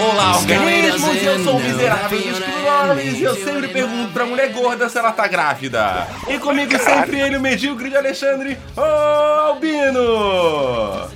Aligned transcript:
Olá, 0.00 0.38
organismos! 0.38 1.22
Eu 1.22 1.44
sou 1.44 1.56
o 1.56 1.60
miserável 1.60 2.18
dos 2.18 2.38
clones 2.38 3.18
e 3.18 3.22
eu 3.22 3.34
sempre 3.34 3.68
pergunto 3.68 4.12
pra 4.12 4.24
mulher 4.24 4.50
gorda 4.50 4.88
se 4.88 4.98
ela 4.98 5.12
tá 5.12 5.26
grávida. 5.26 6.06
E 6.26 6.38
comigo 6.38 6.78
sempre 6.78 7.20
ele, 7.20 7.36
o 7.36 7.40
medíocre 7.40 7.90
de 7.90 7.96
Alexandre, 7.96 8.56
o 8.74 8.80
Albino! 8.80 10.00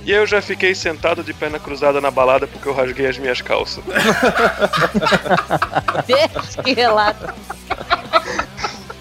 E 0.05 0.11
eu 0.11 0.27
já 0.27 0.39
fiquei 0.39 0.75
sentado 0.75 1.23
de 1.23 1.33
perna 1.33 1.57
cruzada 1.57 1.99
na 1.99 2.11
balada 2.11 2.45
porque 2.45 2.69
eu 2.69 2.73
rasguei 2.73 3.07
as 3.07 3.17
minhas 3.17 3.41
calças. 3.41 3.83
Deixa 6.05 6.61
que 6.63 6.73
relato. 6.73 7.33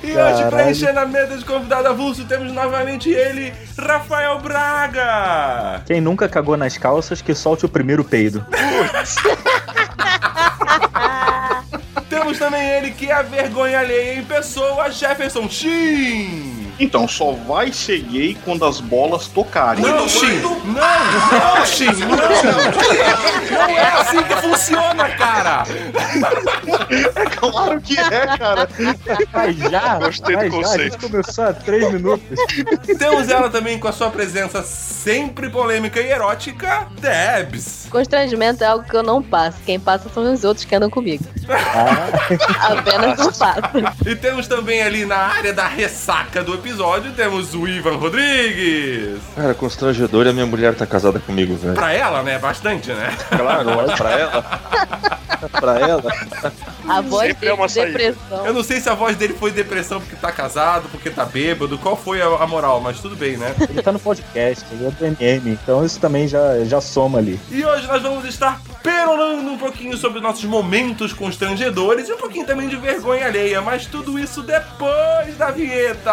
E 0.05 0.17
hoje, 0.17 0.51
pra 0.51 0.71
encher 0.71 0.93
na 0.93 1.07
mesa 1.07 1.39
de 1.39 1.45
convidado 1.45 1.89
avulso, 1.89 2.27
temos 2.27 2.53
novamente 2.53 3.09
ele, 3.09 3.55
Rafael 3.79 4.39
Braga! 4.39 5.83
Quem 5.87 5.99
nunca 5.99 6.29
cagou 6.29 6.59
nas 6.59 6.77
calças, 6.77 7.23
que 7.23 7.35
solte 7.35 7.65
o 7.65 7.69
primeiro 7.69 8.05
peido. 8.05 8.45
Temos 12.11 12.39
também 12.39 12.69
ele, 12.69 12.91
que 12.91 13.07
é 13.11 13.15
a 13.15 13.23
vergonha 13.23 13.81
alheia 13.81 14.19
em 14.19 14.25
pessoa, 14.25 14.91
Jefferson 14.91 15.49
Shin! 15.49 16.54
Então, 16.79 17.07
só 17.07 17.33
vai 17.33 17.73
ser 17.73 18.01
gay 18.01 18.37
quando 18.45 18.65
as 18.65 18.81
bolas 18.81 19.27
tocarem. 19.29 19.83
Não, 19.85 20.09
Shin! 20.09 20.41
Não, 20.41 21.57
não, 21.57 21.67
Shin! 21.67 21.87
Não! 21.87 22.17
Não 23.59 23.79
é 23.79 23.89
assim 24.01 24.23
que 24.23 24.37
funciona, 24.37 25.09
cara! 25.11 25.65
Claro 27.39 27.81
que 27.81 27.99
é, 27.99 28.27
cara. 28.39 28.69
Mas 29.33 29.57
já, 29.57 29.99
Gostei 29.99 30.37
do 30.37 30.43
mas 30.43 30.53
já, 30.53 30.59
a 30.59 30.63
conceito. 30.63 30.83
gente 30.93 31.11
começou 31.11 31.45
há 31.45 31.53
três 31.53 31.93
minutos. 31.93 32.25
Temos 32.99 33.29
ela 33.29 33.49
também 33.51 33.79
com 33.79 33.89
a 33.89 33.93
sua 33.93 34.11
presença 34.11 34.63
sempre 34.63 35.49
polêmica 35.51 36.01
e 36.01 36.11
erótica, 36.11 36.89
Debs! 37.01 37.87
Constrangimento 37.91 38.65
é 38.65 38.67
algo 38.67 38.85
que 38.85 38.97
eu 38.97 39.03
não 39.03 39.23
passo. 39.23 39.59
Quem 39.65 39.79
passa 39.79 40.09
são 40.09 40.33
os 40.33 40.43
outros 40.45 40.65
que 40.65 40.75
andam 40.75 40.91
comigo. 40.91 41.25
Apenas 42.61 43.19
não 43.19 43.33
passo. 43.33 43.61
E 44.07 44.17
temos 44.17 44.49
também 44.49 44.83
ali 44.83 45.05
na 45.05 45.17
área 45.17 45.53
da 45.53 45.67
ressaca 45.69 46.43
do 46.43 46.55
episódio, 46.55 46.64
temos 47.15 47.55
o 47.55 47.69
Ivan 47.69 47.97
Rodrigues! 47.97 49.21
Cara, 49.37 49.55
constrangedor 49.55 50.27
e 50.27 50.31
a 50.31 50.33
minha 50.33 50.47
mulher 50.47 50.75
tá 50.75 50.87
casada 50.87 51.19
comigo, 51.19 51.55
velho. 51.57 51.75
Pra 51.75 51.93
ela, 51.93 52.23
né? 52.23 52.39
Bastante, 52.39 52.91
né? 52.93 53.15
Claro, 53.29 53.71
olha 53.77 53.95
pra 53.97 54.11
ela. 54.11 54.61
pra 55.61 55.79
ela. 55.79 56.03
A 56.89 57.01
voz 57.01 57.29
Sempre 57.29 57.47
é 57.47 57.51
dele 57.51 57.61
uma 57.61 57.69
saída. 57.69 57.99
depressão. 57.99 58.47
Eu 58.47 58.53
não 58.55 58.63
sei 58.63 58.81
se 58.81 58.89
a 58.89 58.95
voz 58.95 59.17
dele 59.17 59.35
foi 59.35 59.51
depressão 59.51 60.01
porque 60.01 60.17
tá 60.17 60.33
casado, 60.33 60.89
porque 60.91 61.11
tá 61.11 61.25
bêbado, 61.25 61.79
qual 61.79 61.97
foi 61.97 62.21
a, 62.21 62.27
a 62.27 62.47
moral, 62.47 62.81
mas 62.81 63.01
tudo 63.01 63.17
bem, 63.17 63.37
né? 63.37 63.55
Ele 63.69 63.83
tá 63.83 63.93
no 63.93 63.99
podcast, 63.99 64.65
ele 64.73 64.87
é 64.87 64.91
do 64.91 65.05
MM, 65.05 65.51
então 65.51 65.85
isso 65.85 65.99
também 66.01 66.27
já, 66.29 66.65
já 66.65 66.81
soma 66.81 67.19
ali. 67.19 67.39
E 67.51 67.65
hoje 67.65 67.87
nós 67.87 68.03
vamos 68.03 68.25
estar 68.27 68.61
perolando 68.83 69.51
um 69.51 69.59
pouquinho 69.59 69.97
sobre 69.97 70.21
nossos 70.21 70.45
momentos 70.45 71.13
constrangedores 71.13 72.09
e 72.09 72.13
um 72.13 72.19
pouquinho 72.19 72.47
também 72.47 72.69
de 72.69 72.77
vergonha 72.77 73.27
alheia, 73.27 73.63
mas 73.63 73.87
tudo 73.87 74.19
isso 74.19 74.43
depois 74.43 75.37
da 75.39 75.51
vinheta! 75.51 76.13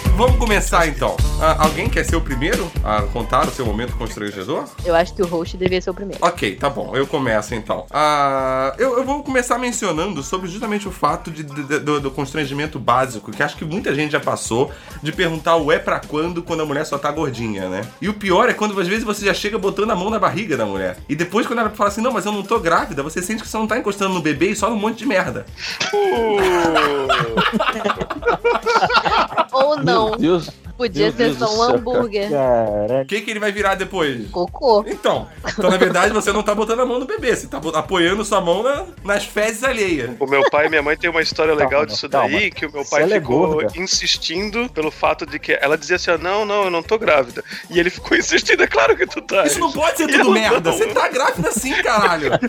vamos 0.21 0.37
começar 0.37 0.87
então. 0.87 1.17
Ah, 1.41 1.63
alguém 1.63 1.89
quer 1.89 2.05
ser 2.05 2.15
o 2.15 2.21
primeiro 2.21 2.71
a 2.83 3.01
contar 3.01 3.47
o 3.47 3.51
seu 3.51 3.65
momento 3.65 3.97
constrangedor? 3.97 4.65
Eu 4.85 4.93
acho 4.93 5.15
que 5.15 5.23
o 5.23 5.25
host 5.25 5.57
devia 5.57 5.81
ser 5.81 5.89
o 5.89 5.95
primeiro. 5.95 6.23
Ok, 6.23 6.57
tá 6.57 6.69
bom, 6.69 6.95
eu 6.95 7.07
começo 7.07 7.55
então. 7.55 7.87
Ah, 7.89 8.75
eu, 8.77 8.97
eu 8.97 9.03
vou 9.03 9.23
começar 9.23 9.57
mencionando 9.57 10.21
sobre 10.21 10.47
justamente 10.47 10.87
o 10.87 10.91
fato 10.91 11.31
de, 11.31 11.41
de- 11.43 11.79
do, 11.79 11.99
do 11.99 12.11
constrangimento 12.11 12.77
básico, 12.77 13.31
que 13.31 13.41
acho 13.41 13.57
que 13.57 13.65
muita 13.65 13.95
gente 13.95 14.11
já 14.11 14.19
passou, 14.19 14.71
de 15.01 15.11
perguntar 15.11 15.55
o 15.55 15.71
é 15.71 15.79
pra 15.79 15.99
quando 15.99 16.43
quando 16.43 16.61
a 16.61 16.65
mulher 16.67 16.85
só 16.85 16.99
tá 16.99 17.09
gordinha, 17.11 17.67
né? 17.67 17.81
E 17.99 18.07
o 18.07 18.13
pior 18.13 18.47
é 18.47 18.53
quando 18.53 18.79
às 18.79 18.87
vezes 18.87 19.03
você 19.03 19.25
já 19.25 19.33
chega 19.33 19.57
botando 19.57 19.89
a 19.89 19.95
mão 19.95 20.11
na 20.11 20.19
barriga 20.19 20.55
da 20.55 20.67
mulher. 20.67 20.97
E 21.09 21.15
depois 21.15 21.47
quando 21.47 21.57
ela 21.59 21.71
fala 21.71 21.89
assim, 21.89 22.01
não, 22.01 22.11
mas 22.11 22.27
eu 22.27 22.31
não 22.31 22.43
tô 22.43 22.59
grávida, 22.59 23.01
você 23.01 23.23
sente 23.23 23.41
que 23.41 23.49
você 23.49 23.57
não 23.57 23.65
tá 23.65 23.79
encostando 23.79 24.13
no 24.13 24.21
bebê 24.21 24.51
e 24.51 24.55
só 24.55 24.69
num 24.69 24.75
monte 24.75 24.99
de 24.99 25.07
merda. 25.07 25.47
Ou 29.51 29.77
não. 29.77 30.09
Meu 30.11 30.17
Deus. 30.17 30.49
Podia 30.77 31.07
meu 31.07 31.11
ser 31.11 31.35
Deus 31.35 31.37
só 31.37 31.55
um 31.55 31.61
hambúrguer. 31.61 32.31
Caralho. 32.31 33.03
O 33.03 33.05
que, 33.05 33.21
que 33.21 33.29
ele 33.29 33.39
vai 33.39 33.51
virar 33.51 33.75
depois? 33.75 34.27
Cocô. 34.31 34.83
Então, 34.87 35.27
então 35.47 35.69
na 35.69 35.77
verdade 35.77 36.11
você 36.11 36.31
não 36.31 36.41
tá 36.41 36.55
botando 36.55 36.79
a 36.79 36.85
mão 36.87 36.97
no 36.97 37.05
bebê, 37.05 37.35
você 37.35 37.45
tá 37.45 37.59
apoiando 37.75 38.25
sua 38.25 38.41
mão 38.41 38.63
na- 38.63 38.85
nas 39.03 39.23
fezes 39.25 39.63
alheias. 39.63 40.09
O 40.19 40.25
meu 40.25 40.41
pai 40.49 40.65
e 40.65 40.69
minha 40.69 40.81
mãe 40.81 40.97
têm 40.97 41.07
uma 41.09 41.21
história 41.21 41.53
legal 41.53 41.69
Calma, 41.69 41.85
disso 41.85 42.09
calma. 42.09 42.29
daí, 42.29 42.49
que 42.49 42.65
o 42.65 42.71
meu 42.71 42.83
pai 42.83 43.03
é 43.03 43.07
ficou 43.19 43.47
gorda. 43.61 43.77
insistindo 43.79 44.67
pelo 44.69 44.89
fato 44.89 45.23
de 45.23 45.37
que 45.37 45.53
ela 45.61 45.77
dizia 45.77 45.97
assim, 45.97 46.09
ó, 46.11 46.17
não, 46.17 46.45
não, 46.45 46.63
eu 46.63 46.71
não 46.71 46.81
tô 46.81 46.97
grávida. 46.97 47.43
E 47.69 47.79
ele 47.79 47.91
ficou 47.91 48.17
insistindo, 48.17 48.63
é 48.63 48.67
claro 48.67 48.97
que 48.97 49.05
tu 49.05 49.21
tá. 49.21 49.43
Isso 49.45 49.59
não 49.59 49.71
pode 49.71 49.97
ser 49.97 50.03
Eu 50.03 50.09
tudo 50.09 50.23
não. 50.23 50.31
merda, 50.31 50.71
você 50.71 50.87
tá 50.87 51.07
grávida 51.13 51.51
sim, 51.51 51.73
caralho. 51.83 52.31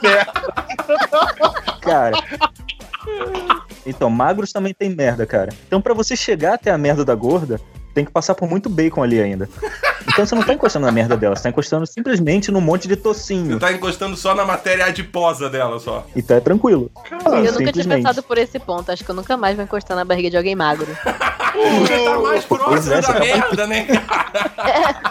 Cara. 1.82 2.16
Então, 3.86 4.10
magros 4.10 4.52
também 4.52 4.74
tem 4.74 4.90
merda, 4.90 5.26
cara. 5.26 5.52
Então, 5.66 5.80
pra 5.80 5.94
você 5.94 6.16
chegar 6.16 6.54
até 6.54 6.70
a 6.70 6.78
merda 6.78 7.04
da 7.04 7.14
gorda, 7.14 7.60
tem 7.94 8.04
que 8.04 8.10
passar 8.10 8.34
por 8.34 8.48
muito 8.48 8.68
bacon 8.68 9.02
ali 9.02 9.20
ainda. 9.20 9.48
Então 10.08 10.24
você 10.24 10.34
não 10.34 10.42
tá 10.42 10.54
encostando 10.54 10.86
na 10.86 10.92
merda 10.92 11.16
dela, 11.16 11.36
você 11.36 11.42
tá 11.42 11.48
encostando 11.50 11.86
simplesmente 11.86 12.50
num 12.50 12.60
monte 12.60 12.88
de 12.88 12.94
Você 12.94 13.00
tocinho. 13.00 13.58
tá 13.58 13.72
encostando 13.72 14.16
só 14.16 14.34
na 14.34 14.44
matéria 14.44 14.86
adiposa 14.86 15.48
dela 15.50 15.78
só. 15.78 16.06
Então 16.16 16.36
é 16.36 16.40
tranquilo. 16.40 16.90
Eu 17.44 17.52
nunca 17.52 17.72
tinha 17.72 17.84
pensado 17.84 18.22
por 18.22 18.38
esse 18.38 18.58
ponto. 18.58 18.90
Acho 18.90 19.04
que 19.04 19.10
eu 19.10 19.14
nunca 19.14 19.36
mais 19.36 19.54
vou 19.56 19.64
encostar 19.64 19.96
na 19.96 20.04
barriga 20.04 20.30
de 20.30 20.36
alguém 20.36 20.54
magro. 20.54 20.86
Você 20.86 22.04
tá 22.04 22.18
mais 22.18 22.44
próximo 22.44 22.92
é, 22.94 23.00
da 23.00 23.02
você 23.02 23.12
tá 23.12 23.20
merda, 23.20 23.66
né? 23.66 23.86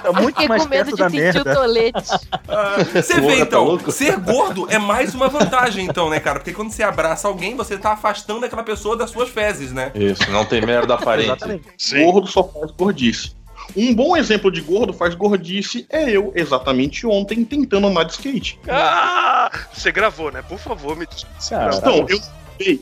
Tá 0.02 0.12
muito 0.14 0.28
Fiquei 0.28 0.48
mais 0.48 0.64
com 0.64 0.70
medo 0.70 0.92
de 0.92 0.98
sentir 1.04 1.20
merda. 1.20 1.52
o 1.52 1.56
tolete. 1.56 2.10
Ah, 2.48 2.76
Você 2.94 3.14
Porra, 3.16 3.28
vê 3.28 3.36
tá 3.38 3.42
então, 3.44 3.64
louco? 3.66 3.92
ser 3.92 4.18
gordo 4.18 4.68
é 4.70 4.78
mais 4.80 5.14
uma 5.14 5.28
vantagem 5.28 5.86
então, 5.86 6.10
né, 6.10 6.20
cara? 6.20 6.40
Porque 6.40 6.54
quando 6.54 6.72
você 6.72 6.82
abraça 6.84 7.28
alguém, 7.28 7.56
você 7.56 7.78
tá 7.78 7.92
afastando 7.94 8.46
aquela 8.46 8.64
pessoa 8.64 8.96
das 8.98 9.10
suas 9.12 9.30
fezes, 9.30 9.72
né? 9.72 9.92
Isso, 9.94 10.30
não 10.32 10.46
tem 10.46 10.62
merda 10.62 10.96
aparente. 10.96 11.62
Gordo 12.06 12.28
só 12.28 12.44
faz 12.44 12.69
gordice. 12.78 13.38
Um 13.76 13.94
bom 13.94 14.18
exemplo 14.18 14.52
de 14.52 14.62
gordo 14.62 14.94
faz 14.94 15.14
gordice 15.14 15.86
é 15.90 16.10
eu, 16.10 16.32
exatamente 16.36 17.06
ontem, 17.06 17.44
tentando 17.44 17.88
andar 17.88 18.04
de 18.04 18.14
skate. 18.14 18.60
Ah, 18.68 19.52
você 19.74 19.92
gravou, 19.92 20.32
né? 20.32 20.42
Por 20.42 20.58
favor, 20.58 20.96
me 20.96 21.08
Cara, 21.50 21.76
Então, 21.76 22.06
eu, 22.10 22.20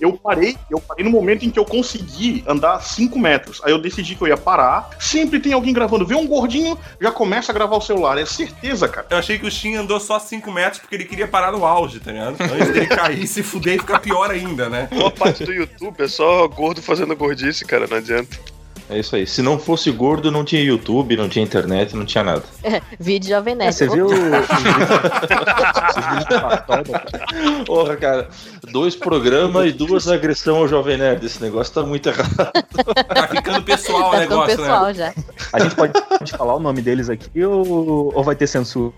eu 0.01 0.13
parei, 0.13 0.57
eu 0.71 0.79
parei 0.79 1.05
no 1.05 1.11
momento 1.11 1.45
em 1.45 1.51
que 1.51 1.59
eu 1.59 1.65
consegui 1.65 2.43
andar 2.47 2.81
5 2.81 3.19
metros. 3.19 3.61
Aí 3.63 3.71
eu 3.71 3.79
decidi 3.79 4.15
que 4.15 4.21
eu 4.21 4.27
ia 4.27 4.37
parar. 4.37 4.89
Sempre 4.99 5.39
tem 5.39 5.53
alguém 5.53 5.73
gravando. 5.73 6.05
Vê 6.05 6.15
um 6.15 6.25
gordinho, 6.25 6.77
já 6.99 7.11
começa 7.11 7.51
a 7.51 7.55
gravar 7.55 7.75
o 7.75 7.81
celular. 7.81 8.17
É 8.17 8.25
certeza, 8.25 8.87
cara. 8.87 9.07
Eu 9.09 9.17
achei 9.17 9.37
que 9.37 9.45
o 9.45 9.51
Shin 9.51 9.75
andou 9.75 9.99
só 9.99 10.19
5 10.19 10.51
metros 10.51 10.79
porque 10.79 10.95
ele 10.95 11.05
queria 11.05 11.27
parar 11.27 11.51
no 11.51 11.65
auge, 11.65 11.99
tá 11.99 12.11
ligado? 12.11 12.37
Antes 12.41 12.69
dele 12.71 12.87
cair, 12.87 13.27
se 13.27 13.43
fuder 13.43 13.75
e 13.75 13.79
ficar 13.79 13.99
pior 13.99 14.31
ainda, 14.31 14.69
né? 14.69 14.87
Boa 14.91 15.11
parte 15.11 15.43
do 15.43 15.53
YouTube 15.53 16.01
é 16.01 16.07
só 16.07 16.47
gordo 16.47 16.81
fazendo 16.81 17.15
gordice, 17.15 17.65
cara, 17.65 17.85
não 17.87 17.97
adianta. 17.97 18.56
É 18.89 18.97
isso 18.99 19.15
aí. 19.15 19.27
Se 19.27 19.41
não 19.41 19.59
fosse 19.59 19.91
gordo, 19.91 20.31
não 20.31 20.45
tinha 20.45 20.63
YouTube, 20.63 21.17
não 21.17 21.27
tinha 21.27 21.43
internet, 21.43 21.95
não 21.95 22.05
tinha 22.05 22.23
nada. 22.23 22.43
Vídeo 22.99 23.29
Jovem 23.29 23.53
É, 23.53 23.57
Nerd. 23.57 23.73
você 23.75 23.87
viu? 23.89 24.07
Porra, 27.66 27.95
cara. 27.97 28.29
Dois 28.72 28.95
programas 28.95 29.67
e 29.67 29.72
duas 29.72 30.07
agressões 30.07 30.57
ao 30.57 30.67
Jovem 30.67 30.97
Nerd. 30.97 31.25
Esse 31.25 31.41
negócio 31.41 31.73
tá 31.73 31.84
muito 31.84 32.09
errado. 32.09 32.35
Tá 32.35 33.28
ficando 33.28 33.61
pessoal 33.63 34.09
o 34.09 34.11
Tá 34.11 34.22
ficando 34.22 34.29
negócio, 34.47 34.57
pessoal 34.57 34.85
né? 34.87 34.93
já. 34.93 35.13
A 35.53 35.59
gente 35.59 35.75
pode, 35.75 35.93
pode 35.93 36.31
falar 36.31 36.55
o 36.55 36.59
nome 36.59 36.81
deles 36.81 37.09
aqui 37.09 37.43
ou, 37.45 38.11
ou 38.16 38.23
vai 38.23 38.35
ter 38.35 38.47
censura? 38.47 38.93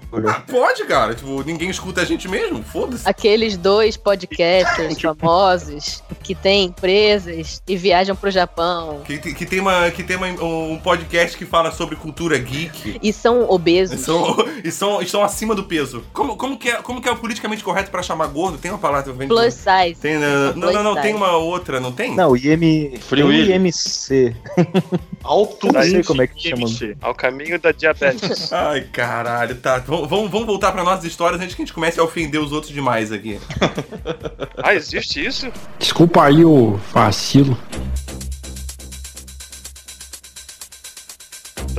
Pode, 0.50 0.86
cara. 0.86 1.14
Tipo, 1.16 1.44
ninguém 1.44 1.70
escuta 1.70 2.02
a 2.02 2.06
gente 2.06 2.28
mesmo? 2.28 2.64
Foda-se. 2.64 3.08
Aqueles 3.08 3.58
dois 3.58 3.98
podcasters 3.98 4.98
famosos 5.02 6.04
que 6.24 6.34
têm 6.36 6.66
empresas 6.66 7.62
e 7.68 7.76
viajam 7.76 8.16
pro 8.16 8.30
Japão. 8.32 9.02
Que, 9.06 9.18
que 9.18 9.46
tem 9.46 9.60
uma, 9.60 9.79
uma, 9.80 9.92
que 9.92 10.04
tem 10.04 10.16
uma- 10.18 10.28
um 10.44 10.78
podcast 10.80 11.38
que 11.38 11.46
fala 11.46 11.72
sobre 11.72 11.96
cultura 11.96 12.38
geek. 12.38 13.00
E 13.02 13.12
são 13.14 13.42
E 13.42 13.46
obesos. 13.50 14.00
são, 14.06 14.36
e 14.64 14.72
são, 14.72 15.02
estão 15.02 15.24
acima 15.24 15.54
do 15.56 15.64
peso. 15.64 16.04
Como, 16.14 16.36
como, 16.36 16.58
que 16.58 16.70
é, 16.70 16.76
como 16.82 17.02
que 17.02 17.08
é 17.10 17.12
o 17.12 17.18
politicamente 17.18 17.64
correto 17.64 17.90
pra 17.92 18.02
chamar 18.04 18.28
gordo? 18.28 18.58
Tem 18.58 18.72
uma 18.72 18.78
palavra 18.78 19.14
Plus 19.28 19.54
size. 19.54 20.00
Tem, 20.02 20.18
não, 20.18 20.54
não, 20.54 20.74
não, 20.74 20.84
não, 20.84 20.92
Plus 20.94 21.04
tem 21.04 21.14
uma 21.16 21.32
outra, 21.38 21.80
não 21.80 21.92
tem? 21.92 22.16
Não, 22.16 22.36
IM. 22.36 22.98
Free 23.00 23.24
Willy. 23.24 23.54
IMC. 23.54 24.36
Alto 25.24 25.68
Não 25.72 25.82
sei 25.84 26.04
como 26.04 26.22
é 26.22 26.28
que 26.28 26.50
chama. 26.50 26.62
IMC. 26.64 26.96
Ao 27.02 27.14
caminho 27.14 27.60
da 27.60 27.72
diabetes. 27.72 28.52
Ai, 28.54 28.82
caralho, 28.92 29.56
tá. 29.56 29.80
Vamos, 29.80 30.10
vamos 30.10 30.32
vamos 30.32 30.46
voltar 30.48 30.72
pra 30.72 30.84
nossas 30.84 31.06
histórias 31.06 31.42
antes 31.42 31.56
que 31.56 31.62
a 31.62 31.66
gente 31.66 31.74
comece 31.74 32.00
a 32.00 32.04
ofender 32.04 32.40
os 32.42 32.52
outros 32.52 32.72
demais 32.74 33.12
aqui. 33.12 33.40
ah, 34.58 34.74
existe 34.74 35.26
isso? 35.26 35.52
Desculpa 35.78 36.24
aí 36.26 36.46
o 36.46 36.80
vacilo. 36.94 37.58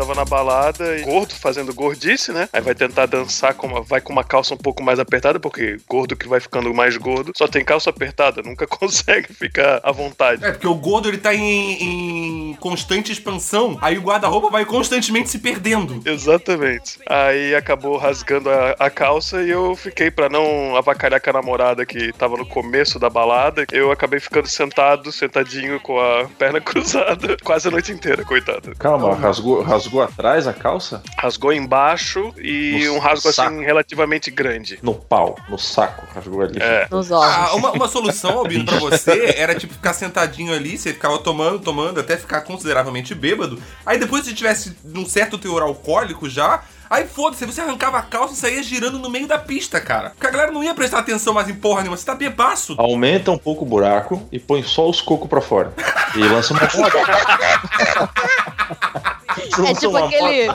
Tava 0.01 0.15
na 0.15 0.25
balada 0.25 0.97
e 0.97 1.03
gordo 1.03 1.35
fazendo 1.35 1.75
gordice, 1.75 2.33
né? 2.33 2.49
Aí 2.55 2.63
vai 2.63 2.75
tentar 2.75 3.05
dançar 3.05 3.53
com 3.53 3.67
uma, 3.67 3.83
vai 3.83 4.01
com 4.01 4.11
uma 4.11 4.25
calça 4.25 4.55
um 4.55 4.57
pouco 4.57 4.83
mais 4.83 4.99
apertada, 4.99 5.39
porque 5.39 5.77
gordo 5.87 6.17
que 6.17 6.27
vai 6.27 6.41
ficando 6.41 6.73
mais 6.73 6.97
gordo 6.97 7.33
só 7.37 7.47
tem 7.47 7.63
calça 7.63 7.91
apertada, 7.91 8.41
nunca 8.43 8.67
consegue 8.67 9.31
ficar 9.35 9.79
à 9.83 9.93
vontade. 9.93 10.43
É, 10.43 10.53
porque 10.53 10.67
o 10.67 10.75
gordo 10.75 11.07
ele 11.07 11.19
tá 11.19 11.35
em, 11.35 12.53
em 12.53 12.55
constante 12.55 13.13
expansão, 13.13 13.77
aí 13.83 13.99
o 13.99 14.01
guarda-roupa 14.01 14.49
vai 14.49 14.65
constantemente 14.65 15.29
se 15.29 15.39
perdendo. 15.39 16.01
Exatamente. 16.07 16.99
Aí 17.07 17.55
acabou 17.55 17.99
rasgando 17.99 18.49
a, 18.49 18.77
a 18.79 18.89
calça 18.89 19.43
e 19.43 19.51
eu 19.51 19.77
fiquei 19.77 20.11
pra 20.11 20.31
não 20.31 20.77
avacalhar 20.77 21.21
com 21.21 21.29
a 21.29 21.35
namorada 21.35 21.85
que 21.85 22.11
tava 22.15 22.39
no 22.39 22.47
começo 22.47 22.99
da 22.99 23.11
balada. 23.11 23.67
Eu 23.71 23.93
acabei 23.93 24.19
ficando 24.19 24.49
sentado, 24.49 25.13
sentadinho 25.13 25.79
com 25.79 26.01
a 26.01 26.25
perna 26.39 26.59
cruzada, 26.59 27.37
quase 27.45 27.69
a 27.69 27.71
noite 27.71 27.93
inteira, 27.93 28.25
coitado. 28.25 28.75
Calma, 28.79 29.15
rasgou, 29.15 29.61
rasgou 29.61 29.90
atrás 29.99 30.47
a 30.47 30.53
calça? 30.53 31.03
Rasgou 31.19 31.55
embaixo 31.55 32.35
e 32.37 32.85
No 32.87 32.97
um 32.97 32.99
rasgo 32.99 33.33
saco. 33.33 33.55
assim 33.55 33.65
relativamente 33.65 34.31
grande. 34.31 34.79
No 34.83 34.95
pau, 34.95 35.37
no 35.49 35.59
saco, 35.59 36.07
rasgou 36.15 36.43
ali. 36.43 36.59
É. 36.61 36.87
Nos 36.91 37.11
Ah, 37.11 37.17
órgãos. 37.19 37.53
uma, 37.55 37.71
uma 37.73 37.89
solução, 37.89 38.39
Albino, 38.39 38.67
pra 38.67 38.79
você 38.79 39.35
era 39.39 39.55
tipo 39.55 39.73
ficar 39.73 39.95
sentadinho 39.95 40.53
ali, 40.53 40.77
você 40.77 40.93
ficava 40.93 41.19
tomando, 41.19 41.61
tomando, 41.61 41.99
até 42.01 42.19
ficar 42.19 42.43
consideravelmente 42.43 43.15
bêbado. 43.15 43.59
Aí 43.87 43.99
depois, 43.99 44.27
se 44.27 44.35
tivesse 44.35 44.77
um 44.95 45.07
certo 45.07 45.39
teor 45.39 45.63
alcoólico 45.63 46.29
já, 46.29 46.63
aí 46.91 47.07
foda-se, 47.07 47.47
você 47.47 47.61
arrancava 47.61 47.99
a 47.99 48.03
calça 48.03 48.35
e 48.35 48.37
saía 48.37 48.63
girando 48.63 48.99
no 48.99 49.09
meio 49.09 49.27
da 49.27 49.39
pista, 49.39 49.81
cara. 49.81 50.11
Porque 50.11 50.27
a 50.27 50.31
galera 50.31 50.53
não 50.53 50.63
ia 50.63 50.75
prestar 50.75 50.99
atenção 50.99 51.33
mais 51.33 51.49
em 51.49 51.55
porra 51.55 51.81
nenhuma, 51.81 51.97
você 51.97 52.05
tá 52.05 52.15
bebaço. 52.15 52.75
Aumenta 52.77 53.31
um 53.31 53.39
pouco 53.39 53.65
o 53.65 53.69
buraco 53.69 54.23
e 54.31 54.39
põe 54.39 54.63
só 54.63 54.89
os 54.89 55.01
cocos 55.01 55.29
pra 55.29 55.41
fora. 55.41 55.73
E 56.15 56.19
lança 56.19 56.53
uma 56.53 56.61
moda. 56.77 56.99
É 59.67 59.75
tipo 59.75 59.97
aquele. 59.97 60.53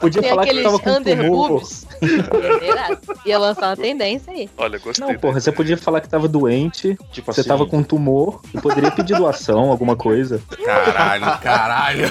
Podia 0.00 0.22
falar 0.22 0.42
que 0.44 0.50
aqueles 0.50 0.64
tava 0.64 0.78
com 0.78 0.84
tumor. 0.84 0.98
underboobs. 1.00 1.86
Ia 2.02 2.98
Ia 3.26 3.38
lançar 3.38 3.68
uma 3.68 3.76
tendência 3.76 4.32
aí. 4.32 4.48
Olha, 4.56 4.78
gostei. 4.78 5.06
Não, 5.06 5.14
porra, 5.18 5.40
você 5.40 5.52
podia 5.52 5.76
falar 5.76 6.00
que 6.00 6.08
tava 6.08 6.26
doente, 6.28 6.96
Tipo 7.12 7.32
você 7.32 7.40
assim. 7.40 7.48
tava 7.48 7.66
com 7.66 7.82
tumor, 7.82 8.40
e 8.54 8.60
poderia 8.60 8.90
pedir 8.90 9.16
doação, 9.16 9.70
alguma 9.70 9.96
coisa. 9.96 10.40
Caralho, 10.64 11.38
caralho. 11.40 12.10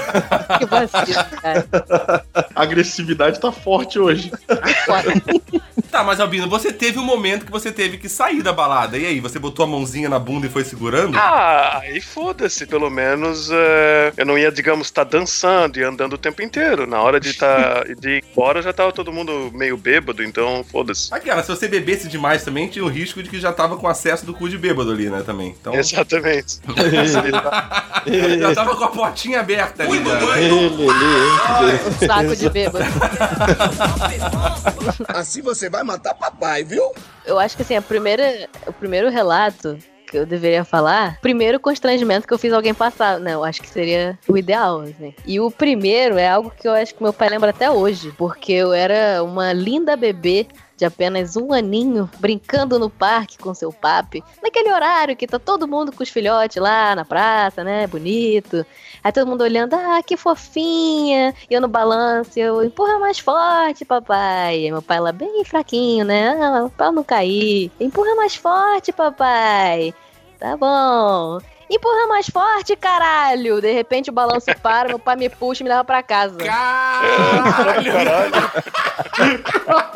Que 0.58 0.66
vacilo, 0.66 1.26
cara. 1.42 2.26
A 2.56 2.62
agressividade 2.64 3.40
tá 3.40 3.52
forte 3.52 4.00
hoje. 4.00 4.32
Tá, 5.92 6.04
mas 6.04 6.20
Albino, 6.20 6.48
você 6.48 6.72
teve 6.72 7.00
um 7.00 7.04
momento 7.04 7.46
que 7.48 7.52
você 7.52 7.72
teve 7.72 7.98
que 7.98 8.08
sair 8.08 8.44
da 8.44 8.54
balada. 8.54 8.96
E 8.96 9.08
aí, 9.08 9.20
você 9.20 9.40
botou 9.40 9.64
a 9.66 9.68
mãozinha 9.68 10.08
na 10.08 10.20
bunda 10.20 10.46
e 10.46 10.50
foi 10.50 10.64
segurando? 10.64 11.18
Ah, 11.18 11.80
aí 11.82 12.00
foda-se, 12.00 12.68
pelo 12.68 12.92
menos 12.92 13.50
é, 13.52 14.14
eu 14.16 14.24
não 14.24 14.38
ia, 14.38 14.52
digamos, 14.52 14.86
estar 14.88 15.04
dançando 15.04 15.80
e 15.80 15.84
andando 15.84 16.09
o 16.14 16.18
tempo 16.18 16.42
inteiro. 16.42 16.88
Na 16.88 17.02
hora 17.02 17.20
de, 17.20 17.34
tá, 17.34 17.84
de 18.00 18.18
ir 18.18 18.24
embora 18.32 18.62
já 18.62 18.74
tava 18.74 18.92
todo 18.92 19.12
mundo 19.12 19.52
meio 19.54 19.78
bêbado, 19.78 20.24
então 20.24 20.64
foda-se. 20.64 21.14
Aquela, 21.14 21.44
se 21.44 21.50
você 21.50 21.68
bebesse 21.68 22.08
demais 22.08 22.44
também, 22.44 22.68
tinha 22.68 22.84
o 22.84 22.90
risco 22.90 23.22
de 23.22 23.30
que 23.30 23.40
já 23.40 23.52
tava 23.52 23.78
com 23.78 23.88
acesso 23.88 24.26
do 24.26 24.34
cu 24.34 24.50
de 24.50 24.58
bêbado 24.58 24.92
ali, 24.92 25.10
né, 25.10 25.24
também. 25.26 25.56
Então, 25.60 25.74
Exatamente. 25.74 26.60
já 28.40 28.56
tava 28.56 28.76
com 28.76 28.84
a 28.84 28.90
portinha 28.90 29.40
aberta 29.40 29.84
ali. 29.84 29.98
Ele, 29.98 30.10
ele, 30.10 32.08
saco 32.08 32.36
de 32.36 32.50
bêbado. 32.50 32.86
Assim 35.08 35.42
você 35.42 35.70
vai 35.70 35.84
matar 35.84 36.14
papai, 36.14 36.64
viu? 36.64 36.92
Eu 37.26 37.40
acho 37.40 37.56
que 37.56 37.62
assim, 37.62 37.76
a 37.76 37.82
primeira, 37.82 38.50
o 38.66 38.74
primeiro 38.74 39.10
relato 39.10 39.78
que 40.10 40.18
eu 40.18 40.26
deveria 40.26 40.66
falar, 40.66 41.20
primeiro 41.22 41.60
constrangimento 41.60 42.28
que 42.28 42.34
eu 42.34 42.38
fiz 42.38 42.52
alguém 42.52 42.74
passar, 42.74 43.20
né? 43.20 43.34
Eu 43.34 43.44
acho 43.44 43.62
que 43.62 43.70
seria 43.70 44.18
o 44.28 44.38
ideal, 44.38 44.82
assim. 44.82 45.14
E 45.26 45.40
o 45.40 45.52
primeiro 45.52 46.18
é 46.18 46.28
algo 46.28 46.52
que 46.52 46.68
eu 46.68 46.74
acho 46.74 46.96
que 46.96 47.04
meu 47.04 47.14
pai 47.14 47.30
lembra 47.30 47.52
até 47.52 47.70
hoje, 47.70 48.14
porque 48.18 48.52
eu 48.54 48.74
era 48.74 49.24
uma 49.24 49.54
linda 49.54 49.96
bebê 49.96 50.48
de 50.80 50.86
apenas 50.86 51.36
um 51.36 51.52
aninho, 51.52 52.10
brincando 52.20 52.80
no 52.80 52.90
parque 52.90 53.38
com 53.38 53.54
seu 53.54 53.72
papi, 53.72 54.24
naquele 54.42 54.72
horário 54.72 55.14
que 55.14 55.28
tá 55.28 55.38
todo 55.38 55.68
mundo 55.68 55.92
com 55.92 56.02
os 56.02 56.08
filhotes 56.08 56.56
lá 56.56 56.96
na 56.96 57.04
praça, 57.04 57.66
né? 57.66 57.86
Bonito. 57.86 58.66
Aí 59.04 59.12
todo 59.12 59.28
mundo 59.28 59.42
olhando, 59.42 59.74
ah, 59.74 60.02
que 60.02 60.16
fofinha. 60.16 61.36
E 61.50 61.54
eu 61.54 61.60
no 61.60 61.68
balanço, 61.68 62.40
eu, 62.40 62.64
empurra 62.64 62.98
mais 62.98 63.20
forte, 63.20 63.84
papai. 63.84 64.68
E 64.68 64.72
meu 64.72 64.82
pai 64.82 65.02
lá 65.02 65.12
bem 65.12 65.44
fraquinho, 65.44 66.06
né? 66.06 66.30
Ah, 66.42 66.70
pra 66.76 66.94
não 66.94 67.04
cair. 67.04 67.70
Empurra 67.78 68.16
mais 68.16 68.36
forte, 68.36 68.94
papai. 68.94 69.94
Tá 70.40 70.56
bom. 70.56 71.40
Empurra 71.70 72.08
mais 72.08 72.28
forte, 72.30 72.74
caralho. 72.78 73.60
De 73.60 73.74
repente 73.74 74.10
o 74.10 74.14
balanço 74.14 74.48
para, 74.64 74.88
meu 74.88 74.98
pai 74.98 75.18
me 75.18 75.30
puxa 75.30 75.62
e 75.62 75.66
me 75.66 75.70
leva 75.70 75.84
pra 75.84 76.02
casa. 76.02 76.38
Caralho! 76.38 77.92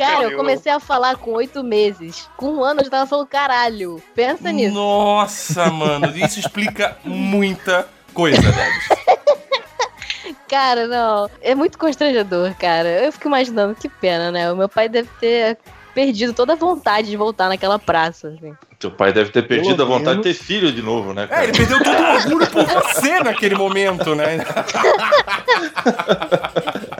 Cara, 0.00 0.24
eu 0.24 0.36
comecei 0.36 0.72
a 0.72 0.80
falar 0.80 1.16
com 1.16 1.32
oito 1.32 1.62
meses. 1.62 2.28
Com 2.36 2.54
um 2.54 2.64
ano 2.64 2.80
eu 2.80 2.84
já 2.84 2.90
tava 2.90 3.06
falando 3.06 3.26
caralho. 3.26 4.02
Pensa 4.14 4.50
nisso. 4.50 4.74
Nossa, 4.74 5.70
mano, 5.70 6.16
isso 6.16 6.40
explica 6.40 6.96
muita 7.04 7.86
coisa, 8.14 8.40
Debs. 8.40 8.88
Cara, 10.48 10.88
não. 10.88 11.30
É 11.40 11.54
muito 11.54 11.78
constrangedor, 11.78 12.54
cara. 12.56 12.88
Eu 13.04 13.12
fico 13.12 13.28
imaginando 13.28 13.72
que 13.72 13.88
pena, 13.88 14.32
né? 14.32 14.50
O 14.50 14.56
meu 14.56 14.68
pai 14.68 14.88
deve 14.88 15.08
ter 15.20 15.56
perdido 15.94 16.32
toda 16.32 16.52
a 16.54 16.56
vontade 16.56 17.08
de 17.10 17.16
voltar 17.16 17.48
naquela 17.48 17.78
praça, 17.78 18.28
assim. 18.28 18.54
Teu 18.78 18.90
pai 18.90 19.12
deve 19.12 19.30
ter 19.30 19.42
perdido 19.46 19.76
Pelo 19.76 19.94
a 19.94 19.98
vontade 19.98 20.18
menos- 20.18 20.26
de 20.26 20.38
ter 20.38 20.44
filho 20.44 20.72
de 20.72 20.80
novo, 20.80 21.12
né, 21.12 21.24
É, 21.24 21.26
cara? 21.26 21.44
ele 21.44 21.52
perdeu 21.52 21.82
todo 21.82 22.00
o 22.00 22.14
orgulho 22.14 22.46
por 22.50 22.64
você 22.64 23.20
naquele 23.20 23.54
momento, 23.54 24.14
né? 24.14 24.38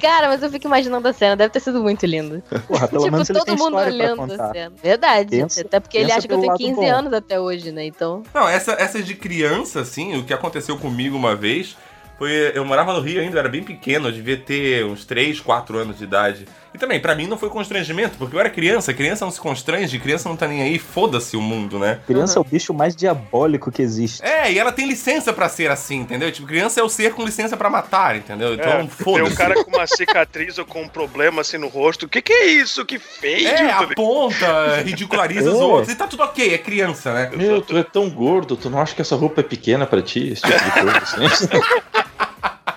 Cara, 0.00 0.28
mas 0.28 0.42
eu 0.42 0.50
fico 0.50 0.66
imaginando 0.66 1.06
a 1.06 1.12
cena. 1.12 1.36
Deve 1.36 1.50
ter 1.50 1.60
sido 1.60 1.82
muito 1.82 2.06
lindo. 2.06 2.42
Porra, 2.66 2.88
pelo 2.88 3.02
tipo, 3.04 3.12
menos 3.12 3.28
ele 3.30 3.38
todo 3.38 3.46
tem 3.46 3.56
mundo 3.56 3.76
olhando 3.76 4.32
a 4.32 4.52
cena. 4.52 4.72
Verdade. 4.82 5.30
Pensa- 5.30 5.60
Até 5.60 5.80
porque 5.80 5.98
ele 5.98 6.10
acha 6.12 6.26
que 6.26 6.32
eu 6.32 6.38
tenho 6.38 6.48
lado 6.52 6.58
15 6.58 6.74
bom. 6.74 6.90
anos 6.90 7.12
até 7.12 7.38
hoje, 7.38 7.70
né? 7.70 7.84
Então. 7.84 8.22
Não, 8.34 8.48
essa, 8.48 8.72
essa 8.72 9.02
de 9.02 9.14
criança, 9.14 9.80
assim, 9.80 10.16
o 10.18 10.24
que 10.24 10.32
aconteceu 10.32 10.78
comigo 10.78 11.16
uma 11.16 11.34
vez 11.36 11.76
foi. 12.18 12.30
Eu 12.54 12.64
morava 12.64 12.92
no 12.92 13.00
Rio 13.00 13.20
ainda, 13.20 13.36
eu 13.36 13.40
era 13.40 13.48
bem 13.48 13.62
pequeno, 13.62 14.08
eu 14.08 14.12
devia 14.12 14.36
ter 14.38 14.84
uns 14.84 15.04
3, 15.04 15.38
4 15.40 15.76
anos 15.78 15.98
de 15.98 16.04
idade. 16.04 16.46
E 16.72 16.78
também, 16.78 17.00
pra 17.00 17.14
mim 17.16 17.26
não 17.26 17.36
foi 17.36 17.48
constrangimento, 17.48 18.16
porque 18.16 18.36
eu 18.36 18.40
era 18.40 18.48
criança, 18.48 18.94
criança 18.94 19.24
não 19.24 19.32
se 19.32 19.40
constrange, 19.40 19.98
criança 19.98 20.28
não 20.28 20.36
tá 20.36 20.46
nem 20.46 20.62
aí, 20.62 20.78
foda-se 20.78 21.36
o 21.36 21.40
mundo, 21.40 21.78
né? 21.80 21.98
Criança 22.06 22.38
é 22.38 22.40
o 22.40 22.44
bicho 22.44 22.72
mais 22.72 22.94
diabólico 22.94 23.72
que 23.72 23.82
existe. 23.82 24.22
É, 24.24 24.52
e 24.52 24.58
ela 24.58 24.70
tem 24.70 24.86
licença 24.86 25.32
pra 25.32 25.48
ser 25.48 25.68
assim, 25.70 25.96
entendeu? 26.00 26.30
Tipo, 26.30 26.46
criança 26.46 26.78
é 26.80 26.82
o 26.82 26.88
ser 26.88 27.12
com 27.12 27.24
licença 27.24 27.56
pra 27.56 27.68
matar, 27.68 28.14
entendeu? 28.16 28.54
Então, 28.54 28.70
É, 28.72 28.76
tem 28.78 28.88
foda-se. 28.88 29.32
um 29.32 29.34
cara 29.34 29.64
com 29.64 29.70
uma 29.76 29.86
cicatriz 29.86 30.58
ou 30.58 30.64
com 30.64 30.82
um 30.82 30.88
problema 30.88 31.40
assim 31.40 31.58
no 31.58 31.66
rosto. 31.66 32.06
O 32.06 32.08
que, 32.08 32.22
que 32.22 32.32
é 32.32 32.46
isso? 32.46 32.84
Que 32.84 32.98
feio! 33.00 33.48
É, 33.48 33.70
aponta, 33.72 34.80
ridiculariza 34.84 35.50
os 35.50 35.58
É. 35.60 35.64
outros. 35.64 35.92
E 35.92 35.96
tá 35.96 36.06
tudo 36.06 36.22
ok, 36.22 36.54
é 36.54 36.58
criança, 36.58 37.12
né? 37.12 37.30
Meu, 37.34 37.60
tu 37.62 37.76
é 37.76 37.82
tão 37.82 38.08
gordo, 38.08 38.56
tu 38.56 38.70
não 38.70 38.80
acha 38.80 38.94
que 38.94 39.02
essa 39.02 39.16
roupa 39.16 39.40
é 39.40 39.44
pequena 39.44 39.86
pra 39.86 40.00
ti? 40.02 40.30
Esse 40.32 40.42
tipo 40.42 40.64
de 40.64 40.70
coisa, 40.70 40.98
assim. 40.98 41.46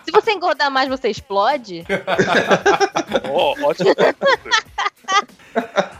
Se 0.06 0.12
você 0.12 0.32
engordar 0.32 0.70
mais, 0.72 0.90
você 0.90 1.10
explode? 1.10 1.84
Ó, 3.32 3.56
ótimo. 3.64 3.90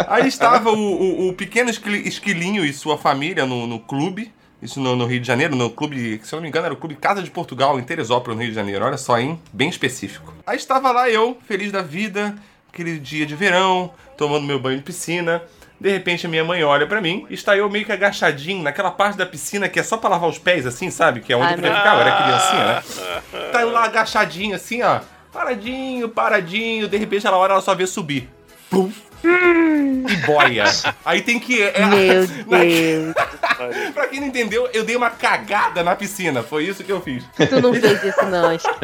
Aí 0.08 0.28
estava 0.28 0.72
o, 0.72 0.76
o- 0.78 1.30
o 1.30 1.34
pequeno 1.34 1.70
esquili- 1.70 2.08
esquilinho 2.08 2.66
e 2.66 2.74
sua 2.74 2.98
família 2.98 3.46
no, 3.46 3.66
no 3.68 3.80
clube. 3.80 4.32
Isso 4.62 4.80
no, 4.80 4.96
no 4.96 5.06
Rio 5.06 5.20
de 5.20 5.28
Janeiro, 5.28 5.56
no 5.56 5.70
clube, 5.70 6.22
se 6.24 6.34
eu 6.34 6.38
não 6.38 6.44
me 6.44 6.48
engano, 6.48 6.66
era 6.66 6.74
o 6.74 6.78
Clube 6.78 6.96
Casa 6.96 7.22
de 7.22 7.30
Portugal, 7.30 7.78
em 7.78 7.84
Teresópolis, 7.84 8.38
no 8.38 8.42
Rio 8.44 8.52
de 8.52 8.56
Janeiro. 8.56 8.86
Olha 8.86 8.98
só, 8.98 9.20
hein? 9.20 9.38
Bem 9.52 9.68
específico. 9.68 10.34
Aí 10.48 10.56
estava 10.56 10.90
lá 10.92 11.10
eu, 11.10 11.38
feliz 11.46 11.70
da 11.70 11.82
vida, 11.82 12.34
aquele 12.72 12.98
dia 12.98 13.26
de 13.26 13.36
verão, 13.36 13.92
tomando 14.18 14.46
meu 14.48 14.58
banho 14.60 14.78
de 14.78 14.84
piscina. 14.84 15.44
De 15.84 15.92
repente 15.92 16.26
a 16.26 16.30
minha 16.30 16.46
mãe 16.46 16.64
olha 16.64 16.88
pra 16.88 17.02
mim 17.02 17.28
e 17.30 17.34
está 17.34 17.58
eu 17.58 17.70
meio 17.70 17.84
que 17.86 17.92
agachadinho 17.92 18.64
naquela 18.64 18.90
parte 18.90 19.18
da 19.18 19.26
piscina 19.26 19.68
que 19.68 19.78
é 19.78 19.84
só 19.84 19.98
pra 19.98 20.10
lavar 20.12 20.30
os 20.30 20.40
pés, 20.40 20.66
assim, 20.66 20.90
sabe? 20.90 21.20
Que 21.20 21.34
é 21.34 21.36
onde 21.36 21.46
Ah, 21.46 21.52
eu 21.52 21.56
podia 21.58 21.76
ficar, 21.76 21.96
eu 21.96 22.00
era 22.00 22.24
criancinha, 22.24 22.66
né? 22.66 23.52
Tá 23.52 23.62
eu 23.64 23.70
lá 23.70 23.84
agachadinho, 23.84 24.56
assim, 24.56 24.82
ó. 24.82 25.02
Paradinho, 25.34 26.08
paradinho. 26.08 26.88
De 26.88 26.96
repente 26.96 27.28
ela 27.28 27.38
olha, 27.38 27.52
ela 27.52 27.62
só 27.62 27.76
vê 27.76 27.86
subir. 27.86 28.30
Pum. 28.70 28.90
E 29.28 30.16
boia. 30.26 30.66
Aí 31.06 31.22
tem 31.22 31.40
que. 31.40 31.62
é- 31.62 31.86
Meu 31.86 32.28
na- 32.48 32.58
Deus. 32.60 33.14
pra 33.94 34.08
quem 34.08 34.20
não 34.20 34.28
entendeu, 34.28 34.70
eu 34.74 34.84
dei 34.84 34.96
uma 34.96 35.10
cagada 35.10 35.84
na 35.84 35.96
piscina. 35.96 36.44
Foi 36.44 36.66
isso 36.66 36.84
que 36.84 36.92
eu 36.92 37.02
fiz. 37.02 37.24
Tu 37.36 37.62
não 37.62 37.74
fez 37.74 38.04
isso, 38.04 38.26
não, 38.26 38.54
Esquilo. 38.54 38.82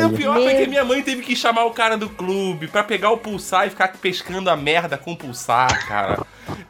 E 0.00 0.04
o 0.04 0.10
pior 0.10 0.34
foi 0.34 0.44
Meu- 0.52 0.56
que 0.62 0.66
minha 0.66 0.84
mãe 0.84 1.02
teve 1.02 1.22
que 1.22 1.36
chamar 1.36 1.64
o 1.64 1.70
cara 1.72 1.96
do 1.96 2.08
clube 2.08 2.66
pra 2.68 2.82
pegar 2.82 3.10
o 3.10 3.18
pulsar 3.18 3.66
e 3.66 3.70
ficar 3.70 3.88
pescando 4.00 4.48
a 4.50 4.56
merda 4.56 4.96
com 4.96 5.12
o 5.12 5.16
pulsar, 5.16 5.86
cara. 5.86 6.18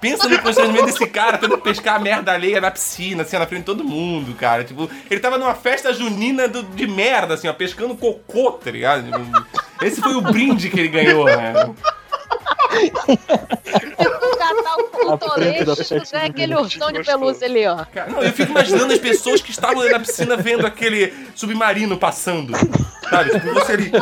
Pensa 0.00 0.28
no 0.28 0.38
constrangimento 0.40 0.86
desse 0.86 1.06
cara 1.06 1.38
tendo 1.38 1.56
que 1.56 1.64
pescar 1.64 1.96
a 1.96 1.98
merda 1.98 2.32
alheia 2.32 2.60
na 2.60 2.70
piscina, 2.70 3.22
assim, 3.22 3.38
na 3.38 3.46
frente 3.46 3.60
de 3.60 3.66
todo 3.66 3.84
mundo, 3.84 4.34
cara. 4.34 4.62
Tipo, 4.64 4.90
ele 5.10 5.20
tava 5.20 5.38
numa 5.38 5.54
festa 5.54 5.92
junina 5.94 6.46
do- 6.48 6.62
de 6.62 6.86
merda, 6.86 7.34
assim, 7.34 7.48
ó, 7.48 7.52
pescando 7.52 7.94
cocô, 7.96 8.52
tá 8.52 8.70
ligado? 8.70 9.04
Tipo, 9.04 9.46
Esse 9.82 10.00
foi 10.00 10.14
o 10.14 10.20
brinde 10.20 10.68
que 10.68 10.78
ele 10.78 10.88
ganhou, 10.88 11.24
né? 11.24 11.54
Catar 14.40 14.76
o, 14.78 16.26
aquele 16.26 16.54
ursão 16.54 16.92
de 16.92 17.02
pelúcia 17.02 17.46
ali, 17.46 17.66
ó. 17.66 17.84
Não, 18.08 18.22
eu 18.22 18.32
fico 18.32 18.50
imaginando 18.50 18.92
as 18.92 18.98
pessoas 18.98 19.42
que 19.42 19.50
estavam 19.50 19.80
ali 19.80 19.90
na 19.90 20.00
piscina 20.00 20.36
vendo 20.36 20.66
aquele 20.66 21.12
submarino 21.34 21.96
passando. 21.96 22.52
Sabe? 23.08 23.30
Tipo, 23.30 23.54
você 23.54 23.72
ali. 23.72 23.92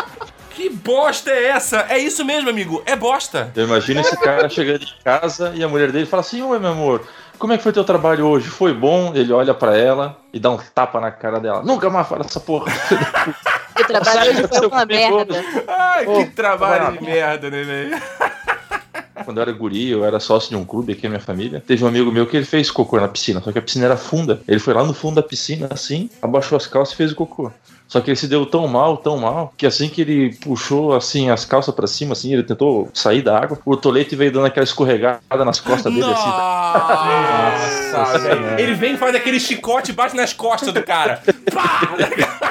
Que 0.50 0.70
bosta 0.70 1.30
é 1.30 1.50
essa? 1.50 1.86
É 1.88 1.98
isso 1.98 2.24
mesmo, 2.24 2.50
amigo. 2.50 2.82
É 2.84 2.96
bosta. 2.96 3.52
Eu 3.54 3.64
imagino 3.64 4.00
esse 4.00 4.16
cara 4.18 4.48
chegando 4.48 4.82
em 4.82 5.04
casa 5.04 5.52
e 5.54 5.62
a 5.62 5.68
mulher 5.68 5.92
dele 5.92 6.04
fala 6.04 6.20
assim: 6.20 6.42
Oi, 6.42 6.58
meu 6.58 6.72
amor, 6.72 7.06
como 7.38 7.52
é 7.52 7.56
que 7.56 7.62
foi 7.62 7.72
teu 7.72 7.84
trabalho 7.84 8.26
hoje? 8.26 8.48
Foi 8.48 8.74
bom? 8.74 9.12
Ele 9.14 9.32
olha 9.32 9.54
pra 9.54 9.76
ela 9.76 10.16
e 10.32 10.40
dá 10.40 10.50
um 10.50 10.58
tapa 10.74 11.00
na 11.00 11.12
cara 11.12 11.38
dela. 11.38 11.62
Nunca 11.62 11.88
mais 11.88 12.08
fala 12.08 12.24
essa 12.24 12.40
porra. 12.40 12.66
O 13.88 14.00
trabalho 14.00 14.30
hoje 14.30 14.48
foi 14.48 14.66
uma 14.66 14.84
merda. 14.84 15.44
Ai, 15.66 16.06
que 16.06 16.30
trabalho 16.30 16.98
de 16.98 17.04
merda, 17.04 17.50
né, 17.50 17.62
velho? 17.62 18.02
Quando 19.24 19.38
eu 19.38 19.42
era 19.42 19.52
guri, 19.52 19.90
eu 19.90 20.04
era 20.04 20.20
sócio 20.20 20.50
de 20.50 20.56
um 20.56 20.64
clube 20.64 20.92
aqui 20.92 21.02
na 21.04 21.10
minha 21.10 21.20
família. 21.20 21.62
Teve 21.66 21.84
um 21.84 21.88
amigo 21.88 22.10
meu 22.10 22.26
que 22.26 22.36
ele 22.36 22.46
fez 22.46 22.70
cocô 22.70 23.00
na 23.00 23.08
piscina, 23.08 23.40
só 23.40 23.50
que 23.50 23.58
a 23.58 23.62
piscina 23.62 23.86
era 23.86 23.96
funda. 23.96 24.40
Ele 24.46 24.60
foi 24.60 24.72
lá 24.72 24.84
no 24.84 24.94
fundo 24.94 25.16
da 25.16 25.22
piscina, 25.22 25.68
assim, 25.70 26.08
abaixou 26.22 26.56
as 26.56 26.66
calças 26.66 26.94
e 26.94 26.96
fez 26.96 27.12
o 27.12 27.16
cocô. 27.16 27.50
Só 27.88 28.00
que 28.02 28.10
ele 28.10 28.16
se 28.16 28.28
deu 28.28 28.44
tão 28.44 28.68
mal, 28.68 28.98
tão 28.98 29.16
mal, 29.16 29.52
que 29.56 29.66
assim 29.66 29.88
que 29.88 30.02
ele 30.02 30.34
puxou 30.36 30.94
assim 30.94 31.30
as 31.30 31.46
calças 31.46 31.74
pra 31.74 31.86
cima, 31.86 32.12
assim, 32.12 32.34
ele 32.34 32.42
tentou 32.42 32.90
sair 32.92 33.22
da 33.22 33.38
água, 33.38 33.58
o 33.64 33.76
tolete 33.78 34.14
veio 34.14 34.30
dando 34.30 34.44
aquela 34.44 34.64
escorregada 34.64 35.44
nas 35.44 35.58
costas 35.58 35.92
dele, 35.92 36.04
assim. 36.04 36.28
Nossa, 36.28 37.98
Nossa 37.98 38.18
velho. 38.18 38.42
Senhora. 38.42 38.60
Ele 38.60 38.74
vem, 38.74 38.96
faz 38.98 39.14
aquele 39.14 39.40
chicote 39.40 39.90
e 39.90 39.94
bate 39.94 40.14
nas 40.14 40.34
costas 40.34 40.72
do 40.72 40.82
cara. 40.82 41.22
Pá! 41.52 41.96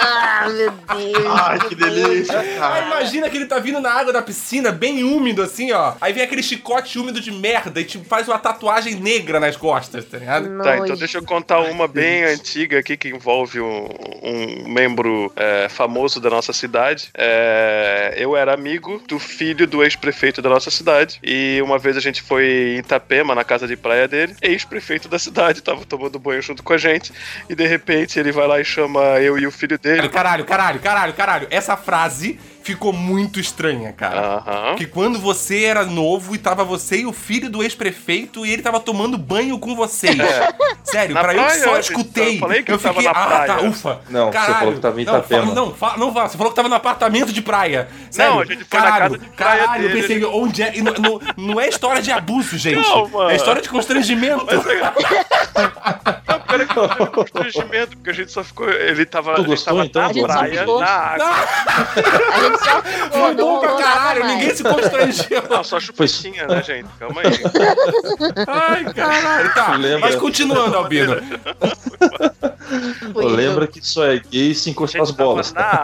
Ah, 0.00 0.48
meu 0.48 0.70
Deus. 0.70 1.26
Ai, 1.26 1.58
que 1.58 1.74
delícia, 1.74 2.38
Aí 2.38 2.58
cara. 2.58 2.86
imagina 2.86 3.28
que 3.28 3.36
ele 3.36 3.46
tá 3.46 3.58
vindo 3.58 3.80
na 3.80 3.90
água 3.90 4.12
da 4.12 4.22
piscina, 4.22 4.70
bem 4.70 5.02
úmido 5.02 5.42
assim, 5.42 5.72
ó. 5.72 5.94
Aí 6.00 6.12
vem 6.12 6.22
aquele 6.22 6.42
chicote 6.42 6.98
úmido 6.98 7.20
de 7.20 7.32
merda 7.32 7.80
e 7.80 7.84
tipo, 7.84 8.04
faz 8.04 8.28
uma 8.28 8.38
tatuagem 8.38 8.94
negra 8.94 9.40
nas 9.40 9.56
costas, 9.56 10.04
tá 10.04 10.18
ligado? 10.18 10.62
Tá, 10.62 10.78
então 10.78 10.96
deixa 10.96 11.18
eu 11.18 11.24
contar 11.24 11.60
uma 11.60 11.88
bem 11.88 12.24
antiga 12.24 12.78
aqui 12.78 12.96
que 12.96 13.08
envolve 13.08 13.60
um, 13.60 13.88
um 14.22 14.68
membro 14.68 15.32
é, 15.34 15.68
famoso 15.68 16.20
da 16.20 16.30
nossa 16.30 16.52
cidade. 16.52 17.10
É, 17.14 18.14
eu 18.16 18.36
era 18.36 18.54
amigo 18.54 19.02
do 19.08 19.18
filho 19.18 19.66
do 19.66 19.82
ex-prefeito 19.82 20.40
da 20.40 20.48
nossa 20.48 20.70
cidade 20.70 21.18
e 21.22 21.60
uma 21.62 21.78
vez 21.78 21.96
a 21.96 22.00
gente 22.00 22.22
foi 22.22 22.76
em 22.76 22.78
Itapema, 22.78 23.34
na 23.34 23.44
casa 23.44 23.66
de 23.66 23.76
praia 23.76 24.06
dele, 24.06 24.36
ex-prefeito 24.40 25.08
da 25.08 25.18
cidade, 25.18 25.62
tava 25.62 25.84
tomando 25.84 26.18
banho 26.18 26.40
junto 26.40 26.62
com 26.62 26.72
a 26.72 26.78
gente 26.78 27.12
e 27.48 27.54
de 27.54 27.66
repente 27.66 28.18
ele 28.18 28.30
vai 28.30 28.46
lá 28.46 28.60
e 28.60 28.64
chama 28.64 29.00
eu 29.20 29.38
e 29.38 29.46
o 29.46 29.50
filho 29.50 29.78
dele. 29.78 29.87
Caralho, 30.10 30.44
caralho, 30.44 30.80
caralho, 30.80 31.12
caralho. 31.14 31.46
Essa 31.50 31.76
frase 31.76 32.38
ficou 32.74 32.92
muito 32.92 33.40
estranha, 33.40 33.92
cara. 33.92 34.42
Aham. 34.46 34.74
Que 34.76 34.86
quando 34.86 35.18
você 35.18 35.64
era 35.64 35.84
novo 35.84 36.34
e 36.34 36.38
tava 36.38 36.64
você 36.64 36.98
e 36.98 37.06
o 37.06 37.12
filho 37.12 37.48
do 37.50 37.62
ex-prefeito 37.62 38.44
e 38.44 38.50
ele 38.52 38.62
tava 38.62 38.78
tomando 38.80 39.16
banho 39.16 39.58
com 39.58 39.74
vocês. 39.74 40.16
Sério, 40.84 41.14
Na 41.14 41.20
pra 41.22 41.32
eu 41.34 41.38
que 41.40 41.44
praia, 41.46 41.64
só 41.64 41.74
gente, 41.76 41.84
escutei. 41.84 42.36
eu 42.36 42.40
falei 42.40 42.62
que 42.62 42.72
eu 42.72 42.78
tava 42.78 42.94
fiquei, 43.00 43.12
na 43.12 43.18
ah, 43.22 43.26
praia. 43.26 43.46
tá, 43.46 43.60
ufa. 43.62 44.00
Não, 44.10 44.26
você 44.26 44.32
Caralho. 44.32 44.58
falou 44.58 44.74
que 44.74 44.80
tava 44.80 45.00
em 45.00 45.04
não, 45.04 45.18
Itapema. 45.18 45.42
fala- 45.42 45.54
não, 45.54 45.74
fala- 45.74 45.96
não, 45.98 46.12
fala, 46.12 46.28
você 46.28 46.36
falou 46.38 46.52
que 46.52 46.56
tava 46.56 46.68
no 46.68 46.74
apartamento 46.74 47.32
de 47.32 47.42
praia. 47.42 47.88
Sério, 48.10 48.34
Não, 48.34 48.40
a 48.40 48.44
gente 48.44 48.64
foi 48.64 48.80
na 48.80 48.98
casa 48.98 49.18
de 49.18 49.28
praia 49.30 49.64
caralho, 49.64 49.82
eu 49.84 49.88
dele. 49.88 50.00
pensei, 50.02 50.24
onde 50.24 50.62
é? 50.62 50.76
e 50.76 50.82
Não, 50.82 50.92
não- 50.94 51.20
não 51.36 51.60
é 51.60 51.68
história 51.68 52.00
de 52.02 52.10
abuso, 52.12 52.56
gente. 52.58 52.76
Não, 52.88 53.08
mano. 53.08 53.30
É 53.30 53.36
história 53.36 53.60
de 53.62 53.68
constrangimento. 53.68 54.46
Não, 56.28 56.40
pera 56.40 56.66
que 56.66 56.76
não 56.76 56.88
teve 56.88 57.06
constrangimento, 57.10 57.96
porque 57.96 58.10
a 58.10 58.14
gente 58.14 58.30
só 58.32 58.42
ficou. 58.44 58.68
Ele 58.70 59.04
tava, 59.04 59.34
Tu 59.34 59.40
ele 59.42 59.48
gostou, 59.48 59.74
tava 59.74 59.86
então? 59.86 60.02
na 60.02 60.08
A 60.08 60.12
gente 60.12 60.20
só 60.20 60.26
praia, 60.26 60.66
na 60.66 60.86
água. 60.86 61.36
Não 63.36 63.60
pra 63.60 63.72
caralho, 63.76 64.24
ninguém 64.26 64.54
se 64.54 64.62
constrangeu. 64.62 65.42
Não, 65.48 65.62
só 65.64 65.78
chupetinha, 65.80 66.46
né, 66.46 66.62
gente? 66.62 66.88
Calma 66.98 67.20
aí. 67.22 67.40
Ai, 68.46 68.84
caralho. 68.92 69.54
Tá, 69.54 69.76
Lembra? 69.76 69.98
mas 70.00 70.14
continuando, 70.16 70.76
Albino. 70.78 71.16
Isso. 72.70 73.18
lembro 73.28 73.66
que 73.66 73.80
só 73.84 74.04
é 74.04 74.18
gay 74.18 74.54
se 74.54 74.70
encostar 74.70 75.02
as 75.02 75.10
bolas. 75.10 75.52
na. 75.52 75.82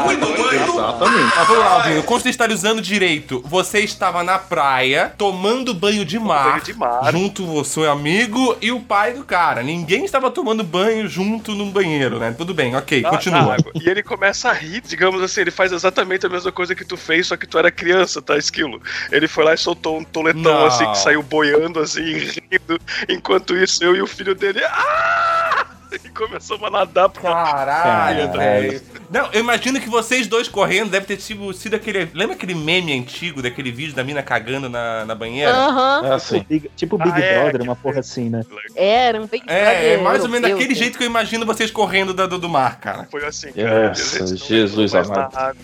Exatamente. 0.52 1.32
Mas 1.36 1.46
vamos 1.48 1.64
lá, 1.64 1.70
Albino, 1.82 2.02
contextualizando 2.02 2.82
direito. 2.82 3.42
Você 3.46 3.80
estava 3.80 4.22
na 4.22 4.38
praia, 4.38 5.12
tomando 5.16 5.72
banho 5.74 6.04
de 6.04 6.18
mar. 6.18 6.52
Banho 6.52 6.62
de 6.64 6.74
mar. 6.74 7.10
Junto 7.12 7.44
o 7.58 7.64
seu 7.64 7.90
amigo 7.90 8.56
e 8.60 8.70
o 8.70 8.80
pai 8.80 9.14
do 9.14 9.24
cara. 9.24 9.62
Ninguém 9.62 10.04
estava 10.04 10.30
tomando 10.30 10.62
banho 10.62 11.08
junto 11.08 11.52
no 11.54 11.66
banheiro, 11.66 12.18
né? 12.18 12.34
Tudo 12.36 12.52
bem, 12.52 12.74
ok, 12.76 13.00
na 13.02 13.10
continua. 13.10 13.54
água. 13.54 13.72
E 13.74 13.88
ele 13.88 14.02
começa 14.02 14.50
a 14.50 14.52
rir, 14.52 14.82
digamos 14.82 15.22
assim, 15.22 15.40
ele 15.40 15.50
faz 15.50 15.72
exatamente 15.72 16.26
a 16.26 16.28
mesma 16.28 16.52
coisa 16.54 16.74
que 16.74 16.84
tu 16.84 16.96
fez, 16.96 17.26
só 17.26 17.36
que 17.36 17.46
tu 17.46 17.58
era 17.58 17.70
criança, 17.70 18.22
tá, 18.22 18.38
Esquilo? 18.38 18.80
Ele 19.12 19.28
foi 19.28 19.44
lá 19.44 19.52
e 19.52 19.58
soltou 19.58 19.98
um 19.98 20.04
toletão 20.04 20.40
Não. 20.42 20.66
assim, 20.66 20.90
que 20.90 20.98
saiu 20.98 21.22
boiando 21.22 21.80
assim, 21.80 22.14
rindo. 22.14 22.80
Enquanto 23.08 23.54
isso, 23.56 23.84
eu 23.84 23.94
e 23.94 24.00
o 24.00 24.06
filho 24.06 24.34
dele. 24.34 24.62
Ah! 24.64 25.66
E 26.04 26.08
começamos 26.08 26.64
a 26.66 26.70
nadar 26.70 27.08
pra 27.08 27.22
Caralho, 27.22 28.32
Caralho. 28.32 28.32
velho. 28.38 28.82
Não, 29.10 29.28
eu 29.32 29.40
imagino 29.40 29.80
que 29.80 29.88
vocês 29.88 30.26
dois 30.26 30.48
correndo 30.48 30.90
deve 30.90 31.06
ter 31.06 31.20
sido, 31.20 31.52
sido 31.52 31.74
aquele. 31.76 32.08
Lembra 32.14 32.34
aquele 32.34 32.54
meme 32.54 32.92
antigo 32.98 33.40
daquele 33.42 33.70
vídeo 33.70 33.94
da 33.94 34.02
mina 34.02 34.22
cagando 34.22 34.68
na, 34.68 35.04
na 35.04 35.14
banheira? 35.14 35.52
Aham. 35.52 36.02
Ah, 36.14 36.18
sim. 36.18 36.44
Big- 36.48 36.70
tipo 36.76 36.96
Big 36.98 37.10
Ah, 37.12 37.18
é, 37.20 37.34
Brother, 37.42 37.60
que- 37.60 37.66
uma 37.68 37.76
porra 37.76 38.00
assim, 38.00 38.28
né? 38.30 38.42
Era 38.74 39.20
um 39.20 39.26
Big 39.26 39.44
É, 39.46 39.58
é 39.58 39.72
Brother 39.96 40.02
mais 40.02 40.22
ou 40.22 40.28
menos 40.28 40.50
daquele 40.50 40.68
cara. 40.68 40.78
jeito 40.78 40.98
que 40.98 41.04
eu 41.04 41.08
imagino 41.08 41.44
vocês 41.46 41.70
correndo 41.70 42.12
da- 42.14 42.26
do, 42.26 42.38
do 42.38 42.48
mar, 42.48 42.78
cara. 42.80 43.06
Foi 43.10 43.24
assim, 43.24 43.48
Nossa, 43.56 44.24
A 44.24 44.26
gente 44.26 44.30
não 44.40 44.48
Jesus 44.48 44.94
amado. 44.94 45.32
na 45.34 45.40
água 45.40 45.56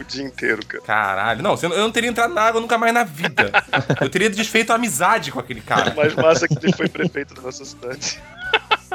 o 0.00 0.04
dia 0.04 0.24
inteiro, 0.24 0.64
cara. 0.66 0.84
Caralho. 0.84 1.42
Não, 1.42 1.58
eu 1.60 1.68
não 1.70 1.90
teria 1.90 2.08
entrado 2.10 2.32
na 2.32 2.42
água 2.42 2.60
nunca 2.60 2.78
mais 2.78 2.94
na 2.94 3.04
vida. 3.04 3.50
Eu 4.00 4.08
teria 4.08 4.30
desfeito 4.30 4.72
a 4.72 4.76
amizade 4.76 5.32
com 5.32 5.40
aquele 5.40 5.60
cara. 5.60 5.92
Mais 5.94 6.14
massa 6.14 6.46
que 6.46 6.54
ele 6.62 6.72
foi 6.72 6.88
prefeito 6.88 7.34
da 7.34 7.42
nossa 7.42 7.64
cidade. 7.64 8.20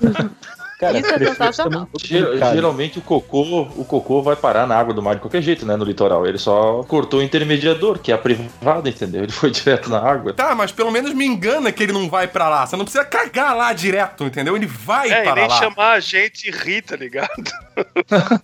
Cara, 0.83 0.99
Isso 0.99 1.13
é 1.13 1.25
sensacional. 1.25 1.87
é. 1.95 2.53
Geralmente 2.53 2.99
o 2.99 3.01
cocô, 3.01 3.61
o 3.75 3.85
cocô 3.85 4.21
vai 4.21 4.35
parar 4.35 4.67
na 4.67 4.75
água 4.75 4.93
do 4.93 5.01
mar 5.01 5.15
de 5.15 5.21
qualquer 5.21 5.41
jeito, 5.41 5.65
né? 5.65 5.75
No 5.75 5.85
litoral. 5.85 6.25
Ele 6.25 6.37
só 6.37 6.83
cortou 6.87 7.19
o 7.19 7.23
intermediador, 7.23 7.99
que 7.99 8.11
é 8.11 8.15
a 8.15 8.17
privada, 8.17 8.89
entendeu? 8.89 9.23
Ele 9.23 9.31
foi 9.31 9.49
direto 9.51 9.89
na 9.89 9.99
água. 9.99 10.33
Tá, 10.33 10.53
mas 10.55 10.71
pelo 10.71 10.91
menos 10.91 11.13
me 11.13 11.25
engana 11.25 11.71
que 11.71 11.81
ele 11.83 11.93
não 11.93 12.09
vai 12.09 12.27
pra 12.27 12.49
lá. 12.49 12.65
Você 12.65 12.75
não 12.75 12.85
precisa 12.85 13.05
cagar 13.05 13.55
lá 13.55 13.71
direto, 13.73 14.23
entendeu? 14.25 14.55
Ele 14.55 14.65
vai 14.65 15.11
É, 15.11 15.21
e 15.21 15.23
para 15.23 15.35
nem 15.35 15.47
lá. 15.47 15.57
chamar 15.59 15.91
a 15.93 15.99
gente 15.99 16.47
e 16.47 16.51
rir, 16.51 16.81
tá 16.81 16.95
ligado? 16.95 17.29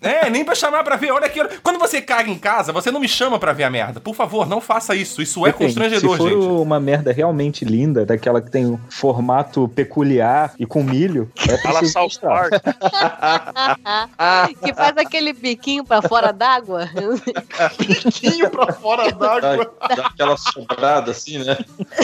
É, 0.02 0.28
nem 0.30 0.44
pra 0.44 0.56
chamar 0.56 0.84
pra 0.84 0.96
ver. 0.96 1.12
Olha 1.12 1.28
aqui. 1.28 1.40
olha- 1.40 1.52
Quando 1.62 1.78
você 1.78 2.02
caga 2.02 2.30
em 2.30 2.38
casa, 2.38 2.72
você 2.74 2.90
não 2.92 3.00
me 3.00 3.08
chama 3.08 3.38
pra 3.38 3.54
ver 3.54 3.64
a 3.64 3.70
merda. 3.70 4.00
Por 4.00 4.16
favor, 4.16 4.48
não 4.48 4.60
faça 4.60 4.96
isso. 4.96 5.22
Isso 5.22 5.46
é 5.46 5.52
Depende, 5.52 5.66
constrangedor, 5.76 6.12
Se 6.14 6.18
for 6.18 6.30
gente. 6.30 6.46
uma 6.46 6.80
merda 6.80 7.12
realmente 7.12 7.64
linda, 7.64 8.06
daquela 8.06 8.42
que 8.42 8.50
tem 8.50 8.66
um 8.66 8.80
formato 8.90 9.68
peculiar 9.76 10.54
e 10.60 10.66
com 10.66 10.82
milho, 10.84 11.30
é 11.48 11.58
Fala 11.60 11.80
preciso 11.80 12.00
Que 14.64 14.74
faz 14.74 14.98
aquele 14.98 15.34
biquinho 15.34 15.84
pra 15.84 16.02
fora 16.02 16.32
d'água. 16.32 16.90
Biquinho 17.78 18.50
pra 18.50 18.72
fora 18.74 19.12
Dá, 19.12 19.40
d'água. 19.40 19.74
dá 19.96 20.08
aquela 20.08 20.38
sobrada 20.38 21.12
assim, 21.12 21.40
né? 21.40 21.58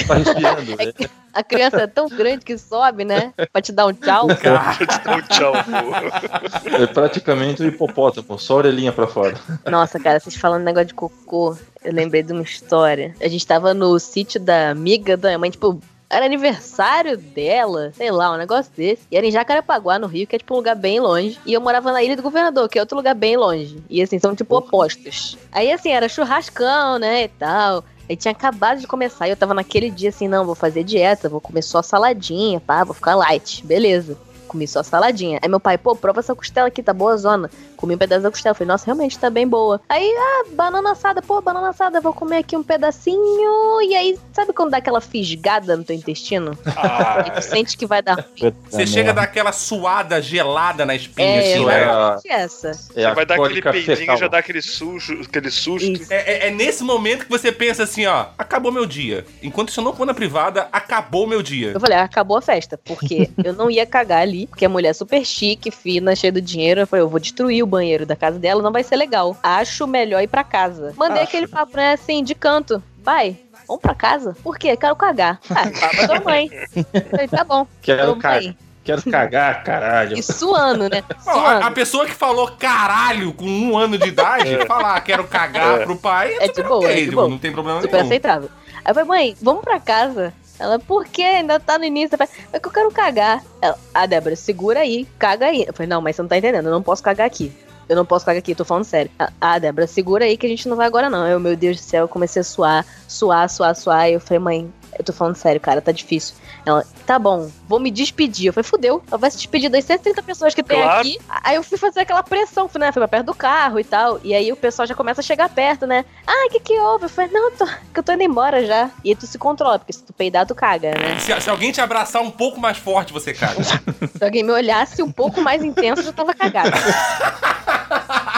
Tá 0.08 0.15
respirando, 0.15 0.75
né? 0.75 0.94
A 1.34 1.44
criança 1.44 1.82
é 1.82 1.88
tão 1.88 2.08
grande 2.08 2.46
que 2.46 2.58
sobe, 2.58 3.03
né? 3.03 3.34
Pra 3.51 3.62
te 3.62 3.72
dar 3.74 3.88
um 3.88 3.94
tchau. 3.94 4.27
Então, 4.82 5.22
tchau, 5.29 5.53
pô. 5.53 6.75
É 6.75 6.88
praticamente 6.88 7.62
um 7.62 7.67
hipopótamo, 7.67 8.39
só 8.39 8.53
a 8.53 8.58
orelhinha 8.58 8.91
pra 8.94 9.08
fora. 9.08 9.36
Nossa, 9.70 10.00
cara, 10.00 10.20
vocês 10.20 10.36
falando 10.36 10.63
negócio 10.63 10.88
de 10.88 10.94
cocô, 10.94 11.58
eu 11.84 11.94
lembrei 11.94 12.24
de 12.24 12.32
uma 12.32 12.41
história. 12.41 13.13
A 13.22 13.27
gente 13.27 13.46
tava 13.46 13.74
no 13.74 14.00
sítio 14.00 14.39
da 14.39 14.70
amiga 14.70 15.17
da 15.17 15.27
minha 15.29 15.39
mãe, 15.39 15.51
tipo, 15.51 15.79
era 16.09 16.25
aniversário 16.25 17.17
dela, 17.17 17.91
sei 17.95 18.12
lá, 18.12 18.33
um 18.33 18.38
negócio 18.38 18.71
desse. 18.75 19.03
E 19.12 19.17
era 19.17 19.25
em 19.25 19.31
Jacarepaguá, 19.31 19.97
no 19.97 20.07
Rio, 20.07 20.27
que 20.27 20.35
é 20.35 20.39
tipo 20.39 20.53
um 20.53 20.57
lugar 20.57 20.75
bem 20.75 21.00
longe. 21.00 21.39
E 21.45 21.53
eu 21.53 21.62
morava 21.62 21.91
na 21.91 22.03
Ilha 22.03 22.15
do 22.15 22.24
Governador, 22.24 22.69
que 22.69 22.77
é 22.77 22.81
outro 22.81 22.97
lugar 22.97 23.15
bem 23.15 23.35
longe. 23.38 23.77
E 23.89 24.01
assim, 24.01 24.19
são 24.19 24.35
tipo 24.35 24.55
opostos. 24.55 25.38
Aí 25.51 25.71
assim, 25.71 25.91
era 25.91 26.07
churrascão, 26.07 27.00
né, 27.00 27.24
e 27.24 27.27
tal. 27.27 27.83
Aí 28.07 28.15
tinha 28.15 28.31
acabado 28.31 28.79
de 28.79 28.88
começar 28.88 29.27
e 29.27 29.31
eu 29.31 29.38
tava 29.38 29.53
naquele 29.53 29.89
dia 29.89 30.09
assim, 30.09 30.27
não, 30.27 30.45
vou 30.45 30.53
fazer 30.53 30.83
dieta, 30.83 31.27
vou 31.27 31.41
comer 31.41 31.63
só 31.63 31.81
saladinha, 31.81 32.59
pá, 32.59 32.83
vou 32.83 32.93
ficar 32.93 33.15
light. 33.15 33.65
Beleza. 33.65 34.17
Comi 34.47 34.67
só 34.67 34.83
saladinha. 34.83 35.39
Aí 35.41 35.50
meu 35.50 35.59
pai, 35.59 35.75
pô, 35.75 35.95
prova 35.95 36.19
essa 36.19 36.35
costela 36.35 36.67
aqui, 36.67 36.83
tá 36.83 36.93
boa 36.93 37.17
zona. 37.17 37.50
Comi 37.75 37.96
um 37.96 37.98
pedaço 37.98 38.22
da 38.24 38.32
costela. 38.32 38.55
Falei, 38.55 38.67
nossa, 38.67 38.86
realmente 38.86 39.17
tá 39.20 39.29
bem 39.29 39.48
boa. 39.48 39.82
Aí, 39.89 40.13
ah, 40.17 40.46
banana 40.53 40.91
assada, 40.91 41.22
pô, 41.22 41.41
banana 41.41 41.70
assada, 41.70 42.01
vou 42.01 42.13
comer 42.13 42.38
aqui 42.38 42.55
um 42.55 42.63
pedacinho. 42.63 43.82
E 43.82 43.96
aí, 43.96 44.17
sabe 44.34 44.53
quando 44.53 44.72
dá 44.72 44.77
aquela 44.77 45.01
fisgada 45.01 45.75
no 45.77 45.84
teu 45.84 45.96
intestino? 45.96 46.58
Ah, 46.75 47.24
E 47.27 47.32
tu 47.32 47.41
sente 47.41 47.77
que 47.77 47.86
vai 47.86 48.01
dar. 48.01 48.15
Puta 48.24 48.55
Você 48.70 48.86
chega 48.88 49.12
a 49.12 49.13
dar 49.13 49.24
aquela 49.24 49.51
suada 49.51 50.22
gelada 50.22 50.86
na 50.86 50.96
espinha, 50.96 51.27
É, 51.27 51.53
assim, 51.53 51.65
né? 51.65 51.82
exatamente 51.84 52.29
essa. 52.29 52.67
É 52.70 52.74
você 53.08 53.13
vai 53.13 53.25
dar 53.25 53.36
aquele 53.36 53.62
peidinho 53.62 54.13
e 54.13 54.17
já 54.17 54.27
dá 54.27 54.38
aquele 54.39 54.62
sujo, 54.62 55.22
aquele 55.22 55.51
susto. 55.51 55.86
É, 56.10 56.46
é- 56.46 56.48
é 56.48 56.51
nesse 56.51 56.84
momento 56.84 57.25
que 57.25 57.29
você 57.29 57.51
pensa 57.51 57.84
assim, 57.84 58.05
ó, 58.05 58.27
acabou 58.38 58.72
meu 58.72 58.86
dia. 58.86 59.25
Enquanto 59.41 59.70
isso 59.70 59.79
eu 59.79 59.84
não 59.84 59.94
for 59.94 60.05
na 60.05 60.13
privada, 60.13 60.67
acabou 60.72 61.27
meu 61.27 61.41
dia. 61.41 61.72
Eu 61.72 61.79
falei, 61.79 61.98
ah, 61.98 62.03
acabou 62.03 62.38
a 62.38 62.41
festa. 62.41 62.77
Porque 62.84 63.29
eu 63.44 63.53
não 63.53 63.70
ia 63.70 63.86
cagar 63.86 64.22
ali, 64.22 64.48
porque 64.48 64.65
a 64.65 64.70
mulher 64.70 64.89
é 64.89 64.94
super 64.94 65.25
chique, 65.25 65.72
fina, 65.72 66.15
cheia 66.15 66.32
de 66.32 66.41
dinheiro. 66.41 66.82
Eu 66.82 66.88
falei, 66.88 67.03
eu 67.03 67.10
vou 67.10 67.20
destruir 67.20 67.63
o 67.65 67.67
banheiro 67.67 68.05
da 68.05 68.15
casa 68.15 68.39
dela, 68.39 68.62
não 68.62 68.72
vai 68.72 68.84
ser 68.84 68.95
legal. 68.95 69.36
Acho 69.43 69.86
melhor 69.88 70.22
ir 70.22 70.27
pra 70.27 70.43
casa. 70.43 70.93
Mandei 70.95 71.24
Acho. 71.24 71.29
aquele 71.29 71.48
papo, 71.48 71.75
né, 71.75 71.93
assim, 71.93 72.24
de 72.24 72.34
canto. 72.34 72.81
Vai, 73.03 73.38
vamos 73.67 73.81
pra 73.81 73.93
casa? 73.93 74.36
Por 74.43 74.57
quê? 74.57 74.75
Quero 74.77 74.95
cagar. 74.95 75.39
Ah, 75.50 75.63
papo 75.79 76.07
da 76.07 76.19
mãe. 76.22 76.50
Falei, 77.12 77.27
tá 77.27 77.43
bom. 77.43 77.67
Quero, 77.81 78.07
vamos 78.07 78.22
ca... 78.22 78.31
aí. 78.31 78.55
Quero 78.84 79.01
cagar, 79.10 79.63
caralho. 79.63 80.15
E 80.17 80.22
suando, 80.22 80.88
né? 80.88 81.03
Ó, 81.10 81.31
a, 81.31 81.34
Suando. 81.34 81.65
a 81.65 81.72
pessoa 81.72 82.05
que 82.05 82.13
falou 82.13 82.48
caralho 82.51 83.34
com 83.34 83.45
um 83.45 83.75
ano 83.75 83.98
de 83.98 84.10
idade, 84.10 84.63
falar 84.67 85.01
quero 85.01 85.24
cagar 85.24 85.79
pro 85.86 85.95
pai, 85.95 86.36
É 86.39 86.48
de 86.50 86.62
boa, 86.62 86.88
é 86.88 86.95
de 86.95 87.10
boa. 87.10 87.27
não 87.27 87.39
tem 87.39 87.51
problema 87.51 87.81
Super 87.81 87.93
nenhum. 87.95 88.05
aceitável. 88.05 88.50
Aí 88.84 88.91
eu 88.91 88.93
falei, 88.93 89.10
mãe, 89.10 89.38
vamos 89.41 89.63
pra 89.63 89.79
casa. 89.79 90.31
Ela, 90.59 90.79
por 90.79 91.05
quê? 91.05 91.21
Ainda 91.21 91.59
tá 91.59 91.77
no 91.77 91.85
início. 91.85 92.17
Falei, 92.17 92.33
é 92.53 92.59
que 92.59 92.67
eu 92.67 92.71
quero 92.71 92.91
cagar. 92.91 93.43
Ela, 93.62 93.77
ah, 93.93 94.05
Débora, 94.05 94.35
segura 94.35 94.79
aí, 94.79 95.05
caga 95.19 95.47
aí. 95.47 95.65
Eu 95.67 95.74
falei, 95.74 95.88
não, 95.88 96.01
mas 96.01 96.15
você 96.15 96.21
não 96.21 96.29
tá 96.29 96.38
entendendo, 96.38 96.65
eu 96.65 96.71
não 96.71 96.83
posso 96.83 97.03
cagar 97.03 97.27
aqui. 97.27 97.51
Eu 97.88 97.95
não 97.95 98.05
posso 98.05 98.25
cagar 98.25 98.39
aqui, 98.39 98.55
tô 98.55 98.65
falando 98.65 98.83
sério. 98.83 99.12
Ah, 99.39 99.59
Débora, 99.59 99.85
segura 99.85 100.25
aí 100.25 100.38
que 100.38 100.45
a 100.45 100.50
gente 100.50 100.67
não 100.67 100.75
vai 100.75 100.88
agora 100.88 101.09
não. 101.09 101.27
Eu, 101.27 101.39
meu 101.39 101.55
Deus 101.55 101.77
do 101.77 101.83
céu, 101.83 102.05
eu 102.05 102.07
comecei 102.07 102.41
a 102.41 102.43
suar, 102.43 102.85
suar, 103.07 103.50
suar, 103.50 103.75
suar. 103.75 104.09
E 104.09 104.13
eu 104.13 104.19
falei, 104.19 104.39
mãe, 104.39 104.74
eu 105.09 105.13
tô 105.13 105.17
falando 105.17 105.35
sério, 105.35 105.62
cara, 105.62 105.81
tá 105.81 105.91
difícil. 105.91 106.35
Ela, 106.65 106.83
tá 107.05 107.19
bom, 107.19 107.50
vou 107.67 107.79
me 107.79 107.91
despedir. 107.91 108.47
Eu 108.47 108.53
falei, 108.53 108.67
fudeu, 108.67 109.03
ela 109.07 109.17
vai 109.17 109.29
se 109.29 109.38
despedir 109.38 109.69
das 109.69 109.85
130 109.85 110.21
pessoas 110.24 110.53
que 110.55 110.63
tem 110.63 110.81
Claro. 110.81 111.00
aqui. 111.00 111.19
Aí 111.29 111.55
eu 111.55 111.63
fui 111.63 111.77
fazer 111.77 112.00
aquela 112.01 112.24
pressão, 112.24 112.67
fui, 112.67 112.79
né, 112.79 112.91
fui 112.91 113.00
pra 113.00 113.07
perto 113.07 113.27
do 113.27 113.33
carro 113.35 113.79
e 113.79 113.83
tal. 113.83 114.19
E 114.24 114.33
aí 114.33 114.51
o 114.51 114.55
pessoal 114.55 114.88
já 114.88 114.95
começa 114.95 115.21
a 115.21 115.24
chegar 115.24 115.47
perto, 115.50 115.85
né? 115.85 116.03
Ah, 116.25 116.47
o 116.47 116.50
que 116.50 116.59
que 116.59 116.74
houve? 116.79 117.05
Eu 117.05 117.09
falei, 117.09 117.31
não, 117.31 117.51
tô, 117.51 117.65
que 117.65 118.00
eu 118.00 118.03
tô 118.03 118.12
indo 118.13 118.24
embora 118.24 118.65
já. 118.65 118.89
E 119.03 119.09
aí 119.09 119.15
tu 119.15 119.27
se 119.27 119.38
controla, 119.38 119.77
porque 119.77 119.93
se 119.93 120.03
tu 120.03 120.12
peidar, 120.13 120.45
tu 120.47 120.55
caga, 120.55 120.91
né? 120.91 121.19
Se, 121.19 121.39
se 121.39 121.50
alguém 121.50 121.71
te 121.71 121.79
abraçar 121.81 122.21
um 122.21 122.31
pouco 122.31 122.59
mais 122.59 122.77
forte, 122.77 123.13
você 123.13 123.33
caga. 123.33 123.63
Se 123.63 124.24
alguém 124.24 124.43
me 124.43 124.51
olhasse 124.51 125.03
um 125.03 125.12
pouco 125.12 125.41
mais 125.41 125.63
intenso, 125.63 126.01
eu 126.01 126.05
já 126.05 126.13
tava 126.13 126.33
cagada. 126.33 126.71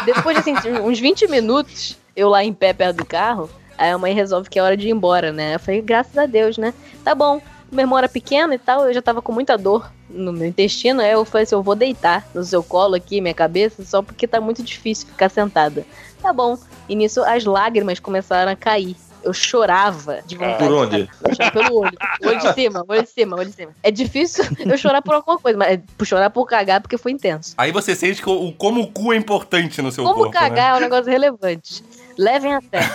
Depois 0.05 0.43
de 0.43 0.49
assim, 0.51 0.69
uns 0.81 0.99
20 0.99 1.27
minutos, 1.27 1.97
eu 2.15 2.29
lá 2.29 2.43
em 2.43 2.53
pé 2.53 2.73
perto 2.73 2.97
do 2.97 3.05
carro, 3.05 3.49
aí 3.77 3.91
a 3.91 3.97
mãe 3.97 4.13
resolve 4.13 4.49
que 4.49 4.59
é 4.59 4.63
hora 4.63 4.77
de 4.77 4.87
ir 4.87 4.91
embora, 4.91 5.31
né? 5.31 5.55
Eu 5.55 5.59
falei, 5.59 5.81
graças 5.81 6.17
a 6.17 6.25
Deus, 6.25 6.57
né? 6.57 6.73
Tá 7.03 7.13
bom. 7.13 7.41
Meu 7.71 7.83
irmão 7.83 7.97
era 7.97 8.07
pequeno 8.07 8.53
e 8.53 8.57
tal, 8.57 8.87
eu 8.87 8.93
já 8.93 9.01
tava 9.01 9.21
com 9.21 9.31
muita 9.31 9.57
dor 9.57 9.91
no 10.09 10.31
meu 10.31 10.47
intestino, 10.47 11.01
aí 11.01 11.11
eu 11.11 11.25
falei 11.25 11.43
assim, 11.43 11.55
eu 11.55 11.61
vou 11.61 11.75
deitar 11.75 12.25
no 12.33 12.41
seu 12.43 12.63
colo 12.63 12.95
aqui, 12.95 13.19
minha 13.19 13.33
cabeça, 13.33 13.83
só 13.83 14.01
porque 14.01 14.25
tá 14.25 14.39
muito 14.39 14.63
difícil 14.63 15.07
ficar 15.07 15.29
sentada. 15.29 15.85
Tá 16.21 16.31
bom. 16.31 16.57
E 16.87 16.95
nisso 16.95 17.21
as 17.23 17.43
lágrimas 17.45 17.99
começaram 17.99 18.51
a 18.51 18.55
cair. 18.55 18.95
Eu 19.23 19.33
chorava 19.33 20.21
de 20.25 20.37
vontade. 20.37 20.63
Por 20.63 20.71
onde? 20.71 21.09
Pelo 21.51 21.79
olho. 21.81 21.97
Olho 22.23 22.39
de 22.39 22.53
cima, 22.53 22.85
olho 22.87 23.03
de 23.03 23.09
cima, 23.09 23.35
olho 23.35 23.49
de 23.49 23.55
cima. 23.55 23.71
É 23.83 23.91
difícil 23.91 24.45
eu 24.65 24.77
chorar 24.77 25.01
por 25.01 25.15
alguma 25.15 25.37
coisa, 25.37 25.57
mas 25.57 25.73
é 25.73 26.05
chorar 26.05 26.29
por 26.29 26.45
cagar 26.45 26.79
porque 26.79 26.97
foi 26.97 27.11
intenso. 27.11 27.53
Aí 27.57 27.71
você 27.71 27.93
sente 27.93 28.21
que 28.21 28.29
o, 28.29 28.53
como 28.53 28.81
o 28.81 28.87
cu 28.87 29.11
é 29.11 29.17
importante 29.17 29.81
no 29.81 29.91
seu 29.91 30.05
Como 30.05 30.15
corpo, 30.15 30.33
né? 30.33 30.39
cagar 30.39 30.75
é 30.75 30.77
um 30.77 30.81
negócio 30.81 31.11
relevante. 31.11 31.83
Levem 32.17 32.53
a 32.53 32.61
sério. 32.61 32.89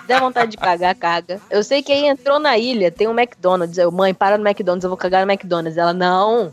Se 0.00 0.06
der 0.06 0.20
vontade 0.20 0.50
de 0.52 0.56
cagar, 0.56 0.94
caga. 0.94 1.40
Eu 1.50 1.62
sei 1.64 1.82
que 1.82 1.92
aí 1.92 2.06
entrou 2.06 2.38
na 2.38 2.56
ilha, 2.56 2.90
tem 2.90 3.08
um 3.08 3.18
McDonald's. 3.18 3.78
Eu, 3.78 3.90
mãe, 3.90 4.14
para 4.14 4.38
no 4.38 4.46
McDonald's, 4.46 4.84
eu 4.84 4.90
vou 4.90 4.96
cagar 4.96 5.24
no 5.26 5.32
McDonald's. 5.32 5.76
Ela, 5.76 5.92
não. 5.92 6.50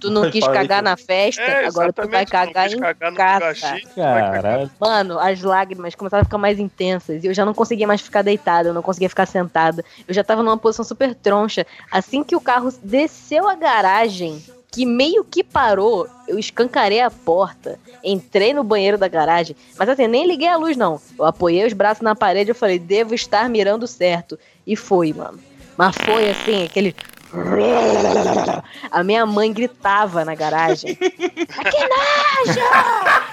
Tu 0.00 0.10
não 0.10 0.30
quis 0.30 0.46
cagar 0.46 0.82
na 0.82 0.98
festa, 0.98 1.40
É, 1.40 1.66
agora 1.66 1.90
tu 1.90 2.06
vai 2.08 2.26
cagar 2.26 2.68
quis 2.68 2.74
em 2.74 2.80
cagar 2.80 3.14
casa. 3.14 3.80
Caralho. 3.94 4.70
Mano, 4.78 5.18
as 5.18 5.40
lágrimas 5.40 5.94
começaram 5.94 6.20
a 6.20 6.24
ficar 6.24 6.36
mais 6.36 6.58
intensas 6.58 7.24
e 7.24 7.26
eu 7.26 7.32
já 7.32 7.44
não 7.44 7.54
conseguia 7.54 7.86
mais 7.86 8.02
ficar 8.02 8.20
deitada, 8.20 8.68
eu 8.68 8.74
não 8.74 8.82
conseguia 8.82 9.08
ficar 9.08 9.24
sentada. 9.24 9.82
Eu 10.06 10.12
já 10.12 10.22
tava 10.22 10.42
numa 10.42 10.58
posição 10.58 10.84
super 10.84 11.14
troncha. 11.14 11.66
Assim 11.90 12.22
que 12.22 12.36
o 12.36 12.40
carro 12.40 12.70
desceu 12.82 13.48
a 13.48 13.54
garagem, 13.54 14.44
que 14.74 14.84
meio 14.84 15.22
que 15.24 15.44
parou, 15.44 16.08
eu 16.26 16.36
escancarei 16.36 17.00
a 17.00 17.08
porta, 17.10 17.78
entrei 18.02 18.52
no 18.52 18.64
banheiro 18.64 18.98
da 18.98 19.06
garagem, 19.06 19.54
mas 19.78 19.88
assim, 19.88 20.08
nem 20.08 20.26
liguei 20.26 20.48
a 20.48 20.56
luz 20.56 20.76
não. 20.76 21.00
Eu 21.16 21.24
apoiei 21.24 21.64
os 21.64 21.72
braços 21.72 22.02
na 22.02 22.16
parede, 22.16 22.50
eu 22.50 22.54
falei, 22.56 22.78
devo 22.78 23.14
estar 23.14 23.48
mirando 23.48 23.86
certo. 23.86 24.36
E 24.66 24.74
foi, 24.74 25.12
mano. 25.12 25.38
Mas 25.76 25.94
foi 26.04 26.30
assim, 26.30 26.64
aquele 26.64 26.94
a 28.90 29.02
minha 29.02 29.24
mãe 29.26 29.52
gritava 29.52 30.24
na 30.24 30.34
garagem. 30.34 30.96
"Ah, 31.00 31.64
que 31.70 31.88
nojo! 31.88 32.60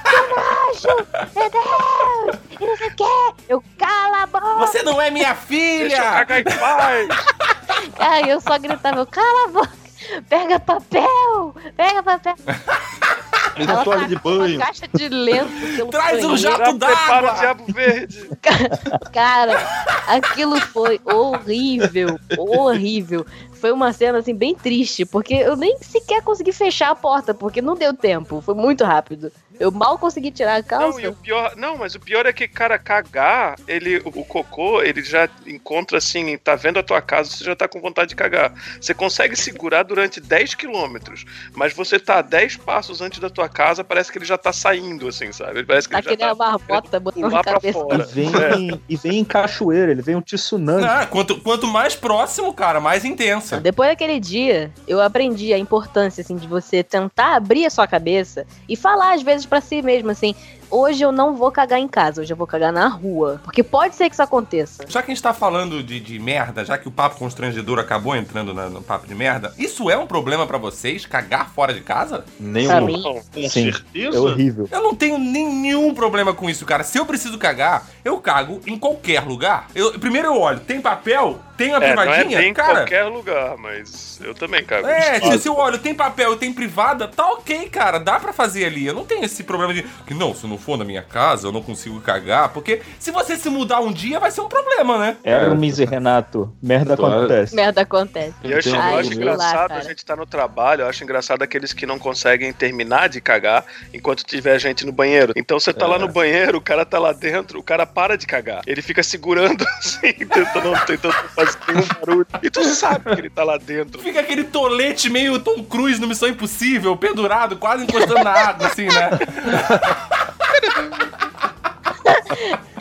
Que 0.03 0.17
nojo! 0.35 1.07
Meu 1.35 1.49
Deus! 1.49 2.39
E 2.59 2.65
não 2.65 2.77
sei 2.77 2.87
o 2.87 2.95
quê! 2.95 3.03
Eu 3.49 3.63
cala 3.77 4.23
a 4.23 4.27
boca! 4.27 4.55
Você 4.67 4.83
não 4.83 5.01
é 5.01 5.09
minha 5.11 5.33
Deixa 5.33 5.41
eu 5.43 5.47
filha! 5.47 5.97
cagar 6.01 6.39
em 6.39 6.43
paz. 6.43 7.07
Aí 7.99 8.29
eu 8.29 8.39
só 8.41 8.57
gritava, 8.59 8.99
eu, 8.99 9.05
cala 9.07 9.45
a 9.45 9.47
boca! 9.49 9.81
Pega 10.29 10.59
papel! 10.59 11.55
Pega 11.75 12.03
papel! 12.03 12.35
Me 13.57 13.65
dá 13.65 13.83
toalha 13.83 14.07
de 14.07 14.15
tacou 14.15 14.31
uma 14.31 14.39
banho. 14.45 14.59
caixa 14.59 14.87
de 14.93 15.09
lenço 15.09 15.49
pelo 15.75 15.89
Traz 15.89 16.23
um 16.23 16.29
banheiro. 16.29 16.37
jato 16.37 16.57
Já 16.57 16.73
prepara 16.73 17.27
d'água. 17.27 17.31
o 17.33 17.39
diabo 17.39 17.65
verde. 17.73 18.29
Cara, 19.11 19.59
aquilo 20.07 20.59
foi 20.61 21.01
horrível, 21.03 22.17
horrível. 22.37 23.25
Foi 23.53 23.71
uma 23.71 23.91
cena 23.93 24.19
assim 24.19 24.33
bem 24.33 24.55
triste, 24.55 25.05
porque 25.05 25.33
eu 25.35 25.55
nem 25.55 25.77
sequer 25.81 26.21
consegui 26.23 26.51
fechar 26.51 26.89
a 26.91 26.95
porta, 26.95 27.33
porque 27.33 27.61
não 27.61 27.75
deu 27.75 27.93
tempo, 27.93 28.41
foi 28.41 28.55
muito 28.55 28.83
rápido. 28.83 29.31
Eu 29.61 29.69
mal 29.71 29.95
consegui 29.99 30.31
tirar 30.31 30.55
a 30.55 30.57
Não, 30.57 30.63
calça. 30.63 31.01
e 31.01 31.07
o 31.07 31.13
pior, 31.13 31.55
não, 31.55 31.77
mas 31.77 31.93
o 31.93 31.99
pior 31.99 32.25
é 32.25 32.33
que, 32.33 32.47
cara, 32.47 32.79
cagar, 32.79 33.55
ele, 33.67 33.97
o, 33.99 34.07
o 34.21 34.25
cocô, 34.25 34.81
ele 34.81 35.03
já 35.03 35.29
encontra 35.45 35.99
assim, 35.99 36.35
tá 36.37 36.55
vendo 36.55 36.79
a 36.79 36.83
tua 36.83 36.99
casa, 36.99 37.29
você 37.29 37.43
já 37.43 37.55
tá 37.55 37.67
com 37.67 37.79
vontade 37.79 38.09
de 38.09 38.15
cagar. 38.15 38.51
Você 38.81 38.91
consegue 38.93 39.35
segurar 39.35 39.83
durante 39.83 40.19
10 40.19 40.55
quilômetros, 40.55 41.25
mas 41.53 41.73
você 41.75 41.99
tá 41.99 42.17
a 42.17 42.21
10 42.23 42.57
passos 42.57 43.01
antes 43.01 43.19
da 43.19 43.29
tua 43.29 43.47
casa, 43.47 43.83
parece 43.83 44.11
que 44.11 44.17
ele 44.17 44.25
já 44.25 44.35
tá 44.37 44.51
saindo, 44.51 45.07
assim, 45.07 45.31
sabe? 45.31 45.63
Parece 45.63 45.87
que 45.87 45.93
Tá 45.93 45.99
ele 45.99 46.07
que 46.09 46.17
nem 46.17 46.25
já 46.27 46.31
a 46.31 46.35
tá 46.35 46.57
barbota 46.57 46.99
botando 46.99 47.25
a 47.25 47.29
pra 47.43 47.53
cabeça. 47.53 47.67
E 47.77 47.81
fora. 47.81 48.03
vem, 48.03 48.81
e 48.89 48.95
vem 48.95 49.19
em 49.19 49.25
cachoeira, 49.25 49.91
ele 49.91 50.01
vem 50.01 50.15
um 50.15 50.21
tsunami. 50.21 50.83
Ah, 50.83 51.05
quanto, 51.05 51.39
quanto 51.39 51.67
mais 51.67 51.95
próximo, 51.95 52.51
cara, 52.51 52.79
mais 52.79 53.05
intensa. 53.05 53.59
Depois 53.59 53.89
daquele 53.89 54.19
dia, 54.19 54.71
eu 54.87 54.99
aprendi 54.99 55.53
a 55.53 55.57
importância, 55.59 56.21
assim, 56.21 56.35
de 56.35 56.47
você 56.47 56.81
tentar 56.83 57.35
abrir 57.35 57.67
a 57.67 57.69
sua 57.69 57.85
cabeça 57.85 58.47
e 58.67 58.75
falar, 58.75 59.13
às 59.13 59.21
vezes, 59.21 59.45
pra 59.51 59.59
si 59.59 59.81
mesmo, 59.81 60.09
assim, 60.09 60.33
hoje 60.71 61.03
eu 61.03 61.11
não 61.11 61.35
vou 61.35 61.51
cagar 61.51 61.79
em 61.79 61.87
casa, 61.87 62.21
hoje 62.21 62.31
eu 62.33 62.37
vou 62.37 62.47
cagar 62.47 62.71
na 62.71 62.87
rua. 62.87 63.39
Porque 63.43 63.61
pode 63.63 63.95
ser 63.95 64.07
que 64.09 64.15
isso 64.15 64.21
aconteça. 64.23 64.85
Já 64.87 65.01
que 65.01 65.11
a 65.11 65.13
gente 65.13 65.21
tá 65.23 65.33
falando 65.33 65.83
de, 65.83 65.99
de 65.99 66.17
merda, 66.19 66.63
já 66.65 66.77
que 66.77 66.87
o 66.87 66.91
papo 66.91 67.17
constrangedor 67.17 67.77
acabou 67.79 68.15
entrando 68.15 68.53
na- 68.53 68.69
no 68.69 68.81
papo 68.81 69.05
de 69.07 69.13
merda, 69.13 69.53
isso 69.57 69.89
é 69.89 69.97
um 69.97 70.07
problema 70.07 70.47
pra 70.47 70.57
vocês, 70.57 71.05
cagar 71.05 71.49
fora 71.53 71.73
de 71.73 71.81
casa? 71.81 72.23
Um. 72.39 72.85
mim, 72.85 73.01
Com 73.03 73.21
certeza. 73.49 73.83
É 73.95 74.19
horrível. 74.19 74.67
Eu 74.71 74.81
não 74.81 74.95
tenho 74.95 75.17
nenhum 75.17 75.93
problema 75.93 76.33
com 76.33 76.49
isso, 76.49 76.65
cara. 76.65 76.83
Se 76.83 76.97
eu 76.97 77.05
preciso 77.05 77.37
cagar, 77.37 77.85
eu 78.03 78.17
cago 78.19 78.61
em 78.65 78.77
qualquer 78.77 79.21
lugar. 79.23 79.67
Eu, 79.75 79.99
primeiro 79.99 80.27
eu 80.29 80.37
olho, 80.39 80.59
tem 80.59 80.79
papel? 80.81 81.39
Tem 81.57 81.69
uma 81.69 81.77
É, 81.77 81.93
não 81.95 82.01
é 82.01 82.05
privadinha? 82.07 82.37
bem 82.39 82.49
em 82.49 82.53
cara, 82.53 82.73
qualquer 82.79 83.03
lugar, 83.03 83.55
mas 83.57 84.19
eu 84.23 84.33
também 84.33 84.63
cago. 84.63 84.87
É, 84.87 85.19
se, 85.19 85.37
se 85.39 85.47
eu 85.47 85.55
olho, 85.55 85.77
tem 85.77 85.93
papel, 85.93 86.35
tem 86.35 86.51
privada, 86.51 87.07
tá 87.07 87.23
ok, 87.33 87.69
cara, 87.69 87.99
dá 87.99 88.19
pra 88.19 88.33
fazer 88.33 88.65
ali. 88.65 88.87
Eu 88.87 88.95
não 88.95 89.05
tenho 89.05 89.23
esse 89.23 89.43
problema 89.43 89.71
de 89.73 89.83
que 90.07 90.13
não, 90.13 90.33
se 90.33 90.47
não 90.47 90.57
for 90.61 90.77
na 90.77 90.85
minha 90.85 91.01
casa, 91.01 91.47
eu 91.47 91.51
não 91.51 91.61
consigo 91.61 91.99
cagar, 92.01 92.49
porque 92.49 92.81
se 92.99 93.11
você 93.11 93.35
se 93.35 93.49
mudar 93.49 93.79
um 93.81 93.91
dia 93.91 94.19
vai 94.19 94.31
ser 94.31 94.41
um 94.41 94.47
problema, 94.47 94.97
né? 94.97 95.17
Hermes 95.23 95.79
e 95.79 95.85
Renato, 95.85 96.53
merda 96.61 96.95
Claro. 96.95 97.19
acontece. 97.19 97.55
merda 97.55 97.81
acontece. 97.81 98.33
E 98.43 98.51
eu 98.51 98.57
acho, 98.59 98.69
eu 98.69 98.75
acho 98.79 99.09
lá, 99.09 99.15
engraçado 99.15 99.67
cara. 99.69 99.79
a 99.81 99.83
gente 99.83 100.05
tá 100.05 100.15
no 100.15 100.25
trabalho, 100.25 100.81
eu 100.83 100.87
acho 100.87 101.03
engraçado 101.03 101.41
aqueles 101.41 101.73
que 101.73 101.85
não 101.85 101.97
conseguem 101.99 102.53
terminar 102.53 103.09
de 103.09 103.19
cagar 103.21 103.65
enquanto 103.93 104.23
tiver 104.23 104.59
gente 104.59 104.85
no 104.85 104.91
banheiro. 104.91 105.33
Então 105.35 105.59
você 105.59 105.73
tá 105.73 105.87
lá 105.87 105.97
no 105.97 106.07
banheiro, 106.07 106.57
o 106.57 106.61
cara 106.61 106.85
tá 106.85 106.99
lá 106.99 107.11
dentro, 107.11 107.59
o 107.59 107.63
cara 107.63 107.85
para 107.85 108.17
de 108.17 108.25
cagar. 108.27 108.61
Ele 108.67 108.81
fica 108.81 109.01
segurando 109.03 109.65
assim, 109.79 110.13
tentando, 110.13 110.85
tentando 110.85 111.13
fazer 111.35 111.57
nenhum 111.67 111.87
barulho. 111.99 112.27
E 112.43 112.49
tu 112.49 112.63
sabe 112.63 113.13
que 113.15 113.21
ele 113.21 113.29
tá 113.29 113.43
lá 113.43 113.57
dentro. 113.57 114.01
Fica 114.01 114.19
aquele 114.19 114.43
tolete 114.43 115.09
meio 115.09 115.39
Tom 115.39 115.63
Cruise 115.63 115.99
no 115.99 116.07
Missão 116.07 116.29
Impossível, 116.29 116.95
pendurado, 116.97 117.57
quase 117.57 117.83
encostando 117.83 118.23
na 118.23 118.31
água, 118.31 118.67
assim, 118.67 118.85
né? 118.85 119.09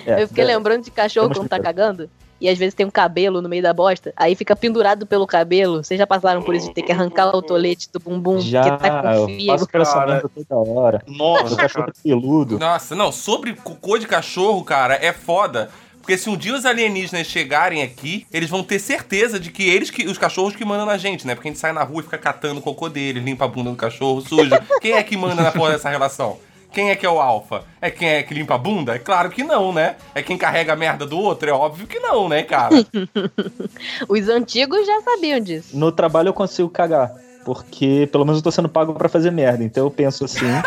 É, 0.07 0.23
eu 0.23 0.29
fiquei 0.29 0.45
é, 0.45 0.47
lembrando 0.47 0.85
de 0.85 0.91
cachorro 0.91 1.29
Vamos 1.29 1.39
quando 1.39 1.49
tá 1.49 1.61
cagando. 1.61 2.09
e 2.41 2.49
às 2.49 2.57
vezes 2.57 2.75
tem 2.75 2.87
um 2.87 2.91
cabelo 2.91 3.43
no 3.43 3.49
meio 3.49 3.63
da 3.63 3.73
bosta, 3.73 4.13
aí 4.17 4.35
fica 4.35 4.57
pendurado 4.57 5.07
pelo 5.07 5.27
cabelo. 5.27 5.85
Vocês 5.85 5.99
já 5.99 6.07
passaram 6.07 6.43
por 6.43 6.55
isso 6.55 6.69
de 6.69 6.75
ter 6.75 6.83
que 6.83 6.93
arrancar 6.93 7.35
o 7.37 7.43
tolete 7.43 7.89
do 7.93 8.01
bumbum 8.01 8.41
Já, 8.41 8.63
que 8.63 8.83
tá 8.83 9.03
com 9.03 9.09
eu 9.09 9.27
fio? 9.27 9.47
faço 9.47 9.67
por 9.69 9.81
essa 9.81 9.93
Cara. 9.93 10.23
toda 10.35 10.71
hora. 10.71 11.03
O 11.07 11.13
Nossa, 11.13 11.57
cachorro 11.57 11.89
é 11.89 12.03
peludo. 12.03 12.59
Nossa, 12.59 12.95
não, 12.95 13.13
sobre 13.13 13.55
cocô 13.55 13.99
de 13.99 14.07
cachorro, 14.07 14.65
cara, 14.65 14.95
é 14.95 15.13
foda. 15.13 15.71
Porque 16.01 16.17
se 16.17 16.31
um 16.31 16.37
dia 16.37 16.55
os 16.55 16.65
alienígenas 16.65 17.27
chegarem 17.27 17.83
aqui, 17.83 18.27
eles 18.33 18.49
vão 18.49 18.63
ter 18.65 18.79
certeza 18.79 19.39
de 19.39 19.51
que 19.51 19.69
eles, 19.69 19.91
que 19.91 20.07
os 20.07 20.17
cachorros 20.17 20.57
que 20.57 20.65
mandam 20.65 20.87
na 20.87 20.97
gente, 20.97 21.27
né? 21.27 21.35
Porque 21.35 21.49
a 21.49 21.51
gente 21.53 21.61
sai 21.61 21.73
na 21.73 21.83
rua 21.83 22.01
e 22.01 22.05
fica 22.05 22.17
catando 22.17 22.59
o 22.59 22.63
cocô 22.63 22.89
deles, 22.89 23.23
limpa 23.23 23.45
a 23.45 23.49
bunda 23.49 23.71
do 23.71 23.77
cachorro 23.77 24.23
sujo. 24.23 24.51
Quem 24.81 24.93
é 24.95 25.03
que 25.03 25.15
manda 25.15 25.43
na 25.43 25.53
porra 25.53 25.73
dessa 25.73 25.91
relação? 25.91 26.39
Quem 26.73 26.91
é 26.91 26.95
que 26.97 27.05
é 27.05 27.11
o 27.11 27.21
alfa? 27.21 27.65
É 27.81 27.91
quem 27.91 28.09
é 28.09 28.23
que 28.23 28.33
limpa 28.33 28.55
a 28.55 28.59
bunda? 28.59 28.95
É 28.95 28.99
claro 28.99 29.29
que 29.31 29.43
não, 29.43 29.73
né? 29.73 29.97
É 30.15 30.23
quem 30.23 30.39
carrega 30.39 30.73
a 30.73 30.77
merda 30.77 31.05
do 31.05 31.19
outro? 31.19 31.49
É 31.49 31.53
óbvio 31.53 31.87
que 31.87 31.99
não, 31.99 32.29
né, 32.29 32.43
cara? 32.45 32.71
Os 34.09 34.29
antigos 34.29 34.87
já 34.87 35.01
sabiam 35.03 35.41
disso. 35.41 35.77
No 35.77 35.91
trabalho 35.91 36.29
eu 36.29 36.35
consigo 36.35 36.69
cagar. 36.69 37.11
Porque 37.45 38.09
pelo 38.13 38.25
menos 38.25 38.39
eu 38.39 38.45
tô 38.45 38.51
sendo 38.51 38.69
pago 38.69 38.93
pra 38.95 39.09
fazer 39.09 39.31
merda. 39.33 39.65
Então 39.65 39.85
eu 39.85 39.91
penso 39.91 40.25
assim. 40.25 40.47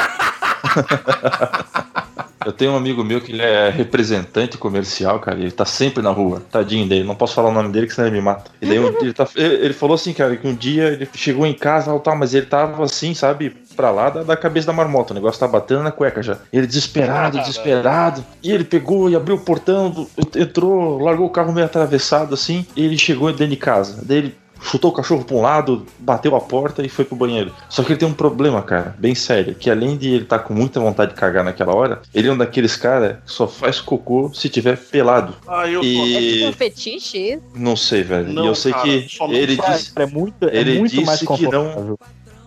Eu 2.46 2.52
tenho 2.52 2.74
um 2.74 2.76
amigo 2.76 3.06
meu 3.06 3.22
que 3.22 3.32
ele 3.32 3.42
é 3.42 3.70
representante 3.70 4.58
comercial, 4.58 5.18
cara, 5.20 5.40
e 5.40 5.44
ele 5.44 5.52
tá 5.52 5.64
sempre 5.64 6.04
na 6.04 6.10
rua. 6.12 6.42
Tadinho 6.52 6.86
dele, 6.86 7.06
não 7.06 7.16
posso 7.16 7.34
falar 7.34 7.48
o 7.48 7.54
nome 7.54 7.70
dele 7.70 7.88
que 7.88 7.94
senão 7.94 8.08
ele 8.10 8.18
me 8.18 8.22
mata. 8.22 8.52
E 8.62 8.66
daí 8.66 8.80
um 8.80 8.92
dia 8.92 9.00
ele, 9.02 9.14
tá- 9.14 9.28
ele- 9.34 9.56
ele 9.66 9.74
falou 9.74 9.96
assim, 9.96 10.12
cara, 10.12 10.36
que 10.36 10.46
um 10.46 10.54
dia 10.54 10.90
ele 10.90 11.08
chegou 11.16 11.46
em 11.48 11.54
casa 11.54 11.96
e 11.96 12.00
tal, 12.02 12.18
mas 12.18 12.34
ele 12.34 12.46
tava 12.46 12.84
assim, 12.84 13.14
sabe, 13.14 13.56
pra 13.74 13.92
lá 13.92 14.10
da, 14.10 14.24
da 14.24 14.38
cabeça 14.38 14.68
da 14.68 14.74
marmota. 14.74 15.12
O 15.14 15.16
negócio 15.16 15.40
tá 15.40 15.48
batendo 15.48 15.84
na 15.84 15.92
cueca 15.92 16.22
já. 16.24 16.38
Ele 16.52 16.68
desesperado, 16.68 17.38
desesperado. 17.40 18.24
E 18.42 18.52
ele 18.52 18.64
pegou 18.64 19.10
e 19.10 19.16
abriu 19.16 19.36
o 19.36 19.40
portão, 19.40 20.08
entrou, 20.36 21.00
largou 21.00 21.28
o 21.28 21.30
carro 21.30 21.52
meio 21.52 21.66
atravessado 21.66 22.34
assim, 22.34 22.66
e 22.76 22.86
ele 22.86 22.98
chegou 22.98 23.30
dentro 23.32 23.48
de 23.48 23.58
casa. 23.58 24.02
Daí 24.04 24.18
ele 24.18 24.36
chutou 24.66 24.92
o 24.92 24.94
cachorro 24.94 25.26
pra 25.26 25.36
um 25.36 25.42
lado, 25.42 25.86
bateu 26.00 26.34
a 26.38 26.40
porta 26.40 26.82
e 26.86 26.88
foi 26.88 27.04
pro 27.04 27.18
banheiro. 27.18 27.52
Só 27.68 27.84
que 27.84 27.92
ele 27.92 28.00
tem 28.00 28.08
um 28.08 28.14
problema, 28.14 28.62
cara, 28.62 28.96
bem 28.98 29.14
sério, 29.14 29.54
que 29.56 29.70
além 29.70 29.98
de 29.98 30.08
ele 30.08 30.24
estar 30.24 30.40
com 30.40 30.54
muita 30.54 30.80
vontade 30.80 31.12
de 31.14 31.20
cagar 31.20 31.44
naquela 31.44 31.76
hora, 31.76 32.02
ele 32.14 32.30
é 32.30 32.32
um 32.32 32.38
daqueles 32.38 32.78
cara 32.78 33.22
que 33.26 33.32
só 33.34 33.46
faz 33.46 33.82
cocô 33.82 34.32
se 34.34 34.48
tiver 34.48 34.78
pelado. 34.78 35.36
Ah, 35.46 35.68
eu 35.68 35.82
tô... 35.82 35.86
E- 35.86 36.16
É 36.16 36.32
tipo 36.38 36.48
um 36.48 36.54
fetiche? 36.54 37.40
Não 37.54 37.76
sei, 37.76 38.04
velho. 38.04 38.32
Não, 38.32 38.46
e 38.46 38.48
eu 38.48 38.56
sei 38.56 38.72
cara, 38.72 38.84
que 38.88 39.08
ele 39.32 39.56
faz. 39.58 39.78
disse, 39.80 39.92
É 39.98 40.06
muito, 40.06 40.48
é 40.48 40.56
Ele 40.58 40.80
muito 40.80 40.96
mais 41.06 41.20
disse 41.20 41.34
que 41.38 41.48
não-. 41.50 41.98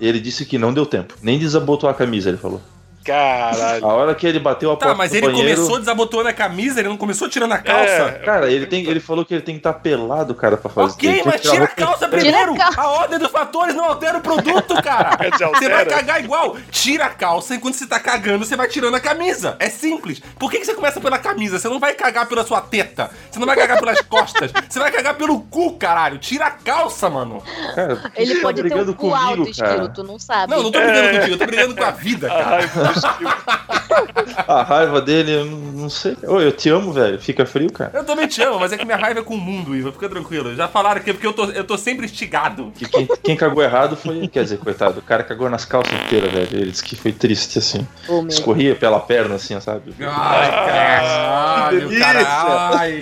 Ele 0.00 0.20
disse 0.20 0.44
que 0.44 0.58
não 0.58 0.72
deu 0.72 0.86
tempo. 0.86 1.14
Nem 1.22 1.38
desabotou 1.38 1.88
a 1.88 1.94
camisa, 1.94 2.28
ele 2.28 2.38
falou. 2.38 2.60
Caralho. 3.06 3.84
A 3.84 3.92
hora 3.94 4.14
que 4.14 4.26
ele 4.26 4.38
bateu 4.38 4.70
a 4.72 4.76
Tá, 4.76 4.86
porta 4.86 4.98
mas 4.98 5.10
do 5.10 5.16
ele 5.16 5.26
banheiro... 5.28 5.54
começou 5.56 5.78
desabotoando 5.78 6.28
a 6.28 6.32
camisa, 6.32 6.80
ele 6.80 6.88
não 6.88 6.96
começou 6.96 7.28
tirando 7.28 7.52
a 7.52 7.58
calça. 7.58 7.82
É, 7.84 8.12
Cara, 8.24 8.50
ele, 8.50 8.66
tem, 8.66 8.84
ele 8.86 9.00
falou 9.00 9.24
que 9.24 9.32
ele 9.34 9.42
tem 9.42 9.54
que 9.54 9.60
estar 9.60 9.72
pelado, 9.74 10.34
cara, 10.34 10.56
pra 10.56 10.68
fazer 10.70 10.92
Ok, 10.94 11.08
ele 11.08 11.22
tem 11.22 11.26
mas 11.32 11.40
que 11.40 11.50
tira 11.50 11.64
a 11.64 11.68
calça 11.68 12.08
primeiro! 12.08 12.54
a 12.54 12.56
calça. 12.58 12.80
A 12.80 12.88
ordem 12.88 13.18
dos 13.18 13.30
fatores 13.30 13.74
não 13.74 13.84
altera 13.84 14.18
o 14.18 14.20
produto, 14.20 14.74
cara! 14.82 15.16
Você 15.56 15.68
vai 15.68 15.86
cagar 15.86 16.22
igual! 16.22 16.56
Tira 16.70 17.06
a 17.06 17.10
calça 17.10 17.54
enquanto 17.54 17.74
você 17.74 17.86
tá 17.86 17.98
cagando, 18.00 18.44
você 18.44 18.56
vai 18.56 18.68
tirando 18.68 18.94
a 18.94 19.00
camisa. 19.00 19.56
É 19.58 19.68
simples. 19.70 20.20
Por 20.38 20.50
que, 20.50 20.58
que 20.58 20.66
você 20.66 20.74
começa 20.74 21.00
pela 21.00 21.18
camisa? 21.18 21.58
Você 21.58 21.68
não 21.68 21.78
vai 21.78 21.94
cagar 21.94 22.26
pela 22.26 22.44
sua 22.44 22.60
teta. 22.60 23.10
Você 23.30 23.38
não 23.38 23.46
vai 23.46 23.56
cagar 23.56 23.78
pelas 23.78 24.00
costas. 24.06 24.50
Você 24.68 24.78
vai 24.78 24.90
cagar 24.90 25.14
pelo 25.14 25.40
cu, 25.42 25.72
caralho. 25.76 26.18
Tira 26.18 26.46
a 26.46 26.50
calça, 26.50 27.08
mano. 27.08 27.42
Cara, 27.74 27.96
que 27.96 28.22
Ele 28.22 28.26
você 28.26 28.34
tá 28.36 28.42
pode 28.42 28.56
ter 28.56 28.66
um 28.66 28.68
brigando 28.68 28.94
cu 28.94 29.14
alto, 29.14 29.36
cara? 29.36 29.50
esquilo, 29.50 29.88
tu 29.90 30.02
não 30.04 30.18
sabe. 30.18 30.52
Não, 30.52 30.62
não 30.62 30.70
tô 30.72 30.80
brigando 30.80 31.08
contigo, 31.10 31.34
eu 31.34 31.38
tô 31.38 31.46
brigando 31.46 31.76
com 31.76 31.84
a 31.84 31.90
vida, 31.90 32.28
cara. 32.28 32.64
estilo. 32.64 32.84
A 34.46 34.62
raiva 34.62 35.00
dele, 35.00 35.32
eu 35.32 35.44
não 35.44 35.88
sei. 35.88 36.16
Ô, 36.24 36.40
eu 36.40 36.52
te 36.52 36.68
amo, 36.68 36.92
velho. 36.92 37.18
Fica 37.18 37.46
frio, 37.46 37.72
cara. 37.72 37.90
Eu 37.94 38.04
também 38.04 38.26
te 38.26 38.42
amo, 38.42 38.60
mas 38.60 38.72
é 38.72 38.76
que 38.76 38.84
minha 38.84 38.96
raiva 38.96 39.20
é 39.20 39.22
com 39.22 39.34
o 39.34 39.38
mundo, 39.38 39.74
Iva. 39.74 39.92
Fica 39.92 40.08
tranquilo. 40.08 40.54
Já 40.54 40.68
falaram 40.68 41.00
aqui 41.00 41.12
porque 41.12 41.26
eu 41.26 41.32
tô, 41.32 41.46
eu 41.46 41.64
tô 41.64 41.78
sempre 41.78 42.04
instigado. 42.06 42.72
Que 42.76 42.86
quem, 42.86 43.08
quem 43.22 43.36
cagou 43.36 43.62
errado 43.62 43.96
foi. 43.96 44.28
Quer 44.28 44.44
dizer, 44.44 44.58
coitado, 44.58 45.00
o 45.00 45.02
cara 45.02 45.22
cagou 45.22 45.48
nas 45.48 45.64
calças 45.64 45.92
inteiras, 45.92 46.32
velho. 46.32 46.48
Ele 46.52 46.70
disse 46.70 46.84
que 46.84 46.96
foi 46.96 47.12
triste, 47.12 47.58
assim. 47.58 47.86
Meu. 48.08 48.26
Escorria 48.26 48.74
pela 48.74 49.00
perna, 49.00 49.36
assim, 49.36 49.58
sabe? 49.60 49.94
Ai, 50.00 50.50
caralho, 50.50 51.80
delícia. 51.80 52.04
caralho. 52.04 53.00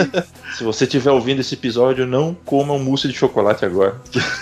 Se 0.56 0.62
você 0.62 0.84
estiver 0.84 1.10
ouvindo 1.10 1.40
esse 1.40 1.54
episódio, 1.54 2.06
não 2.06 2.32
coma 2.44 2.74
um 2.74 2.78
mousse 2.78 3.08
de 3.08 3.14
chocolate 3.14 3.64
agora. 3.64 3.96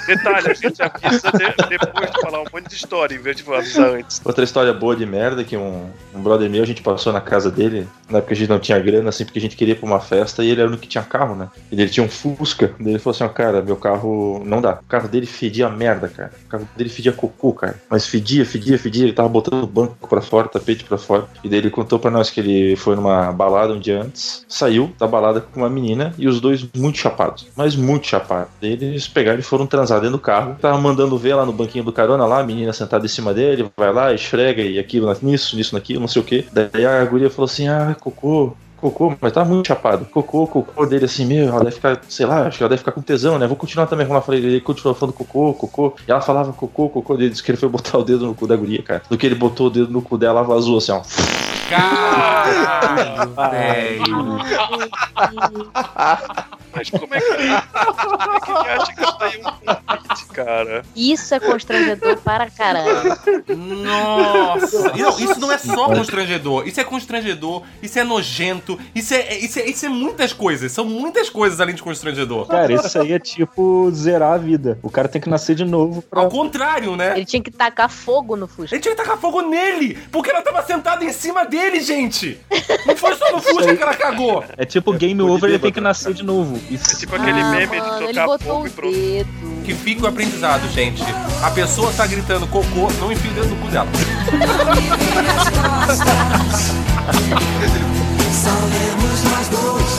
Detalhe, 0.06 0.50
a 0.50 0.54
gente 0.54 0.82
avisa 0.82 1.30
de- 1.32 1.68
depois 1.68 2.10
de 2.10 2.20
falar 2.20 2.40
um 2.40 2.44
monte 2.52 2.68
de 2.68 2.74
história, 2.74 3.14
em 3.14 3.18
vez 3.18 3.36
de 3.36 3.50
avisar 3.50 3.94
antes. 3.94 4.20
Outra 4.24 4.44
história 4.44 4.72
boa 4.74 4.94
de 4.94 5.06
merda 5.06 5.42
que 5.42 5.56
um, 5.56 5.86
um 6.14 6.20
brother 6.22 6.50
meu, 6.50 6.62
a 6.62 6.66
gente 6.66 6.82
passou 6.82 7.12
na 7.12 7.20
casa 7.20 7.50
dele, 7.50 7.88
na 8.10 8.18
época 8.18 8.34
a 8.34 8.36
gente 8.36 8.48
não 8.48 8.58
tinha 8.58 8.78
grana, 8.78 9.08
assim, 9.08 9.24
porque 9.24 9.38
a 9.38 9.42
gente 9.42 9.56
queria 9.56 9.72
ir 9.72 9.78
pra 9.78 9.86
uma 9.86 10.00
festa 10.00 10.44
e 10.44 10.50
ele 10.50 10.60
era 10.60 10.68
o 10.68 10.68
único 10.68 10.82
que 10.82 10.88
tinha 10.88 11.02
carro, 11.02 11.34
né? 11.34 11.48
E 11.70 11.80
ele 11.80 11.88
tinha 11.90 12.04
um 12.04 12.08
Fusca. 12.10 12.74
Ele 12.78 12.98
falou 12.98 13.14
assim: 13.14 13.24
ó, 13.24 13.28
cara, 13.28 13.62
meu 13.62 13.76
carro 13.76 14.42
não 14.44 14.60
dá. 14.60 14.74
O 14.82 14.84
carro 14.88 15.08
dele 15.08 15.24
fedia 15.26 15.68
merda, 15.70 16.08
cara. 16.08 16.32
O 16.44 16.48
carro 16.48 16.68
dele 16.76 16.90
fedia 16.90 17.12
cocô, 17.12 17.52
cara. 17.54 17.80
Mas 17.88 18.06
fedia, 18.06 18.44
fedia, 18.44 18.78
fedia. 18.78 19.04
Ele 19.04 19.12
tava 19.14 19.28
botando 19.30 19.62
o 19.62 19.66
banco 19.66 20.06
pra 20.08 20.20
fora, 20.20 20.46
tapete 20.48 20.84
pra 20.84 20.98
fora. 20.98 21.26
E 21.42 21.48
daí 21.48 21.58
ele 21.58 21.70
contou 21.70 21.98
pra 21.98 22.10
nós 22.10 22.28
que 22.28 22.40
ele 22.40 22.76
foi 22.76 22.96
numa 22.96 23.32
balada 23.32 23.72
um 23.72 23.80
dia 23.80 24.02
antes, 24.02 24.44
saiu 24.46 24.92
da 24.98 25.06
balada 25.06 25.40
com 25.40 25.60
uma 25.60 25.70
menina 25.70 26.01
e 26.18 26.26
os 26.26 26.40
dois 26.40 26.66
muito 26.74 26.98
chapados. 26.98 27.46
Mas 27.56 27.76
muito 27.76 28.06
chapados. 28.06 28.50
Eles 28.60 29.06
pegaram 29.06 29.38
e 29.38 29.42
foram 29.42 29.66
transar 29.66 30.00
dentro 30.00 30.16
do 30.16 30.22
carro. 30.22 30.56
Tava 30.60 30.78
mandando 30.78 31.16
ver 31.18 31.34
lá 31.34 31.44
no 31.44 31.52
banquinho 31.52 31.84
do 31.84 31.92
carona, 31.92 32.26
lá, 32.26 32.40
a 32.40 32.44
menina 32.44 32.72
sentada 32.72 33.04
em 33.04 33.08
cima 33.08 33.34
dele, 33.34 33.70
vai 33.76 33.92
lá, 33.92 34.12
esfrega 34.12 34.62
e 34.62 34.78
aquilo, 34.78 35.14
nisso, 35.22 35.56
nisso, 35.56 35.74
naquilo, 35.74 36.00
não 36.00 36.08
sei 36.08 36.22
o 36.22 36.24
que. 36.24 36.46
Daí 36.52 36.86
a 36.86 37.04
guria 37.04 37.30
falou 37.30 37.46
assim: 37.46 37.68
ah, 37.68 37.96
cocô. 37.98 38.54
Cocô, 38.82 39.14
mas 39.20 39.32
tá 39.32 39.44
muito 39.44 39.68
chapado. 39.68 40.06
Cocô, 40.06 40.44
cocô 40.44 40.84
dele 40.84 41.04
assim, 41.04 41.24
meu, 41.24 41.46
ela 41.46 41.60
deve 41.60 41.76
ficar, 41.76 42.00
sei 42.08 42.26
lá, 42.26 42.48
acho 42.48 42.58
que 42.58 42.64
ela 42.64 42.68
deve 42.68 42.80
ficar 42.80 42.90
com 42.90 43.00
tesão, 43.00 43.38
né? 43.38 43.46
Vou 43.46 43.54
continuar 43.54 43.86
também. 43.86 44.04
Vamos 44.04 44.20
lá, 44.20 44.26
falei, 44.26 44.44
ele 44.44 44.60
continuou 44.60 44.92
falando 44.92 45.14
cocô, 45.14 45.54
cocô. 45.54 45.94
E 46.08 46.10
ela 46.10 46.20
falava 46.20 46.52
cocô, 46.52 46.88
cocô. 46.88 47.14
Ele 47.14 47.30
disse 47.30 47.44
que 47.44 47.52
ele 47.52 47.58
foi 47.58 47.68
botar 47.68 47.96
o 47.98 48.02
dedo 48.02 48.26
no 48.26 48.34
cu 48.34 48.44
da 48.44 48.56
guria, 48.56 48.82
cara. 48.82 49.02
Do 49.08 49.16
que 49.16 49.24
ele 49.24 49.36
botou 49.36 49.68
o 49.68 49.70
dedo 49.70 49.92
no 49.92 50.02
cu 50.02 50.18
dela, 50.18 50.42
vazou 50.42 50.78
assim, 50.78 50.90
ó. 50.90 51.00
Caralho, 51.72 53.34
velho. 53.34 54.38
Mas 56.74 56.88
como 56.88 57.14
é 57.14 57.20
que, 57.20 57.26
como 57.26 58.32
é 58.32 58.40
que 58.40 58.50
ele 58.50 58.70
acha 58.70 58.94
que 58.94 59.02
isso 59.02 59.18
daí 59.18 59.34
é 59.34 59.38
um 59.38 59.52
convite, 59.52 60.24
cara? 60.32 60.82
Isso 60.96 61.34
é 61.34 61.40
constrangedor 61.40 62.16
para 62.18 62.50
caralho. 62.50 63.18
Nossa! 63.56 64.92
Não, 64.96 65.10
isso 65.18 65.38
não 65.38 65.52
é 65.52 65.58
só 65.58 65.86
constrangedor. 65.88 66.66
Isso 66.66 66.80
é 66.80 66.84
constrangedor, 66.84 67.62
isso 67.82 67.98
é 67.98 68.04
nojento, 68.04 68.78
isso 68.94 69.12
é, 69.12 69.36
isso 69.36 69.58
é, 69.58 69.66
isso 69.66 69.84
é 69.84 69.88
muitas 69.90 70.32
coisas. 70.32 70.72
São 70.72 70.86
muitas 70.86 71.28
coisas 71.28 71.60
além 71.60 71.74
de 71.74 71.82
constrangedor. 71.82 72.46
Cara, 72.46 72.72
isso 72.72 72.98
aí 72.98 73.12
é 73.12 73.18
tipo 73.18 73.90
zerar 73.90 74.32
a 74.32 74.38
vida. 74.38 74.78
O 74.82 74.88
cara 74.90 75.08
tem 75.08 75.20
que 75.20 75.28
nascer 75.28 75.54
de 75.54 75.64
novo 75.64 76.00
pra. 76.00 76.22
Ao 76.22 76.28
contrário, 76.30 76.96
né? 76.96 77.12
Ele 77.16 77.26
tinha 77.26 77.42
que 77.42 77.50
tacar 77.50 77.90
fogo 77.90 78.34
no 78.34 78.48
Fusca. 78.48 78.74
Ele 78.74 78.82
tinha 78.82 78.94
que 78.94 79.02
tacar 79.02 79.18
fogo 79.18 79.42
nele! 79.42 79.98
Porque 80.10 80.30
ela 80.30 80.40
tava 80.40 80.62
sentada 80.62 81.04
em 81.04 81.12
cima 81.12 81.44
dele, 81.44 81.61
gente! 81.80 82.38
Não 82.86 82.96
foi 82.96 83.14
só 83.16 83.32
no 83.32 83.40
Fusca 83.40 83.74
que 83.76 83.82
ela 83.82 83.94
cagou! 83.94 84.44
É 84.56 84.64
tipo 84.64 84.92
game 84.92 85.20
Pô, 85.20 85.26
de 85.26 85.30
over, 85.32 85.50
ele 85.50 85.58
tem 85.58 85.72
que 85.72 85.80
nascer 85.80 86.14
de 86.14 86.22
novo. 86.24 86.58
É 86.70 86.74
Isso. 86.74 86.98
tipo 86.98 87.14
aquele 87.16 87.40
Ah, 87.40 87.50
meme 87.50 87.78
mano, 87.78 88.06
de 88.06 88.14
tocar 88.14 88.38
fogo 88.38 88.66
e 88.66 88.70
pronto. 88.70 88.94
dedo. 88.94 89.28
Que 89.64 89.74
fique 89.74 90.02
o 90.02 90.06
aprendizado, 90.06 90.68
gente. 90.70 91.02
A 91.42 91.50
pessoa 91.50 91.92
tá 91.92 92.06
gritando 92.06 92.46
cocô, 92.46 92.90
não 93.00 93.10
enfia 93.12 93.30
o 93.30 93.34
dedo 93.34 93.48
no 93.48 93.56
cu 93.56 93.68
dela. 93.68 93.88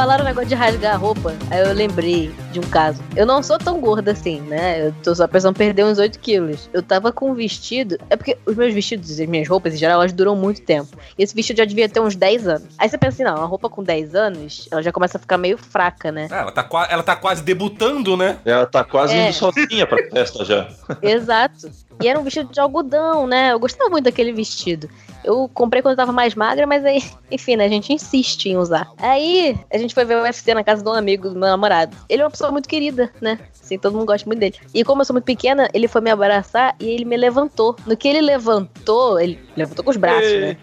Falaram 0.00 0.24
o 0.24 0.26
negócio 0.26 0.48
de 0.48 0.54
rasgar 0.54 0.94
a 0.94 0.96
roupa, 0.96 1.34
aí 1.50 1.60
eu 1.60 1.74
lembrei 1.74 2.34
de 2.52 2.58
um 2.58 2.62
caso. 2.62 3.02
Eu 3.14 3.26
não 3.26 3.42
sou 3.42 3.58
tão 3.58 3.78
gorda 3.82 4.12
assim, 4.12 4.40
né? 4.40 4.86
Eu 4.86 4.94
tô 5.02 5.14
só 5.14 5.28
pensando 5.28 5.54
em 5.54 5.58
perder 5.58 5.84
uns 5.84 5.98
8 5.98 6.18
quilos. 6.20 6.70
Eu 6.72 6.82
tava 6.82 7.12
com 7.12 7.30
um 7.30 7.34
vestido. 7.34 7.98
É 8.08 8.16
porque 8.16 8.38
os 8.46 8.56
meus 8.56 8.72
vestidos 8.72 9.18
e 9.18 9.22
as 9.24 9.28
minhas 9.28 9.46
roupas, 9.46 9.74
em 9.74 9.76
geral, 9.76 10.00
elas 10.00 10.10
duram 10.10 10.34
muito 10.34 10.62
tempo. 10.62 10.88
E 11.18 11.22
esse 11.22 11.34
vestido 11.34 11.58
já 11.58 11.66
devia 11.66 11.86
ter 11.86 12.00
uns 12.00 12.16
10 12.16 12.48
anos. 12.48 12.68
Aí 12.78 12.88
você 12.88 12.96
pensa 12.96 13.16
assim, 13.16 13.24
não, 13.24 13.36
uma 13.40 13.46
roupa 13.46 13.68
com 13.68 13.84
10 13.84 14.14
anos, 14.14 14.66
ela 14.72 14.82
já 14.82 14.90
começa 14.90 15.18
a 15.18 15.20
ficar 15.20 15.36
meio 15.36 15.58
fraca, 15.58 16.10
né? 16.10 16.28
Ah, 16.30 16.36
Ela 16.38 16.52
tá, 16.52 16.68
ela 16.88 17.02
tá 17.02 17.14
quase 17.16 17.42
debutando, 17.42 18.16
né? 18.16 18.38
Ela 18.46 18.64
tá 18.64 18.82
quase 18.82 19.12
É. 19.14 19.26
indo 19.26 19.34
sozinha 19.34 19.86
pra 19.86 19.98
festa 20.10 20.46
já. 20.46 20.66
Exato. 21.02 21.70
E 22.00 22.08
era 22.08 22.18
um 22.18 22.22
vestido 22.22 22.52
de 22.52 22.60
algodão, 22.60 23.26
né? 23.26 23.52
Eu 23.52 23.58
gostava 23.58 23.90
muito 23.90 24.04
daquele 24.04 24.32
vestido. 24.32 24.88
Eu 25.22 25.50
comprei 25.52 25.82
quando 25.82 25.92
eu 25.92 25.96
tava 25.96 26.12
mais 26.12 26.34
magra, 26.34 26.66
mas 26.66 26.84
aí, 26.84 27.02
enfim, 27.30 27.56
né? 27.56 27.66
A 27.66 27.68
gente 27.68 27.92
insiste 27.92 28.46
em 28.46 28.56
usar. 28.56 28.90
Aí, 28.98 29.58
a 29.72 29.76
gente 29.76 29.94
foi 29.94 30.04
ver 30.04 30.16
o 30.16 30.22
UFC 30.22 30.54
na 30.54 30.64
casa 30.64 30.82
de 30.82 30.88
um 30.88 30.94
amigo 30.94 31.28
do 31.28 31.34
meu 31.38 31.48
namorado. 31.48 31.96
Ele 32.08 32.22
é 32.22 32.24
uma 32.24 32.30
pessoa 32.30 32.50
muito 32.50 32.68
querida, 32.68 33.10
né? 33.20 33.38
Assim, 33.62 33.78
todo 33.78 33.92
mundo 33.94 34.06
gosta 34.06 34.26
muito 34.26 34.40
dele. 34.40 34.56
E 34.72 34.82
como 34.82 35.02
eu 35.02 35.04
sou 35.04 35.14
muito 35.14 35.24
pequena, 35.24 35.68
ele 35.74 35.86
foi 35.86 36.00
me 36.00 36.10
abraçar 36.10 36.74
e 36.80 36.88
ele 36.88 37.04
me 37.04 37.16
levantou. 37.16 37.76
No 37.86 37.96
que 37.96 38.08
ele 38.08 38.20
levantou, 38.20 39.20
ele 39.20 39.38
levantou 39.56 39.84
com 39.84 39.90
os 39.90 39.96
braços, 39.96 40.32
né? 40.40 40.56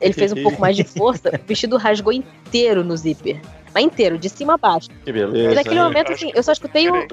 Ele 0.00 0.12
fez 0.12 0.32
um 0.32 0.42
pouco 0.42 0.60
mais 0.60 0.76
de 0.76 0.84
força, 0.84 1.28
o 1.28 1.46
vestido 1.46 1.76
rasgou 1.76 2.12
inteiro 2.12 2.84
no 2.84 2.96
zíper. 2.96 3.40
Mas 3.74 3.84
inteiro, 3.84 4.18
de 4.18 4.28
cima 4.28 4.54
a 4.54 4.58
baixo. 4.58 4.88
Que 5.04 5.10
E 5.10 5.12
beleza. 5.12 5.54
naquele 5.54 5.76
hein? 5.76 5.82
momento, 5.82 6.12
assim, 6.12 6.30
eu 6.34 6.42
só 6.42 6.52
escutei 6.52 6.90
o 6.90 7.06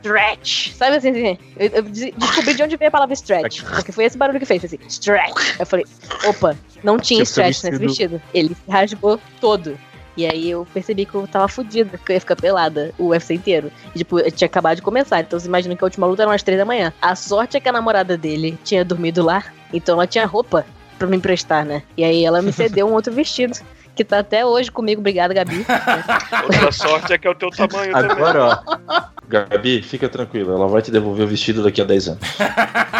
stretch. 0.00 0.72
Sabe 0.72 0.96
assim, 0.96 1.10
assim 1.10 1.38
eu, 1.58 1.68
eu 1.68 1.82
des- 1.82 2.12
descobri 2.16 2.54
de 2.54 2.62
onde 2.62 2.76
veio 2.76 2.88
a 2.88 2.92
palavra 2.92 3.14
stretch. 3.14 3.62
Porque 3.62 3.92
foi 3.92 4.04
esse 4.04 4.16
barulho 4.16 4.38
que 4.38 4.46
fez, 4.46 4.64
assim, 4.64 4.78
stretch. 4.88 5.58
Eu 5.58 5.66
falei, 5.66 5.84
opa, 6.26 6.56
não 6.82 6.98
tinha 6.98 7.24
seu 7.24 7.44
stretch 7.44 7.64
nesse 7.64 7.78
vestido. 7.86 8.22
Ele 8.34 8.54
se 8.54 8.70
rasgou 8.70 9.20
todo. 9.40 9.78
E 10.16 10.24
aí 10.26 10.50
eu 10.50 10.66
percebi 10.72 11.04
que 11.04 11.14
eu 11.14 11.26
tava 11.26 11.46
fudida, 11.46 11.98
que 11.98 12.10
eu 12.10 12.14
ia 12.14 12.20
ficar 12.20 12.36
pelada 12.36 12.94
o 12.98 13.08
UFC 13.08 13.34
inteiro. 13.34 13.70
E, 13.94 13.98
tipo, 13.98 14.18
eu 14.18 14.30
tinha 14.32 14.46
acabado 14.46 14.76
de 14.76 14.82
começar. 14.82 15.20
Então 15.20 15.38
você 15.38 15.46
imagina 15.46 15.76
que 15.76 15.84
a 15.84 15.86
última 15.86 16.06
luta 16.06 16.22
era 16.22 16.30
umas 16.30 16.42
três 16.42 16.58
da 16.58 16.64
manhã. 16.64 16.90
A 17.02 17.14
sorte 17.14 17.56
é 17.56 17.60
que 17.60 17.68
a 17.68 17.72
namorada 17.72 18.16
dele 18.16 18.58
tinha 18.64 18.82
dormido 18.84 19.22
lá, 19.22 19.44
então 19.74 19.94
ela 19.96 20.06
tinha 20.06 20.24
roupa 20.24 20.64
pra 20.98 21.06
me 21.06 21.18
emprestar, 21.18 21.66
né? 21.66 21.82
E 21.98 22.02
aí 22.04 22.24
ela 22.24 22.40
me 22.40 22.50
cedeu 22.50 22.86
um 22.88 22.94
outro 22.94 23.12
vestido. 23.12 23.58
Que 23.96 24.04
tá 24.04 24.18
até 24.18 24.44
hoje 24.44 24.70
comigo, 24.70 25.00
obrigada, 25.00 25.32
Gabi. 25.32 25.64
Outra 26.44 26.70
sorte 26.70 27.14
é 27.14 27.18
que 27.18 27.26
é 27.26 27.30
o 27.30 27.34
teu 27.34 27.48
tamanho 27.50 27.92
também. 27.92 28.10
Agora, 28.10 28.44
ó. 28.44 29.02
Gabi, 29.26 29.80
fica 29.80 30.06
tranquila, 30.06 30.54
ela 30.54 30.68
vai 30.68 30.82
te 30.82 30.90
devolver 30.90 31.24
o 31.24 31.28
vestido 31.28 31.62
daqui 31.62 31.80
a 31.80 31.84
10 31.84 32.08
anos. 32.08 32.20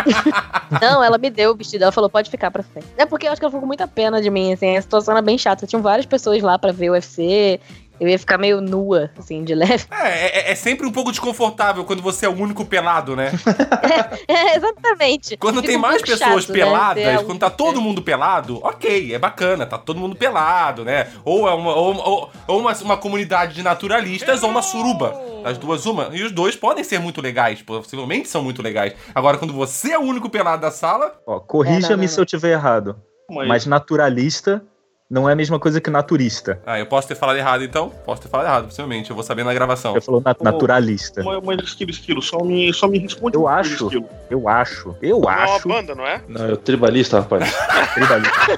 Não, 0.80 1.04
ela 1.04 1.18
me 1.18 1.28
deu 1.28 1.52
o 1.52 1.54
vestido. 1.54 1.82
Ela 1.82 1.92
falou, 1.92 2.08
pode 2.08 2.30
ficar 2.30 2.50
pra 2.50 2.62
frente. 2.62 2.86
É 2.96 3.04
porque 3.04 3.26
eu 3.26 3.32
acho 3.32 3.40
que 3.40 3.44
ela 3.44 3.50
ficou 3.50 3.60
com 3.60 3.66
muita 3.66 3.86
pena 3.86 4.22
de 4.22 4.30
mim, 4.30 4.54
assim. 4.54 4.74
A 4.74 4.82
situação 4.82 5.12
era 5.12 5.22
bem 5.22 5.36
chata. 5.36 5.66
Tinham 5.66 5.82
várias 5.82 6.06
pessoas 6.06 6.42
lá 6.42 6.58
pra 6.58 6.72
ver 6.72 6.88
o 6.88 6.94
UFC. 6.94 7.60
Eu 7.98 8.08
ia 8.08 8.18
ficar 8.18 8.36
meio 8.38 8.60
nua, 8.60 9.10
assim, 9.18 9.42
de 9.42 9.54
leve. 9.54 9.84
É, 9.90 10.48
é, 10.48 10.52
é 10.52 10.54
sempre 10.54 10.86
um 10.86 10.92
pouco 10.92 11.10
desconfortável 11.10 11.84
quando 11.84 12.02
você 12.02 12.26
é 12.26 12.28
o 12.28 12.32
único 12.34 12.64
pelado, 12.64 13.16
né? 13.16 13.32
É, 14.28 14.56
exatamente. 14.56 15.36
Quando 15.36 15.56
Fica 15.56 15.68
tem 15.68 15.76
um 15.76 15.80
mais 15.80 16.02
pessoas 16.02 16.44
chato, 16.44 16.48
né? 16.48 16.54
peladas, 16.64 17.04
Ser 17.20 17.24
quando 17.24 17.38
tá 17.38 17.50
todo 17.50 17.80
mundo 17.80 18.02
pelado, 18.02 18.60
ok, 18.62 19.14
é 19.14 19.18
bacana, 19.18 19.64
tá 19.66 19.78
todo 19.78 19.98
mundo 20.00 20.16
pelado, 20.16 20.84
né? 20.84 21.08
Ou 21.24 21.48
é 21.48 21.54
uma, 21.54 21.74
ou, 21.74 21.94
ou- 21.96 22.30
ou 22.46 22.60
uma, 22.60 22.72
uma 22.74 22.96
comunidade 22.96 23.54
de 23.54 23.62
naturalistas 23.62 24.42
ou 24.42 24.50
uma 24.50 24.62
suruba. 24.62 25.14
As 25.44 25.56
duas, 25.58 25.86
uma. 25.86 26.08
E 26.12 26.22
os 26.22 26.32
dois 26.32 26.56
podem 26.56 26.82
ser 26.82 26.98
muito 26.98 27.20
legais, 27.20 27.62
possivelmente 27.62 28.28
são 28.28 28.42
muito 28.42 28.60
legais. 28.62 28.94
Agora, 29.14 29.38
quando 29.38 29.52
você 29.52 29.92
é 29.92 29.98
o 29.98 30.02
único 30.02 30.28
pelado 30.28 30.62
da 30.62 30.70
sala, 30.70 31.18
ó 31.26 31.36
É, 31.36 31.40
corrija-me 31.46 32.08
se 32.08 32.20
eu 32.20 32.26
tiver 32.26 32.52
errado. 32.52 32.96
Mas 33.30 33.64
naturalista 33.66 34.62
não 35.08 35.28
é 35.28 35.32
a 35.32 35.36
mesma 35.36 35.58
coisa 35.58 35.80
que 35.80 35.88
naturista. 35.88 36.60
ah, 36.66 36.78
eu 36.78 36.86
posso 36.86 37.06
ter 37.06 37.14
falado 37.14 37.36
errado 37.36 37.62
então? 37.62 37.90
Posso 38.04 38.22
ter 38.22 38.28
falado 38.28 38.46
errado, 38.46 38.64
possivelmente, 38.66 39.08
eu 39.10 39.14
vou 39.14 39.22
saber 39.24 39.44
na 39.44 39.54
gravação. 39.54 39.92
Você 39.94 40.00
falou 40.00 40.20
nat- 40.24 40.40
naturalista. 40.40 41.22
Mas, 41.22 41.42
mas 41.44 41.60
esquilo, 41.62 41.90
esquilo, 41.90 42.22
só 42.22 42.38
me, 42.42 42.72
só 42.74 42.88
me 42.88 42.98
responde 42.98 43.36
Eu 43.36 43.46
acho. 43.46 43.84
Esquilo. 43.84 44.08
Eu 44.28 44.48
acho. 44.48 44.96
Eu 45.00 45.20
Não 45.20 45.30
é 45.30 45.36
uma 45.46 45.54
acho. 45.56 45.68
banda, 45.68 45.94
não 45.94 46.06
é? 46.06 46.20
Não, 46.28 46.44
é 46.46 46.52
o 46.52 46.56
tribalista, 46.56 47.20
rapaz. 47.20 47.54
Tribalista. 47.94 48.56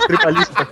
tribalista. 0.06 0.68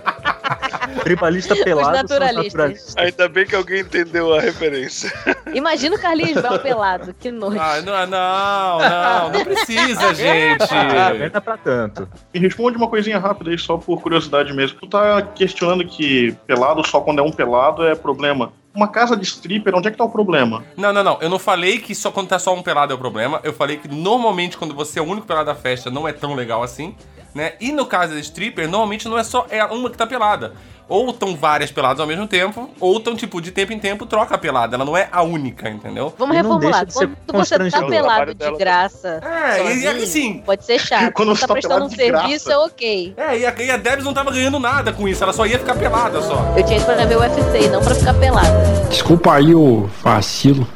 Tribalista 1.03 1.55
pelado 1.55 1.87
os 1.89 2.01
naturalistas. 2.01 2.53
naturalistas. 2.53 2.97
Ainda 2.97 3.29
bem 3.29 3.45
que 3.45 3.55
alguém 3.55 3.81
entendeu 3.81 4.33
a 4.33 4.41
referência. 4.41 5.11
Imagina 5.53 5.95
o 5.95 5.99
Carlinhos 5.99 6.41
Brown 6.41 6.59
pelado. 6.59 7.13
Que 7.13 7.31
nojo. 7.31 7.59
Ah, 7.59 7.81
não, 7.81 8.07
não, 8.07 8.79
não, 8.79 9.29
não 9.31 9.43
precisa, 9.43 10.13
gente. 10.13 10.63
Ah, 10.71 11.13
não 11.13 11.25
é 11.25 11.29
pra 11.29 11.57
tanto. 11.57 12.07
Me 12.33 12.39
responde 12.39 12.77
uma 12.77 12.87
coisinha 12.87 13.19
rápida 13.19 13.51
aí, 13.51 13.57
só 13.57 13.77
por 13.77 14.01
curiosidade 14.01 14.53
mesmo. 14.53 14.79
Tu 14.79 14.87
tá 14.87 15.21
questionando 15.21 15.85
que 15.85 16.35
pelado 16.45 16.85
só 16.87 17.01
quando 17.01 17.19
é 17.19 17.23
um 17.23 17.31
pelado 17.31 17.83
é 17.85 17.95
problema. 17.95 18.51
Uma 18.73 18.87
casa 18.87 19.17
de 19.17 19.25
stripper, 19.25 19.75
onde 19.75 19.87
é 19.87 19.91
que 19.91 19.97
tá 19.97 20.03
o 20.03 20.09
problema? 20.09 20.63
Não, 20.77 20.93
não, 20.93 21.03
não. 21.03 21.17
Eu 21.21 21.29
não 21.29 21.39
falei 21.39 21.79
que 21.79 21.95
só 21.95 22.11
quando 22.11 22.27
tá 22.27 22.37
só 22.37 22.53
um 22.53 22.61
pelado 22.61 22.93
é 22.93 22.95
o 22.95 22.99
problema. 22.99 23.39
Eu 23.43 23.51
falei 23.51 23.77
que 23.77 23.87
normalmente 23.87 24.57
quando 24.57 24.75
você 24.75 24.99
é 24.99 25.01
o 25.01 25.05
único 25.05 25.25
pelado 25.25 25.47
da 25.47 25.55
festa 25.55 25.89
não 25.89 26.07
é 26.07 26.13
tão 26.13 26.35
legal 26.35 26.61
assim, 26.61 26.95
né? 27.39 27.53
E 27.59 27.71
no 27.71 27.85
caso 27.85 28.13
da 28.13 28.19
stripper, 28.19 28.67
normalmente 28.69 29.07
não 29.07 29.17
é 29.17 29.23
só 29.23 29.45
é 29.49 29.63
uma 29.65 29.89
que 29.89 29.97
tá 29.97 30.05
pelada. 30.05 30.53
Ou 30.89 31.11
estão 31.11 31.35
várias 31.35 31.71
peladas 31.71 31.99
ao 31.99 32.07
mesmo 32.07 32.25
tempo, 32.25 32.67
ou 32.79 32.97
estão, 32.97 33.15
tipo, 33.15 33.39
de 33.39 33.51
tempo 33.51 33.71
em 33.71 33.77
tempo 33.77 34.07
troca 34.07 34.33
a 34.33 34.37
pelada. 34.39 34.75
Ela 34.75 34.83
não 34.83 34.97
é 34.97 35.07
a 35.11 35.21
única, 35.21 35.69
entendeu? 35.69 36.11
Vamos 36.17 36.35
reformular. 36.35 36.83
de 36.83 36.93
Quando 36.95 37.15
você 37.45 37.59
tá 37.69 37.83
pelado 37.85 38.33
de 38.33 38.39
dela 38.39 38.57
graça, 38.57 39.21
É, 39.23 39.71
e, 39.71 39.81
e 39.81 39.87
assim. 39.87 40.41
pode 40.43 40.65
ser 40.65 40.79
chato. 40.79 41.13
Quando 41.13 41.29
você 41.35 41.41
tá 41.41 41.47
tá 41.47 41.53
prestando 41.53 41.85
um 41.85 41.89
serviço, 41.89 42.45
graça. 42.47 42.53
é 42.53 42.57
ok. 42.57 43.13
É, 43.15 43.37
e 43.37 43.45
a, 43.45 43.53
e 43.61 43.69
a 43.69 43.77
Debs 43.77 44.03
não 44.03 44.15
tava 44.15 44.31
ganhando 44.31 44.59
nada 44.59 44.91
com 44.91 45.07
isso, 45.07 45.23
ela 45.23 45.31
só 45.31 45.45
ia 45.45 45.59
ficar 45.59 45.75
pelada 45.75 46.23
só. 46.23 46.55
Eu 46.57 46.63
tinha 46.65 46.77
isso 46.77 46.87
pra 46.87 47.05
ver 47.05 47.17
o 47.17 47.19
UFC, 47.19 47.69
não 47.69 47.83
pra 47.83 47.93
ficar 47.93 48.15
pelada. 48.15 48.87
Desculpa 48.89 49.35
aí 49.35 49.53
o 49.53 49.87
vacilo. 50.01 50.67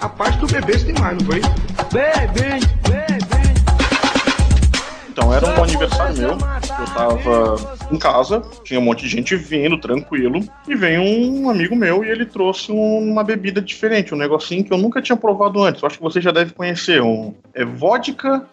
A 0.00 0.08
parte 0.08 0.38
do 0.38 0.46
bebê 0.48 0.76
você 0.76 0.86
tem 0.86 0.94
mais, 1.00 1.16
não 1.18 1.24
foi? 1.26 1.40
Então, 5.14 5.32
era 5.32 5.46
um 5.46 5.62
aniversário 5.62 6.16
meu. 6.18 6.30
Eu 6.30 6.86
tava 6.92 7.56
em 7.92 7.96
casa, 7.96 8.42
tinha 8.64 8.80
um 8.80 8.82
monte 8.82 9.04
de 9.04 9.08
gente 9.08 9.36
vindo, 9.36 9.78
tranquilo. 9.78 10.40
E 10.66 10.74
veio 10.74 11.02
um 11.02 11.48
amigo 11.48 11.76
meu 11.76 12.04
e 12.04 12.08
ele 12.08 12.26
trouxe 12.26 12.72
um- 12.72 13.12
uma 13.12 13.22
bebida 13.22 13.62
diferente, 13.62 14.12
um 14.12 14.18
negocinho 14.18 14.64
que 14.64 14.72
eu 14.72 14.76
nunca 14.76 15.00
tinha 15.00 15.14
provado 15.16 15.62
antes. 15.62 15.80
Eu 15.80 15.86
acho 15.86 15.98
que 15.98 16.02
você 16.02 16.20
já 16.20 16.32
deve 16.32 16.52
conhecer. 16.52 17.00
Um, 17.00 17.32
é 17.54 17.64
vodka, 17.64 18.44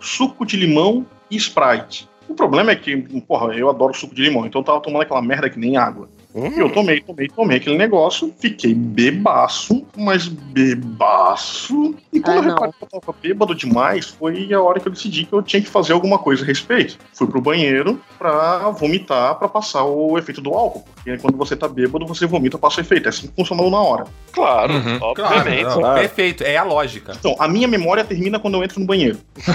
suco 0.00 0.46
de 0.46 0.56
limão 0.56 1.04
e 1.30 1.36
Sprite. 1.36 2.08
O 2.26 2.34
problema 2.34 2.70
é 2.70 2.76
que, 2.76 2.96
porra, 3.20 3.54
eu 3.54 3.68
adoro 3.68 3.92
suco 3.92 4.14
de 4.14 4.22
limão, 4.22 4.46
então 4.46 4.62
eu 4.62 4.64
tava 4.64 4.80
tomando 4.80 5.02
aquela 5.02 5.20
merda 5.20 5.50
que 5.50 5.58
nem 5.58 5.76
água. 5.76 6.08
E 6.36 6.58
eu 6.60 6.68
tomei, 6.70 7.00
tomei, 7.00 7.28
tomei 7.28 7.56
aquele 7.56 7.78
negócio, 7.78 8.32
fiquei 8.38 8.74
bebaço, 8.74 9.86
mas 9.96 10.28
bebaço. 10.28 11.94
E 12.12 12.20
quando 12.20 12.36
Ah, 12.36 12.42
eu 12.42 12.42
reparei 12.50 12.72
que 12.78 12.84
eu 12.84 13.00
tava 13.00 13.14
bêbado 13.22 13.54
demais, 13.54 14.06
foi 14.06 14.52
a 14.52 14.60
hora 14.60 14.78
que 14.78 14.86
eu 14.86 14.92
decidi 14.92 15.24
que 15.24 15.32
eu 15.32 15.42
tinha 15.42 15.62
que 15.62 15.68
fazer 15.68 15.94
alguma 15.94 16.18
coisa 16.18 16.42
a 16.42 16.46
respeito. 16.46 16.98
Fui 17.14 17.26
pro 17.26 17.40
banheiro 17.40 17.98
pra 18.18 18.68
vomitar, 18.70 19.34
pra 19.36 19.48
passar 19.48 19.84
o 19.84 20.18
efeito 20.18 20.42
do 20.42 20.52
álcool. 20.52 20.84
Porque 20.94 21.16
quando 21.18 21.38
você 21.38 21.56
tá 21.56 21.66
bêbado, 21.68 22.06
você 22.06 22.26
vomita, 22.26 22.58
passa 22.58 22.78
o 22.78 22.80
efeito. 22.82 23.06
É 23.06 23.08
assim 23.08 23.28
que 23.28 23.34
funcionou 23.34 23.70
na 23.70 23.80
hora. 23.80 24.04
Claro, 24.32 24.74
Uhum, 24.74 24.98
obviamente. 25.00 25.62
Claro, 25.62 25.80
claro. 25.80 26.00
Perfeito, 26.00 26.42
é 26.44 26.56
a 26.58 26.64
lógica. 26.64 27.14
Então, 27.18 27.34
a 27.38 27.48
minha 27.48 27.66
memória 27.66 28.04
termina 28.04 28.38
quando 28.38 28.54
eu 28.54 28.64
entro 28.64 28.78
no 28.78 28.86
banheiro. 28.86 29.18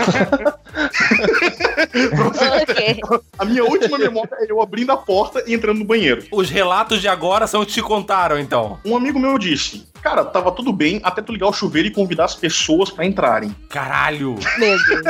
ok. 2.64 3.00
A 3.38 3.46
minha 3.46 3.64
última 3.64 3.98
memória 3.98 4.36
é 4.40 4.52
eu 4.52 4.62
abrindo 4.62 4.92
a 4.92 4.98
porta 4.98 5.44
e 5.46 5.54
entrando 5.54 5.80
no 5.80 5.86
banheiro. 5.86 6.24
Os 6.32 6.50
relatos 6.50 6.71
de 7.00 7.08
agora 7.08 7.46
são 7.48 7.62
os 7.62 7.68
que 7.68 7.74
te 7.74 7.82
contaram, 7.82 8.40
então. 8.40 8.80
Um 8.86 8.96
amigo 8.96 9.20
meu 9.20 9.38
disse: 9.38 9.86
Cara, 10.02 10.24
tava 10.26 10.52
tudo 10.52 10.72
bem 10.74 11.00
até 11.04 11.22
tu 11.22 11.32
ligar 11.34 11.48
o 11.48 11.54
chuveiro 11.54 11.88
e 11.88 11.92
convidar 11.92 12.26
as 12.26 12.34
pessoas 12.36 12.90
pra 12.90 13.06
entrarem. 13.06 13.56
Caralho. 13.70 14.36
Meu 14.58 14.78
Deus. 14.86 15.02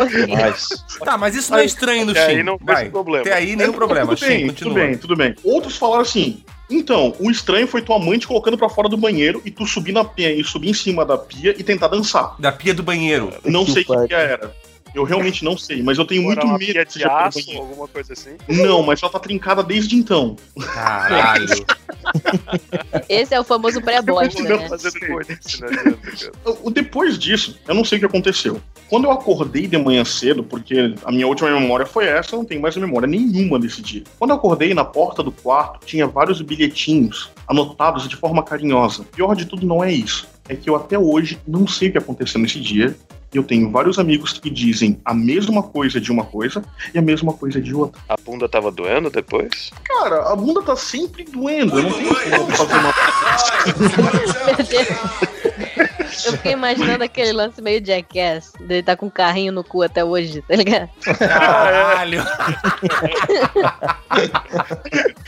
Horrível. 0.00 0.36
Mas, 0.38 0.68
Tá, 1.04 1.16
mas 1.16 1.34
isso 1.36 1.52
não 1.52 1.58
é 1.58 1.64
estranho 1.64 2.04
no 2.06 2.10
Até 2.12 2.26
aí 2.26 2.36
Shin. 2.38 2.42
não 2.42 2.58
Vai. 2.60 2.88
problema. 2.90 3.20
Até 3.22 3.32
aí 3.32 3.54
nenhum 3.54 3.72
problema. 3.72 4.06
tudo 4.08 4.18
Shin, 4.18 4.26
bem, 4.28 4.46
continua. 4.48 4.54
tudo 4.54 4.74
bem, 4.86 4.96
tudo 4.98 5.16
bem. 5.16 5.34
Outros 5.44 5.76
falaram 5.76 6.02
assim. 6.02 6.42
Então, 6.70 7.14
o 7.18 7.30
estranho 7.30 7.66
foi 7.66 7.80
tua 7.80 7.98
mãe 7.98 8.18
te 8.18 8.26
colocando 8.26 8.58
pra 8.58 8.68
fora 8.68 8.88
do 8.90 8.96
banheiro 8.96 9.40
e 9.44 9.50
tu 9.50 9.64
subir 9.66 9.92
na 9.92 10.04
pia, 10.04 10.30
e 10.34 10.44
subir 10.44 10.68
em 10.68 10.74
cima 10.74 11.04
da 11.04 11.16
pia 11.16 11.54
e 11.56 11.62
tentar 11.62 11.88
dançar. 11.88 12.34
Da 12.38 12.52
pia 12.52 12.74
do 12.74 12.82
banheiro. 12.82 13.32
Não 13.44 13.64
Que 13.64 13.72
sei 13.72 13.82
o 13.88 14.00
que, 14.02 14.08
que 14.08 14.14
era. 14.14 14.54
Eu 14.98 15.04
realmente 15.04 15.44
não 15.44 15.56
sei, 15.56 15.82
mas 15.82 15.96
eu 15.98 16.04
tenho 16.04 16.30
era 16.30 16.44
muito 16.44 16.58
medo 16.58 16.72
de 16.98 17.04
aço, 17.04 17.38
alguma 17.56 17.88
coisa 17.88 18.12
assim. 18.12 18.30
Não, 18.48 18.82
mas 18.82 19.02
ela 19.02 19.10
tá 19.12 19.18
trincada 19.18 19.62
desde 19.62 19.96
então. 19.96 20.36
Caralho. 20.74 21.46
Esse 23.08 23.34
é 23.34 23.40
o 23.40 23.44
famoso 23.44 23.80
pré-bosta, 23.80 24.42
né? 24.42 24.48
Cara. 25.60 26.56
O- 26.62 26.70
Depois 26.70 27.18
disso, 27.18 27.58
eu 27.66 27.74
não 27.74 27.84
sei 27.84 27.96
o 27.98 28.00
que 28.00 28.06
aconteceu. 28.06 28.60
Quando 28.88 29.04
eu 29.04 29.10
acordei 29.10 29.66
de 29.66 29.76
manhã 29.76 30.04
cedo, 30.04 30.42
porque 30.42 30.94
a 31.04 31.12
minha 31.12 31.26
última 31.26 31.50
memória 31.50 31.84
foi 31.86 32.06
essa, 32.06 32.34
eu 32.34 32.38
não 32.38 32.44
tenho 32.46 32.60
mais 32.60 32.76
memória 32.76 33.06
nenhuma 33.06 33.58
desse 33.58 33.82
dia. 33.82 34.02
Quando 34.18 34.30
eu 34.30 34.36
acordei 34.36 34.72
na 34.74 34.84
porta 34.84 35.22
do 35.22 35.30
quarto, 35.30 35.84
tinha 35.86 36.06
vários 36.06 36.40
bilhetinhos 36.40 37.30
anotados 37.46 38.08
de 38.08 38.16
forma 38.16 38.42
carinhosa. 38.42 39.04
Pior 39.14 39.34
de 39.34 39.44
tudo 39.44 39.66
não 39.66 39.82
é 39.84 39.92
isso. 39.92 40.26
É 40.48 40.56
que 40.56 40.70
eu 40.70 40.76
até 40.76 40.98
hoje 40.98 41.38
não 41.46 41.66
sei 41.66 41.88
o 41.88 41.92
que 41.92 41.98
aconteceu 41.98 42.40
nesse 42.40 42.58
dia. 42.60 42.96
E 43.32 43.36
eu 43.36 43.44
tenho 43.44 43.70
vários 43.70 43.98
amigos 43.98 44.32
que 44.32 44.48
dizem 44.48 45.00
a 45.04 45.12
mesma 45.12 45.62
coisa 45.62 46.00
de 46.00 46.10
uma 46.10 46.24
coisa 46.24 46.64
e 46.94 46.98
a 46.98 47.02
mesma 47.02 47.32
coisa 47.32 47.60
de 47.60 47.74
outra. 47.74 48.00
A 48.08 48.16
bunda 48.16 48.48
tava 48.48 48.70
doendo 48.70 49.10
depois? 49.10 49.70
Cara, 49.84 50.32
a 50.32 50.36
bunda 50.36 50.62
tá 50.62 50.74
sempre 50.74 51.24
doendo. 51.24 51.78
Eu 51.78 51.82
não 51.82 51.92
tenho 51.92 52.14
como 52.38 52.56
fazer 52.56 52.74
uma. 52.74 52.94
Meu 54.46 54.66
Deus. 54.66 55.47
Eu 56.26 56.32
fiquei 56.32 56.52
imaginando 56.52 57.04
aquele 57.04 57.32
lance 57.32 57.60
meio 57.60 57.84
jackass, 57.84 58.52
dele 58.60 58.82
tá 58.82 58.96
com 58.96 59.06
um 59.06 59.10
carrinho 59.10 59.52
no 59.52 59.64
cu 59.64 59.82
até 59.82 60.04
hoje, 60.04 60.42
tá 60.42 60.56
ligado? 60.56 60.88
Caralho! 61.18 62.22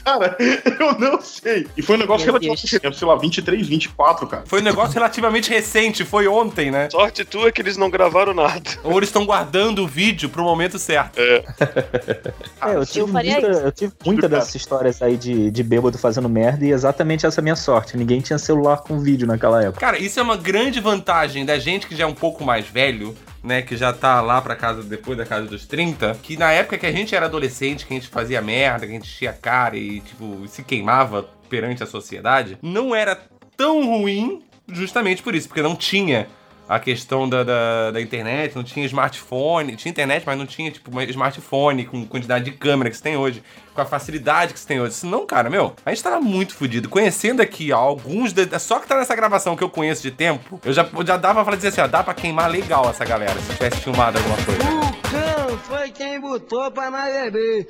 Cara, 0.05 0.37
eu 0.39 0.99
não 0.99 1.21
sei. 1.21 1.67
E 1.77 1.83
foi 1.83 1.97
um 1.97 1.99
negócio 1.99 2.25
Meu 2.25 2.35
relativamente 2.35 2.63
recente, 2.73 2.99
sei 2.99 3.07
lá, 3.07 3.17
23, 3.17 3.69
24, 3.69 4.27
cara. 4.27 4.43
Foi 4.47 4.61
um 4.61 4.65
negócio 4.65 4.95
relativamente 4.95 5.51
recente, 5.51 6.05
foi 6.05 6.27
ontem, 6.27 6.71
né? 6.71 6.89
Sorte 6.91 7.25
tua 7.25 7.49
é 7.49 7.53
que 7.53 7.61
eles 7.61 7.77
não 7.77 7.91
gravaram 7.91 8.33
nada. 8.35 8.71
Ou 8.83 8.97
eles 8.97 9.09
estão 9.09 9.25
guardando 9.25 9.85
o 9.85 9.87
vídeo 9.87 10.29
pro 10.29 10.43
momento 10.43 10.79
certo. 10.79 11.19
É. 11.19 11.45
É, 12.61 12.75
eu 12.75 12.85
tive, 12.85 13.11
faria 13.11 13.33
muita, 13.33 13.51
isso. 13.51 13.61
eu 13.61 13.73
tive 13.73 13.93
muita 14.05 14.29
dessas 14.29 14.55
histórias 14.55 15.01
aí 15.01 15.17
de, 15.17 15.51
de 15.51 15.63
bêbado 15.63 15.97
fazendo 15.97 16.29
merda 16.29 16.65
e 16.65 16.71
exatamente 16.71 17.25
essa 17.25 17.41
é 17.41 17.43
a 17.43 17.45
minha 17.45 17.57
sorte. 17.57 17.97
Ninguém 17.97 18.21
tinha 18.21 18.39
celular 18.39 18.79
com 18.79 18.99
vídeo 19.01 19.27
naquela 19.27 19.63
época. 19.63 19.81
Cara, 19.81 19.99
isso 19.99 20.21
é 20.21 20.23
uma 20.23 20.37
grande 20.37 20.70
vantagem 20.79 21.47
da 21.47 21.59
gente 21.59 21.87
que 21.87 21.97
já 21.97 22.05
é 22.05 22.07
um 22.07 22.15
pouco 22.15 22.45
mais 22.45 22.67
velho, 22.67 23.17
né? 23.43 23.63
Que 23.63 23.77
já 23.77 23.95
tá 23.95 24.21
lá 24.21 24.43
pra 24.43 24.55
casa 24.55 24.83
depois 24.83 25.17
da 25.17 25.25
casa 25.25 25.47
dos 25.47 25.67
30. 25.67 26.19
Que 26.23 26.37
na 26.37 26.53
época 26.53 26.77
que 26.77 26.87
a 26.87 26.93
gente 26.93 27.15
era 27.15 27.25
adolescente, 27.25 27.87
que 27.87 27.95
a 27.95 27.97
gente 27.97 28.09
fazia 28.09 28.43
merda, 28.43 28.87
que 28.87 28.93
a 28.93 28.95
gente 28.95 29.09
enchia 29.09 29.31
a 29.31 29.33
cara 29.33 29.77
e, 29.77 30.01
tipo, 30.01 30.47
se 30.47 30.63
queimava 30.63 31.27
perante 31.49 31.83
a 31.83 31.87
sociedade, 31.87 32.59
não 32.63 32.95
era 32.95 33.19
tão 33.57 33.85
ruim 33.87 34.43
justamente 34.69 35.23
por 35.23 35.35
isso, 35.35 35.49
porque 35.49 35.63
não 35.63 35.75
tinha 35.75 36.29
a 36.73 36.79
questão 36.79 37.29
da, 37.29 37.43
da, 37.43 37.91
da 37.91 38.01
internet, 38.01 38.55
não 38.55 38.63
tinha 38.63 38.87
smartphone, 38.87 39.75
tinha 39.75 39.91
internet, 39.91 40.23
mas 40.25 40.39
não 40.39 40.47
tinha, 40.47 40.71
tipo, 40.71 40.89
smartphone 41.03 41.85
com 41.85 42.07
quantidade 42.07 42.45
de 42.45 42.53
câmera 42.53 42.89
que 42.89 42.97
você 42.97 43.03
tem 43.03 43.17
hoje, 43.17 43.43
com 43.75 43.81
a 43.81 43.85
facilidade 43.85 44.55
que 44.55 44.61
você 44.61 44.69
tem 44.69 44.81
hoje. 44.81 44.95
Senão, 44.95 45.27
cara, 45.27 45.51
meu, 45.51 45.75
a 45.85 45.91
gente 45.91 46.01
tava 46.01 46.21
muito 46.21 46.55
fudido. 46.55 46.89
Conhecendo 46.89 47.43
aqui 47.43 47.73
ó, 47.73 47.77
alguns, 47.79 48.33
de- 48.33 48.57
só 48.61 48.79
que 48.79 48.87
tá 48.87 48.97
nessa 48.97 49.17
gravação 49.17 49.57
que 49.57 49.65
eu 49.65 49.69
conheço 49.69 50.01
de 50.01 50.13
tempo, 50.13 50.61
eu 50.65 50.73
já, 50.73 50.89
eu 50.97 51.05
já 51.05 51.17
dava 51.17 51.45
pra 51.45 51.57
dizer 51.57 51.69
assim, 51.69 51.81
ó, 51.81 51.89
dá 51.89 52.05
pra 52.05 52.15
queimar 52.15 52.49
legal 52.49 52.89
essa 52.89 53.05
galera, 53.05 53.35
se 53.41 53.53
tivesse 53.53 53.79
filmado 53.79 54.19
alguma 54.19 54.37
coisa. 54.37 54.63
O 54.63 55.11
cão 55.11 55.59
foi 55.59 55.91
quem 55.91 56.21
botou 56.21 56.71
pra 56.71 56.89
nós 56.89 57.13
beber. 57.13 57.67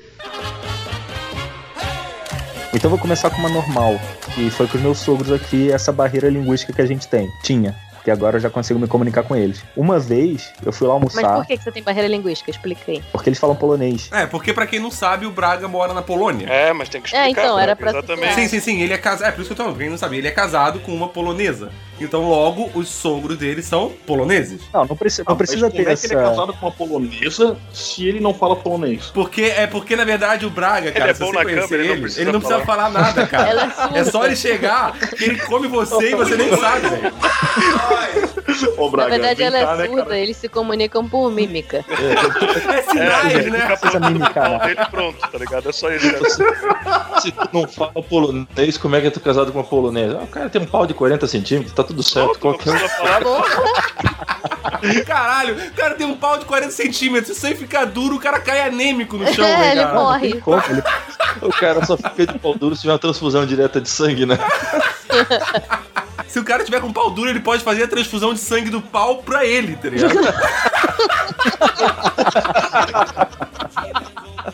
Então 2.74 2.82
eu 2.84 2.90
vou 2.90 2.98
começar 2.98 3.30
com 3.30 3.38
uma 3.38 3.48
normal, 3.48 3.98
que 4.34 4.50
foi 4.50 4.66
com 4.68 4.76
os 4.76 4.82
meus 4.82 4.98
sogros 4.98 5.32
aqui, 5.32 5.72
essa 5.72 5.90
barreira 5.90 6.28
linguística 6.28 6.70
que 6.72 6.82
a 6.82 6.86
gente 6.86 7.08
tem. 7.08 7.26
Tinha. 7.42 7.74
Porque 8.00 8.10
agora 8.10 8.38
eu 8.38 8.40
já 8.40 8.48
consigo 8.48 8.80
me 8.80 8.88
comunicar 8.88 9.22
com 9.22 9.36
eles. 9.36 9.62
Uma 9.76 9.98
vez, 9.98 10.50
eu 10.64 10.72
fui 10.72 10.88
lá 10.88 10.94
Mas 10.94 11.14
almoçar, 11.14 11.36
por 11.36 11.46
que, 11.46 11.58
que 11.58 11.62
você 11.62 11.70
tem 11.70 11.82
barreira 11.82 12.08
linguística? 12.08 12.50
Explica 12.50 12.90
aí. 12.90 13.02
porque 13.12 13.28
eles 13.28 13.38
falam 13.38 13.54
polonês. 13.54 14.08
É, 14.10 14.24
porque 14.24 14.54
pra 14.54 14.66
quem 14.66 14.80
não 14.80 14.90
sabe, 14.90 15.26
o 15.26 15.30
Braga 15.30 15.68
mora 15.68 15.92
na 15.92 16.00
Polônia. 16.00 16.48
É, 16.48 16.72
mas 16.72 16.88
tem 16.88 17.02
que 17.02 17.08
explicar. 17.08 17.26
É, 17.26 17.30
então, 17.30 17.58
era 17.58 17.74
Braga, 17.74 18.02
pra 18.02 18.14
Exatamente. 18.14 18.34
Sim, 18.34 18.48
sim, 18.48 18.60
sim, 18.60 18.80
ele 18.80 18.94
é 18.94 18.98
casado. 18.98 19.28
É, 19.28 19.32
por 19.32 19.42
isso 19.42 19.48
que 19.48 19.52
eu 19.52 19.56
tô 19.56 19.62
falando, 19.64 19.78
quem 19.78 19.90
não 19.90 19.98
sabia, 19.98 20.18
ele 20.18 20.28
é 20.28 20.30
casado 20.30 20.80
com 20.80 20.94
uma 20.94 21.08
polonesa. 21.08 21.70
Então, 22.00 22.28
logo, 22.28 22.70
os 22.74 22.88
sogros 22.88 23.36
dele 23.36 23.62
são 23.62 23.92
poloneses. 24.06 24.60
Não, 24.72 24.84
não, 24.84 24.96
preci 24.96 25.22
não 25.26 25.34
Ah, 25.34 25.36
precisa 25.36 25.66
mas 25.66 25.72
como 25.72 25.84
ter 25.84 25.90
é 25.90 25.96
que 25.96 26.06
ele 26.06 26.14
é 26.14 26.18
essa... 26.18 26.30
casado 26.30 26.52
com 26.54 26.66
uma 26.66 26.72
polonesa 26.72 27.56
se 27.72 28.06
ele 28.06 28.20
não 28.20 28.32
fala 28.34 28.56
polonês? 28.56 29.06
Porque 29.12 29.42
é 29.42 29.66
porque, 29.66 29.94
na 29.96 30.04
verdade, 30.04 30.46
o 30.46 30.50
Braga, 30.50 30.90
cara, 30.92 31.10
é 31.10 31.14
se 31.14 31.20
bom 31.20 31.26
você 31.26 31.36
na 31.38 31.42
conhecer 31.44 31.68
câmera, 31.68 31.82
ele 31.82 31.88
não 31.88 31.94
ele, 31.94 32.00
precisa 32.02 32.20
ele 32.22 32.32
não 32.32 32.40
precisa 32.40 32.64
falar 32.64 32.90
nada, 32.90 33.26
cara. 33.26 33.48
Ela 33.48 33.72
é. 33.94 33.98
É 34.00 34.04
só 34.04 34.24
ele 34.24 34.36
chegar 34.36 34.92
que 34.98 35.24
ele 35.24 35.38
come 35.40 35.68
você 35.68 36.10
e 36.10 36.14
você 36.14 36.36
nem 36.36 36.56
sabe, 36.56 36.88
velho. 36.88 37.12
Ô, 38.76 38.84
Na 38.86 38.90
Braga, 38.90 39.10
verdade, 39.10 39.38
vem 39.38 39.46
ela 39.46 39.58
cá, 39.66 39.72
é 39.72 39.76
né, 39.76 39.86
surda, 39.86 40.02
cara? 40.04 40.18
eles 40.18 40.36
se 40.36 40.48
comunicam 40.48 41.08
por 41.08 41.30
mímica. 41.30 41.84
É 41.88 42.82
sinais, 42.82 43.46
né? 43.50 43.76
Precisa 43.76 44.00
mimicar, 44.00 44.50
né? 44.50 44.70
Ele 44.72 44.86
pronto, 44.90 45.18
tá 45.18 45.38
ligado? 45.38 45.68
É 45.68 45.72
só 45.72 45.90
isso. 45.90 46.10
Cara. 46.10 47.20
Se 47.20 47.30
tu 47.32 47.48
não 47.52 47.66
fala 47.68 47.92
polonês, 48.02 48.76
como 48.78 48.96
é 48.96 49.00
que 49.00 49.10
tu 49.10 49.20
é 49.20 49.22
casado 49.22 49.52
com 49.52 49.58
uma 49.58 49.64
polonesa? 49.64 50.18
Ah, 50.20 50.24
o 50.24 50.26
cara 50.26 50.48
tem 50.50 50.60
um 50.60 50.66
pau 50.66 50.86
de 50.86 50.94
40 50.94 51.26
centímetros, 51.26 51.72
tá 51.72 51.82
tudo 51.90 52.02
certo. 52.02 52.28
Não 52.28 52.34
Qualquer... 52.40 52.88
falar. 52.88 53.20
Caralho, 55.06 55.56
o 55.56 55.70
cara 55.72 55.94
tem 55.94 56.06
um 56.06 56.16
pau 56.16 56.38
de 56.38 56.44
40 56.44 56.70
centímetros. 56.72 57.26
Se 57.28 57.32
isso 57.38 57.46
aí 57.46 57.54
ficar 57.54 57.84
duro, 57.86 58.16
o 58.16 58.20
cara 58.20 58.40
cai 58.40 58.62
anêmico 58.62 59.16
no 59.16 59.26
chão, 59.34 59.44
É, 59.44 59.56
né, 59.58 59.70
ele 59.72 59.82
cara? 59.82 59.94
morre. 59.94 60.40
Como? 60.40 60.62
Ele- 60.70 60.82
O 61.42 61.50
cara 61.50 61.84
só 61.84 61.96
fica 61.96 62.26
de 62.26 62.38
pau 62.38 62.54
duro 62.54 62.74
se 62.74 62.82
tiver 62.82 62.92
uma 62.92 62.98
transfusão 62.98 63.44
direta 63.46 63.80
de 63.80 63.88
sangue, 63.88 64.26
né? 64.26 64.38
Se 66.28 66.38
o 66.38 66.44
cara 66.44 66.64
tiver 66.64 66.80
com 66.80 66.92
pau 66.92 67.10
duro, 67.10 67.28
ele 67.28 67.40
pode 67.40 67.62
fazer 67.64 67.82
a 67.84 67.88
transfusão 67.88 68.32
de 68.32 68.40
sangue 68.40 68.70
do 68.70 68.80
pau 68.80 69.16
pra 69.22 69.44
ele, 69.44 69.76
tá 69.76 69.88
ligado? 69.88 70.14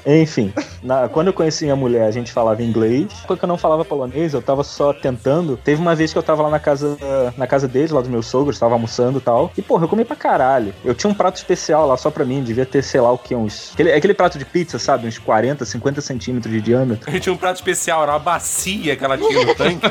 Enfim, 0.07 0.53
na- 0.83 1.09
quando 1.09 1.27
eu 1.27 1.33
conheci 1.33 1.65
minha 1.65 1.75
mulher, 1.77 2.05
a 2.07 2.11
gente 2.11 2.31
falava 2.33 2.63
inglês. 2.63 3.09
Quando 3.27 3.43
eu 3.43 3.49
não 3.49 3.59
falava 3.59 3.85
polonês, 3.85 4.33
eu 4.35 4.41
tava 4.41 4.63
só 4.63 4.93
tentando. 4.93 5.57
Teve 5.57 5.81
uma 5.83 5.95
vez 5.97 6.13
que 6.13 6.19
eu 6.19 6.23
tava 6.23 6.43
lá 6.43 6.51
na 6.51 6.61
casa, 6.61 6.97
na 7.37 7.47
casa 7.47 7.67
deles, 7.67 7.91
lá 7.91 8.01
dos 8.01 8.09
meus 8.09 8.27
sogros, 8.27 8.59
tava 8.59 8.75
almoçando 8.75 9.19
e 9.19 9.21
tal. 9.21 9.51
E, 9.59 9.63
porra, 9.63 9.85
eu 9.85 9.89
comi 9.89 10.05
pra 10.05 10.15
caralho. 10.17 10.73
Eu 10.85 10.95
tinha 10.95 11.11
um 11.11 11.15
prato 11.15 11.37
especial 11.37 11.87
lá 11.89 11.97
só 11.97 12.11
pra 12.11 12.25
mim, 12.25 12.43
devia 12.43 12.65
ter, 12.65 12.83
sei 12.83 13.01
lá 13.01 13.11
o 13.11 13.19
que, 13.19 13.35
uns. 13.35 13.73
Aquele, 13.75 13.93
aquele 13.93 14.15
prato 14.15 14.39
de 14.39 14.45
pizza, 14.45 14.79
sabe? 14.79 15.09
Uns 15.09 15.19
40, 15.19 15.65
50 15.65 16.01
centímetros 16.01 16.53
de 16.53 16.61
diâmetro. 16.61 17.11
Gente 17.11 17.23
tinha 17.25 17.33
um 17.33 17.37
prato 17.37 17.57
especial, 17.57 18.03
era 18.03 18.13
uma 18.13 18.19
bacia 18.21 18.95
que 18.95 19.05
ela 19.05 19.19
tinha 19.19 19.45
no 19.45 19.55
tanque. 19.55 19.87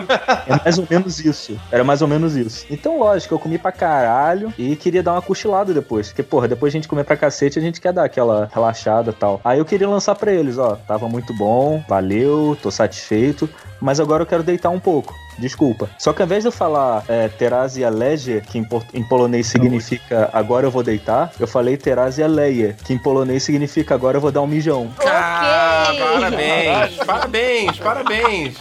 É 0.47 0.61
mais 0.63 0.77
ou 0.77 0.87
menos 0.89 1.19
isso. 1.19 1.59
Era 1.71 1.83
mais 1.83 2.01
ou 2.01 2.07
menos 2.07 2.35
isso. 2.37 2.65
Então, 2.69 2.97
lógico, 2.99 3.33
eu 3.33 3.39
comi 3.39 3.57
pra 3.57 3.71
caralho 3.71 4.53
e 4.57 4.75
queria 4.75 5.03
dar 5.03 5.11
uma 5.13 5.21
cochilada 5.21 5.73
depois. 5.73 6.07
Porque, 6.07 6.23
porra, 6.23 6.47
depois 6.47 6.71
a 6.73 6.75
gente 6.77 6.87
comer 6.87 7.03
pra 7.03 7.17
cacete, 7.17 7.59
a 7.59 7.61
gente 7.61 7.81
quer 7.81 7.91
dar 7.91 8.05
aquela 8.05 8.49
relaxada 8.53 9.11
e 9.11 9.13
tal. 9.13 9.41
Aí 9.43 9.59
eu 9.59 9.65
queria 9.65 9.89
lançar 9.89 10.04
pra 10.13 10.31
eles, 10.31 10.57
ó. 10.57 10.75
Tava 10.87 11.07
muito 11.07 11.33
bom, 11.33 11.83
valeu, 11.87 12.57
tô 12.61 12.69
satisfeito. 12.69 13.49
Mas 13.81 13.99
agora 13.99 14.23
eu 14.23 14.27
quero 14.27 14.43
deitar 14.43 14.69
um 14.69 14.79
pouco. 14.79 15.13
Desculpa. 15.37 15.89
Só 15.97 16.13
que 16.13 16.21
ao 16.21 16.25
invés 16.25 16.43
de 16.43 16.47
eu 16.47 16.51
falar 16.51 17.03
é, 17.07 17.27
Terazia 17.27 17.89
Leje, 17.89 18.41
que 18.41 18.57
em, 18.57 18.67
em 18.93 19.03
polonês 19.03 19.47
significa 19.47 20.29
agora 20.31 20.65
eu 20.65 20.71
vou 20.71 20.81
deitar, 20.81 21.31
eu 21.39 21.47
falei 21.47 21.75
Terazia 21.75 22.27
Leie, 22.27 22.73
que 22.85 22.93
em 22.93 22.97
polonês 22.97 23.43
significa 23.43 23.93
agora 23.95 24.17
eu 24.17 24.21
vou 24.21 24.31
dar 24.31 24.41
um 24.41 24.47
mijão. 24.47 24.89
Ah, 25.05 25.91
parabéns, 25.99 26.97
parabéns, 27.05 27.77
parabéns. 27.79 28.55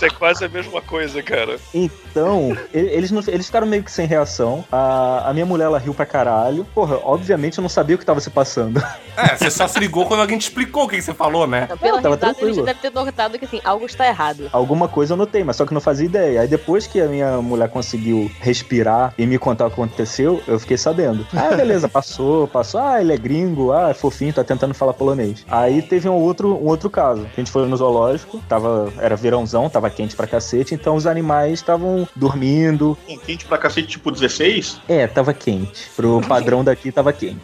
É 0.00 0.10
quase 0.10 0.44
a 0.44 0.48
mesma 0.48 0.80
coisa, 0.82 1.22
cara. 1.22 1.56
Então, 1.72 2.56
eles, 2.74 3.10
não- 3.10 3.22
eles 3.28 3.46
ficaram 3.46 3.66
meio 3.66 3.82
que 3.84 3.90
sem 3.90 4.06
reação. 4.06 4.64
A, 4.70 5.30
a 5.30 5.32
minha 5.32 5.46
mulher, 5.46 5.64
ela 5.66 5.78
riu 5.78 5.94
pra 5.94 6.04
caralho. 6.04 6.64
Porra, 6.74 6.98
obviamente 7.04 7.58
eu 7.58 7.62
não 7.62 7.68
sabia 7.68 7.94
o 7.96 7.98
que 7.98 8.04
tava 8.04 8.20
se 8.20 8.30
passando. 8.30 8.82
É, 9.16 9.36
você 9.36 9.50
só 9.50 9.68
se 9.68 9.78
ligou 9.78 10.06
quando 10.06 10.20
alguém 10.20 10.38
te 10.38 10.42
explicou 10.42 10.84
o 10.84 10.88
que 10.88 10.96
que 10.96 11.02
você 11.02 11.12
falou, 11.14 11.46
né? 11.46 11.64
Então, 11.64 11.78
pela 11.78 11.96
Não, 11.96 12.02
tava 12.02 12.14
risada, 12.16 12.34
tranquilo. 12.34 12.64
deve 12.64 12.80
ter 12.80 12.90
notado 12.90 13.38
que 13.38 13.44
assim, 13.44 13.60
algo 13.64 13.84
está 13.86 14.06
errado. 14.08 14.48
Alguma 14.52 14.88
coisa 14.88 15.12
eu 15.12 15.16
notei, 15.18 15.44
mas 15.44 15.56
só 15.56 15.66
que 15.66 15.74
não 15.74 15.80
fazia 15.80 16.06
ideia. 16.06 16.40
Aí 16.40 16.48
depois 16.48 16.86
que 16.86 17.00
a 17.00 17.06
minha 17.06 17.40
mulher 17.42 17.68
conseguiu 17.68 18.30
respirar 18.40 19.14
e 19.18 19.26
me 19.26 19.38
contar 19.38 19.66
o 19.66 19.68
que 19.68 19.74
aconteceu, 19.74 20.42
eu 20.46 20.58
fiquei 20.58 20.76
sabendo. 20.78 21.26
Ah, 21.34 21.54
beleza, 21.54 21.88
passou, 21.88 22.48
passou. 22.48 22.80
Ah, 22.80 23.00
ele 23.00 23.12
é 23.12 23.16
gringo, 23.18 23.70
ah, 23.72 23.90
é 23.90 23.94
fofinho, 23.94 24.32
tá 24.32 24.42
tentando 24.42 24.72
falar 24.74 24.94
polonês. 24.94 25.44
Aí 25.50 25.82
teve 25.82 26.08
um 26.08 26.14
outro, 26.14 26.54
um 26.56 26.66
outro 26.68 26.88
caso. 26.90 27.26
A 27.32 27.40
gente 27.40 27.50
foi 27.50 27.66
no 27.66 27.76
zoológico, 27.76 28.40
tava, 28.48 28.90
era 28.98 29.14
verãozão, 29.52 29.68
tava 29.68 29.90
quente 29.90 30.16
pra 30.16 30.26
cacete, 30.26 30.74
então 30.74 30.96
os 30.96 31.06
animais 31.06 31.54
estavam 31.54 32.08
dormindo. 32.16 32.96
Um 33.08 33.18
quente 33.18 33.44
pra 33.44 33.58
cacete, 33.58 33.88
tipo 33.88 34.10
16? 34.10 34.80
É, 34.88 35.06
tava 35.06 35.34
quente. 35.34 35.90
Pro 35.94 36.20
padrão 36.26 36.64
daqui 36.64 36.90
tava 36.90 37.12
quente. 37.12 37.40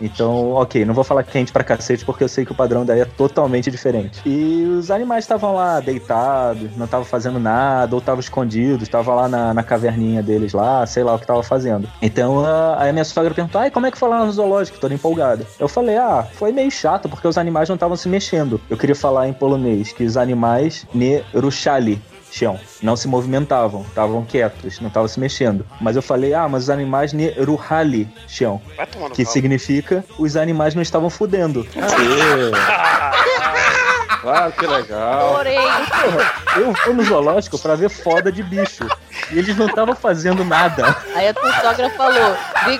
Então, 0.00 0.50
ok, 0.52 0.84
não 0.84 0.94
vou 0.94 1.04
falar 1.04 1.22
quente 1.22 1.52
pra 1.52 1.64
cacete 1.64 2.04
porque 2.04 2.24
eu 2.24 2.28
sei 2.28 2.44
que 2.44 2.52
o 2.52 2.54
padrão 2.54 2.84
daí 2.84 3.00
é 3.00 3.04
totalmente 3.04 3.70
diferente. 3.70 4.20
E 4.26 4.64
os 4.64 4.90
animais 4.90 5.24
estavam 5.24 5.54
lá 5.54 5.80
deitados, 5.80 6.70
não 6.76 6.84
estavam 6.84 7.04
fazendo 7.06 7.38
nada, 7.38 7.94
ou 7.94 7.98
estavam 8.00 8.20
escondidos, 8.20 8.82
estavam 8.82 9.14
lá 9.14 9.28
na, 9.28 9.54
na 9.54 9.62
caverninha 9.62 10.22
deles 10.22 10.52
lá, 10.52 10.84
sei 10.86 11.02
lá 11.04 11.14
o 11.14 11.18
que 11.18 11.26
tava 11.26 11.42
fazendo. 11.42 11.88
Então, 12.00 12.44
a- 12.44 12.82
aí 12.82 12.90
a 12.90 12.92
minha 12.92 13.04
sogra 13.04 13.32
perguntou: 13.34 13.60
ai, 13.60 13.70
como 13.70 13.86
é 13.86 13.90
que 13.90 13.98
foi 13.98 14.08
lá 14.08 14.24
no 14.24 14.32
zoológico? 14.32 14.78
Toda 14.78 14.94
empolgada. 14.94 15.46
Eu 15.58 15.68
falei: 15.68 15.96
ah, 15.96 16.26
foi 16.32 16.52
meio 16.52 16.70
chato 16.70 17.08
porque 17.08 17.26
os 17.28 17.38
animais 17.38 17.68
não 17.68 17.74
estavam 17.74 17.96
se 17.96 18.08
mexendo. 18.08 18.60
Eu 18.68 18.76
queria 18.76 18.96
falar 18.96 19.28
em 19.28 19.32
polonês 19.32 19.92
que 19.92 20.04
os 20.04 20.16
animais 20.16 20.86
ne 20.94 21.22
ruszali 21.34 22.00
chão. 22.32 22.58
Não 22.82 22.96
se 22.96 23.06
movimentavam, 23.06 23.82
estavam 23.82 24.24
quietos, 24.24 24.80
não 24.80 24.88
estavam 24.88 25.06
se 25.08 25.20
mexendo. 25.20 25.66
Mas 25.80 25.94
eu 25.96 26.02
falei, 26.02 26.32
ah, 26.34 26.48
mas 26.48 26.64
os 26.64 26.70
animais 26.70 27.12
ne 27.12 27.30
ruhali 27.30 28.08
chão, 28.26 28.60
Vai 28.76 28.86
tomar 28.86 29.08
no 29.10 29.14
que 29.14 29.24
pau. 29.24 29.32
significa 29.32 30.04
os 30.18 30.36
animais 30.36 30.74
não 30.74 30.82
estavam 30.82 31.10
fudendo. 31.10 31.66
Ah, 34.24 34.52
que 34.52 34.64
legal. 34.64 35.34
Porém, 35.34 35.58
Eu 36.56 36.72
vou 36.84 36.94
no 36.94 37.02
zoológico 37.02 37.58
pra 37.58 37.74
ver 37.74 37.88
foda 37.90 38.30
de 38.30 38.40
bicho. 38.40 38.86
E 39.32 39.38
eles 39.38 39.56
não 39.56 39.66
estavam 39.66 39.96
fazendo 39.96 40.44
nada. 40.44 40.96
aí 41.16 41.26
a 41.28 41.34
tua 41.34 41.52
sogra 41.60 41.90
falou: 41.90 42.36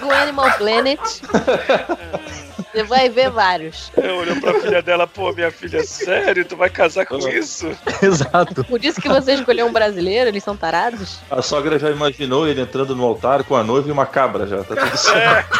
o 0.06 0.10
Animal 0.12 0.48
Planet. 0.52 1.00
Você 2.72 2.84
vai 2.84 3.10
ver 3.10 3.30
vários. 3.30 3.92
Eu 3.94 4.16
olhou 4.16 4.40
pra 4.40 4.54
filha 4.54 4.80
dela, 4.80 5.06
pô, 5.06 5.30
minha 5.32 5.50
filha, 5.50 5.84
sério? 5.84 6.42
Tu 6.42 6.56
vai 6.56 6.70
casar 6.70 7.04
com 7.04 7.18
isso? 7.28 7.70
Exato. 8.00 8.64
Por 8.64 8.82
isso 8.82 8.98
que 9.00 9.08
você 9.08 9.34
escolheu 9.34 9.66
um 9.66 9.72
brasileiro, 9.72 10.28
eles 10.30 10.42
são 10.42 10.56
tarados? 10.56 11.18
A 11.30 11.42
sogra 11.42 11.78
já 11.78 11.90
imaginou 11.90 12.48
ele 12.48 12.62
entrando 12.62 12.96
no 12.96 13.04
altar 13.04 13.44
com 13.44 13.54
a 13.54 13.62
noiva 13.62 13.88
e 13.88 13.92
uma 13.92 14.06
cabra 14.06 14.46
já. 14.46 14.64
Tá 14.64 14.74
tudo 14.74 14.96
certo. 14.96 15.58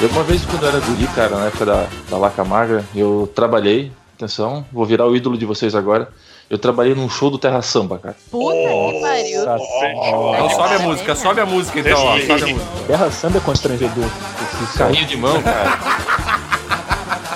Eu 0.00 0.08
uma 0.10 0.22
vez 0.22 0.44
quando 0.44 0.62
eu 0.62 0.68
era 0.68 0.80
guri, 0.80 1.06
cara, 1.08 1.36
na 1.36 1.46
época 1.46 1.66
da, 1.66 1.86
da 2.08 2.18
Laca 2.18 2.44
Magra, 2.44 2.84
eu 2.94 3.30
trabalhei 3.34 3.90
atenção, 4.18 4.66
vou 4.72 4.84
virar 4.84 5.06
o 5.06 5.16
ídolo 5.16 5.38
de 5.38 5.46
vocês 5.46 5.74
agora. 5.74 6.08
Eu 6.50 6.58
trabalhei 6.58 6.94
num 6.94 7.08
show 7.08 7.30
do 7.30 7.38
Terra 7.38 7.62
Samba, 7.62 7.98
cara. 7.98 8.16
Puta 8.30 8.54
que 8.56 9.00
pariu. 9.00 9.42
Então 9.42 10.50
sobe 10.50 10.74
a 10.74 10.78
música, 10.78 11.14
sobe 11.14 11.40
a 11.40 11.46
música 11.46 11.80
então, 11.80 12.04
ó. 12.04 12.18
Sobe 12.18 12.42
a 12.42 12.46
música. 12.46 12.70
Terra 12.86 13.10
Samba 13.10 13.38
é 13.38 13.40
constrangedor. 13.40 14.10
Carrinho 14.76 15.06
de 15.06 15.16
mão, 15.16 15.42
cara. 15.42 15.78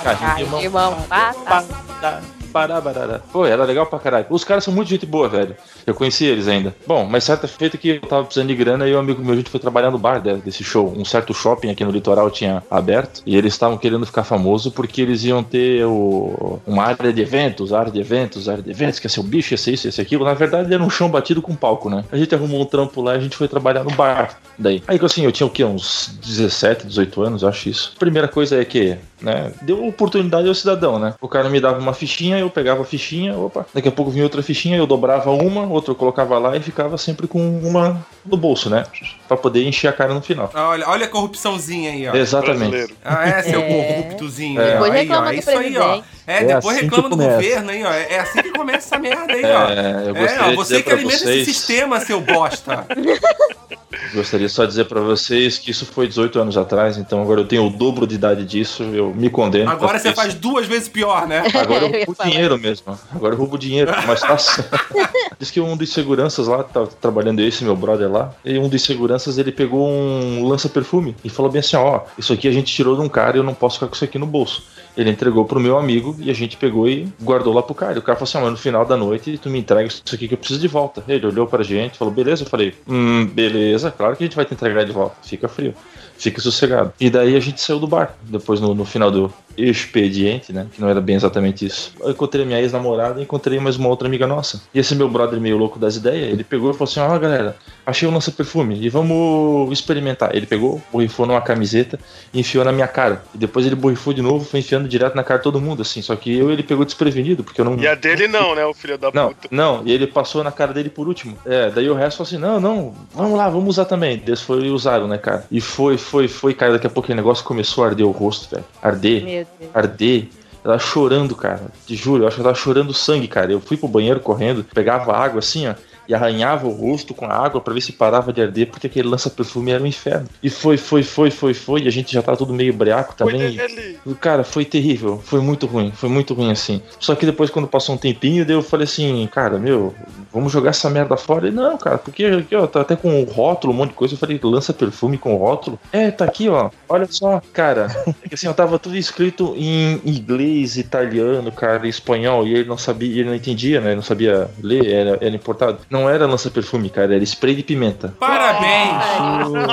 Carrinho 0.03 0.35
de 0.35 0.45
mão. 0.45 0.59
Ai, 0.59 0.65
irmão, 0.65 0.95
passa. 1.07 2.21
Pará, 2.53 2.79
barará. 2.79 3.19
Pô, 3.31 3.45
era 3.45 3.63
legal 3.65 3.85
pra 3.87 3.97
caralho. 3.97 4.27
Os 4.29 4.43
caras 4.43 4.63
são 4.63 4.73
muito 4.73 4.87
gente 4.87 5.05
boa, 5.07 5.27
velho. 5.27 5.55
Eu 5.87 5.95
conheci 5.95 6.23
eles 6.25 6.47
ainda. 6.47 6.73
Bom, 6.85 7.03
mas 7.03 7.23
certa 7.23 7.47
feita 7.47 7.77
que 7.77 7.89
eu 7.89 8.01
tava 8.01 8.23
precisando 8.25 8.47
de 8.49 8.55
grana 8.55 8.87
e 8.87 8.95
um 8.95 8.99
amigo 8.99 9.21
meu, 9.23 9.33
a 9.33 9.37
gente 9.37 9.49
foi 9.49 9.59
trabalhar 9.59 9.89
no 9.89 9.97
bar 9.97 10.19
de- 10.21 10.35
desse 10.35 10.63
show. 10.63 10.93
Um 10.95 11.03
certo 11.03 11.33
shopping 11.33 11.71
aqui 11.71 11.83
no 11.83 11.89
litoral 11.91 12.29
tinha 12.29 12.61
aberto 12.69 13.21
e 13.25 13.35
eles 13.35 13.53
estavam 13.53 13.75
querendo 13.77 14.05
ficar 14.05 14.23
famoso 14.23 14.71
porque 14.71 15.01
eles 15.01 15.23
iam 15.23 15.43
ter 15.43 15.83
o, 15.85 16.59
uma 16.67 16.83
área 16.83 17.11
de 17.11 17.21
eventos, 17.21 17.73
área 17.73 17.91
de 17.91 17.99
eventos, 17.99 18.47
área 18.47 18.61
de 18.61 18.69
eventos, 18.69 18.99
que 18.99 19.07
ia 19.07 19.09
ser 19.09 19.19
o 19.19 19.23
bicho, 19.23 19.53
ia 19.53 19.57
ser 19.57 19.71
isso, 19.73 19.87
ia 19.87 19.91
ser 19.91 20.01
aquilo. 20.03 20.23
Na 20.23 20.33
verdade, 20.35 20.71
era 20.73 20.83
um 20.83 20.89
chão 20.91 21.09
batido 21.09 21.41
com 21.41 21.55
palco, 21.55 21.89
né? 21.89 22.05
A 22.11 22.17
gente 22.17 22.33
arrumou 22.35 22.61
um 22.61 22.65
trampo 22.65 23.01
lá 23.01 23.15
e 23.15 23.17
a 23.17 23.19
gente 23.19 23.35
foi 23.35 23.47
trabalhar 23.47 23.83
no 23.83 23.91
bar. 23.91 24.37
Daí. 24.59 24.83
Aí, 24.87 24.99
assim, 25.01 25.25
eu 25.25 25.31
tinha 25.31 25.47
o 25.47 25.49
quê? 25.49 25.63
Uns 25.63 26.17
17, 26.23 26.85
18 26.85 27.21
anos, 27.23 27.43
acho 27.43 27.67
isso. 27.69 27.93
Primeira 27.97 28.27
coisa 28.27 28.61
é 28.61 28.63
que, 28.63 28.95
né? 29.21 29.51
Deu 29.63 29.85
oportunidade 29.87 30.47
ao 30.47 30.53
cidadão, 30.53 30.99
né? 30.99 31.15
O 31.19 31.27
cara 31.27 31.49
me 31.49 31.59
dava 31.59 31.79
uma 31.79 31.93
fichinha, 31.93 32.42
eu 32.43 32.49
pegava 32.49 32.81
a 32.81 32.85
fichinha, 32.85 33.35
opa. 33.37 33.65
Daqui 33.73 33.87
a 33.87 33.91
pouco 33.91 34.11
vinha 34.11 34.23
outra 34.23 34.43
fichinha, 34.43 34.77
eu 34.77 34.85
dobrava 34.85 35.31
uma, 35.31 35.63
outra 35.65 35.91
eu 35.91 35.95
colocava 35.95 36.37
lá 36.37 36.55
e 36.55 36.61
ficava 36.61 36.97
sempre 36.97 37.27
com 37.27 37.39
uma 37.59 38.05
no 38.25 38.37
bolso, 38.37 38.69
né? 38.69 38.83
Pra 39.27 39.35
poder 39.35 39.65
encher 39.67 39.87
a 39.87 39.93
cara 39.93 40.13
no 40.13 40.21
final. 40.21 40.49
Ah, 40.53 40.69
Olha, 40.69 40.87
olha 40.89 41.05
a 41.05 41.09
corrupçãozinha 41.09 41.91
aí, 41.91 42.07
ó. 42.07 42.15
Exatamente. 42.15 42.69
Brasileiro. 42.69 42.95
Ah, 43.03 43.27
é, 43.27 43.41
seu 43.43 43.59
É. 43.59 43.67
corruptozinho. 44.01 44.61
É. 44.61 44.71
Depois 44.73 44.91
Aí, 44.91 44.97
ó, 44.97 45.01
reclama 45.01 45.29
é 45.29 45.33
do 45.33 45.39
isso 45.39 45.49
aí, 45.49 45.77
ó. 45.77 46.01
É, 46.25 46.37
É 46.37 46.45
depois 46.45 46.75
assim 46.77 46.85
reclama 46.85 47.09
do 47.09 47.17
começa. 47.17 47.31
governo 47.35 47.69
aí, 47.71 47.83
ó. 47.83 47.91
É 47.91 48.13
é 48.13 48.19
assim 48.19 48.41
que 48.41 48.51
começa 48.51 48.77
essa 48.95 48.99
merda 48.99 49.33
aí, 49.33 49.43
ó. 49.43 49.69
É, 49.69 50.09
eu 50.09 50.15
É, 50.15 50.39
ó, 50.41 50.49
de 50.49 50.55
você 50.55 50.73
dizer 50.75 50.83
que 50.83 50.89
pra 50.89 50.93
alimenta 50.99 51.17
vocês, 51.19 51.41
esse 51.47 51.53
sistema, 51.53 51.99
seu 51.99 52.21
bosta. 52.21 52.85
gostaria 54.13 54.49
só 54.49 54.63
de 54.63 54.69
dizer 54.69 54.85
pra 54.85 55.01
vocês 55.01 55.57
que 55.57 55.71
isso 55.71 55.85
foi 55.85 56.07
18 56.07 56.39
anos 56.39 56.57
atrás, 56.57 56.97
então 56.97 57.21
agora 57.21 57.41
eu 57.41 57.45
tenho 57.47 57.65
o 57.65 57.69
dobro 57.69 58.05
de 58.05 58.15
idade 58.15 58.43
disso, 58.45 58.83
eu 58.83 59.13
me 59.13 59.29
condeno. 59.29 59.69
Agora 59.69 59.97
você 59.99 60.09
isso. 60.09 60.15
faz 60.15 60.33
duas 60.33 60.65
vezes 60.65 60.87
pior, 60.87 61.27
né? 61.27 61.43
Agora 61.53 61.85
eu 61.85 61.93
Eu 62.03 62.13
dinheiro 62.33 62.57
mesmo. 62.57 62.97
Agora 63.11 63.33
eu 63.33 63.37
roubo 63.37 63.57
dinheiro, 63.57 63.91
mais 64.05 64.21
fácil. 64.21 64.63
Diz 65.39 65.51
que 65.51 65.59
um 65.59 65.75
dos 65.75 65.91
seguranças 65.91 66.47
lá, 66.47 66.63
tá 66.63 66.85
trabalhando 67.01 67.39
esse 67.41 67.63
meu 67.63 67.75
brother 67.75 68.11
lá, 68.11 68.33
e 68.43 68.57
um 68.57 68.69
dos 68.69 68.81
seguranças 68.81 69.37
ele 69.37 69.51
pegou 69.51 69.87
um 69.87 70.47
lança-perfume 70.47 71.15
e 71.23 71.29
falou 71.29 71.51
bem 71.51 71.59
assim: 71.59 71.75
ó, 71.75 72.01
isso 72.17 72.33
aqui 72.33 72.47
a 72.47 72.51
gente 72.51 72.73
tirou 72.73 72.95
de 72.95 73.01
um 73.01 73.09
cara 73.09 73.37
e 73.37 73.39
eu 73.39 73.43
não 73.43 73.53
posso 73.53 73.75
ficar 73.75 73.87
com 73.87 73.95
isso 73.95 74.03
aqui 74.03 74.17
no 74.17 74.25
bolso. 74.25 74.63
Ele 74.95 75.09
entregou 75.09 75.43
pro 75.45 75.59
meu 75.59 75.77
amigo 75.77 76.15
e 76.19 76.29
a 76.29 76.33
gente 76.33 76.55
pegou 76.55 76.87
e 76.87 77.11
guardou 77.21 77.51
lá 77.51 77.63
pro 77.63 77.73
cara. 77.73 77.95
E 77.95 77.97
o 77.97 78.01
cara 78.01 78.15
falou 78.15 78.29
assim: 78.29 78.37
ah, 78.37 78.41
mas 78.41 78.51
no 78.51 78.57
final 78.57 78.85
da 78.85 78.95
noite 78.95 79.37
tu 79.37 79.49
me 79.49 79.59
entrega 79.59 79.87
isso 79.87 80.03
aqui 80.13 80.27
que 80.27 80.33
eu 80.33 80.37
preciso 80.37 80.59
de 80.59 80.67
volta. 80.67 81.03
Ele 81.07 81.25
olhou 81.25 81.47
pra 81.47 81.63
gente 81.63 81.97
falou: 81.97 82.13
beleza? 82.13 82.43
Eu 82.43 82.47
falei: 82.47 82.75
hum, 82.87 83.25
beleza, 83.25 83.91
claro 83.91 84.15
que 84.15 84.23
a 84.23 84.27
gente 84.27 84.35
vai 84.35 84.45
te 84.45 84.53
entregar 84.53 84.83
de 84.85 84.91
volta. 84.91 85.15
Fica 85.23 85.47
frio. 85.47 85.73
Fica 86.17 86.39
sossegado. 86.41 86.93
E 86.99 87.09
daí 87.09 87.35
a 87.35 87.39
gente 87.39 87.59
saiu 87.61 87.79
do 87.79 87.87
bar. 87.87 88.15
Depois, 88.23 88.59
no, 88.61 88.73
no 88.73 88.85
final 88.85 89.11
do 89.11 89.31
expediente, 89.57 90.51
né? 90.53 90.67
Que 90.73 90.81
não 90.81 90.89
era 90.89 90.99
bem 91.01 91.15
exatamente 91.15 91.65
isso. 91.65 91.93
Eu 91.99 92.11
encontrei 92.11 92.45
minha 92.45 92.59
ex-namorada 92.59 93.19
e 93.19 93.23
encontrei 93.23 93.59
mais 93.59 93.75
uma 93.75 93.89
outra 93.89 94.07
amiga 94.07 94.25
nossa. 94.25 94.61
E 94.73 94.79
esse 94.79 94.95
meu 94.95 95.07
brother 95.09 95.39
meio 95.39 95.57
louco 95.57 95.77
das 95.77 95.95
ideias, 95.95 96.31
ele 96.31 96.43
pegou 96.43 96.71
e 96.71 96.73
falou 96.73 96.89
assim: 96.89 96.99
Ó, 96.99 97.19
galera, 97.19 97.55
achei 97.85 98.07
um 98.07 98.13
lança-perfume 98.13 98.79
e 98.81 98.89
vamos 98.89 99.71
experimentar. 99.71 100.35
Ele 100.35 100.45
pegou, 100.45 100.81
borrifou 100.91 101.25
numa 101.25 101.41
camiseta 101.41 101.99
e 102.33 102.39
enfiou 102.39 102.63
na 102.65 102.71
minha 102.71 102.87
cara. 102.87 103.23
E 103.33 103.37
depois 103.37 103.65
ele 103.65 103.75
borrifou 103.75 104.13
de 104.13 104.21
novo, 104.21 104.45
foi 104.45 104.59
enfiando 104.61 104.87
direto 104.87 105.15
na 105.15 105.23
cara 105.23 105.37
de 105.39 105.43
todo 105.43 105.59
mundo, 105.61 105.81
assim. 105.81 106.01
Só 106.01 106.15
que 106.15 106.35
eu 106.35 106.51
ele 106.51 106.63
pegou 106.63 106.85
desprevenido, 106.85 107.43
porque 107.43 107.61
eu 107.61 107.65
não. 107.65 107.77
E 107.77 107.87
a 107.87 107.95
dele 107.95 108.27
não, 108.27 108.55
né, 108.55 108.65
o 108.65 108.73
filho 108.73 108.97
da 108.97 109.11
Não, 109.13 109.29
puta. 109.29 109.47
não, 109.51 109.81
e 109.85 109.91
ele 109.91 110.07
passou 110.07 110.43
na 110.43 110.51
cara 110.51 110.73
dele 110.73 110.89
por 110.89 111.07
último. 111.07 111.37
É, 111.45 111.69
daí 111.69 111.89
o 111.89 111.93
resto 111.93 112.17
falou 112.17 112.27
assim: 112.27 112.37
não, 112.37 112.59
não, 112.59 112.93
vamos 113.13 113.37
lá, 113.37 113.49
vamos 113.49 113.69
usar 113.69 113.85
também. 113.85 114.21
Eles 114.25 114.41
foram 114.41 114.63
e 114.65 114.69
usaram, 114.69 115.07
né, 115.07 115.17
cara? 115.17 115.45
E 115.51 115.59
foi, 115.61 115.97
foi, 116.03 116.27
foi, 116.27 116.53
cara. 116.53 116.73
Daqui 116.73 116.87
a 116.87 116.89
pouco 116.89 117.05
aquele 117.07 117.17
negócio 117.17 117.43
começou 117.43 117.83
a 117.83 117.87
arder 117.87 118.05
o 118.05 118.11
rosto, 118.11 118.49
velho. 118.53 118.65
Arder, 118.81 119.47
arder. 119.73 120.27
Eu 120.63 120.71
tava 120.71 120.79
chorando, 120.79 121.35
cara. 121.35 121.61
Te 121.85 121.95
juro, 121.95 122.23
eu 122.23 122.27
acho 122.27 122.35
que 122.35 122.41
eu 122.41 122.45
tava 122.45 122.55
chorando 122.55 122.93
sangue, 122.93 123.27
cara. 123.27 123.51
Eu 123.51 123.59
fui 123.59 123.75
pro 123.75 123.87
banheiro 123.87 124.19
correndo, 124.19 124.63
pegava 124.73 125.13
água 125.13 125.39
assim, 125.39 125.67
ó. 125.67 125.73
E 126.07 126.13
arranhava 126.13 126.67
o 126.67 126.71
rosto 126.71 127.13
com 127.13 127.25
a 127.25 127.33
água 127.33 127.61
pra 127.61 127.73
ver 127.73 127.79
se 127.79 127.93
parava 127.93 128.33
de 128.33 128.41
arder, 128.41 128.67
porque 128.67 128.87
aquele 128.87 129.07
lança-perfume 129.07 129.71
era 129.71 129.81
um 129.81 129.87
inferno. 129.87 130.27
E 130.41 130.49
foi, 130.49 130.75
foi, 130.75 131.01
foi, 131.01 131.31
foi, 131.31 131.53
foi. 131.53 131.81
E 131.83 131.87
a 131.87 131.91
gente 131.91 132.13
já 132.13 132.21
tava 132.21 132.37
tudo 132.37 132.53
meio 132.53 132.73
breaco 132.73 133.13
Foi 133.17 133.31
também. 133.31 133.55
dele. 133.55 133.99
Cara, 134.19 134.43
foi 134.43 134.65
terrível, 134.65 135.21
foi 135.23 135.39
muito 135.39 135.65
ruim, 135.65 135.93
foi 135.95 136.09
muito 136.09 136.33
ruim 136.33 136.51
assim. 136.51 136.81
Só 136.99 137.15
que 137.15 137.25
depois, 137.25 137.49
quando 137.49 137.69
passou 137.69 137.95
um 137.95 137.97
tempinho, 137.97 138.45
daí 138.45 138.53
eu 138.55 138.61
falei 138.61 138.83
assim, 138.83 139.25
cara, 139.31 139.57
meu, 139.57 139.95
vamos 140.33 140.51
jogar 140.51 140.71
essa 140.71 140.89
merda 140.89 141.15
fora. 141.15 141.47
Ele, 141.47 141.55
não, 141.55 141.77
cara, 141.77 141.97
porque 141.97 142.25
aqui, 142.25 142.55
ó, 142.55 142.65
tá 142.67 142.81
até 142.81 142.95
com 142.95 143.09
um 143.21 143.23
rótulo, 143.23 143.73
um 143.73 143.75
monte 143.75 143.89
de 143.89 143.95
coisa. 143.95 144.13
Eu 144.15 144.17
falei, 144.17 144.39
lança 144.43 144.73
perfume 144.73 145.17
com 145.17 145.35
rótulo. 145.35 145.79
É, 145.91 146.09
tá 146.11 146.25
aqui, 146.25 146.49
ó, 146.49 146.69
olha 146.89 147.07
só, 147.09 147.41
cara. 147.53 147.87
É 148.23 148.27
que 148.29 148.35
assim, 148.35 148.47
eu 148.47 148.53
tava 148.53 148.79
tudo 148.79 148.95
escrito 148.97 149.53
em 149.57 150.01
inglês, 150.05 150.77
italiano, 150.77 151.51
cara, 151.51 151.87
espanhol, 151.87 152.47
e 152.47 152.53
ele 152.53 152.67
não 152.69 152.77
sabia, 152.77 153.19
ele 153.21 153.29
não 153.29 153.35
entendia, 153.35 153.79
né? 153.79 153.87
Ele 153.89 153.95
não 153.97 154.03
sabia 154.03 154.49
ler, 154.61 154.85
era, 154.89 155.17
era 155.21 155.35
importado. 155.35 155.79
Não 155.89 156.09
era 156.09 156.25
lança 156.25 156.49
perfume, 156.49 156.89
cara, 156.89 157.13
era 157.15 157.23
spray 157.23 157.55
de 157.55 157.63
pimenta. 157.63 158.13
Parabéns! 158.19 159.03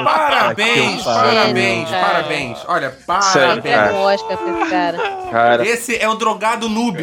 Parabéns, 0.04 0.98
que 0.98 1.04
parabéns, 1.04 1.88
pariu. 1.88 2.06
parabéns. 2.06 2.58
Olha, 2.66 2.94
Sério, 3.22 3.62
parabéns. 3.62 3.96
Oscar 3.96 4.36
pra 4.38 4.60
esse 4.60 4.70
cara. 4.70 4.98
Cara, 5.30 5.66
Esse 5.66 5.96
é 5.96 6.08
o 6.08 6.14
drogado 6.14 6.68
noob. 6.68 6.98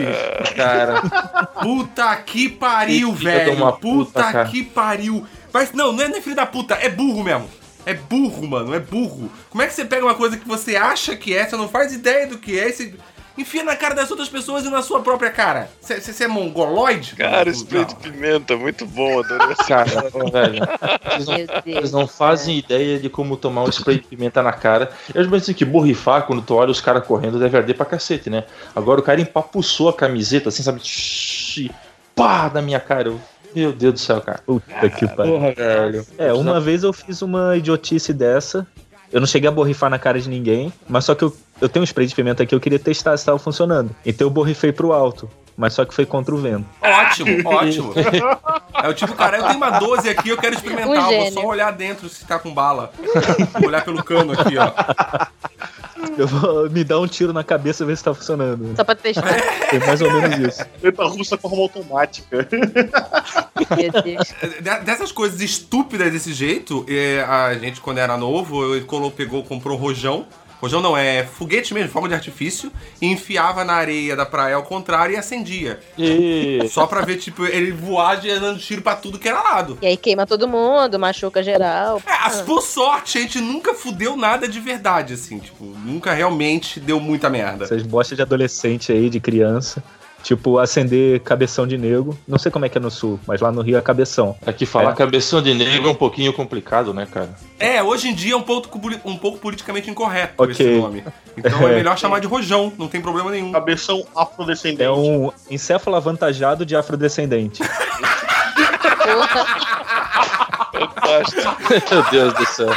cara, 0.55 1.01
Puta 1.62 2.16
que 2.18 2.49
pariu, 2.49 3.14
de 3.14 3.24
velho. 3.52 3.64
uma 3.64 3.74
puta 3.74 4.24
puta, 4.24 4.45
que 4.45 4.64
pariu. 4.64 5.26
Mas 5.54 5.72
não, 5.74 5.91
não 5.91 6.04
é 6.04 6.08
nem 6.08 6.22
filho 6.22 6.36
da 6.36 6.45
puta, 6.45 6.76
é 6.76 6.89
burro 6.89 7.24
mesmo. 7.24 7.50
É 7.86 7.93
burro, 7.93 8.45
mano, 8.45 8.74
é 8.74 8.80
burro. 8.80 9.32
Como 9.50 9.64
é 9.64 9.68
que 9.68 9.74
você 9.74 9.86
pega 9.86 10.04
uma 10.04 10.16
coisa 10.16 10.36
que 10.36 10.48
você 10.48 10.76
acha 10.76 11.16
que 11.16 11.34
é, 11.34 11.48
você 11.48 11.56
não 11.56 11.70
faz 11.70 11.93
ideia 11.93 12.28
do 12.28 12.38
que 12.38 12.60
é, 12.60 12.68
e 12.68 12.74
você 12.74 12.93
enfia 13.38 13.64
na 13.64 13.78
cara 13.78 13.95
das 13.95 14.12
outras 14.12 14.28
pessoas 14.28 14.66
e 14.66 14.70
na 14.70 14.82
sua 14.82 15.00
própria 15.00 15.32
cara? 15.32 15.70
Você 15.80 16.26
é 16.26 16.28
mongoloide? 16.28 17.16
Cara, 17.16 17.50
spray 17.50 17.86
de 17.86 17.95
pimenta, 17.95 18.58
muito 18.58 18.86
bom, 18.86 19.20
adorei 19.22 19.54
essa. 19.54 19.64
cara, 19.64 19.86
velho. 20.32 20.68
Vocês 21.06 21.26
não. 21.28 21.62
Eles 21.66 21.91
não 21.93 22.08
fazem 22.08 22.58
ideia 22.58 23.00
de 23.00 23.10
como 23.10 23.38
tomar 23.38 23.64
um 23.64 23.70
spray 23.70 24.00
de 24.00 24.08
pimenta 24.08 24.43
na 24.43 24.52
cara. 24.52 24.91
Eu 25.16 25.24
já 25.24 25.30
pensei 25.30 25.54
que 25.54 25.64
borrifar, 25.64 26.24
quando 26.24 26.41
tu 26.41 26.56
olha 26.56 26.72
os 26.72 26.82
caras 26.82 27.08
correndo, 27.08 27.39
deve 27.39 27.56
arder 27.56 27.78
pra 27.78 27.86
cacete, 27.86 28.30
né? 28.30 28.43
Agora 28.76 29.00
o 29.00 29.04
cara 29.04 29.22
empapuçou 29.22 29.88
a 29.88 29.93
camiseta, 29.93 30.50
assim, 30.50 30.62
sabe? 30.62 30.82
Shhh, 30.84 31.72
Pá, 32.18 32.50
na 32.52 32.64
minha 32.64 32.80
cara. 32.80 33.10
Eu, 33.10 33.22
meu 33.58 33.74
Deus 33.74 33.93
do 33.93 33.99
céu, 33.99 34.22
cara. 34.22 34.39
Puta 34.45 34.89
que 34.89 35.08
pariu. 35.08 35.34
Porra, 35.34 35.51
velho. 35.53 36.05
É, 36.18 36.32
uma 36.34 36.60
vez 36.60 36.84
eu 36.84 36.93
fiz 36.93 37.22
uma 37.22 37.58
idiotice 37.58 38.14
dessa. 38.14 38.68
Eu 39.12 39.20
não 39.20 39.28
cheguei 39.28 39.47
a 39.47 39.51
borrifar 39.51 39.89
na 39.89 39.97
cara 39.97 40.20
de 40.20 40.30
ninguém, 40.30 40.72
mas 40.88 41.05
só 41.05 41.16
que 41.16 41.24
eu, 41.24 41.36
eu 41.62 41.70
tenho 41.70 41.82
um 41.82 41.86
spray 41.86 42.05
de 42.05 42.14
pimenta 42.14 42.43
aqui, 42.43 42.53
eu 42.53 42.60
queria 42.60 42.78
testar 42.78 43.16
se 43.16 43.22
estava 43.22 43.39
funcionando. 43.39 43.95
Então 44.05 44.28
eu 44.28 44.32
borrifei 44.32 44.74
pro 44.74 44.91
alto, 44.91 45.30
mas 45.55 45.74
só 45.74 45.86
que 45.86 45.93
foi 45.93 46.05
contra 46.05 46.36
o 46.36 46.38
vento. 46.38 46.66
Ótimo, 46.82 47.49
ótimo. 47.49 47.93
É 48.84 48.88
o 48.88 48.93
tipo, 48.93 49.16
cara, 49.16 49.38
eu 49.38 49.43
tenho 49.43 49.58
uma 49.58 49.80
12 49.80 50.08
aqui, 50.08 50.30
eu 50.30 50.38
quero 50.38 50.53
experimentar. 50.53 51.10
Um 51.10 51.12
eu 51.12 51.22
vou 51.22 51.32
só 51.32 51.47
olhar 51.47 51.72
dentro 51.72 52.08
se 52.08 52.24
tá 52.26 52.38
com 52.38 52.53
bala. 52.53 52.91
Vou 53.53 53.70
olhar 53.70 53.84
pelo 53.84 54.03
cano 54.03 54.34
aqui, 54.34 54.55
ó. 54.55 54.72
Eu 56.18 56.28
vou 56.28 56.70
me 56.70 56.84
dar 56.84 56.99
um 56.99 57.08
tiro 57.08 57.34
na 57.34 57.43
cabeça 57.43 57.84
e 57.84 57.88
ver 57.88 57.97
se 57.97 58.03
tá 58.03 58.14
funcionando. 58.14 58.76
Só 58.76 58.84
pra 58.84 58.95
testar. 58.95 59.24
Foi 59.70 59.80
mais 59.80 60.01
ou 60.01 60.12
menos 60.12 60.38
isso. 60.53 60.66
Treta 60.82 61.03
russa 61.05 61.38
com 61.38 61.47
arma 61.47 61.62
automática. 61.64 62.47
De- 64.62 64.80
Dessas 64.86 65.12
coisas 65.12 65.41
estúpidas 65.41 66.12
desse 66.12 66.34
jeito, 66.34 66.86
é, 66.88 67.22
a 67.24 67.53
gente, 67.55 67.82
quando 67.82 67.97
era 67.97 68.18
novo, 68.18 68.76
eu 68.76 68.86
colo- 68.86 69.12
pegou, 69.12 69.43
comprou 69.43 69.78
rojão. 69.78 70.26
Rojão 70.62 70.82
não, 70.82 70.97
é 70.97 71.24
foguete 71.24 71.74
mesmo, 71.74 71.89
fogo 71.91 72.08
de 72.08 72.14
artifício, 72.16 72.72
e 73.01 73.05
enfiava 73.08 73.64
na 73.64 73.74
areia 73.74 74.16
da 74.16 74.26
praia 74.26 74.55
ao 74.55 74.64
contrário 74.64 75.14
e 75.14 75.18
acendia. 75.18 75.80
E... 75.97 76.68
Só 76.72 76.88
pra 76.88 77.01
ver, 77.01 77.18
tipo, 77.18 77.45
ele 77.45 77.72
voar 77.72 78.26
e 78.26 78.39
dando 78.39 78.60
tiro 78.60 78.82
pra 78.82 78.95
tudo 78.95 79.20
que 79.20 79.28
era 79.30 79.41
lado. 79.41 79.78
E 79.82 79.86
aí 79.88 79.95
queima 79.97 80.26
todo 80.26 80.47
mundo, 80.47 80.97
machuca 80.97 81.43
geral. 81.43 82.01
É, 82.05 82.12
as- 82.28 82.41
por 82.41 82.62
sorte, 82.62 83.18
a 83.18 83.22
gente 83.22 83.39
nunca 83.39 83.74
fudeu 83.74 84.16
nada 84.18 84.47
de 84.47 84.60
verdade, 84.60 85.14
assim, 85.14 85.38
tipo, 85.39 85.64
nunca 85.64 86.14
realmente 86.14 86.80
deu 86.80 86.99
muita 86.99 87.30
merda. 87.30 87.66
Essas 87.66 87.84
bostas 87.84 88.16
de 88.16 88.22
adolescente 88.22 88.91
aí, 88.91 89.10
de 89.10 89.20
criança. 89.20 89.84
Tipo, 90.28 90.60
acender 90.60 91.22
cabeção 91.22 91.66
de 91.66 91.78
nego. 91.78 92.18
Não 92.28 92.38
sei 92.38 92.52
como 92.52 92.66
é 92.66 92.70
que 92.70 92.78
é 92.78 92.82
no 92.82 92.92
sul, 92.92 93.18
mas 93.26 93.40
lá 93.40 93.50
no 93.50 93.62
Rio 93.62 93.78
é 93.78 93.82
cabeção. 93.82 94.36
Aqui 94.46 94.66
falar 94.66 94.92
É. 94.92 94.94
cabeção 94.94 95.42
de 95.42 95.54
negro 95.54 95.88
é 95.88 95.92
um 95.92 95.96
pouquinho 95.96 96.34
complicado, 96.34 96.94
né, 96.94 97.08
cara? 97.10 97.30
É, 97.58 97.82
hoje 97.82 98.10
em 98.10 98.14
dia 98.14 98.34
é 98.34 98.36
um 98.36 98.42
pouco, 98.42 98.78
um 99.06 99.16
pouco 99.18 99.38
politicamente 99.40 99.90
incorreto 99.90 100.34
Ok. 100.38 100.52
esse 100.52 100.82
nome. 100.82 101.02
Então 101.38 101.66
é 101.66 101.72
É. 101.72 101.76
melhor 101.80 101.98
chamar 101.98 102.20
de 102.20 102.28
rojão, 102.28 102.74
não 102.78 102.90
tem 102.90 103.00
problema 103.00 103.32
nenhum. 103.32 103.54
Cabeção 103.54 104.06
afrodescendente. 104.14 104.84
É 104.84 104.92
um 104.92 105.32
encéfalo 105.50 105.96
avantajado 105.96 106.66
de 106.66 106.76
afrodescendente. 106.76 107.64
Fantástico. 110.74 111.58
Meu 111.90 112.04
Deus 112.12 112.34
do 112.34 112.46
céu. 112.48 112.74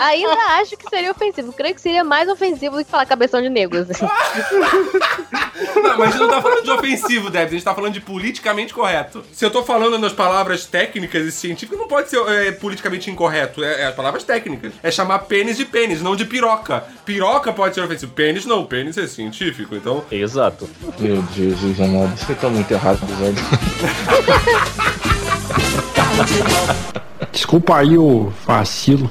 Ainda 0.00 0.40
acho 0.60 0.76
que 0.76 0.88
seria 0.88 1.10
ofensivo. 1.10 1.52
Creio 1.52 1.74
que 1.74 1.80
seria 1.80 2.04
mais 2.04 2.28
ofensivo 2.28 2.76
do 2.76 2.84
que 2.84 2.90
falar 2.90 3.06
cabeção 3.06 3.40
de 3.42 3.48
negro. 3.48 3.78
assim. 3.78 4.06
Não, 5.82 5.98
mas 5.98 6.08
a 6.08 6.10
gente 6.12 6.20
não 6.20 6.28
tá 6.28 6.40
falando 6.40 6.62
de 6.62 6.70
ofensivo, 6.70 7.30
Deb. 7.30 7.48
A 7.48 7.50
gente 7.50 7.64
tá 7.64 7.74
falando 7.74 7.92
de 7.92 8.00
politicamente 8.00 8.72
correto. 8.72 9.24
Se 9.32 9.44
eu 9.44 9.50
tô 9.50 9.62
falando 9.62 9.98
nas 9.98 10.12
palavras 10.12 10.64
técnicas 10.64 11.26
e 11.26 11.32
científicas, 11.32 11.78
não 11.78 11.88
pode 11.88 12.08
ser 12.08 12.18
é, 12.28 12.52
politicamente 12.52 13.10
incorreto. 13.10 13.62
É, 13.62 13.82
é 13.82 13.86
as 13.86 13.94
palavras 13.94 14.24
técnicas. 14.24 14.72
É 14.82 14.90
chamar 14.90 15.20
pênis 15.20 15.56
de 15.56 15.64
pênis, 15.64 16.00
não 16.02 16.16
de 16.16 16.24
piroca. 16.24 16.84
Piroca 17.04 17.52
pode 17.52 17.74
ser 17.74 17.82
ofensivo. 17.82 18.12
Pênis 18.12 18.46
não. 18.46 18.64
Pênis 18.64 18.96
é 18.96 19.06
científico. 19.06 19.74
Então. 19.74 20.04
Exato. 20.10 20.68
Meu 20.98 21.22
Jesus 21.34 21.80
amado, 21.80 22.16
você 22.16 22.34
tá 22.34 22.48
muito 22.48 22.70
errado, 22.70 23.00
velho. 23.16 23.36
Desculpa 27.32 27.78
aí 27.78 27.96
o 27.96 28.28
vacilo. 28.46 29.10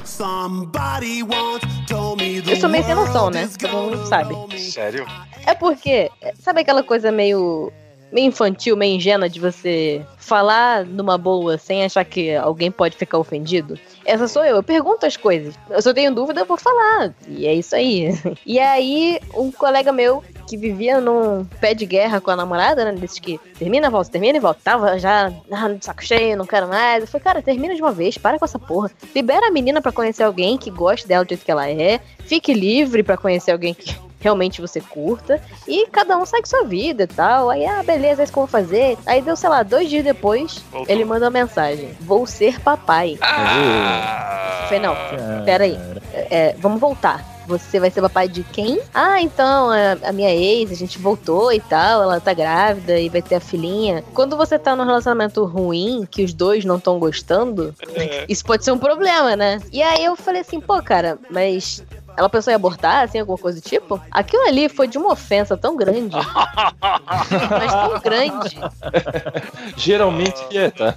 Eu 2.47 2.55
sou 2.55 2.69
meio 2.69 2.83
sem 2.83 2.95
noção, 2.95 3.29
né? 3.31 3.49
Todo 3.59 3.71
mundo 3.71 4.05
sabe. 4.07 4.35
Sério? 4.59 5.05
É 5.45 5.55
porque, 5.55 6.09
sabe 6.39 6.61
aquela 6.61 6.83
coisa 6.83 7.11
meio, 7.11 7.71
meio 8.11 8.27
infantil, 8.27 8.77
meio 8.77 8.95
ingênua 8.95 9.27
de 9.27 9.39
você 9.39 10.05
falar 10.31 10.85
numa 10.85 11.17
boa 11.17 11.57
sem 11.57 11.83
achar 11.83 12.05
que 12.05 12.33
alguém 12.33 12.71
pode 12.71 12.95
ficar 12.95 13.17
ofendido? 13.17 13.77
Essa 14.05 14.29
sou 14.29 14.45
eu. 14.45 14.55
Eu 14.55 14.63
pergunto 14.63 15.05
as 15.05 15.17
coisas. 15.17 15.55
Eu 15.69 15.81
só 15.81 15.93
tenho 15.93 16.15
dúvida, 16.15 16.39
eu 16.39 16.45
vou 16.45 16.55
falar. 16.55 17.13
E 17.27 17.45
é 17.45 17.53
isso 17.53 17.75
aí. 17.75 18.17
E 18.45 18.59
aí, 18.59 19.19
um 19.35 19.51
colega 19.51 19.91
meu 19.91 20.23
que 20.47 20.57
vivia 20.57 20.99
num 20.99 21.45
pé 21.59 21.73
de 21.73 21.85
guerra 21.85 22.19
com 22.19 22.31
a 22.31 22.35
namorada, 22.35 22.83
né? 22.83 22.91
Desses 22.93 23.19
que 23.19 23.39
termina, 23.57 23.89
volta, 23.89 24.11
termina 24.11 24.37
e 24.37 24.41
volta. 24.41 24.59
Tava 24.63 24.97
já 24.97 25.31
ah, 25.51 25.69
de 25.69 25.85
saco 25.85 26.03
cheio, 26.03 26.37
não 26.37 26.45
quero 26.45 26.67
mais. 26.67 27.01
Eu 27.01 27.07
falei, 27.07 27.23
cara, 27.23 27.41
termina 27.41 27.75
de 27.75 27.81
uma 27.81 27.91
vez, 27.91 28.17
para 28.17 28.39
com 28.39 28.45
essa 28.45 28.59
porra. 28.59 28.89
Libera 29.13 29.47
a 29.47 29.51
menina 29.51 29.81
pra 29.81 29.91
conhecer 29.91 30.23
alguém 30.23 30.57
que 30.57 30.71
goste 30.71 31.07
dela 31.07 31.23
do 31.23 31.29
jeito 31.29 31.45
que 31.45 31.51
ela 31.51 31.69
é. 31.69 31.99
Fique 32.25 32.53
livre 32.53 33.03
pra 33.03 33.17
conhecer 33.17 33.51
alguém 33.51 33.73
que 33.73 33.95
realmente 34.21 34.61
você 34.61 34.79
curta. 34.79 35.41
E 35.67 35.87
cada 35.87 36.17
um 36.17 36.25
segue 36.25 36.47
sua 36.47 36.63
vida 36.63 37.03
e 37.03 37.07
tal. 37.07 37.49
Aí, 37.49 37.65
ah, 37.65 37.83
beleza, 37.83 38.21
é 38.21 38.23
isso 38.23 38.31
que 38.31 38.39
eu 38.39 38.45
vou 38.45 38.47
fazer. 38.47 38.97
Aí 39.05 39.21
deu, 39.21 39.35
sei 39.35 39.49
lá, 39.49 39.63
dois 39.63 39.89
dias 39.89 40.03
depois, 40.03 40.20
Voltou. 40.71 40.93
ele 40.93 41.03
manda 41.05 41.25
uma 41.25 41.31
mensagem: 41.31 41.91
Vou 42.01 42.25
ser 42.25 42.59
papai. 42.61 43.17
Ah! 43.21 44.65
Falei, 44.69 44.79
não, 44.79 44.95
pera 45.43 45.63
aí. 45.65 45.77
É, 46.13 46.55
vamos 46.59 46.79
voltar. 46.79 47.29
Você 47.47 47.79
vai 47.79 47.89
ser 47.91 48.01
papai 48.01 48.29
de 48.29 48.43
quem? 48.43 48.79
Ah, 48.93 49.19
então, 49.21 49.69
a, 49.71 50.09
a 50.09 50.11
minha 50.13 50.29
ex, 50.33 50.71
a 50.71 50.75
gente 50.75 50.97
voltou 50.99 51.51
e 51.51 51.59
tal, 51.59 52.03
ela 52.03 52.19
tá 52.21 52.33
grávida 52.33 52.97
e 52.97 53.09
vai 53.09 53.21
ter 53.21 53.35
a 53.35 53.39
filhinha. 53.41 54.03
Quando 54.13 54.37
você 54.37 54.57
tá 54.57 54.73
num 54.75 54.85
relacionamento 54.85 55.43
ruim, 55.43 56.07
que 56.09 56.23
os 56.23 56.33
dois 56.33 56.63
não 56.63 56.77
estão 56.77 56.97
gostando, 56.99 57.75
É. 57.95 58.25
isso 58.29 58.45
pode 58.45 58.63
ser 58.63 58.71
um 58.71 58.77
problema, 58.77 59.35
né? 59.35 59.59
E 59.71 59.81
aí 59.83 60.05
eu 60.05 60.15
falei 60.15 60.41
assim, 60.41 60.61
pô, 60.61 60.81
cara, 60.81 61.17
mas 61.29 61.83
ela 62.17 62.29
pensou 62.29 62.51
em 62.51 62.55
abortar, 62.55 63.03
assim, 63.03 63.19
alguma 63.19 63.37
coisa 63.37 63.59
do 63.59 63.63
tipo? 63.67 63.99
Aquilo 64.11 64.43
ali 64.47 64.67
foi 64.69 64.87
de 64.87 64.97
uma 64.97 65.11
ofensa 65.13 65.55
tão 65.57 65.75
grande. 65.75 66.15
mas 67.49 67.71
tão 67.71 67.99
grande. 67.99 68.57
Geralmente 69.77 70.45
é, 70.57 70.69
tá? 70.69 70.95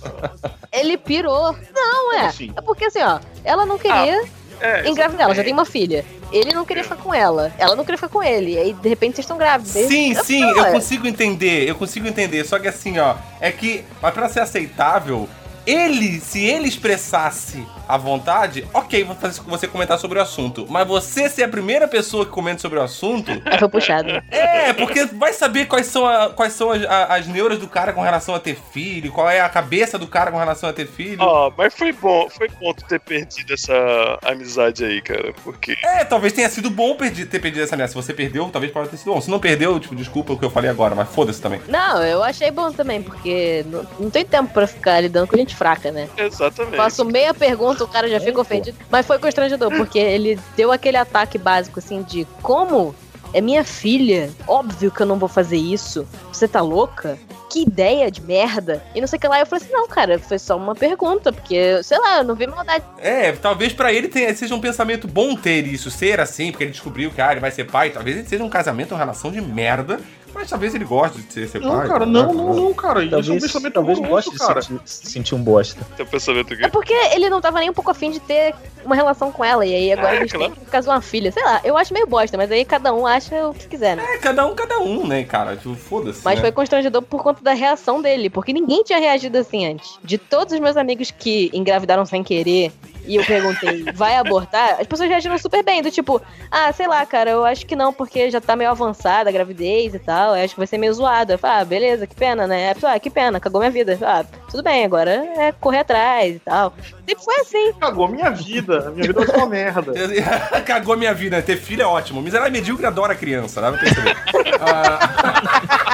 Ele 0.72 0.96
pirou. 0.96 1.56
Não, 1.74 2.12
é. 2.14 2.26
Assim? 2.26 2.52
É 2.56 2.60
porque 2.60 2.86
assim, 2.86 3.02
ó, 3.02 3.18
ela 3.44 3.64
não 3.66 3.78
queria 3.78 4.22
É, 4.60 4.88
engravidar, 4.88 5.24
ela 5.26 5.34
já 5.34 5.42
tem 5.44 5.52
uma 5.52 5.64
filha. 5.64 6.04
Ele 6.32 6.52
não 6.52 6.64
queria 6.64 6.82
ficar 6.82 6.96
com 6.96 7.12
ela. 7.14 7.52
Ela 7.58 7.76
não 7.76 7.84
queria 7.84 7.98
ficar 7.98 8.08
com 8.08 8.22
ele. 8.22 8.58
Aí, 8.58 8.72
de 8.72 8.88
repente, 8.88 9.14
vocês 9.16 9.24
estão 9.24 9.36
grávidos. 9.38 9.72
Sim, 9.72 10.14
Eu- 10.14 10.24
sim, 10.24 10.42
eu 10.42 10.64
é. 10.64 10.72
consigo 10.72 11.06
entender, 11.06 11.68
eu 11.68 11.74
consigo 11.76 12.06
entender. 12.08 12.44
Só 12.44 12.58
que 12.58 12.66
assim, 12.68 12.98
ó, 12.98 13.14
é 13.40 13.52
que, 13.52 13.84
mas 14.02 14.12
pra 14.14 14.28
ser 14.28 14.40
aceitável, 14.40 15.28
ele, 15.66 16.20
se 16.20 16.44
ele 16.44 16.68
expressasse 16.68 17.66
a 17.88 17.96
vontade, 17.96 18.66
ok, 18.72 19.04
vou 19.04 19.14
fazer 19.16 19.40
você 19.46 19.66
comentar 19.68 19.98
sobre 19.98 20.18
o 20.18 20.22
assunto. 20.22 20.66
Mas 20.68 20.86
você 20.86 21.28
ser 21.28 21.42
a 21.44 21.48
primeira 21.48 21.86
pessoa 21.86 22.24
que 22.24 22.30
comenta 22.30 22.58
sobre 22.60 22.78
o 22.78 22.82
assunto, 22.82 23.30
Aí 23.44 23.58
foi 23.58 23.68
puxado. 23.68 24.08
é, 24.30 24.72
porque 24.72 25.04
vai 25.06 25.32
saber 25.32 25.66
quais 25.66 25.86
são, 25.86 26.06
a- 26.06 26.30
quais 26.30 26.52
são 26.54 26.70
as, 26.70 26.82
a- 26.84 27.14
as 27.16 27.26
neuras 27.26 27.58
do 27.58 27.68
cara 27.68 27.92
com 27.92 28.00
relação 28.00 28.34
a 28.34 28.40
ter 28.40 28.56
filho, 28.72 29.12
qual 29.12 29.28
é 29.28 29.40
a 29.40 29.48
cabeça 29.48 29.98
do 29.98 30.06
cara 30.06 30.30
com 30.30 30.38
relação 30.38 30.68
a 30.68 30.72
ter 30.72 30.86
filho. 30.86 31.18
Ó, 31.20 31.52
mas 31.56 31.74
foi 31.74 31.92
bom, 31.92 32.28
foi 32.30 32.48
bom 32.60 32.72
tu 32.72 32.84
ter 32.86 33.00
perdido 33.00 33.52
essa 33.52 34.18
amizade 34.24 34.84
aí, 34.84 35.00
cara. 35.02 35.32
Porque. 35.44 35.76
É, 35.82 36.04
talvez 36.04 36.32
tenha 36.32 36.48
sido 36.48 36.70
bom 36.70 36.96
perdi- 36.96 37.26
ter 37.26 37.38
perdido 37.38 37.62
essa 37.62 37.76
merda. 37.76 37.88
Se 37.88 37.94
você 37.94 38.12
perdeu, 38.14 38.48
talvez 38.50 38.72
pode 38.72 38.88
ter 38.88 38.96
sido 38.96 39.12
bom. 39.12 39.20
Se 39.20 39.30
não 39.30 39.38
perdeu, 39.38 39.78
tipo, 39.78 39.94
desculpa 39.94 40.32
o 40.32 40.38
que 40.38 40.44
eu 40.44 40.50
falei 40.50 40.70
agora, 40.70 40.94
mas 40.94 41.08
foda-se 41.08 41.40
também. 41.40 41.60
Não, 41.68 42.02
eu 42.02 42.22
achei 42.22 42.50
bom 42.50 42.72
também, 42.72 43.02
porque 43.02 43.64
não, 43.68 43.86
não 44.00 44.10
tem 44.10 44.24
tempo 44.24 44.52
pra 44.52 44.66
ficar 44.66 45.00
lidando 45.00 45.26
com 45.26 45.36
gente 45.36 45.53
fraca, 45.54 45.90
né? 45.90 46.08
Exatamente. 46.16 46.76
Faço 46.76 47.04
meia 47.04 47.32
pergunta, 47.32 47.84
o 47.84 47.88
cara 47.88 48.08
já 48.08 48.20
fica 48.20 48.40
ofendido. 48.40 48.76
Mas 48.90 49.06
foi 49.06 49.18
constrangedor, 49.18 49.70
porque 49.76 49.98
ele 49.98 50.38
deu 50.56 50.72
aquele 50.72 50.96
ataque 50.96 51.38
básico, 51.38 51.78
assim, 51.78 52.02
de 52.02 52.26
como 52.42 52.94
é 53.32 53.40
minha 53.40 53.64
filha, 53.64 54.30
óbvio 54.46 54.90
que 54.90 55.00
eu 55.00 55.06
não 55.06 55.18
vou 55.18 55.28
fazer 55.28 55.56
isso. 55.56 56.06
Você 56.32 56.46
tá 56.46 56.60
louca? 56.60 57.18
Que 57.54 57.62
ideia 57.62 58.10
de 58.10 58.20
merda. 58.20 58.82
E 58.96 59.00
não 59.00 59.06
sei 59.06 59.16
o 59.16 59.20
que 59.20 59.28
lá. 59.28 59.38
Eu 59.38 59.46
falei 59.46 59.64
assim, 59.64 59.72
não, 59.72 59.86
cara, 59.86 60.18
foi 60.18 60.40
só 60.40 60.56
uma 60.56 60.74
pergunta, 60.74 61.32
porque, 61.32 61.80
sei 61.84 61.96
lá, 62.00 62.18
eu 62.18 62.24
não 62.24 62.34
vi 62.34 62.48
maldade. 62.48 62.84
É, 62.98 63.30
talvez 63.30 63.72
pra 63.72 63.92
ele 63.92 64.08
tenha, 64.08 64.34
seja 64.34 64.52
um 64.56 64.60
pensamento 64.60 65.06
bom 65.06 65.36
ter 65.36 65.64
isso, 65.64 65.88
ser 65.88 66.18
assim, 66.18 66.50
porque 66.50 66.64
ele 66.64 66.72
descobriu 66.72 67.12
que 67.12 67.20
ah, 67.20 67.30
ele 67.30 67.38
vai 67.40 67.52
ser 67.52 67.62
pai. 67.70 67.90
Talvez 67.90 68.16
ele 68.16 68.26
seja 68.28 68.42
um 68.42 68.50
casamento, 68.50 68.90
uma 68.90 68.98
relação 68.98 69.30
de 69.30 69.40
merda, 69.40 70.00
mas 70.34 70.50
talvez 70.50 70.74
ele 70.74 70.84
goste 70.84 71.18
de 71.22 71.32
ser, 71.32 71.48
ser 71.48 71.60
Não, 71.60 71.76
pai. 71.76 71.86
cara, 71.86 72.04
não, 72.04 72.32
não, 72.34 72.54
não, 72.54 72.74
cara. 72.74 73.04
Isso 73.04 73.14
é 73.14 73.18
um 73.18 73.22
Talvez, 73.22 73.42
pensamento 73.44 73.72
talvez 73.74 73.98
goste 74.00 74.30
de 74.32 74.38
cara. 74.38 74.60
sentir, 74.62 74.80
sentir 74.84 75.34
um 75.36 75.42
bosta. 75.44 75.80
Teu 75.96 76.04
pensamento 76.04 76.52
aqui. 76.52 76.64
É 76.64 76.68
porque 76.68 76.92
ele 76.92 77.30
não 77.30 77.40
tava 77.40 77.60
nem 77.60 77.70
um 77.70 77.72
pouco 77.72 77.92
afim 77.92 78.10
de 78.10 78.18
ter 78.18 78.52
uma 78.84 78.96
relação 78.96 79.30
com 79.30 79.44
ela. 79.44 79.64
E 79.64 79.72
aí 79.72 79.92
agora 79.92 80.16
É, 80.16 80.18
eles 80.18 80.32
claro. 80.32 80.52
têm 80.52 80.64
que 80.64 80.70
casar 80.70 80.92
uma 80.94 81.00
filha. 81.00 81.30
Sei 81.30 81.42
lá, 81.44 81.60
eu 81.62 81.76
acho 81.76 81.94
meio 81.94 82.06
bosta, 82.08 82.36
mas 82.36 82.50
aí 82.50 82.64
cada 82.64 82.92
um 82.92 83.06
acha 83.06 83.46
o 83.48 83.54
que 83.54 83.68
quiser, 83.68 83.96
né? 83.96 84.04
É, 84.14 84.18
cada 84.18 84.44
um, 84.44 84.56
cada 84.56 84.80
um, 84.80 85.06
né, 85.06 85.22
cara? 85.22 85.54
Tipo, 85.56 85.76
foda-se. 85.76 86.20
Mas 86.24 86.34
né? 86.34 86.40
foi 86.40 86.50
constrangedor 86.50 87.02
por 87.02 87.22
conta 87.22 87.40
da 87.44 87.52
reação 87.52 88.00
dele, 88.02 88.28
porque 88.30 88.52
ninguém 88.52 88.82
tinha 88.82 88.98
reagido 88.98 89.38
assim 89.38 89.66
antes. 89.66 89.98
De 90.02 90.18
todos 90.18 90.52
os 90.52 90.60
meus 90.60 90.76
amigos 90.76 91.10
que 91.10 91.50
engravidaram 91.52 92.04
sem 92.06 92.24
querer, 92.24 92.72
e 93.06 93.16
eu 93.16 93.24
perguntei, 93.24 93.84
vai 93.94 94.16
abortar? 94.16 94.80
As 94.80 94.86
pessoas 94.86 95.08
reagiram 95.08 95.36
super 95.38 95.62
bem, 95.62 95.82
do 95.82 95.90
tipo, 95.90 96.20
ah, 96.50 96.72
sei 96.72 96.88
lá, 96.88 97.04
cara, 97.04 97.30
eu 97.30 97.44
acho 97.44 97.66
que 97.66 97.76
não, 97.76 97.92
porque 97.92 98.30
já 98.30 98.40
tá 98.40 98.56
meio 98.56 98.70
avançada 98.70 99.28
a 99.28 99.32
gravidez 99.32 99.94
e 99.94 99.98
tal, 99.98 100.36
eu 100.36 100.44
acho 100.44 100.54
que 100.54 100.60
vai 100.60 100.66
ser 100.66 100.78
meio 100.78 100.94
zoado. 100.94 101.32
Eu 101.32 101.38
falei, 101.38 101.60
ah, 101.60 101.64
beleza, 101.64 102.06
que 102.06 102.14
pena, 102.14 102.46
né? 102.46 102.70
A 102.70 102.74
pessoa, 102.74 102.92
ah, 102.92 102.98
que 102.98 103.10
pena, 103.10 103.38
cagou 103.38 103.60
minha 103.60 103.70
vida. 103.70 103.96
Falei, 103.96 104.14
Ah, 104.14 104.38
tudo 104.50 104.62
bem, 104.62 104.84
agora 104.84 105.10
é 105.10 105.52
correr 105.52 105.80
atrás 105.80 106.36
e 106.36 106.38
tal. 106.38 106.72
Sempre 107.06 107.24
foi 107.24 107.34
assim. 107.40 107.72
Cagou 107.74 108.08
minha 108.08 108.30
vida. 108.30 108.90
Minha 108.92 109.08
vida 109.08 109.26
foi 109.26 109.36
uma 109.36 109.46
merda. 109.46 109.92
Cagou 110.64 110.96
minha 110.96 111.12
vida, 111.12 111.42
ter 111.42 111.56
filho 111.56 111.82
é 111.82 111.86
ótimo. 111.86 112.22
Miserável 112.22 112.50
e 112.50 112.52
medíocre 112.52 112.86
adora 112.86 113.14
criança, 113.14 113.60
dá 113.60 113.70
pra 113.70 113.80
perceber. 113.80 114.16
Ah, 114.60 115.93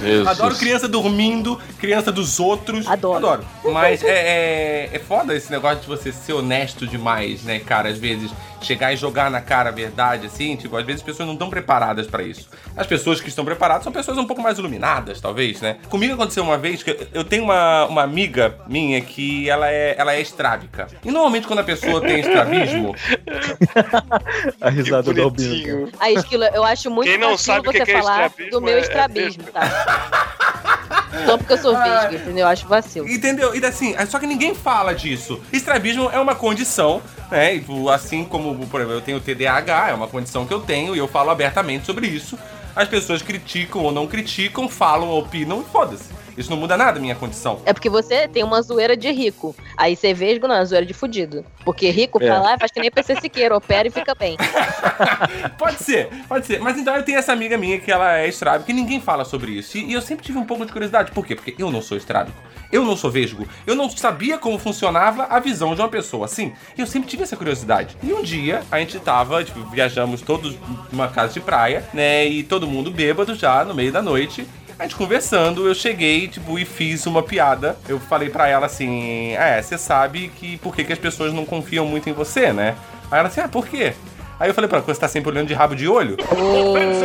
Jesus. 0.00 0.28
Adoro 0.28 0.54
criança 0.56 0.88
dormindo, 0.88 1.58
criança 1.78 2.12
dos 2.12 2.38
outros. 2.40 2.86
Adoro. 2.86 3.44
Mas 3.72 4.02
é, 4.02 4.08
é, 4.08 4.90
é 4.92 4.98
foda 4.98 5.34
esse 5.34 5.50
negócio 5.50 5.80
de 5.80 5.86
você 5.86 6.12
ser 6.12 6.32
honesto 6.32 6.86
demais, 6.86 7.42
né, 7.42 7.58
cara? 7.58 7.88
Às 7.88 7.98
vezes 7.98 8.30
chegar 8.64 8.92
e 8.92 8.96
jogar 8.96 9.30
na 9.30 9.40
cara 9.40 9.68
a 9.70 9.72
verdade, 9.72 10.26
assim, 10.26 10.56
tipo, 10.56 10.76
às 10.76 10.84
vezes 10.84 11.00
as 11.02 11.06
pessoas 11.06 11.26
não 11.26 11.34
estão 11.34 11.48
preparadas 11.50 12.06
pra 12.06 12.22
isso. 12.22 12.48
As 12.76 12.86
pessoas 12.86 13.20
que 13.20 13.28
estão 13.28 13.44
preparadas 13.44 13.84
são 13.84 13.92
pessoas 13.92 14.16
um 14.18 14.26
pouco 14.26 14.42
mais 14.42 14.58
iluminadas, 14.58 15.20
talvez, 15.20 15.60
né? 15.60 15.76
Comigo 15.88 16.14
aconteceu 16.14 16.42
uma 16.42 16.58
vez 16.58 16.82
que 16.82 16.96
eu- 17.12 17.24
tenho 17.24 17.44
uma, 17.44 17.86
uma 17.86 18.02
amiga 18.02 18.56
minha 18.66 19.00
que 19.00 19.48
ela 19.48 19.68
é, 19.70 19.94
ela 19.98 20.14
é 20.14 20.20
estrábica. 20.20 20.86
E 21.04 21.10
normalmente 21.10 21.46
quando 21.46 21.60
a 21.60 21.64
pessoa 21.64 22.00
tem 22.00 22.20
estrabismo, 22.20 22.94
A 24.60 24.70
risada 24.70 25.12
do 25.12 25.22
Albino. 25.22 25.88
Aí, 26.00 26.14
Esquilo, 26.14 26.44
eu 26.44 26.64
acho 26.64 26.90
muito 26.90 27.08
Quem 27.08 27.18
não 27.18 27.36
sabe 27.36 27.68
que 27.68 27.78
você 27.78 27.84
que 27.84 27.90
é 27.90 27.98
falar 28.00 28.30
do 28.50 28.60
meu 28.60 28.74
é- 28.74 28.78
é 28.78 28.80
estrabismo, 28.80 29.44
tá? 29.44 29.62
Só 31.26 31.36
porque 31.36 31.52
eu 31.52 31.58
sou 31.58 31.76
vesga, 31.76 32.14
entendeu? 32.14 32.44
Eu 32.44 32.48
acho 32.48 32.66
vacilo. 32.66 33.08
Entendeu? 33.08 33.54
E 33.54 33.64
assim, 33.64 33.94
só 34.06 34.18
que 34.18 34.26
ninguém 34.26 34.54
fala 34.54 34.94
disso. 34.94 35.40
Estrabismo 35.52 36.10
é 36.12 36.18
uma 36.18 36.34
condição, 36.34 37.02
né? 37.30 37.62
Assim 37.92 38.24
como, 38.24 38.66
por 38.66 38.80
exemplo, 38.80 38.96
eu 38.96 39.00
tenho 39.02 39.20
TDAH, 39.20 39.90
é 39.90 39.94
uma 39.94 40.08
condição 40.08 40.46
que 40.46 40.54
eu 40.54 40.60
tenho 40.60 40.94
e 40.94 40.98
eu 40.98 41.06
falo 41.08 41.30
abertamente 41.30 41.86
sobre 41.86 42.06
isso. 42.06 42.38
As 42.74 42.88
pessoas 42.88 43.20
criticam 43.20 43.82
ou 43.82 43.92
não 43.92 44.06
criticam, 44.06 44.68
falam, 44.68 45.10
opinam 45.10 45.60
e 45.60 45.70
foda-se. 45.70 46.04
Isso 46.36 46.50
não 46.50 46.56
muda 46.56 46.76
nada 46.76 46.98
a 46.98 47.00
minha 47.00 47.14
condição. 47.14 47.60
É 47.64 47.72
porque 47.72 47.88
você 47.90 48.26
tem 48.28 48.42
uma 48.42 48.60
zoeira 48.62 48.96
de 48.96 49.10
rico. 49.10 49.54
Aí 49.76 49.94
você 49.96 50.14
vesgo 50.14 50.46
não, 50.48 50.56
é 50.56 50.64
zoeira 50.64 50.86
de 50.86 50.94
fudido. 50.94 51.44
Porque 51.64 51.90
rico 51.90 52.22
É. 52.22 52.26
pra 52.26 52.40
lá 52.40 52.58
faz 52.58 52.70
que 52.70 52.80
nem 52.80 52.90
PC 52.90 53.20
Siqueira, 53.20 53.56
opera 53.56 53.88
e 53.88 53.90
fica 53.90 54.14
bem. 54.14 54.36
Pode 55.58 55.82
ser, 55.82 56.08
pode 56.28 56.46
ser. 56.46 56.60
Mas 56.60 56.76
então 56.78 56.94
eu 56.96 57.02
tenho 57.02 57.18
essa 57.18 57.32
amiga 57.32 57.56
minha 57.56 57.78
que 57.78 57.90
ela 57.90 58.18
é 58.18 58.28
estrábica 58.28 58.70
e 58.70 58.74
ninguém 58.74 59.00
fala 59.00 59.24
sobre 59.24 59.52
isso. 59.52 59.78
E, 59.78 59.86
e 59.86 59.92
eu 59.92 60.00
sempre 60.02 60.24
tive 60.24 60.38
um 60.38 60.44
pouco 60.44 60.64
de 60.64 60.72
curiosidade. 60.72 61.10
Por 61.12 61.24
quê? 61.26 61.34
Porque 61.34 61.54
eu 61.58 61.70
não 61.70 61.82
sou 61.82 61.96
estrábico. 61.96 62.36
Eu 62.70 62.84
não 62.84 62.96
sou 62.96 63.10
vesgo. 63.10 63.46
Eu 63.66 63.74
não 63.74 63.88
sabia 63.90 64.38
como 64.38 64.58
funcionava 64.58 65.24
a 65.28 65.38
visão 65.38 65.74
de 65.74 65.80
uma 65.80 65.88
pessoa 65.88 66.24
assim. 66.24 66.52
E 66.76 66.80
eu 66.80 66.86
sempre 66.86 67.08
tive 67.08 67.22
essa 67.22 67.36
curiosidade. 67.36 67.96
E 68.02 68.12
um 68.12 68.22
dia 68.22 68.62
a 68.70 68.78
gente 68.78 68.98
tava, 68.98 69.44
tipo, 69.44 69.60
viajamos 69.66 70.22
todos 70.22 70.56
numa 70.90 71.08
casa 71.08 71.34
de 71.34 71.40
praia, 71.40 71.84
né? 71.92 72.26
E 72.26 72.42
todo 72.42 72.66
mundo 72.66 72.90
bêbado 72.90 73.34
já 73.34 73.64
no 73.64 73.74
meio 73.74 73.92
da 73.92 74.00
noite. 74.00 74.46
A 74.82 74.84
gente 74.84 74.96
conversando, 74.96 75.64
eu 75.64 75.76
cheguei, 75.76 76.26
tipo, 76.26 76.58
e 76.58 76.64
fiz 76.64 77.06
uma 77.06 77.22
piada. 77.22 77.76
Eu 77.88 78.00
falei 78.00 78.28
pra 78.28 78.48
ela 78.48 78.66
assim: 78.66 79.30
É, 79.34 79.62
você 79.62 79.78
sabe 79.78 80.26
que 80.36 80.56
por 80.56 80.74
que, 80.74 80.82
que 80.82 80.92
as 80.92 80.98
pessoas 80.98 81.32
não 81.32 81.44
confiam 81.44 81.86
muito 81.86 82.10
em 82.10 82.12
você, 82.12 82.52
né? 82.52 82.74
Aí 83.08 83.20
ela 83.20 83.28
assim: 83.28 83.40
Ah, 83.40 83.46
por 83.46 83.68
quê? 83.68 83.94
Aí 84.42 84.50
eu 84.50 84.54
falei 84.54 84.66
pra 84.66 84.78
ela, 84.78 84.84
você 84.84 84.98
tá 84.98 85.06
sempre 85.06 85.30
olhando 85.30 85.46
de 85.46 85.54
rabo 85.54 85.76
de 85.76 85.86
olho? 85.86 86.16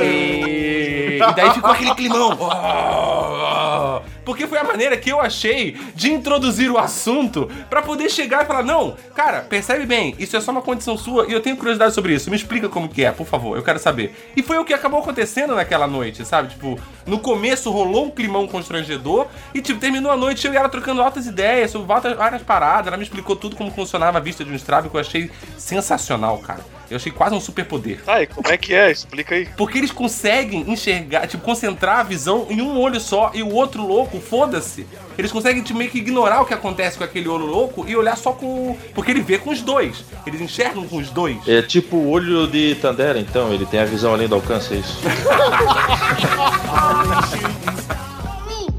E... 0.03 1.17
e 1.17 1.35
daí 1.35 1.51
ficou 1.51 1.69
aquele 1.69 1.93
climão. 1.93 2.35
Oh, 2.39 4.01
oh. 4.01 4.17
Porque 4.27 4.45
foi 4.45 4.57
a 4.57 4.63
maneira 4.63 4.97
que 4.97 5.09
eu 5.09 5.21
achei 5.21 5.77
de 5.95 6.11
introduzir 6.11 6.69
o 6.69 6.77
assunto 6.77 7.49
pra 7.69 7.81
poder 7.81 8.09
chegar 8.09 8.43
e 8.43 8.45
falar: 8.45 8.61
Não, 8.61 8.97
cara, 9.15 9.41
percebe 9.41 9.85
bem, 9.85 10.15
isso 10.17 10.35
é 10.35 10.41
só 10.41 10.51
uma 10.51 10.61
condição 10.61 10.97
sua 10.97 11.27
e 11.27 11.31
eu 11.31 11.39
tenho 11.39 11.55
curiosidade 11.55 11.93
sobre 11.93 12.13
isso. 12.13 12.29
Me 12.29 12.35
explica 12.35 12.67
como 12.67 12.89
que 12.89 13.05
é, 13.05 13.11
por 13.11 13.25
favor, 13.25 13.55
eu 13.55 13.63
quero 13.63 13.79
saber. 13.79 14.13
E 14.35 14.43
foi 14.43 14.57
o 14.57 14.65
que 14.65 14.73
acabou 14.73 14.99
acontecendo 14.99 15.55
naquela 15.55 15.87
noite, 15.87 16.25
sabe? 16.25 16.49
Tipo, 16.49 16.77
no 17.05 17.19
começo 17.19 17.71
rolou 17.71 18.07
um 18.07 18.09
climão 18.09 18.47
constrangedor 18.47 19.27
e, 19.53 19.61
tipo, 19.61 19.79
terminou 19.79 20.11
a 20.11 20.17
noite 20.17 20.45
eu 20.45 20.53
e 20.53 20.57
ela 20.57 20.67
trocando 20.67 21.01
altas 21.01 21.25
ideias 21.25 21.71
sobre 21.71 21.87
várias, 21.87 22.41
paradas. 22.41 22.87
Ela 22.87 22.97
me 22.97 23.03
explicou 23.03 23.35
tudo 23.35 23.55
como 23.55 23.71
funcionava 23.71 24.17
a 24.17 24.21
vista 24.21 24.43
de 24.43 24.51
um 24.51 24.55
Strava 24.55 24.89
que 24.89 24.95
eu 24.95 24.99
achei 24.99 25.31
sensacional, 25.57 26.39
cara. 26.39 26.65
Eu 26.89 26.95
achei 26.95 27.11
quase 27.11 27.35
um 27.35 27.41
superpoder. 27.41 27.99
Ai, 28.07 28.25
como 28.27 28.47
é 28.47 28.57
que 28.57 28.73
é? 28.73 28.89
Explica 28.91 29.35
aí. 29.35 29.47
Porque 29.57 29.77
eles 29.77 29.91
conseguem 29.91 30.63
enxergar, 30.71 31.27
tipo, 31.27 31.43
concentrar 31.43 31.99
a 31.99 32.03
visão 32.03 32.47
em 32.49 32.61
um 32.61 32.79
olho 32.79 32.99
só 32.99 33.31
e 33.33 33.43
o 33.43 33.51
outro 33.53 33.85
louco, 33.85 34.19
foda-se. 34.21 34.87
Eles 35.17 35.31
conseguem 35.31 35.61
tipo, 35.63 35.77
meio 35.77 35.91
que 35.91 35.97
ignorar 35.97 36.41
o 36.41 36.45
que 36.45 36.53
acontece 36.53 36.97
com 36.97 37.03
aquele 37.03 37.27
olho 37.27 37.45
louco 37.45 37.85
e 37.87 37.95
olhar 37.95 38.15
só 38.15 38.31
com. 38.31 38.45
o- 38.71 38.77
Porque 38.95 39.11
ele 39.11 39.21
vê 39.21 39.37
com 39.37 39.49
os 39.49 39.61
dois. 39.61 40.05
Eles 40.25 40.39
enxergam 40.39 40.87
com 40.87 40.97
os 40.97 41.09
dois. 41.09 41.37
É 41.47 41.61
tipo 41.61 41.97
o 41.97 42.09
olho 42.09 42.47
de 42.47 42.75
Tandera, 42.75 43.19
então, 43.19 43.51
ele 43.53 43.65
tem 43.65 43.79
a 43.81 43.85
visão 43.85 44.13
além 44.13 44.27
do 44.27 44.35
alcance, 44.35 44.73
é 44.73 44.77
isso. 44.77 44.97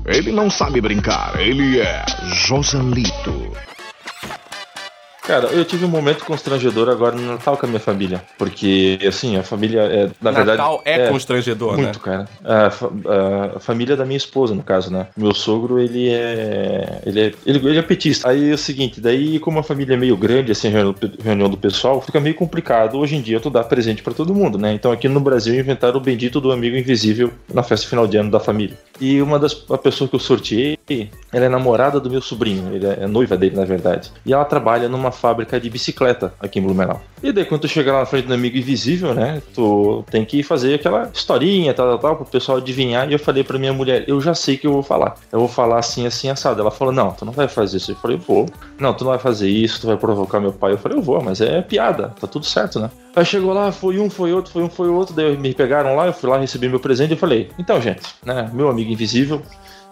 Ele 0.06 0.32
não 0.32 0.48
sabe 0.50 0.80
brincar, 0.80 1.38
ele 1.38 1.80
é 1.80 2.02
Joselito. 2.46 3.37
Cara, 5.28 5.48
eu 5.48 5.62
tive 5.62 5.84
um 5.84 5.88
momento 5.88 6.24
constrangedor 6.24 6.88
agora 6.88 7.14
no 7.14 7.20
Natal 7.20 7.54
com 7.58 7.66
a 7.66 7.68
minha 7.68 7.78
família. 7.78 8.24
Porque, 8.38 8.98
assim, 9.06 9.36
a 9.36 9.42
família 9.42 9.82
é, 9.82 10.08
na 10.22 10.30
verdade. 10.30 10.56
Natal 10.56 10.80
é 10.86 11.06
constrangedor, 11.10 11.76
né? 11.76 11.82
Muito, 11.82 12.00
cara. 12.00 12.26
A, 12.42 12.66
a- 12.68 13.56
a 13.56 13.60
família 13.60 13.94
da 13.94 14.06
minha 14.06 14.16
esposa, 14.16 14.54
no 14.54 14.62
caso, 14.62 14.90
né? 14.90 15.08
Meu 15.14 15.34
sogro, 15.34 15.78
ele 15.78 16.08
é. 16.08 17.02
Ele 17.04 17.20
é, 17.20 17.32
ele, 17.44 17.58
ele 17.68 17.78
é 17.78 17.82
petista. 17.82 18.30
Aí 18.30 18.50
é 18.50 18.54
o 18.54 18.58
seguinte, 18.58 19.02
daí, 19.02 19.38
como 19.38 19.58
a 19.58 19.62
família 19.62 19.92
é 19.92 19.96
meio 19.98 20.16
grande, 20.16 20.50
assim, 20.52 20.70
reunião, 20.70 20.94
reunião 21.22 21.50
do 21.50 21.58
pessoal, 21.58 22.00
fica 22.00 22.18
meio 22.18 22.34
complicado 22.34 22.96
hoje 22.96 23.14
em 23.14 23.20
dia 23.20 23.38
tu 23.38 23.50
dar 23.50 23.64
presente 23.64 24.02
pra 24.02 24.14
todo 24.14 24.34
mundo, 24.34 24.56
né? 24.56 24.72
Então 24.72 24.90
aqui 24.90 25.10
no 25.10 25.20
Brasil 25.20 25.54
inventaram 25.60 25.98
o 25.98 26.00
bendito 26.02 26.40
do 26.40 26.50
amigo 26.50 26.74
invisível 26.74 27.30
na 27.52 27.62
festa 27.62 27.86
final 27.86 28.06
de 28.06 28.16
ano 28.16 28.30
da 28.30 28.40
família. 28.40 28.78
E 28.98 29.20
uma 29.20 29.38
das 29.38 29.52
pessoas 29.52 30.08
que 30.08 30.16
eu 30.16 30.20
sorteei, 30.20 30.77
ela 31.32 31.46
é 31.46 31.48
namorada 31.48 32.00
do 32.00 32.10
meu 32.10 32.20
sobrinho, 32.20 32.74
ele 32.74 32.86
é, 32.86 32.98
é 33.02 33.06
noiva 33.06 33.36
dele, 33.36 33.56
na 33.56 33.64
verdade. 33.64 34.10
E 34.24 34.32
ela 34.32 34.44
trabalha 34.44 34.88
numa 34.88 35.12
fábrica 35.12 35.60
de 35.60 35.68
bicicleta 35.68 36.32
aqui 36.40 36.58
em 36.58 36.62
Blumenau. 36.62 37.00
E 37.22 37.32
daí, 37.32 37.44
quando 37.44 37.62
tu 37.62 37.68
chega 37.68 37.92
lá 37.92 38.00
na 38.00 38.06
frente 38.06 38.26
do 38.26 38.34
amigo 38.34 38.56
invisível, 38.56 39.12
né? 39.12 39.42
Tu 39.52 40.04
tem 40.10 40.24
que 40.24 40.42
fazer 40.42 40.74
aquela 40.74 41.10
historinha, 41.12 41.74
tal, 41.74 41.88
tal, 41.88 41.98
tal, 41.98 42.16
pro 42.16 42.24
pessoal 42.24 42.58
adivinhar. 42.58 43.08
E 43.08 43.12
eu 43.12 43.18
falei 43.18 43.42
pra 43.42 43.58
minha 43.58 43.72
mulher, 43.72 44.04
eu 44.06 44.20
já 44.20 44.34
sei 44.34 44.56
que 44.56 44.66
eu 44.66 44.72
vou 44.72 44.82
falar. 44.82 45.16
Eu 45.32 45.40
vou 45.40 45.48
falar 45.48 45.78
assim, 45.78 46.06
assim, 46.06 46.30
assado. 46.30 46.60
Ela 46.60 46.70
falou, 46.70 46.94
não, 46.94 47.10
tu 47.10 47.24
não 47.24 47.32
vai 47.32 47.48
fazer 47.48 47.78
isso. 47.78 47.90
Eu 47.90 47.96
falei, 47.96 48.16
vou. 48.16 48.46
Não, 48.78 48.94
tu 48.94 49.04
não 49.04 49.10
vai 49.10 49.18
fazer 49.18 49.48
isso, 49.48 49.80
tu 49.80 49.86
vai 49.88 49.96
provocar 49.96 50.38
meu 50.38 50.52
pai. 50.52 50.72
Eu 50.72 50.78
falei, 50.78 50.96
eu 50.96 51.02
vou, 51.02 51.20
mas 51.20 51.40
é 51.40 51.60
piada, 51.60 52.14
tá 52.20 52.26
tudo 52.26 52.46
certo, 52.46 52.78
né? 52.78 52.90
Aí 53.16 53.24
chegou 53.24 53.52
lá, 53.52 53.72
foi 53.72 53.98
um, 53.98 54.08
foi 54.08 54.32
outro, 54.32 54.52
foi 54.52 54.62
um, 54.62 54.70
foi 54.70 54.88
outro. 54.88 55.14
Daí 55.14 55.36
me 55.36 55.52
pegaram 55.52 55.96
lá, 55.96 56.06
eu 56.06 56.12
fui 56.12 56.30
lá, 56.30 56.38
recebi 56.38 56.68
meu 56.68 56.78
presente 56.78 57.14
e 57.14 57.16
falei, 57.16 57.50
então, 57.58 57.80
gente, 57.80 58.02
né? 58.24 58.48
Meu 58.52 58.68
amigo 58.68 58.92
invisível, 58.92 59.42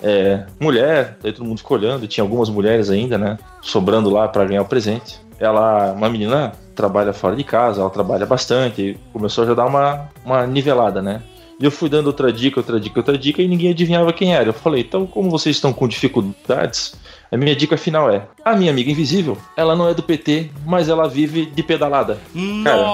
é, 0.02 0.44
mulher, 0.60 1.16
daí 1.22 1.32
todo 1.32 1.46
mundo 1.46 1.58
ficou 1.58 1.76
olhando, 1.76 2.04
e 2.04 2.08
tinha 2.08 2.24
algumas 2.24 2.48
mulheres 2.48 2.90
ainda, 2.90 3.16
né? 3.16 3.38
Sobrando 3.62 4.10
lá 4.10 4.28
pra 4.28 4.44
ganhar 4.44 4.62
o 4.62 4.66
presente. 4.66 5.20
Ela, 5.38 5.92
uma 5.92 6.08
menina, 6.08 6.52
trabalha 6.74 7.12
fora 7.12 7.36
de 7.36 7.44
casa, 7.44 7.80
ela 7.80 7.90
trabalha 7.90 8.26
bastante, 8.26 8.98
começou 9.12 9.44
a 9.44 9.46
já 9.48 9.54
dar 9.54 9.66
uma, 9.66 10.08
uma 10.24 10.46
nivelada, 10.46 11.02
né? 11.02 11.22
E 11.58 11.64
eu 11.64 11.70
fui 11.70 11.88
dando 11.88 12.08
outra 12.08 12.30
dica, 12.30 12.60
outra 12.60 12.78
dica, 12.78 13.00
outra 13.00 13.16
dica, 13.16 13.40
e 13.40 13.48
ninguém 13.48 13.70
adivinhava 13.70 14.12
quem 14.12 14.34
era. 14.34 14.50
Eu 14.50 14.52
falei, 14.52 14.82
então, 14.82 15.06
como 15.06 15.30
vocês 15.30 15.56
estão 15.56 15.72
com 15.72 15.88
dificuldades, 15.88 16.94
a 17.30 17.36
minha 17.36 17.54
dica 17.54 17.76
final 17.76 18.10
é: 18.10 18.22
a 18.44 18.54
minha 18.54 18.70
amiga 18.70 18.90
invisível, 18.90 19.36
ela 19.56 19.74
não 19.74 19.88
é 19.88 19.94
do 19.94 20.02
PT, 20.02 20.50
mas 20.64 20.88
ela 20.88 21.08
vive 21.08 21.46
de 21.46 21.62
pedalada. 21.62 22.18
Nossa, 22.34 22.86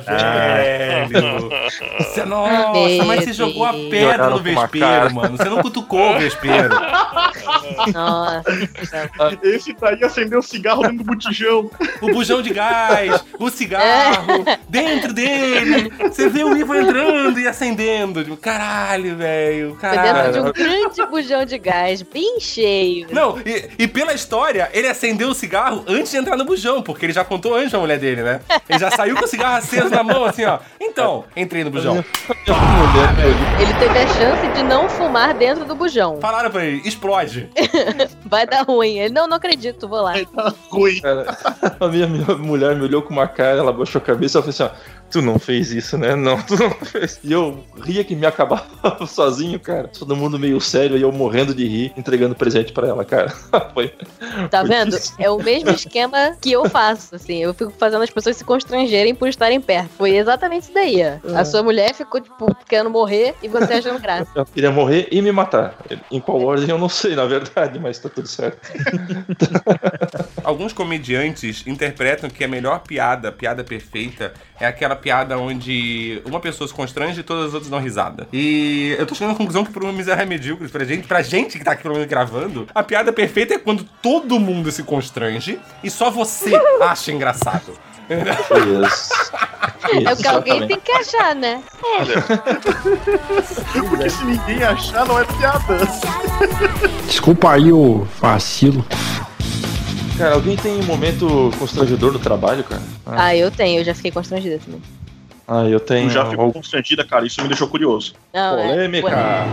velho! 0.06 1.48
Você, 1.98 2.24
nossa, 2.26 3.04
mas 3.04 3.24
você 3.24 3.32
jogou 3.32 3.64
a 3.64 3.72
pedra 3.72 4.30
no 4.30 4.38
vespeiro, 4.38 5.14
mano. 5.14 5.36
Você 5.36 5.48
não 5.48 5.62
cutucou 5.62 6.14
o 6.14 6.18
vespeiro. 6.18 6.74
Nossa. 7.92 8.44
Esse 9.42 9.72
daí 9.74 10.02
acendeu 10.04 10.40
o 10.40 10.42
cigarro 10.42 10.82
dentro 10.82 10.98
do 10.98 11.04
botijão. 11.04 11.70
O 12.00 12.08
bujão 12.12 12.42
de 12.42 12.50
gás, 12.50 13.24
o 13.38 13.50
cigarro, 13.50 14.44
dentro 14.68 15.12
dele. 15.12 15.92
Você 16.00 16.28
vê 16.28 16.44
o 16.44 16.56
Ivo 16.56 16.74
entrando 16.74 17.40
e 17.40 17.46
acendendo. 17.46 18.36
Caralho, 18.36 19.16
velho. 19.16 19.76
Foi 19.80 19.90
dentro 19.90 20.04
Caralho. 20.04 20.32
de 20.32 20.40
um 20.40 20.52
grande 20.52 21.06
bujão 21.06 21.44
de 21.44 21.58
gás, 21.58 21.85
bem 22.02 22.38
cheio. 22.40 23.08
Não, 23.10 23.38
e, 23.40 23.70
e 23.78 23.88
pela 23.88 24.12
história, 24.12 24.68
ele 24.72 24.88
acendeu 24.88 25.28
o 25.28 25.34
cigarro 25.34 25.84
antes 25.86 26.10
de 26.10 26.16
entrar 26.16 26.36
no 26.36 26.44
bujão, 26.44 26.82
porque 26.82 27.06
ele 27.06 27.12
já 27.12 27.24
contou 27.24 27.54
antes 27.54 27.70
pra 27.70 27.80
mulher 27.80 27.98
dele, 27.98 28.22
né? 28.22 28.40
Ele 28.68 28.78
já 28.78 28.90
saiu 28.90 29.16
com 29.16 29.24
o 29.24 29.28
cigarro 29.28 29.56
aceso 29.56 29.88
na 29.88 30.02
mão, 30.02 30.24
assim, 30.24 30.44
ó. 30.44 30.58
Então, 30.80 31.24
entrei 31.36 31.64
no 31.64 31.70
bujão. 31.70 32.04
Ele 33.60 33.74
teve 33.78 33.98
a 33.98 34.06
chance 34.06 34.46
de 34.54 34.62
não 34.62 34.88
fumar 34.88 35.34
dentro 35.34 35.64
do 35.64 35.74
bujão. 35.74 36.18
Falaram 36.20 36.50
pra 36.50 36.64
ele, 36.64 36.82
explode. 36.86 37.48
Vai 38.24 38.46
dar 38.46 38.62
ruim. 38.62 38.98
Ele, 38.98 39.12
não, 39.14 39.26
não 39.26 39.36
acredito, 39.36 39.88
vou 39.88 40.02
lá. 40.02 40.14
Ruim. 40.70 41.00
Cara, 41.00 41.36
a 41.80 41.88
minha, 41.88 42.06
minha 42.06 42.36
mulher 42.36 42.74
me 42.76 42.82
olhou 42.82 43.02
com 43.02 43.12
uma 43.12 43.26
cara, 43.26 43.58
ela 43.58 43.72
baixou 43.72 44.00
a 44.00 44.04
cabeça 44.04 44.38
e 44.38 44.42
falou 44.42 44.50
assim: 44.50 44.62
ó, 44.62 44.70
tu 45.10 45.22
não 45.22 45.38
fez 45.38 45.72
isso, 45.72 45.96
né? 45.96 46.14
Não, 46.14 46.40
tu 46.42 46.56
não 46.56 46.70
fez. 46.70 47.18
E 47.22 47.32
eu 47.32 47.64
ria 47.82 48.04
que 48.04 48.14
me 48.14 48.26
acabava 48.26 48.66
sozinho, 49.06 49.58
cara. 49.58 49.88
Todo 49.88 50.16
mundo 50.16 50.38
meio 50.38 50.60
sério 50.60 50.96
e 50.96 51.02
eu 51.02 51.12
morrendo 51.12 51.54
de 51.54 51.66
rir, 51.66 51.92
entregando 51.96 52.34
presente 52.34 52.72
pra 52.72 52.88
ela, 52.88 53.04
cara. 53.04 53.30
Foi. 53.72 53.92
Tá 54.50 54.60
foi 54.60 54.68
vendo? 54.68 54.90
difícil. 54.90 55.14
É 55.18 55.30
o 55.30 55.38
mesmo 55.38 55.70
esquema 55.70 56.36
que 56.40 56.52
eu 56.52 56.68
faço, 56.68 57.14
assim. 57.14 57.42
Eu 57.42 57.54
fico 57.54 57.72
fazendo 57.78 58.02
as 58.02 58.10
pessoas 58.10 58.36
se 58.36 58.44
constrangerem 58.44 59.14
por 59.14 59.28
estarem 59.28 59.60
perto. 59.60 59.90
Foi 59.96 60.16
exatamente 60.16 60.64
isso 60.64 60.74
daí, 60.74 61.00
ó. 61.02 61.36
A 61.36 61.44
sua 61.44 61.62
mulher 61.62 61.94
ficou, 61.94 62.20
tipo, 62.20 62.54
querendo 62.68 62.90
morrer 62.90 63.34
e 63.42 63.48
você 63.48 63.74
achando 63.74 64.00
graça. 64.00 64.30
Eu 64.34 64.44
queria 64.44 64.70
morrer 64.70 65.08
e 65.10 65.20
me 65.20 65.32
matar. 65.32 65.76
Em 66.10 66.20
qual 66.20 66.42
ordem 66.42 66.68
eu 66.68 66.78
não 66.78 66.88
sei, 66.88 67.14
na 67.14 67.26
verdade, 67.26 67.78
mas 67.78 67.98
tá 67.98 68.08
tudo 68.08 68.26
certo. 68.26 68.58
Alguns 70.42 70.72
comediantes 70.72 71.66
interpretam 71.66 72.30
que 72.30 72.44
a 72.44 72.48
melhor 72.48 72.80
piada, 72.80 73.28
a 73.28 73.32
piada 73.32 73.62
perfeita, 73.64 74.32
é 74.58 74.66
aquela 74.66 74.95
piada 74.96 75.38
onde 75.38 76.20
uma 76.24 76.40
pessoa 76.40 76.66
se 76.66 76.74
constrange 76.74 77.20
e 77.20 77.22
todas 77.22 77.46
as 77.46 77.54
outras 77.54 77.70
dão 77.70 77.80
risada. 77.80 78.26
E 78.32 78.94
eu 78.98 79.06
tô 79.06 79.14
chegando 79.14 79.34
à 79.34 79.36
conclusão 79.36 79.64
que 79.64 79.72
pro 79.72 79.92
Miserável 79.92 80.26
Medíocre, 80.26 80.68
pra 80.68 80.84
gente, 80.84 81.06
pra 81.06 81.22
gente 81.22 81.58
que 81.58 81.64
tá 81.64 81.72
aqui 81.72 81.82
pelo 81.82 81.94
menos 81.94 82.08
gravando, 82.08 82.66
a 82.74 82.82
piada 82.82 83.12
perfeita 83.12 83.54
é 83.54 83.58
quando 83.58 83.84
todo 84.02 84.38
mundo 84.40 84.70
se 84.70 84.82
constrange 84.82 85.58
e 85.82 85.90
só 85.90 86.10
você 86.10 86.52
acha 86.80 87.12
engraçado. 87.12 87.72
Isso. 88.08 89.32
É 90.06 90.12
o 90.12 90.16
que 90.16 90.28
alguém 90.28 90.66
tem 90.66 90.80
que 90.80 90.92
achar, 90.92 91.34
né? 91.34 91.62
Porque 93.88 94.10
se 94.10 94.24
ninguém 94.24 94.62
achar, 94.62 95.06
não 95.06 95.18
é 95.18 95.24
piada. 95.24 95.78
Desculpa 97.06 97.52
aí 97.52 97.72
o 97.72 98.06
vacilo. 98.20 98.84
Cara, 100.16 100.34
alguém 100.34 100.56
tem 100.56 100.72
um 100.80 100.84
momento 100.84 101.50
constrangedor 101.58 102.12
no 102.12 102.18
trabalho, 102.18 102.64
cara? 102.64 102.82
Ah, 103.04 103.26
Ah, 103.26 103.36
eu 103.36 103.50
tenho, 103.50 103.80
eu 103.80 103.84
já 103.84 103.94
fiquei 103.94 104.10
constrangida 104.10 104.58
também. 104.64 104.80
ah, 105.46 105.64
eu 105.64 105.78
tenho. 105.78 106.08
Tu 106.08 106.14
já 106.14 106.24
ficou 106.30 106.52
constrangida, 106.52 107.04
cara. 107.04 107.26
Isso 107.26 107.42
me 107.42 107.48
deixou 107.48 107.68
curioso. 107.68 108.14
Não, 108.32 108.58
é- 108.58 108.68
Polêmica. 108.68 109.44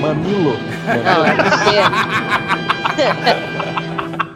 Mamilo. 0.00 0.56
Não, 1.04 1.24
é 1.24 1.34
porque... 1.36 1.80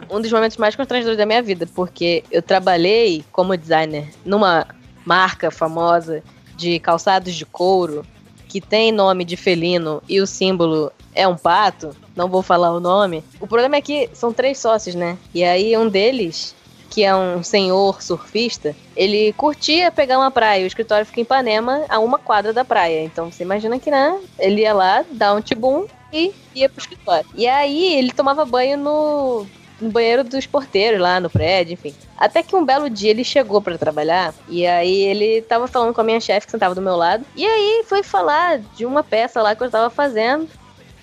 um 0.15 0.21
dos 0.21 0.31
momentos 0.31 0.55
mais 0.57 0.75
constrangedores 0.75 1.17
da 1.17 1.25
minha 1.25 1.41
vida, 1.41 1.67
porque 1.75 2.23
eu 2.31 2.41
trabalhei 2.41 3.23
como 3.31 3.57
designer 3.57 4.07
numa 4.25 4.65
marca 5.05 5.51
famosa 5.51 6.23
de 6.55 6.79
calçados 6.79 7.35
de 7.35 7.45
couro 7.45 8.05
que 8.47 8.61
tem 8.61 8.91
nome 8.93 9.25
de 9.25 9.35
felino 9.35 10.01
e 10.07 10.21
o 10.21 10.27
símbolo 10.27 10.89
é 11.15 11.27
um 11.27 11.37
pato, 11.37 11.95
não 12.15 12.27
vou 12.27 12.41
falar 12.41 12.71
o 12.71 12.79
nome. 12.79 13.23
O 13.39 13.47
problema 13.47 13.77
é 13.77 13.81
que 13.81 14.09
são 14.13 14.33
três 14.33 14.59
sócios, 14.59 14.93
né? 14.93 15.17
E 15.33 15.43
aí 15.43 15.75
um 15.77 15.87
deles, 15.87 16.53
que 16.89 17.03
é 17.03 17.15
um 17.15 17.41
senhor 17.41 18.01
surfista, 18.01 18.75
ele 18.95 19.33
curtia 19.33 19.91
pegar 19.91 20.17
uma 20.17 20.29
praia. 20.29 20.63
O 20.63 20.67
escritório 20.67 21.05
fica 21.05 21.21
em 21.21 21.23
Ipanema, 21.23 21.85
a 21.89 21.99
uma 21.99 22.19
quadra 22.19 22.53
da 22.53 22.65
praia. 22.65 23.03
Então 23.03 23.31
você 23.31 23.43
imagina 23.43 23.79
que, 23.79 23.89
né? 23.89 24.19
Ele 24.37 24.61
ia 24.61 24.73
lá, 24.73 25.03
dar 25.11 25.33
um 25.33 25.41
tibum 25.41 25.85
e 26.11 26.33
ia 26.53 26.69
pro 26.69 26.81
escritório. 26.81 27.25
E 27.33 27.47
aí 27.47 27.95
ele 27.95 28.11
tomava 28.11 28.45
banho 28.45 28.77
no 28.77 29.47
no 29.79 29.89
banheiro 29.91 30.23
dos 30.23 30.45
porteiros 30.45 30.99
lá 30.99 31.19
no 31.19 31.29
prédio, 31.29 31.73
enfim. 31.73 31.93
Até 32.17 32.41
que 32.41 32.55
um 32.55 32.65
belo 32.65 32.89
dia 32.89 33.11
ele 33.11 33.23
chegou 33.23 33.61
pra 33.61 33.77
trabalhar 33.77 34.33
e 34.47 34.65
aí 34.65 35.01
ele 35.01 35.41
tava 35.41 35.67
falando 35.67 35.93
com 35.93 36.01
a 36.01 36.03
minha 36.03 36.19
chefe 36.19 36.47
que 36.47 36.51
sentava 36.51 36.73
do 36.73 36.81
meu 36.81 36.95
lado. 36.95 37.25
E 37.35 37.45
aí 37.45 37.83
foi 37.85 38.03
falar 38.03 38.59
de 38.59 38.85
uma 38.85 39.03
peça 39.03 39.41
lá 39.41 39.55
que 39.55 39.63
eu 39.63 39.69
tava 39.69 39.89
fazendo. 39.89 40.47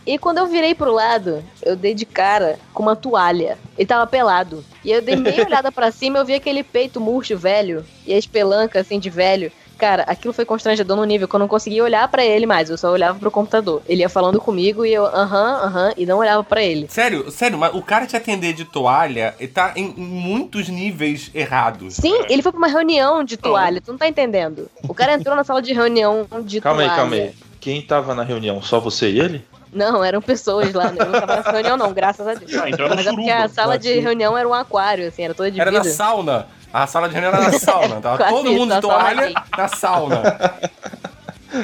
E 0.06 0.18
quando 0.18 0.38
eu 0.38 0.46
virei 0.46 0.74
pro 0.74 0.92
lado, 0.92 1.42
eu 1.62 1.76
dei 1.76 1.94
de 1.94 2.04
cara 2.04 2.58
com 2.74 2.82
uma 2.82 2.96
toalha. 2.96 3.56
Ele 3.78 3.86
tava 3.86 4.06
pelado. 4.06 4.64
E 4.84 4.90
eu 4.90 5.00
dei 5.00 5.16
meia 5.16 5.44
olhada 5.46 5.70
pra 5.70 5.92
cima, 5.92 6.18
eu 6.18 6.24
vi 6.24 6.34
aquele 6.34 6.62
peito 6.62 7.00
murcho 7.00 7.36
velho 7.38 7.84
e 8.06 8.12
a 8.12 8.18
espelanca 8.18 8.80
assim 8.80 8.98
de 8.98 9.08
velho. 9.10 9.50
Cara, 9.78 10.04
aquilo 10.04 10.32
foi 10.32 10.44
constrangedor 10.44 10.96
no 10.96 11.02
nível 11.04 11.26
que 11.26 11.34
eu 11.34 11.40
não 11.40 11.48
conseguia 11.48 11.82
olhar 11.82 12.06
pra 12.06 12.24
ele 12.24 12.46
mais, 12.46 12.70
eu 12.70 12.78
só 12.78 12.92
olhava 12.92 13.18
pro 13.18 13.32
computador. 13.32 13.82
Ele 13.88 14.02
ia 14.02 14.08
falando 14.08 14.40
comigo 14.40 14.86
e 14.86 14.94
eu, 14.94 15.04
aham, 15.06 15.60
aham, 15.64 15.92
e 15.96 16.06
não 16.06 16.18
olhava 16.18 16.44
pra 16.44 16.62
ele. 16.62 16.86
Sério, 16.88 17.28
sério, 17.32 17.58
mas 17.58 17.74
o 17.74 17.82
cara 17.82 18.06
te 18.06 18.16
atender 18.16 18.52
de 18.52 18.64
toalha 18.64 19.34
ele 19.40 19.48
tá 19.50 19.72
em, 19.74 19.92
muitos 19.96 20.68
níveis 20.68 21.32
errados. 21.34 21.94
Sim, 21.94 22.16
ele 22.28 22.42
foi 22.42 22.52
pra 22.52 22.58
uma 22.58 22.68
reunião 22.68 23.24
de 23.24 23.36
toalha, 23.36 23.80
tu 23.80 23.90
não 23.90 23.98
tá 23.98 24.06
entendendo. 24.06 24.70
O 24.88 24.94
cara 24.94 25.14
entrou 25.14 25.34
na 25.34 25.42
sala 25.42 25.60
de 25.60 25.72
reunião 25.72 26.28
de 26.44 26.60
Calma 26.60 26.82
aí, 26.82 26.86
toalha. 26.86 27.00
calma 27.02 27.16
aí. 27.16 27.34
Quem 27.60 27.82
tava 27.82 28.14
na 28.14 28.22
reunião? 28.22 28.62
Só 28.62 28.78
você 28.78 29.10
e 29.10 29.18
ele? 29.20 29.44
Não, 29.72 30.04
eram 30.04 30.20
pessoas 30.20 30.72
lá, 30.74 30.90
né? 30.92 30.98
eu 31.00 31.06
não 31.06 31.20
tava 31.20 31.36
nessa 31.36 31.50
reunião 31.50 31.76
não, 31.78 31.92
graças 31.94 32.26
a 32.26 32.34
Deus. 32.34 32.52
Ah, 32.54 32.68
então 32.68 32.84
era 32.86 32.94
Mas 32.94 33.06
é 33.06 33.10
porque 33.10 33.30
a 33.30 33.48
sala 33.48 33.78
de 33.78 33.98
reunião 34.00 34.36
era 34.36 34.46
um 34.46 34.52
aquário, 34.52 35.08
assim, 35.08 35.22
era 35.24 35.32
toda 35.34 35.50
de 35.50 35.58
Era 35.60 35.70
na 35.70 35.80
vidro. 35.80 35.96
sauna. 35.96 36.46
A 36.72 36.86
sala 36.86 37.08
de 37.08 37.14
reunião 37.14 37.32
era 37.32 37.50
na 37.50 37.58
sauna. 37.58 38.00
Tava 38.00 38.16
Quase 38.18 38.34
todo 38.34 38.48
isso, 38.50 38.58
mundo 38.58 38.68
na 38.68 38.80
de 38.80 38.86
sauna 38.86 39.02
toalha 39.02 39.26
gay. 39.26 39.34
na 39.56 39.68
sauna. 39.68 40.22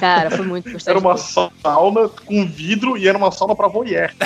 Cara, 0.01 0.31
foi 0.31 0.45
muito 0.45 0.69
Era 0.87 0.99
uma 0.99 1.17
sauna 1.17 2.09
com 2.27 2.47
vidro 2.47 2.97
e 2.97 3.09
era 3.09 3.17
uma 3.17 3.31
sauna 3.33 3.55
pra 3.57 3.69
voyeur. 3.69 4.11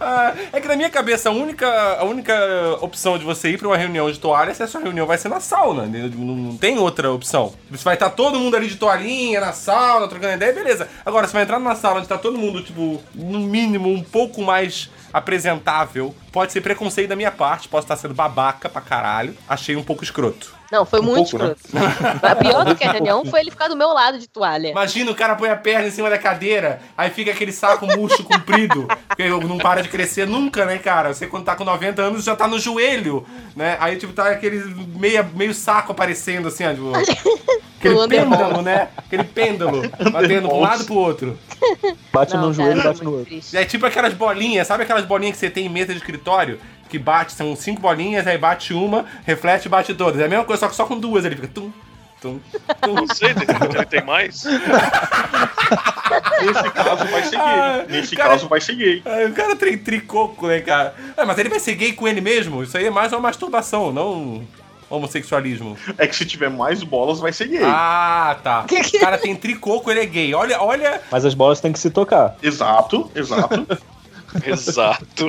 Ah, 0.00 0.34
é 0.52 0.60
que 0.60 0.68
na 0.68 0.76
minha 0.76 0.90
cabeça 0.90 1.28
a 1.28 1.32
única, 1.32 1.68
a 1.98 2.04
única 2.04 2.34
opção 2.80 3.18
de 3.18 3.24
você 3.24 3.50
ir 3.50 3.58
pra 3.58 3.68
uma 3.68 3.76
reunião 3.76 4.10
de 4.10 4.18
toalha 4.18 4.50
é 4.50 4.54
se 4.54 4.62
a 4.62 4.66
sua 4.66 4.80
reunião 4.80 5.06
vai 5.06 5.18
ser 5.18 5.28
na 5.28 5.40
sauna. 5.40 5.84
entendeu? 5.86 6.10
Não, 6.16 6.34
não 6.34 6.56
tem 6.56 6.78
outra 6.78 7.10
opção. 7.10 7.52
Você 7.70 7.84
vai 7.84 7.94
estar 7.94 8.10
todo 8.10 8.38
mundo 8.38 8.56
ali 8.56 8.68
de 8.68 8.76
toalhinha, 8.76 9.40
na 9.40 9.52
sauna, 9.52 10.08
trocando 10.08 10.34
ideia, 10.34 10.52
beleza. 10.52 10.88
Agora, 11.04 11.26
você 11.26 11.32
vai 11.32 11.42
entrar 11.42 11.58
numa 11.58 11.74
sala 11.74 11.98
onde 11.98 12.08
tá 12.08 12.18
todo 12.18 12.38
mundo, 12.38 12.62
tipo, 12.62 13.00
no 13.14 13.40
mínimo, 13.40 13.88
um 13.90 14.02
pouco 14.02 14.42
mais 14.42 14.90
apresentável. 15.12 16.14
Pode 16.32 16.52
ser 16.52 16.60
preconceito 16.60 17.08
da 17.08 17.16
minha 17.16 17.30
parte, 17.30 17.68
posso 17.68 17.84
estar 17.84 17.96
sendo 17.96 18.14
babaca 18.14 18.68
pra 18.68 18.80
caralho. 18.80 19.36
Achei 19.48 19.74
um 19.76 19.82
pouco 19.82 20.04
escroto. 20.04 20.54
Não, 20.70 20.86
foi 20.86 21.00
Um 21.00 21.02
muito 21.02 21.30
pouco, 21.30 21.44
né? 21.44 21.56
escroto. 21.56 22.20
Mas 22.22 22.38
Pior 22.38 22.64
do 22.64 22.76
que 22.76 22.84
a 22.84 22.92
reunião 22.92 23.24
foi 23.24 23.40
ele 23.40 23.50
ficar 23.50 23.66
do 23.66 23.76
meu 23.76 23.88
lado 23.88 24.18
de 24.18 24.28
toalha. 24.28 24.68
Imagina 24.68 25.10
o 25.10 25.14
cara 25.14 25.34
põe 25.34 25.50
a 25.50 25.56
perna 25.56 25.88
em 25.88 25.90
cima 25.90 26.08
da 26.08 26.16
cadeira, 26.16 26.80
aí 26.96 27.10
fica 27.10 27.32
aquele 27.32 27.50
saco 27.50 27.86
murcho 27.86 28.22
comprido, 28.22 28.86
que 29.16 29.28
não 29.28 29.58
para 29.58 29.82
de 29.82 29.88
crescer 29.88 30.28
nunca, 30.28 30.64
né, 30.64 30.78
cara? 30.78 31.12
Você 31.12 31.26
quando 31.26 31.44
tá 31.44 31.56
com 31.56 31.64
90 31.64 32.00
anos 32.00 32.24
já 32.24 32.36
tá 32.36 32.46
no 32.46 32.58
joelho, 32.58 33.26
né? 33.56 33.76
Aí, 33.80 33.96
tipo, 33.96 34.12
tá 34.12 34.30
aquele 34.30 34.62
meia, 34.96 35.24
meio 35.34 35.52
saco 35.52 35.90
aparecendo 35.90 36.46
assim, 36.46 36.64
ó, 36.64 36.72
tipo, 36.72 36.92
aquele 37.80 38.08
pêndulo, 38.08 38.62
né? 38.62 38.88
Aquele 38.96 39.24
pêndulo, 39.24 39.82
batendo 40.12 40.46
pra 40.48 40.56
um 40.56 40.60
lado 40.60 40.82
e 40.84 40.86
pro 40.86 40.94
outro. 40.94 41.38
Bate 42.12 42.34
Não, 42.34 42.48
num 42.48 42.54
cara, 42.54 42.68
joelho 42.68 42.80
e 42.80 42.84
bate 42.84 43.04
no 43.04 43.18
outro. 43.18 43.40
É 43.54 43.64
tipo 43.64 43.86
aquelas 43.86 44.14
bolinhas, 44.14 44.68
sabe 44.68 44.84
aquelas 44.84 45.04
bolinhas 45.04 45.34
que 45.34 45.40
você 45.40 45.50
tem 45.50 45.66
em 45.66 45.68
mesa 45.68 45.92
de 45.92 45.98
escritório? 45.98 46.19
Que 46.88 46.98
bate, 46.98 47.32
são 47.32 47.54
cinco 47.54 47.80
bolinhas, 47.80 48.26
aí 48.26 48.36
bate 48.36 48.74
uma, 48.74 49.04
reflete 49.24 49.66
e 49.66 49.68
bate 49.68 49.94
todas. 49.94 50.20
É 50.20 50.24
a 50.24 50.28
mesma 50.28 50.44
coisa, 50.44 50.60
só 50.60 50.68
que 50.68 50.74
só 50.74 50.84
com 50.84 50.98
duas 50.98 51.24
ele 51.24 51.36
fica 51.36 51.46
tum, 51.48 51.70
tum, 52.20 52.40
tum. 52.82 52.94
Não 52.94 53.06
sei, 53.14 53.32
de 53.32 53.44
repente 53.44 53.76
ele 53.76 53.86
tem 53.86 54.04
mais. 54.04 54.42
Nesse 56.42 56.70
caso 56.70 57.04
vai 57.06 57.22
ser 57.22 57.36
Ah, 57.36 57.84
gay. 57.86 57.96
Nesse 58.00 58.16
cara- 58.16 58.30
caso 58.30 58.48
vai 58.48 58.60
ser 58.60 58.74
gay. 58.74 59.02
Ai, 59.04 59.26
o 59.26 59.32
cara 59.32 59.54
tem 59.56 59.78
tricoco, 59.78 60.46
né, 60.48 60.60
cara? 60.60 60.94
Ah, 61.16 61.24
mas 61.24 61.38
ele 61.38 61.48
vai 61.48 61.60
ser 61.60 61.74
gay 61.74 61.92
com 61.92 62.08
ele 62.08 62.20
mesmo? 62.20 62.62
Isso 62.62 62.76
aí 62.76 62.86
é 62.86 62.90
mais 62.90 63.12
uma 63.12 63.20
masturbação, 63.20 63.92
não 63.92 64.42
homossexualismo. 64.88 65.76
É 65.96 66.06
que 66.08 66.16
se 66.16 66.24
tiver 66.26 66.50
mais 66.50 66.82
bolas, 66.82 67.20
vai 67.20 67.32
ser 67.32 67.46
gay. 67.46 67.62
Ah, 67.62 68.36
tá. 68.42 68.64
O 68.68 68.98
cara 69.00 69.16
tem 69.18 69.36
tricoco, 69.36 69.88
ele 69.90 70.00
é 70.00 70.06
gay. 70.06 70.34
Olha, 70.34 70.60
olha. 70.60 71.00
Mas 71.12 71.24
as 71.24 71.34
bolas 71.34 71.60
têm 71.60 71.72
que 71.72 71.78
se 71.78 71.90
tocar. 71.90 72.34
Exato, 72.42 73.08
exato. 73.14 73.64
Exato. 74.44 75.28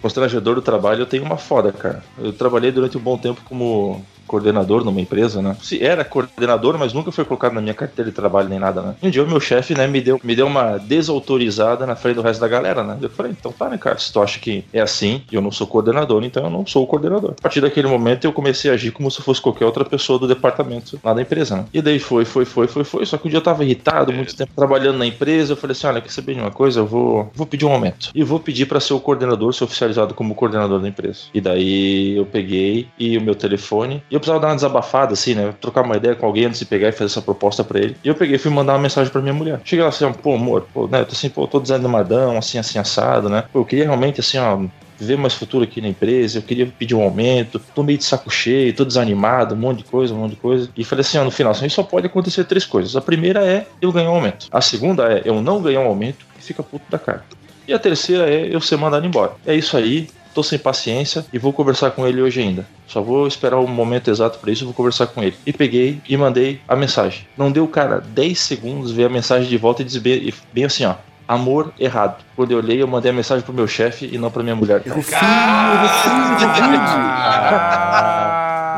Constrangedor 0.00 0.54
do 0.54 0.62
trabalho, 0.62 1.02
eu 1.02 1.06
tenho 1.06 1.24
uma 1.24 1.36
foda, 1.36 1.72
cara. 1.72 2.02
Eu 2.18 2.32
trabalhei 2.32 2.70
durante 2.70 2.98
um 2.98 3.00
bom 3.00 3.16
tempo 3.16 3.40
como 3.44 4.04
coordenador 4.28 4.84
numa 4.84 5.00
empresa, 5.00 5.42
né? 5.42 5.56
Se 5.60 5.82
era 5.82 6.04
coordenador, 6.04 6.78
mas 6.78 6.92
nunca 6.92 7.10
foi 7.10 7.24
colocado 7.24 7.54
na 7.54 7.60
minha 7.60 7.74
carteira 7.74 8.10
de 8.10 8.14
trabalho 8.14 8.48
nem 8.48 8.58
nada, 8.58 8.82
né? 8.82 8.94
Um 9.02 9.10
dia 9.10 9.24
o 9.24 9.26
meu 9.26 9.40
chefe, 9.40 9.74
né, 9.74 9.86
me 9.86 10.00
deu, 10.00 10.20
me 10.22 10.36
deu 10.36 10.46
uma 10.46 10.78
desautorizada 10.78 11.86
na 11.86 11.96
frente 11.96 12.16
do 12.16 12.22
resto 12.22 12.40
da 12.40 12.48
galera, 12.48 12.84
né? 12.84 12.98
Eu 13.00 13.10
falei, 13.10 13.32
então 13.32 13.50
tá, 13.50 13.68
né, 13.68 13.78
cara? 13.78 13.98
Se 13.98 14.12
tu 14.12 14.22
acha 14.22 14.38
que 14.38 14.64
é 14.72 14.80
assim 14.80 15.22
eu 15.32 15.40
não 15.40 15.50
sou 15.50 15.66
coordenador, 15.66 16.22
então 16.22 16.44
eu 16.44 16.50
não 16.50 16.66
sou 16.66 16.84
o 16.84 16.86
coordenador. 16.86 17.34
A 17.38 17.42
partir 17.42 17.60
daquele 17.60 17.88
momento 17.88 18.24
eu 18.26 18.32
comecei 18.32 18.70
a 18.70 18.74
agir 18.74 18.90
como 18.92 19.10
se 19.10 19.22
fosse 19.22 19.40
qualquer 19.40 19.64
outra 19.64 19.84
pessoa 19.84 20.18
do 20.18 20.28
departamento 20.28 21.00
lá 21.02 21.14
da 21.14 21.22
empresa, 21.22 21.56
né? 21.56 21.64
E 21.72 21.80
daí 21.80 21.98
foi, 21.98 22.24
foi, 22.24 22.44
foi, 22.44 22.66
foi, 22.66 22.84
foi. 22.84 23.06
Só 23.06 23.16
que 23.16 23.26
um 23.26 23.30
dia 23.30 23.38
eu 23.38 23.42
tava 23.42 23.64
irritado, 23.64 24.12
muito 24.12 24.36
tempo 24.36 24.52
trabalhando 24.54 24.98
na 24.98 25.06
empresa, 25.06 25.52
eu 25.52 25.56
falei 25.56 25.72
assim, 25.72 25.86
olha, 25.86 26.00
quer 26.00 26.10
saber 26.10 26.34
de 26.34 26.40
uma 26.40 26.50
coisa? 26.50 26.80
Eu 26.80 26.86
vou, 26.86 27.30
vou 27.34 27.46
pedir 27.46 27.64
um 27.64 27.72
aumento. 27.72 28.10
E 28.14 28.22
vou 28.22 28.38
pedir 28.38 28.66
pra 28.66 28.80
ser 28.80 28.94
o 28.94 29.00
coordenador, 29.00 29.52
ser 29.54 29.64
oficializado 29.64 30.14
como 30.14 30.34
coordenador 30.34 30.80
da 30.80 30.88
empresa. 30.88 31.20
E 31.32 31.40
daí 31.40 32.16
eu 32.16 32.26
peguei 32.26 32.88
e 32.98 33.16
o 33.16 33.20
meu 33.20 33.34
telefone, 33.34 34.02
e 34.10 34.17
eu 34.18 34.20
precisava 34.20 34.40
dar 34.40 34.48
uma 34.48 34.54
desabafada, 34.56 35.12
assim, 35.12 35.34
né? 35.34 35.54
Trocar 35.60 35.82
uma 35.82 35.96
ideia 35.96 36.14
com 36.14 36.26
alguém 36.26 36.46
antes 36.46 36.60
de 36.60 36.66
pegar 36.66 36.88
e 36.88 36.92
fazer 36.92 37.06
essa 37.06 37.22
proposta 37.22 37.64
pra 37.64 37.78
ele. 37.78 37.96
E 38.04 38.08
eu 38.08 38.14
peguei 38.14 38.38
fui 38.38 38.50
mandar 38.50 38.74
uma 38.74 38.82
mensagem 38.82 39.10
pra 39.10 39.22
minha 39.22 39.34
mulher. 39.34 39.60
Cheguei 39.64 39.82
lá 39.82 39.88
assim, 39.88 40.10
pô, 40.12 40.34
amor, 40.34 40.66
pô, 40.72 40.86
né? 40.86 41.00
Eu 41.00 41.06
tô 41.06 41.12
assim, 41.12 41.28
pô, 41.28 41.46
tô 41.46 41.60
desanimadão, 41.60 42.36
assim, 42.36 42.58
assim, 42.58 42.78
assado, 42.78 43.28
né? 43.28 43.44
Pô, 43.52 43.60
eu 43.60 43.64
queria 43.64 43.84
realmente, 43.84 44.20
assim, 44.20 44.38
ó, 44.38 44.58
ver 44.98 45.16
mais 45.16 45.34
futuro 45.34 45.64
aqui 45.64 45.80
na 45.80 45.88
empresa, 45.88 46.38
eu 46.38 46.42
queria 46.42 46.66
pedir 46.66 46.94
um 46.94 47.02
aumento, 47.02 47.60
tô 47.74 47.82
meio 47.82 47.98
de 47.98 48.04
saco 48.04 48.30
cheio, 48.30 48.74
tô 48.74 48.84
desanimado, 48.84 49.54
um 49.54 49.58
monte 49.58 49.78
de 49.78 49.84
coisa, 49.84 50.12
um 50.12 50.18
monte 50.18 50.30
de 50.30 50.36
coisa. 50.36 50.68
E 50.76 50.84
falei 50.84 51.00
assim, 51.02 51.18
ó, 51.18 51.24
no 51.24 51.30
final, 51.30 51.52
assim, 51.52 51.68
só 51.68 51.82
pode 51.82 52.06
acontecer 52.06 52.44
três 52.44 52.64
coisas. 52.64 52.96
A 52.96 53.00
primeira 53.00 53.44
é 53.46 53.66
eu 53.80 53.92
ganhar 53.92 54.10
um 54.10 54.14
aumento. 54.14 54.46
A 54.50 54.60
segunda 54.60 55.12
é 55.12 55.22
eu 55.24 55.40
não 55.40 55.62
ganhar 55.62 55.80
um 55.80 55.86
aumento 55.86 56.26
e 56.38 56.42
fica 56.42 56.62
puto 56.62 56.84
da 56.90 56.98
cara. 56.98 57.24
E 57.66 57.72
a 57.74 57.78
terceira 57.78 58.28
é 58.28 58.48
eu 58.50 58.62
ser 58.62 58.78
mandado 58.78 59.06
embora. 59.06 59.32
É 59.46 59.54
isso 59.54 59.76
aí, 59.76 60.08
tô 60.38 60.42
sem 60.44 60.58
paciência 60.58 61.26
e 61.32 61.38
vou 61.38 61.52
conversar 61.52 61.90
com 61.90 62.06
ele 62.06 62.22
hoje 62.22 62.40
ainda. 62.40 62.64
Só 62.86 63.02
vou 63.02 63.26
esperar 63.26 63.58
o 63.58 63.66
momento 63.66 64.08
exato 64.08 64.38
para 64.38 64.52
isso, 64.52 64.62
eu 64.62 64.66
vou 64.66 64.74
conversar 64.74 65.08
com 65.08 65.20
ele. 65.20 65.36
E 65.44 65.52
peguei 65.52 66.00
e 66.08 66.16
mandei 66.16 66.60
a 66.68 66.76
mensagem. 66.76 67.26
Não 67.36 67.50
deu, 67.50 67.66
cara, 67.66 68.00
10 68.00 68.38
segundos, 68.38 68.92
ver 68.92 69.06
a 69.06 69.08
mensagem 69.08 69.48
de 69.48 69.56
volta 69.56 69.82
e 69.82 69.84
dizer 69.84 69.98
bem, 69.98 70.32
bem 70.52 70.64
assim, 70.64 70.84
ó. 70.84 70.94
Amor 71.26 71.72
errado. 71.78 72.24
Quando 72.36 72.52
eu 72.52 72.58
olhei, 72.58 72.80
eu 72.80 72.86
mandei 72.86 73.10
a 73.10 73.14
mensagem 73.14 73.44
pro 73.44 73.52
meu 73.52 73.66
chefe 73.66 74.08
e 74.12 74.16
não 74.16 74.30
pra 74.30 74.44
minha 74.44 74.54
mulher. 74.54 74.80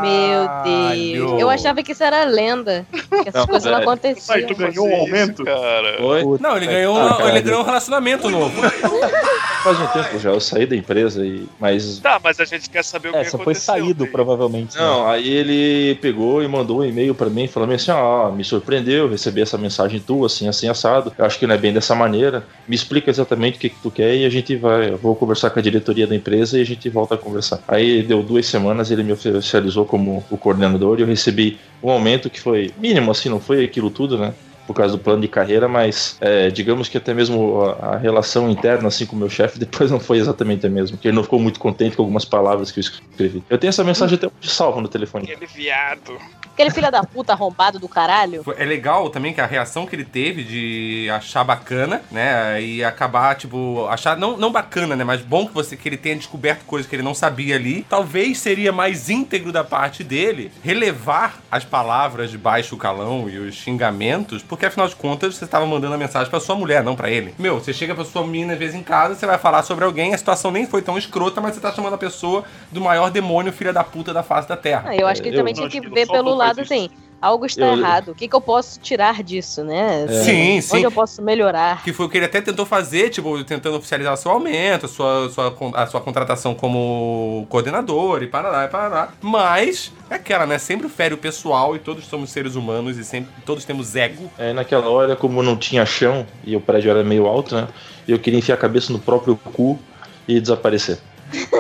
Meu 0.01 0.63
Deus. 0.65 1.41
Eu 1.41 1.51
achava 1.51 1.83
que 1.83 1.93
isso 1.93 2.03
era 2.03 2.25
lenda. 2.25 2.87
Que 2.93 3.29
essas 3.29 3.35
Não, 3.35 3.47
coisas 3.47 3.65
não 3.71 3.79
velho. 3.79 3.91
aconteciam. 3.91 4.37
Aí 4.37 4.47
tu 4.47 4.55
ganhou 4.55 4.89
um 4.89 4.95
aumento? 4.97 5.45
Cara. 5.45 6.03
Oi? 6.03 6.39
Não, 6.41 6.57
ele 6.57 6.67
ganhou, 6.67 6.97
Ah, 6.99 7.19
ele 7.29 7.41
ganhou 7.43 7.61
um 7.61 7.65
relacionamento 7.65 8.29
novo. 8.31 8.61
Faz 9.63 9.79
um 9.79 9.87
tempo 9.89 10.19
já, 10.19 10.31
eu 10.31 10.41
saí 10.41 10.65
da 10.65 10.75
empresa 10.75 11.25
e. 11.25 11.47
Mas. 11.59 11.99
Tá, 11.99 12.19
mas 12.23 12.41
a 12.41 12.45
gente 12.47 12.71
quer 12.71 12.83
saber 12.83 13.11
o 13.11 13.13
que 13.13 13.19
É, 13.19 13.25
só 13.25 13.37
aconteceu. 13.37 13.45
foi 13.45 13.55
saído, 13.55 14.05
Tem- 14.05 14.13
provavelmente. 14.13 14.75
né? 14.77 14.81
Não, 14.83 15.07
aí 15.07 15.29
ele 15.29 15.97
pegou 15.97 16.43
e 16.43 16.49
mandou 16.49 16.81
um 16.81 16.85
e-mail 16.85 17.15
pra 17.15 17.29
mim 17.29 17.47
falando 17.47 17.73
assim: 17.75 17.91
ó, 17.91 18.31
me 18.31 18.43
surpreendeu 18.43 19.09
receber 19.09 19.43
essa 19.43 19.59
mensagem 19.59 20.01
tua, 20.01 20.27
assim, 20.27 20.49
assim, 20.49 20.67
assado. 20.69 21.13
Eu 21.19 21.25
acho 21.27 21.39
que 21.39 21.47
não 21.47 21.55
é 21.55 21.59
bem 21.59 21.73
dessa 21.75 21.95
maneira. 21.95 22.43
Me 22.67 22.75
explica 22.75 23.11
exatamente 23.11 23.59
o 23.59 23.61
que, 23.61 23.69
que 23.69 23.77
tu 23.83 23.91
quer 23.91 24.15
e 24.15 24.25
a 24.25 24.31
gente 24.31 24.57
vai. 24.57 24.91
Eu 24.91 24.97
vou 24.97 25.15
conversar 25.15 25.51
com 25.51 25.59
a 25.59 25.63
diretoria 25.63 26.07
da 26.07 26.17
empresa 26.17 26.59
e 26.59 26.63
a 26.63 26.67
gente 26.67 26.89
volta 26.89 27.15
a 27.17 27.19
conversar. 27.19 27.61
Aí 27.69 28.03
deu 28.03 28.23
duas 28.23 28.47
semanas, 28.47 28.91
ele 28.91 29.03
me 29.03 29.13
oficializou 29.13 29.85
como 29.91 30.25
o 30.31 30.39
coordenador 30.39 30.99
e 30.99 31.03
eu 31.03 31.07
recebi 31.07 31.59
um 31.83 31.91
aumento 31.91 32.31
que 32.31 32.41
foi 32.41 32.73
mínimo, 32.79 33.11
assim, 33.11 33.29
não 33.29 33.41
foi 33.41 33.65
aquilo 33.65 33.91
tudo, 33.91 34.17
né? 34.17 34.33
Por 34.67 34.75
causa 34.75 34.97
do 34.97 35.03
plano 35.03 35.21
de 35.21 35.27
carreira, 35.27 35.67
mas 35.67 36.17
é, 36.21 36.49
digamos 36.49 36.89
que 36.89 36.97
até 36.97 37.13
mesmo 37.13 37.61
a, 37.63 37.95
a 37.95 37.97
relação 37.97 38.49
interna 38.49 38.87
assim 38.87 39.05
com 39.05 39.17
o 39.17 39.19
meu 39.19 39.29
chefe 39.29 39.59
depois 39.61 39.91
não 39.91 39.99
foi 39.99 40.19
exatamente 40.19 40.65
a 40.65 40.71
mesma. 40.71 40.97
Porque 40.97 41.09
ele 41.09 41.17
não 41.17 41.25
ficou 41.25 41.41
muito 41.41 41.59
contente 41.59 41.97
com 41.97 42.03
algumas 42.03 42.25
palavras 42.25 42.71
que 42.71 42.79
eu 42.79 42.83
escrevi. 42.83 43.43
Eu 43.51 43.59
tenho 43.59 43.71
essa 43.71 43.83
mensagem 43.83 44.17
até 44.17 44.31
salva 44.43 44.81
no 44.81 44.87
telefone. 44.87 45.25
Aquele 45.25 45.47
viado. 45.47 46.17
Aquele 46.61 46.75
filho 46.75 46.93
da 46.93 47.03
puta 47.03 47.33
arrombado 47.33 47.79
do 47.79 47.89
caralho. 47.89 48.45
É 48.59 48.65
legal 48.67 49.09
também 49.09 49.33
que 49.33 49.41
a 49.41 49.47
reação 49.47 49.87
que 49.87 49.97
ele 49.97 50.05
teve 50.05 50.45
de 50.45 51.09
achar 51.11 51.43
bacana, 51.43 52.03
né? 52.11 52.61
E 52.61 52.85
acabar, 52.85 53.35
tipo, 53.35 53.87
achar 53.89 54.15
não, 54.15 54.37
não 54.37 54.53
bacana, 54.53 54.95
né? 54.95 55.03
Mas 55.03 55.23
bom 55.23 55.47
que 55.47 55.55
você 55.55 55.75
que 55.75 55.89
ele 55.89 55.97
tenha 55.97 56.17
descoberto 56.17 56.67
coisas 56.67 56.87
que 56.87 56.95
ele 56.95 57.03
não 57.03 57.15
sabia 57.15 57.57
ali. 57.57 57.87
Talvez 57.89 58.39
seria 58.39 58.73
mais 58.73 59.09
íntegro 59.09 59.51
da 59.51 59.65
parte 59.65 60.05
dele 60.05 60.53
relevar 60.63 61.39
as 61.51 61.65
palavras 61.65 62.31
de 62.31 62.37
baixo 62.37 62.77
calão 62.77 63.27
e 63.31 63.39
os 63.39 63.55
xingamentos, 63.55 64.43
porque 64.43 64.67
afinal 64.67 64.87
de 64.87 64.97
contas 64.97 65.37
você 65.37 65.47
estava 65.47 65.65
mandando 65.65 65.95
a 65.95 65.99
mensagem 65.99 66.29
pra 66.29 66.41
sua 66.41 66.55
mulher, 66.55 66.85
não 66.85 66.95
pra 66.95 67.11
ele. 67.11 67.35
Meu, 67.39 67.59
você 67.59 67.73
chega 67.73 67.95
pra 67.95 68.05
sua 68.05 68.27
menina 68.27 68.53
às 68.53 68.59
vezes 68.59 68.75
em 68.75 68.83
casa, 68.83 69.15
você 69.15 69.25
vai 69.25 69.39
falar 69.39 69.63
sobre 69.63 69.87
alguém, 69.87 70.13
a 70.13 70.19
situação 70.19 70.51
nem 70.51 70.67
foi 70.67 70.83
tão 70.83 70.99
escrota, 70.99 71.41
mas 71.41 71.55
você 71.55 71.61
tá 71.61 71.73
chamando 71.73 71.95
a 71.95 71.99
pessoa 71.99 72.45
do 72.71 72.83
maior 72.83 73.11
demônio 73.11 73.51
filha 73.51 73.73
da 73.73 73.83
puta 73.83 74.13
da 74.13 74.23
face 74.23 74.47
da 74.47 74.57
terra. 74.59 74.85
Ah, 74.89 74.97
eu 74.97 75.07
acho 75.07 75.23
que 75.23 75.29
ele 75.29 75.37
Eu 75.37 75.41
também 75.41 75.55
tinha 75.55 75.69
que 75.69 75.81
ver 75.81 76.07
pelo 76.07 76.35
lado 76.35 76.50
assim. 76.59 76.91
algo 77.23 77.45
está 77.45 77.67
Eu- 77.67 77.77
errado. 77.79 78.13
O 78.13 78.15
que, 78.15 78.27
que 78.27 78.35
eu 78.35 78.41
posso 78.41 78.81
tirar 78.81 79.23
disso, 79.23 79.63
né? 79.63 80.07
É. 80.09 80.23
Sim, 80.25 80.53
Onde 80.57 80.63
sim. 80.63 80.83
eu 80.85 80.91
posso 80.91 81.21
melhorar? 81.21 81.83
Que 81.85 81.93
foi 81.93 82.07
o 82.07 82.09
que 82.09 82.17
ele 82.17 82.25
até 82.25 82.41
tentou 82.41 82.65
fazer, 82.65 83.11
tipo, 83.11 83.45
tentando 83.45 83.77
oficializar 83.77 84.17
seu 84.17 84.31
aumento, 84.31 84.87
a 84.87 84.89
sua, 84.89 85.29
sua, 85.29 85.55
a 85.75 85.87
sua 85.87 86.01
contratação 86.01 86.55
como 86.55 87.47
coordenador 87.51 88.23
e 88.23 88.27
parará 88.27 88.65
e 88.65 88.69
parará. 88.69 89.09
Mas, 89.21 89.93
é 90.09 90.15
aquela, 90.15 90.47
né? 90.47 90.57
Sempre 90.59 90.89
fere 90.89 91.13
o 91.13 91.19
pessoal 91.19 91.77
e 91.77 91.79
todos 91.79 92.07
somos 92.07 92.31
seres 92.31 92.55
humanos 92.57 92.97
e 92.97 93.05
sempre 93.05 93.31
todos 93.45 93.67
temos 93.67 93.95
ego. 93.95 94.31
É, 94.39 94.55
naquela 94.55 94.89
hora, 94.89 95.15
como 95.15 95.43
não 95.43 95.57
tinha 95.57 95.85
chão 95.85 96.27
e 96.43 96.57
o 96.57 96.61
prédio 96.61 96.91
era 96.91 97.05
meio 97.05 97.27
alto, 97.27 97.55
né? 97.55 97.69
Eu 98.09 98.19
queria 98.19 98.39
enfiar 98.39 98.55
a 98.55 98.59
cabeça 98.59 98.93
no 98.93 98.99
próprio 98.99 99.37
cu 99.37 99.79
e 100.27 100.41
desaparecer. 100.41 100.99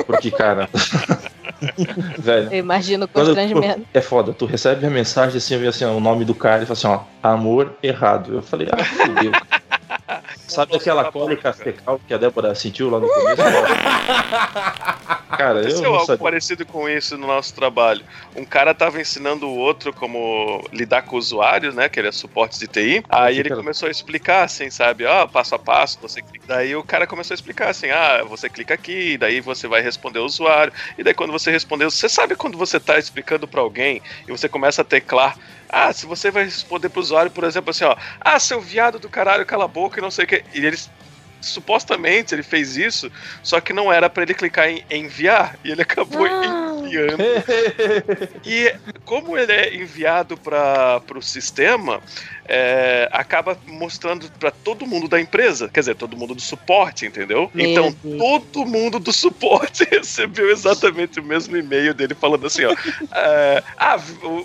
Porque, 0.07 0.31
cara. 0.31 0.68
velho. 2.18 2.53
Eu 2.53 2.59
imagino 2.59 3.05
o 3.05 3.09
Quando, 3.09 3.27
constrangimento. 3.27 3.83
é 3.93 4.01
foda, 4.01 4.33
tu 4.33 4.47
recebe 4.47 4.87
a 4.87 4.91
mensagem 4.91 5.37
assim, 5.37 5.55
eu 5.55 5.61
vi 5.61 5.66
assim, 5.66 5.85
ó, 5.85 5.93
o 5.93 6.01
nome 6.01 6.25
do 6.25 6.35
cara 6.35 6.62
e 6.62 6.66
fala 6.66 6.73
assim, 6.73 6.87
ó, 6.87 7.29
amor 7.29 7.75
errado. 7.83 8.35
Eu 8.35 8.43
falei, 8.43 8.68
ah, 8.71 8.85
fudeu. 8.85 9.33
Sabe 10.48 10.76
aquela 10.76 11.11
cólica 11.11 11.52
fecal 11.52 12.00
que 12.06 12.14
a 12.14 12.18
Débora 12.18 12.54
sentiu 12.54 12.90
lá 12.90 13.00
no 13.00 13.08
começo? 13.08 13.42
cara, 15.36 15.61
eu 15.62 15.80
não 15.80 15.94
algo 15.94 16.06
sabia. 16.06 16.22
parecido 16.22 16.66
com 16.66 16.88
isso 16.88 17.16
no 17.16 17.26
nosso 17.26 17.54
trabalho. 17.54 18.04
Um 18.36 18.44
cara 18.44 18.74
tava 18.74 19.00
ensinando 19.00 19.46
o 19.46 19.56
outro 19.56 19.92
como 19.92 20.62
lidar 20.72 21.02
com 21.02 21.16
usuários, 21.16 21.74
né? 21.74 21.88
Que 21.88 22.00
ele 22.00 22.08
é 22.08 22.12
suporte 22.12 22.58
de 22.58 22.66
TI. 22.66 23.04
Aí 23.08 23.38
ele 23.38 23.50
começou 23.50 23.88
a 23.88 23.90
explicar 23.90 24.44
assim, 24.44 24.70
sabe? 24.70 25.04
Ó, 25.04 25.26
passo 25.26 25.54
a 25.54 25.58
passo, 25.58 25.98
você 26.00 26.20
clica. 26.20 26.44
Daí 26.46 26.74
o 26.74 26.82
cara 26.82 27.06
começou 27.06 27.34
a 27.34 27.36
explicar 27.36 27.68
assim: 27.68 27.90
ah, 27.90 28.24
você 28.28 28.48
clica 28.48 28.74
aqui, 28.74 29.16
daí 29.16 29.40
você 29.40 29.66
vai 29.66 29.80
responder 29.80 30.18
o 30.18 30.24
usuário. 30.24 30.72
E 30.98 31.02
daí 31.02 31.14
quando 31.14 31.32
você 31.32 31.50
respondeu, 31.50 31.90
você 31.90 32.08
sabe 32.08 32.34
quando 32.36 32.58
você 32.58 32.78
tá 32.78 32.98
explicando 32.98 33.46
pra 33.48 33.61
alguém 33.61 34.02
e 34.26 34.30
você 34.30 34.48
começa 34.48 34.82
a 34.82 34.84
teclar. 34.84 35.36
Ah, 35.73 35.93
se 35.93 36.05
você 36.07 36.31
vai 36.31 36.45
responder 36.45 36.89
pro 36.91 37.01
usuário, 37.01 37.31
por 37.31 37.45
exemplo, 37.45 37.71
assim, 37.71 37.85
ó, 37.85 37.97
ah, 38.21 38.39
seu 38.41 38.61
viado 38.61 38.99
do 38.99 39.09
caralho, 39.09 39.47
cala 39.47 39.64
a 39.66 39.68
boca 39.68 40.01
e 40.01 40.03
não 40.03 40.11
sei 40.11 40.25
o 40.25 40.29
que. 40.29 40.45
E 40.53 40.66
eles 40.66 40.91
supostamente 41.41 42.34
ele 42.34 42.43
fez 42.43 42.76
isso, 42.76 43.11
só 43.43 43.61
que 43.61 43.72
não 43.72 43.93
era 43.93 44.09
pra 44.09 44.22
ele 44.22 44.34
clicar 44.34 44.68
em 44.68 44.84
enviar 44.91 45.57
e 45.64 45.70
ele 45.70 45.82
acabou 45.82 46.26
enviando. 46.26 47.22
e 48.45 48.74
como 49.05 49.36
ele 49.36 49.53
é 49.53 49.74
enviado 49.74 50.36
para 50.36 51.03
o 51.14 51.22
sistema, 51.22 52.01
é, 52.53 53.09
acaba 53.12 53.57
mostrando 53.64 54.28
pra 54.41 54.51
todo 54.51 54.84
mundo 54.84 55.07
da 55.07 55.20
empresa, 55.20 55.68
quer 55.68 55.80
dizer, 55.80 55.95
todo 55.95 56.16
mundo 56.16 56.34
do 56.34 56.41
suporte, 56.41 57.07
entendeu? 57.07 57.49
Meu 57.55 57.66
então 57.66 57.97
Deus. 58.03 58.18
todo 58.18 58.66
mundo 58.66 58.99
do 58.99 59.12
suporte 59.12 59.86
recebeu 59.91 60.51
exatamente 60.51 61.20
o 61.20 61.22
mesmo 61.22 61.57
e-mail 61.57 61.95
dele 61.95 62.12
falando 62.12 62.45
assim, 62.47 62.64
ó, 62.64 62.74
é, 63.14 63.62
ah, 63.78 64.01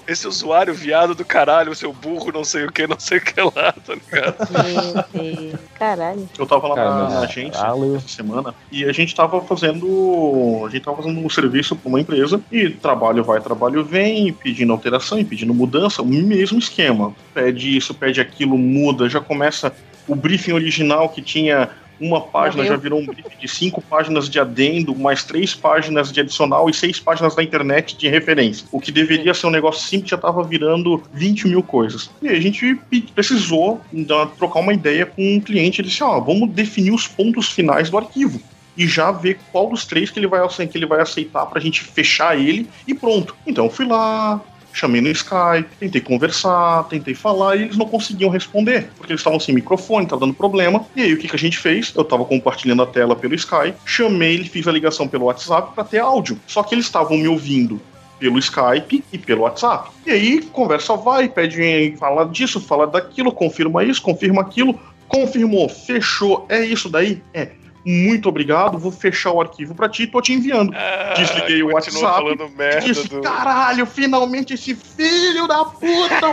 esse 0.08 0.28
usuário 0.28 0.72
viado 0.72 1.16
do 1.16 1.26
caralho, 1.26 1.74
seu 1.74 1.92
burro, 1.92 2.32
não 2.32 2.44
sei 2.44 2.66
o 2.66 2.72
que, 2.72 2.86
não 2.86 3.00
sei 3.00 3.18
o 3.18 3.22
que 3.22 3.42
lá, 3.42 3.72
tá 3.72 3.96
ligado? 3.96 4.38
Meu 4.52 5.24
Deus. 5.24 5.60
Caralho. 5.74 6.30
Eu 6.38 6.46
tava 6.46 6.68
lá 6.68 6.76
Cara, 6.90 7.10
na, 7.10 7.20
agência 7.22 7.62
essa 7.98 8.08
semana 8.08 8.54
e 8.72 8.86
a 8.86 8.92
gente 8.92 9.14
tava 9.16 9.42
fazendo. 9.42 10.64
A 10.66 10.70
gente 10.70 10.84
tava 10.84 10.98
fazendo 10.98 11.20
um 11.20 11.30
serviço 11.30 11.76
pra 11.76 11.90
uma 11.90 12.00
empresa 12.00 12.42
e 12.52 12.70
trabalho 12.70 13.24
vai, 13.24 13.40
trabalho 13.42 13.84
vem, 13.84 14.32
pedindo 14.34 14.72
alteração 14.72 15.20
e 15.20 15.26
pedindo 15.26 15.54
mudança, 15.54 16.02
o 16.02 16.06
mesmo 16.06 16.60
esquema. 16.60 17.14
Pede 17.34 17.76
isso, 17.76 17.94
pede 17.94 18.22
aquilo, 18.22 18.58
muda, 18.58 19.10
já 19.10 19.20
começa 19.20 19.74
o 20.08 20.16
briefing 20.16 20.54
original 20.54 21.10
que 21.10 21.22
tinha 21.22 21.70
uma 22.00 22.22
página, 22.22 22.64
já 22.66 22.76
virou 22.76 23.00
um 23.00 23.06
briefing 23.06 23.38
de 23.40 23.48
cinco 23.48 23.82
páginas 23.82 24.30
de 24.30 24.40
adendo, 24.40 24.96
mais 24.96 25.24
três 25.24 25.54
páginas 25.56 26.12
de 26.12 26.20
adicional 26.20 26.70
e 26.70 26.74
seis 26.74 27.00
páginas 27.00 27.36
da 27.36 27.44
internet 27.44 27.96
de 27.98 28.08
referência. 28.08 28.68
O 28.72 28.80
que 28.80 28.92
deveria 28.92 29.34
ser 29.34 29.48
um 29.48 29.52
negócio 29.52 29.88
simples 29.88 30.10
já 30.10 30.18
tava 30.18 30.44
virando 30.44 31.02
20 31.14 31.48
mil 31.48 31.64
coisas. 31.64 32.10
E 32.22 32.28
a 32.30 32.40
gente 32.40 32.80
precisou 33.14 33.82
dar- 33.92 34.28
trocar 34.28 34.60
uma 34.60 34.74
ideia 34.74 35.06
com 35.06 35.22
um 35.36 35.40
cliente. 35.40 35.82
Ele 35.82 35.88
disse: 35.88 36.04
Ó, 36.04 36.20
vamos 36.20 36.50
definir 36.50 36.92
os 36.92 37.08
pontos 37.08 37.50
finais 37.50 37.90
do 37.90 37.98
arquivo. 37.98 38.42
E 38.78 38.86
já 38.88 39.10
ver 39.10 39.40
qual 39.54 39.70
dos 39.70 39.86
três 39.86 40.10
que 40.12 40.20
ele 40.20 40.28
vai, 40.28 40.46
que 40.50 40.78
ele 40.78 40.86
vai 40.86 41.00
aceitar 41.00 41.46
pra 41.46 41.62
gente 41.62 41.82
fechar 41.82 42.38
ele 42.38 42.68
e 42.86 42.94
pronto. 42.94 43.34
Então 43.48 43.66
eu 43.66 43.72
fui 43.72 43.86
lá, 43.86 44.42
chamei 44.76 45.00
no 45.02 45.10
Skype, 45.10 45.70
tentei 45.80 46.02
conversar, 46.02 46.84
tentei 46.84 47.16
falar 47.16 47.56
e 47.56 47.64
eles 47.64 47.78
não 47.78 47.88
conseguiam 47.88 48.30
responder, 48.30 48.90
porque 48.98 49.14
eles 49.14 49.22
estavam 49.22 49.40
sem 49.40 49.56
microfone, 49.56 50.06
tava 50.06 50.20
dando 50.22 50.34
problema. 50.34 50.86
E 50.96 51.02
aí 51.02 51.14
o 51.14 51.18
que, 51.18 51.28
que 51.28 51.36
a 51.36 51.40
gente 51.40 51.58
fez? 51.58 51.94
Eu 51.96 52.04
tava 52.04 52.26
compartilhando 52.26 52.84
a 52.84 52.86
tela 52.86 53.16
pelo 53.16 53.34
Skype, 53.34 53.78
chamei, 53.86 54.44
fiz 54.44 54.68
a 54.68 54.72
ligação 54.72 55.08
pelo 55.08 55.26
WhatsApp 55.26 55.74
pra 55.74 55.84
ter 55.84 56.00
áudio. 56.00 56.38
Só 56.46 56.62
que 56.62 56.76
eles 56.76 56.86
estavam 56.86 57.18
me 57.18 57.28
ouvindo 57.28 57.82
pelo 58.20 58.38
Skype 58.38 59.04
e 59.12 59.18
pelo 59.18 59.44
WhatsApp. 59.44 59.90
E 60.06 60.12
aí 60.12 60.42
conversa 60.42 60.96
vai, 60.96 61.30
pede 61.30 61.96
fala 61.98 62.26
disso, 62.26 62.60
fala 62.60 62.86
daquilo, 62.86 63.32
confirma 63.32 63.84
isso, 63.84 64.02
confirma 64.02 64.42
aquilo, 64.42 64.78
confirmou, 65.08 65.70
fechou, 65.70 66.46
é 66.50 66.66
isso 66.66 66.90
daí? 66.90 67.22
É. 67.34 67.50
Muito 67.86 68.28
obrigado, 68.28 68.80
vou 68.80 68.92
fechar 68.92 69.32
o 69.32 69.40
arquivo 69.40 69.76
pra 69.76 69.88
ti, 69.88 70.08
tô 70.08 70.20
te 70.20 70.34
enviando. 70.34 70.74
Desliguei 71.16 71.62
o 71.62 71.72
WhatsApp 71.74 72.02
falando 72.02 72.50
merda 72.50 72.82
disse, 72.82 73.08
do- 73.08 73.22
caralho, 73.22 73.86
finalmente 73.86 74.56
esse 74.56 74.74
filho 74.74 75.48
da 75.48 75.64
puta 75.66 76.32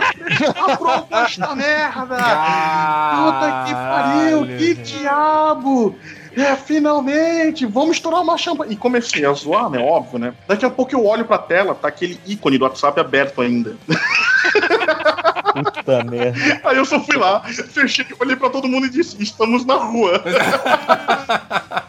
aprovou 0.59 1.07
esta 1.23 1.55
merda! 1.55 2.17
Puta 2.17 3.63
que 3.67 3.73
pariu, 3.73 4.57
que 4.57 4.73
diabo! 4.75 5.95
É, 6.35 6.55
finalmente, 6.55 7.63
vamos 7.67 7.97
estourar 7.97 8.21
uma 8.21 8.35
champanhe. 8.39 8.73
E 8.73 8.75
comecei 8.75 9.23
a 9.23 9.31
zoar, 9.33 9.69
né? 9.69 9.77
Óbvio, 9.77 10.17
né? 10.17 10.33
Daqui 10.47 10.65
a 10.65 10.69
pouco 10.71 10.91
eu 10.95 11.05
olho 11.05 11.25
pra 11.25 11.37
tela, 11.37 11.75
tá 11.75 11.87
aquele 11.87 12.19
ícone 12.25 12.57
do 12.57 12.63
WhatsApp 12.65 12.99
aberto 12.99 13.39
ainda. 13.39 13.77
Puta 15.53 16.03
merda. 16.03 16.61
Aí 16.63 16.77
eu 16.77 16.85
só 16.85 16.99
fui 16.99 17.15
lá, 17.17 17.41
fechei, 17.41 18.05
olhei 18.19 18.35
pra 18.35 18.49
todo 18.49 18.67
mundo 18.67 18.87
e 18.87 18.89
disse: 18.89 19.21
estamos 19.21 19.65
na 19.65 19.75
rua. 19.75 20.23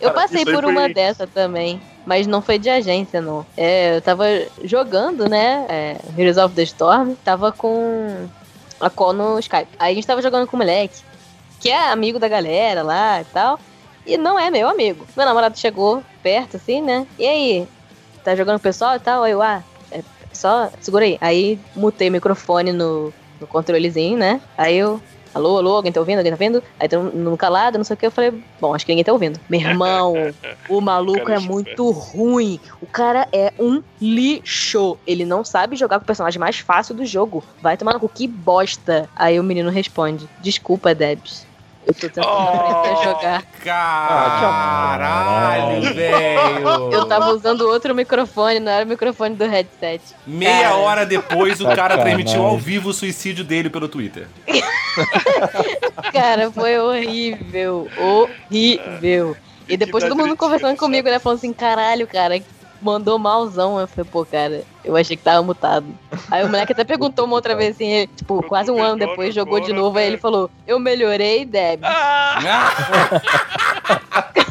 Eu 0.00 0.12
passei 0.12 0.44
por 0.44 0.62
foi- 0.62 0.72
uma 0.72 0.88
dessa 0.88 1.26
também, 1.26 1.80
mas 2.06 2.26
não 2.26 2.40
foi 2.40 2.58
de 2.58 2.70
agência, 2.70 3.20
não. 3.20 3.44
É, 3.56 3.96
eu 3.96 4.00
tava 4.00 4.24
jogando, 4.62 5.28
né? 5.28 5.66
É, 5.68 5.96
Heroes 6.16 6.36
of 6.36 6.54
the 6.54 6.62
Storm, 6.62 7.14
tava 7.24 7.50
com 7.50 8.28
a 8.80 8.88
call 8.88 9.12
no 9.12 9.38
Skype. 9.40 9.68
Aí 9.78 9.92
a 9.92 9.94
gente 9.94 10.06
tava 10.06 10.22
jogando 10.22 10.46
com 10.46 10.56
o 10.56 10.58
moleque, 10.58 11.00
que 11.58 11.68
é 11.68 11.90
amigo 11.90 12.18
da 12.18 12.28
galera 12.28 12.82
lá 12.82 13.20
e 13.20 13.24
tal, 13.24 13.58
e 14.06 14.16
não 14.16 14.38
é 14.38 14.50
meu 14.50 14.68
amigo. 14.68 15.04
Meu 15.16 15.26
namorado 15.26 15.58
chegou 15.58 16.02
perto, 16.22 16.56
assim, 16.56 16.80
né? 16.80 17.04
E 17.18 17.26
aí, 17.26 17.68
tá 18.24 18.36
jogando 18.36 18.54
com 18.54 18.60
o 18.60 18.62
pessoal 18.62 18.94
e 18.94 19.00
tal? 19.00 19.24
Aí 19.24 19.32
eu, 19.32 19.42
ah, 19.42 19.62
só 20.38 20.70
segura 20.80 21.04
aí. 21.04 21.18
Aí 21.20 21.58
mutei 21.74 22.08
o 22.08 22.12
microfone 22.12 22.72
no, 22.72 23.12
no 23.40 23.46
controlezinho, 23.46 24.16
né? 24.16 24.40
Aí 24.56 24.76
eu, 24.76 25.00
alô, 25.34 25.58
alô, 25.58 25.74
alguém 25.74 25.90
tá 25.90 25.98
ouvindo? 25.98 26.18
Alguém 26.18 26.30
tá 26.30 26.36
ouvindo? 26.36 26.62
Aí 26.78 26.88
todo 26.88 27.12
mundo 27.12 27.36
calado, 27.36 27.76
não 27.76 27.84
sei 27.84 27.94
o 27.94 27.96
que. 27.96 28.06
Eu 28.06 28.10
falei, 28.12 28.32
bom, 28.60 28.72
acho 28.72 28.86
que 28.86 28.92
ninguém 28.92 29.04
tá 29.04 29.12
ouvindo. 29.12 29.40
Meu 29.50 29.60
irmão, 29.60 30.14
o 30.70 30.80
maluco 30.80 31.28
é 31.28 31.40
muito 31.40 31.90
ruim. 31.90 32.60
O 32.80 32.86
cara 32.86 33.26
é 33.32 33.52
um 33.58 33.82
lixo. 34.00 34.96
Ele 35.04 35.24
não 35.24 35.44
sabe 35.44 35.74
jogar 35.74 35.98
com 35.98 36.04
o 36.04 36.06
personagem 36.06 36.38
mais 36.38 36.60
fácil 36.60 36.94
do 36.94 37.04
jogo. 37.04 37.42
Vai 37.60 37.76
tomar 37.76 37.94
no 37.94 38.00
cu, 38.00 38.08
que 38.08 38.28
bosta. 38.28 39.10
Aí 39.16 39.40
o 39.40 39.44
menino 39.44 39.70
responde, 39.70 40.28
desculpa, 40.40 40.94
Debs. 40.94 41.47
Eu 41.88 41.94
tô 41.94 42.00
tentando 42.00 42.28
aprender 42.28 42.88
a 43.00 43.02
jogar. 43.02 43.42
Caralho, 44.48 45.94
velho. 45.94 46.92
Eu 46.92 47.06
tava 47.06 47.30
usando 47.30 47.62
outro 47.62 47.94
microfone, 47.94 48.60
não 48.60 48.70
era 48.70 48.84
o 48.84 48.88
microfone 48.88 49.34
do 49.34 49.46
headset. 49.46 50.02
Meia 50.26 50.64
Cara, 50.64 50.76
hora 50.76 51.06
depois, 51.06 51.60
o 51.60 51.64
cara 51.64 51.94
Sacanagem. 51.96 52.04
transmitiu 52.16 52.44
ao 52.44 52.58
vivo 52.58 52.90
o 52.90 52.92
suicídio 52.92 53.42
dele 53.42 53.70
pelo 53.70 53.88
Twitter. 53.88 54.28
Cara, 56.12 56.50
foi 56.50 56.78
horrível. 56.78 57.88
Horrível. 57.98 59.36
E 59.68 59.76
depois 59.76 60.04
todo 60.04 60.16
mundo 60.16 60.36
conversando 60.36 60.76
comigo, 60.76 61.08
né? 61.08 61.18
Falando 61.18 61.38
assim, 61.38 61.52
caralho, 61.52 62.06
cara, 62.06 62.40
mandou 62.80 63.18
malzão. 63.18 63.78
Eu 63.78 63.86
falei, 63.86 64.10
pô, 64.10 64.24
cara, 64.24 64.62
eu 64.84 64.96
achei 64.96 65.16
que 65.16 65.22
tava 65.22 65.42
mutado. 65.42 65.86
Aí 66.30 66.42
o 66.44 66.46
moleque 66.46 66.72
até 66.72 66.84
perguntou 66.84 67.24
uma 67.24 67.34
outra 67.34 67.54
vez 67.54 67.74
assim, 67.74 68.08
tipo, 68.16 68.42
quase 68.42 68.70
um 68.70 68.82
ano 68.82 68.98
depois, 68.98 69.34
jogou 69.34 69.60
de 69.60 69.72
novo, 69.72 69.98
aí 69.98 70.06
ele 70.06 70.18
falou, 70.18 70.50
eu 70.66 70.78
melhorei, 70.78 71.44
Deb. 71.44 71.82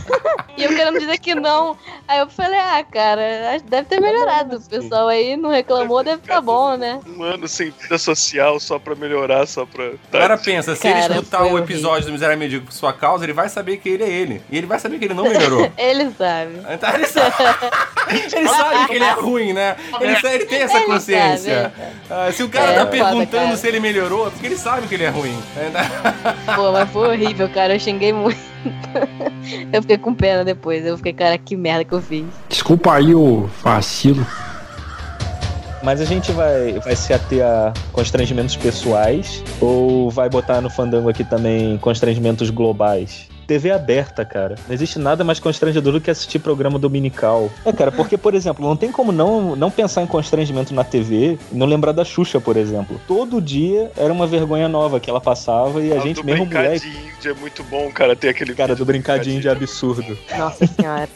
E 0.57 0.63
eu 0.63 0.69
querendo 0.69 0.99
dizer 0.99 1.17
que 1.19 1.35
não. 1.35 1.77
Aí 2.07 2.19
eu 2.19 2.27
falei, 2.29 2.57
ah, 2.59 2.83
cara, 2.89 3.51
acho 3.53 3.63
que 3.63 3.69
deve 3.69 3.87
ter 3.87 4.01
melhorado. 4.01 4.57
O 4.57 4.61
pessoal 4.61 5.07
aí 5.07 5.37
não 5.37 5.49
reclamou, 5.51 6.03
deve 6.03 6.21
tá 6.23 6.41
bom, 6.41 6.75
né? 6.75 6.99
Um 7.07 7.21
ano 7.23 7.47
sem 7.47 7.69
vida 7.69 7.97
social 7.97 8.59
só 8.59 8.79
pra 8.79 8.95
melhorar, 8.95 9.45
só 9.47 9.65
pra. 9.65 9.91
Agora 10.11 10.37
pensa, 10.37 10.75
se 10.75 10.87
ele 10.87 10.99
Cara, 11.01 11.13
escutar 11.13 11.39
foi 11.39 11.51
o 11.51 11.57
episódio 11.59 12.07
do 12.07 12.11
Miserável 12.11 12.39
Medíocre 12.39 12.65
por 12.67 12.73
sua 12.73 12.91
causa, 12.93 13.23
ele 13.23 13.33
vai 13.33 13.49
saber 13.49 13.77
que 13.77 13.87
ele 13.89 14.03
é 14.03 14.09
ele. 14.09 14.41
E 14.49 14.57
ele 14.57 14.65
vai 14.67 14.79
saber 14.79 14.97
que 14.99 15.05
ele 15.05 15.13
não 15.13 15.23
melhorou. 15.25 15.71
Ele 15.77 16.11
sabe. 16.17 16.61
Então 16.73 16.93
ele 16.93 17.05
sabe, 17.05 17.35
ele 18.35 18.47
sabe 18.49 18.87
que 18.87 18.93
ele 18.95 19.03
é 19.03 19.11
ruim, 19.11 19.53
né? 19.53 19.75
Ele, 20.01 20.15
sa- 20.19 20.33
ele 20.33 20.45
tem 20.45 20.61
essa 20.61 20.77
Ele 20.77 20.85
consciência. 20.85 21.71
sabe, 21.75 21.93
Ah, 22.09 22.31
se 22.31 22.41
o 22.43 22.49
cara 22.49 22.71
É, 22.71 22.73
tá 22.73 22.79
foda, 22.85 22.91
perguntando 22.91 23.29
cara. 23.45 23.57
se 23.57 23.67
ele 23.67 23.79
melhorou, 23.79 24.27
é 24.27 24.29
porque 24.31 24.45
ele 24.47 24.57
sabe 24.57 24.87
que 24.87 24.95
ele 24.95 25.03
é 25.03 25.09
ruim. 25.09 25.37
Pô, 26.55 26.71
mas 26.71 26.89
foi 26.89 27.09
horrível, 27.09 27.49
cara. 27.49 27.75
Eu 27.75 27.79
xinguei 27.79 28.11
muito. 28.13 28.37
Eu 29.71 29.81
fiquei 29.81 29.97
com 29.97 30.13
pena 30.13 30.43
depois. 30.47 30.85
Eu 30.85 30.97
fiquei, 30.97 31.13
cara, 31.13 31.37
que 31.37 31.55
merda 31.55 31.83
que 31.83 31.93
eu 31.93 32.01
fiz. 32.01 32.25
Desculpa 32.49 32.93
aí 32.93 33.13
o 33.13 33.47
vacilo. 33.63 34.25
Mas 35.83 36.01
a 36.01 36.05
gente 36.05 36.31
vai, 36.31 36.79
vai 36.79 36.95
se 36.95 37.13
ater 37.13 37.45
a 37.45 37.71
constrangimentos 37.93 38.55
pessoais 38.55 39.43
ou 39.61 40.09
vai 40.09 40.27
botar 40.27 40.59
no 40.59 40.69
fandango 40.69 41.07
aqui 41.07 41.23
também 41.23 41.77
constrangimentos 41.77 42.49
globais? 42.49 43.29
TV 43.47 43.71
aberta, 43.71 44.25
cara. 44.25 44.55
Não 44.67 44.73
existe 44.75 44.99
nada 44.99 45.23
mais 45.23 45.39
constrangedor 45.39 45.93
do 45.93 46.01
que 46.01 46.11
assistir 46.11 46.39
programa 46.39 46.77
dominical. 46.77 47.49
É, 47.65 47.71
cara, 47.71 47.91
porque, 47.91 48.17
por 48.17 48.35
exemplo, 48.35 48.67
não 48.67 48.75
tem 48.75 48.91
como 48.91 49.11
não, 49.11 49.55
não 49.55 49.71
pensar 49.71 50.03
em 50.03 50.07
constrangimento 50.07 50.73
na 50.73 50.83
TV 50.83 51.37
e 51.51 51.55
não 51.55 51.65
lembrar 51.65 51.93
da 51.93 52.03
Xuxa, 52.03 52.41
por 52.41 52.57
exemplo. 52.57 52.99
Todo 53.07 53.41
dia 53.41 53.89
era 53.95 54.11
uma 54.11 54.27
vergonha 54.27 54.67
nova 54.67 54.99
que 54.99 55.09
ela 55.09 55.21
passava 55.21 55.81
e 55.81 55.91
a 55.93 55.95
Ah, 55.95 55.99
gente 55.99 56.23
mesmo 56.25 56.45
moleque. 56.45 56.79
brincadinho 56.81 57.11
de 57.21 57.29
é 57.29 57.33
muito 57.33 57.63
bom, 57.63 57.89
cara, 57.91 58.15
ter 58.15 58.29
aquele 58.29 58.53
Cara, 58.53 58.73
vídeo 58.73 58.83
do 58.85 58.87
brincadinho 58.87 59.39
de 59.39 59.47
absurdo. 59.49 60.17
Nossa 60.37 60.67
senhora. 60.67 61.07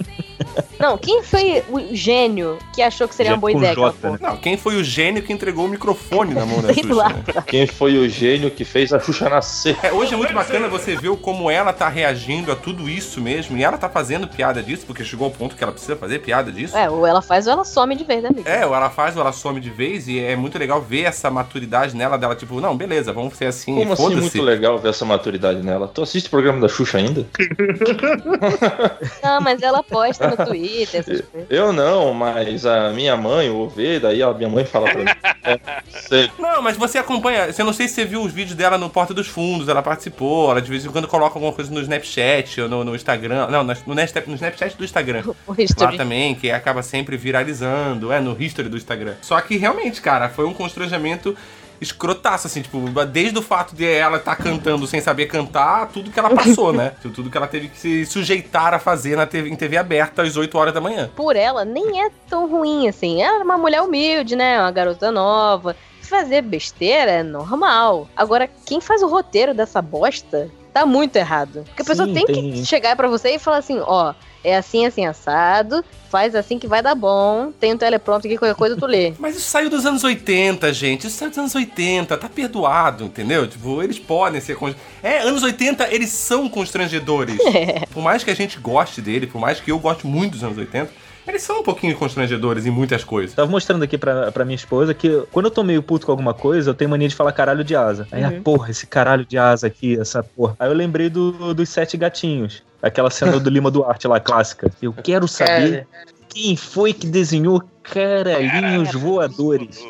Não, 0.80 0.98
quem 0.98 1.22
foi 1.24 1.64
o 1.70 1.96
gênio 1.96 2.58
que 2.74 2.82
achou 2.82 3.08
que 3.08 3.16
seria 3.16 3.34
uma 3.34 3.38
boa 3.38 3.52
ideia? 3.52 3.76
porra? 3.76 4.20
Não, 4.20 4.38
quem 4.38 4.58
foi 4.58 4.76
o 4.76 4.84
gênio 4.84 5.22
que 5.22 5.32
entregou 5.32 5.66
o 5.66 5.68
microfone 5.68 6.34
na 6.34 6.46
mão 6.46 6.62
da 6.62 6.74
Xuxa? 6.74 6.94
lá. 6.94 7.10
né? 7.10 7.24
Quem 7.46 7.68
foi 7.68 7.98
o 7.98 8.10
gênio 8.10 8.50
que 8.52 8.66
fez 8.66 8.92
a 8.94 9.00
Xuxa 9.00 9.30
nascer? 9.30 9.78
É, 9.84 9.92
hoje 9.92 10.14
é 10.14 10.18
muito 10.18 10.34
bacana 10.34 10.68
você 10.68 10.96
ver 10.96 11.16
como 11.18 11.50
ela 11.50 11.74
tá 11.74 11.88
reagindo 11.90 12.52
a 12.52 12.56
tudo 12.56 12.90
isso 12.90 13.22
mesmo. 13.22 13.58
E 13.58 13.64
ela 13.64 13.78
tá 13.78 13.90
fazendo 13.90 14.28
piada 14.28 14.62
disso, 14.64 14.86
porque 14.86 15.04
chegou 15.04 15.26
ao 15.26 15.32
ponto 15.32 15.56
que 15.56 15.64
ela 15.64 15.72
precisa 15.72 15.96
fazer 15.96 16.20
piada 16.20 16.52
disso. 16.52 16.76
É, 16.76 16.90
ou 16.90 17.06
ela 17.06 17.22
faz 17.22 17.48
ou 17.48 17.54
ela 17.54 17.64
some 17.64 17.96
de 17.96 18.04
vez, 18.04 18.24
né, 18.24 18.30
amigo? 18.30 18.48
É, 18.48 18.66
ou 18.66 18.74
ela 18.76 18.90
faz 18.90 19.16
ou 19.16 19.22
ela 19.22 19.32
some 19.32 19.60
de 19.60 19.70
vez, 19.70 20.08
e 20.08 20.20
é 20.20 20.36
muito 20.36 20.58
legal 20.58 20.82
ver 20.82 21.04
essa 21.04 21.30
maturidade 21.30 21.96
nela, 21.96 22.18
dela, 22.18 22.36
tipo, 22.36 22.60
não, 22.60 22.76
beleza, 22.76 23.12
vamos 23.14 23.36
ser 23.36 23.46
assim, 23.46 23.76
Como 23.76 23.94
assim 23.94 24.16
muito 24.16 24.42
legal 24.42 24.78
ver 24.78 24.90
essa 24.90 25.06
maturidade 25.06 25.62
nela? 25.62 25.88
Tu 25.88 26.02
assiste 26.02 26.28
o 26.28 26.30
programa 26.30 26.60
da 26.60 26.68
Xuxa 26.68 26.98
ainda? 26.98 27.26
Não, 29.24 29.42
mas 29.42 29.62
ela 29.62 29.84
posta 29.84 30.31
no 30.38 30.46
Twitter, 30.46 31.00
essas 31.02 31.22
coisas. 31.22 31.48
Eu 31.50 31.72
não, 31.74 32.14
mas 32.14 32.66
a 32.66 32.92
minha 32.92 33.16
mãe 33.18 33.50
ouve, 33.50 34.00
daí 34.00 34.22
a 34.24 34.34
minha 34.34 34.50
mãe 34.50 34.66
fala 34.66 34.90
pra 34.92 35.00
mim. 35.00 35.12
É, 35.44 35.60
sei. 35.90 36.30
Não, 36.38 36.62
mas 36.62 36.78
você 36.78 36.98
acompanha. 36.98 37.52
Você 37.52 37.64
não 37.64 37.74
sei 37.74 37.88
se 37.88 37.96
você 37.96 38.06
viu 38.06 38.22
os 38.22 38.32
vídeos 38.32 38.56
dela 38.56 38.78
no 38.78 38.90
Porta 38.90 39.14
dos 39.14 39.28
Fundos, 39.28 39.68
ela 39.68 39.82
participou, 39.82 40.52
ela 40.52 40.62
de 40.62 40.70
vez 40.70 40.86
em 40.86 40.90
quando 40.90 41.08
coloca 41.08 41.36
alguma 41.36 41.52
coisa 41.54 41.72
no 41.74 41.80
Snapchat 41.82 42.62
ou 42.62 42.70
no, 42.70 42.84
no 42.84 42.96
Instagram. 42.96 43.48
Não, 43.48 43.64
no, 43.64 43.74
no 43.74 44.02
Snap- 44.04 44.28
no 44.28 44.36
Snapchat 44.36 44.78
do 44.78 44.84
Instagram. 44.84 45.24
O 45.48 45.52
Lá 45.52 45.56
history. 45.64 45.98
também, 45.98 46.36
que 46.36 46.52
acaba 46.52 46.84
sempre 46.84 47.18
viralizando, 47.18 48.12
é, 48.12 48.20
no 48.20 48.40
history 48.40 48.70
do 48.70 48.78
Instagram. 48.78 49.16
Só 49.22 49.40
que 49.42 49.58
realmente, 49.58 50.02
cara, 50.02 50.30
foi 50.30 50.46
um 50.46 50.54
constrangimento 50.54 51.36
escrotaço, 51.82 52.46
assim, 52.48 52.62
tipo, 52.62 52.80
desde 53.06 53.38
o 53.38 53.42
fato 53.42 53.76
de 53.76 53.86
ela 53.86 54.18
estar 54.18 54.36
cantando 54.36 54.86
sem 54.86 55.02
saber 55.02 55.26
cantar, 55.26 55.88
tudo 55.88 56.12
que 56.12 56.20
ela 56.20 56.30
passou, 56.30 56.72
né? 56.72 56.94
Tudo 57.02 57.30
que 57.30 57.36
ela 57.36 57.48
teve 57.48 57.68
que 57.70 57.78
se 57.80 58.06
sujeitar 58.06 58.74
a 58.74 58.80
fazer 58.80 59.16
na 59.16 59.26
TV, 59.26 59.50
em 59.50 59.56
TV 59.56 59.76
aberta 59.78 60.22
às 60.22 60.38
8 60.38 60.56
horas 60.58 60.74
da 60.74 60.80
manhã. 60.80 61.10
Por 61.16 61.36
ela, 61.36 61.66
nem 61.66 62.04
é 62.06 62.10
tão 62.30 62.48
ruim 62.50 62.88
assim. 62.88 63.22
Ela 63.22 63.40
é 63.40 63.44
uma 63.44 63.58
mulher 63.58 63.82
humilde, 63.82 64.36
né? 64.36 64.60
Uma 64.60 64.72
garota 64.72 65.12
nova. 65.12 65.76
Fazer 66.02 66.42
besteira 66.44 67.12
é 67.12 67.24
normal. 67.24 68.08
Agora, 68.16 68.48
quem 68.66 68.80
faz 68.80 69.02
o 69.02 69.08
roteiro 69.08 69.54
dessa 69.54 69.82
bosta 69.82 70.50
tá 70.74 70.86
muito 70.86 71.16
errado. 71.16 71.64
Porque 71.66 71.82
a 71.82 71.86
pessoa 71.86 72.08
Sim, 72.08 72.14
tem, 72.14 72.26
tem- 72.26 72.52
que 72.54 72.66
chegar 72.66 72.96
pra 72.96 73.08
você 73.08 73.36
e 73.36 73.40
falar 73.40 73.58
assim: 73.58 73.80
ó, 73.80 74.14
é 74.44 74.56
assim, 74.58 74.86
assim, 74.86 75.06
assado. 75.06 75.84
Faz 76.10 76.36
assim 76.36 76.60
que 76.60 76.68
vai 76.68 76.82
dar 76.82 76.94
bom. 76.94 77.52
Tem 77.58 77.74
um 77.74 77.78
teleprompter 77.78 78.30
aqui, 78.30 78.38
qualquer 78.38 78.56
coisa 78.56 78.76
tu 78.76 78.86
lê. 78.86 79.14
Mas 79.20 79.38
isso 79.38 79.50
saiu 79.50 79.70
dos 79.70 79.86
anos 79.86 80.04
80, 80.04 80.74
gente. 80.74 81.08
Isso 81.08 81.18
saiu 81.18 81.30
dos 81.30 81.38
anos 81.40 81.56
80. 81.56 82.18
Tá 82.18 82.28
perdoado, 82.28 83.06
entendeu? 83.06 83.48
Tipo, 83.48 83.82
eles 83.82 83.98
podem 83.98 84.42
ser. 84.42 84.56
Const... 84.58 84.78
É, 85.02 85.20
anos 85.20 85.42
80, 85.42 85.88
eles 85.94 86.10
são 86.10 86.50
constrangedores. 86.50 87.38
Por 87.94 88.04
mais 88.04 88.24
que 88.24 88.30
a 88.32 88.36
gente 88.36 88.60
goste 88.60 89.02
dele, 89.02 89.26
por 89.28 89.40
mais 89.40 89.60
que 89.60 89.72
eu 89.72 89.80
goste 89.80 90.06
muito 90.06 90.34
dos 90.34 90.44
anos 90.44 90.58
80, 90.58 90.92
eles 91.28 91.44
são 91.44 91.60
um 91.60 91.64
pouquinho 91.64 91.96
constrangedores 91.96 92.66
em 92.66 92.72
muitas 92.72 93.04
coisas. 93.04 93.36
Tava 93.36 93.50
mostrando 93.50 93.84
aqui 93.84 93.98
pra, 93.98 94.32
pra 94.32 94.44
minha 94.44 94.56
esposa 94.56 94.94
que 94.94 95.24
quando 95.32 95.46
eu 95.46 95.52
tô 95.52 95.64
meio 95.64 95.82
puto 95.82 96.06
com 96.06 96.12
alguma 96.12 96.34
coisa, 96.34 96.72
eu 96.72 96.74
tenho 96.74 96.90
mania 96.90 97.08
de 97.08 97.16
falar 97.16 97.32
caralho 97.32 97.64
de 97.64 97.76
asa. 97.76 98.08
Aí, 98.12 98.22
Uhum. 98.24 98.38
ah, 98.38 98.42
porra, 98.44 98.72
esse 98.72 98.86
caralho 98.88 99.26
de 99.26 99.38
asa 99.38 99.68
aqui, 99.68 100.00
essa 100.00 100.24
porra. 100.24 100.56
Aí 100.60 100.68
eu 100.70 100.74
lembrei 100.74 101.10
do, 101.10 101.54
dos 101.54 101.70
Sete 101.70 101.96
Gatinhos. 101.96 102.64
Aquela 102.82 103.10
cena 103.10 103.40
do 103.40 103.50
Lima 103.50 103.70
Duarte 103.70 104.08
lá, 104.08 104.20
clássica. 104.20 104.72
Eu 104.82 104.94
quero 104.94 105.28
saber 105.28 105.88
quem 106.30 106.56
foi 106.56 106.94
que 106.94 107.06
desenhou 107.06 107.62
caralhinhos 107.84 108.92
voadores 108.94 109.84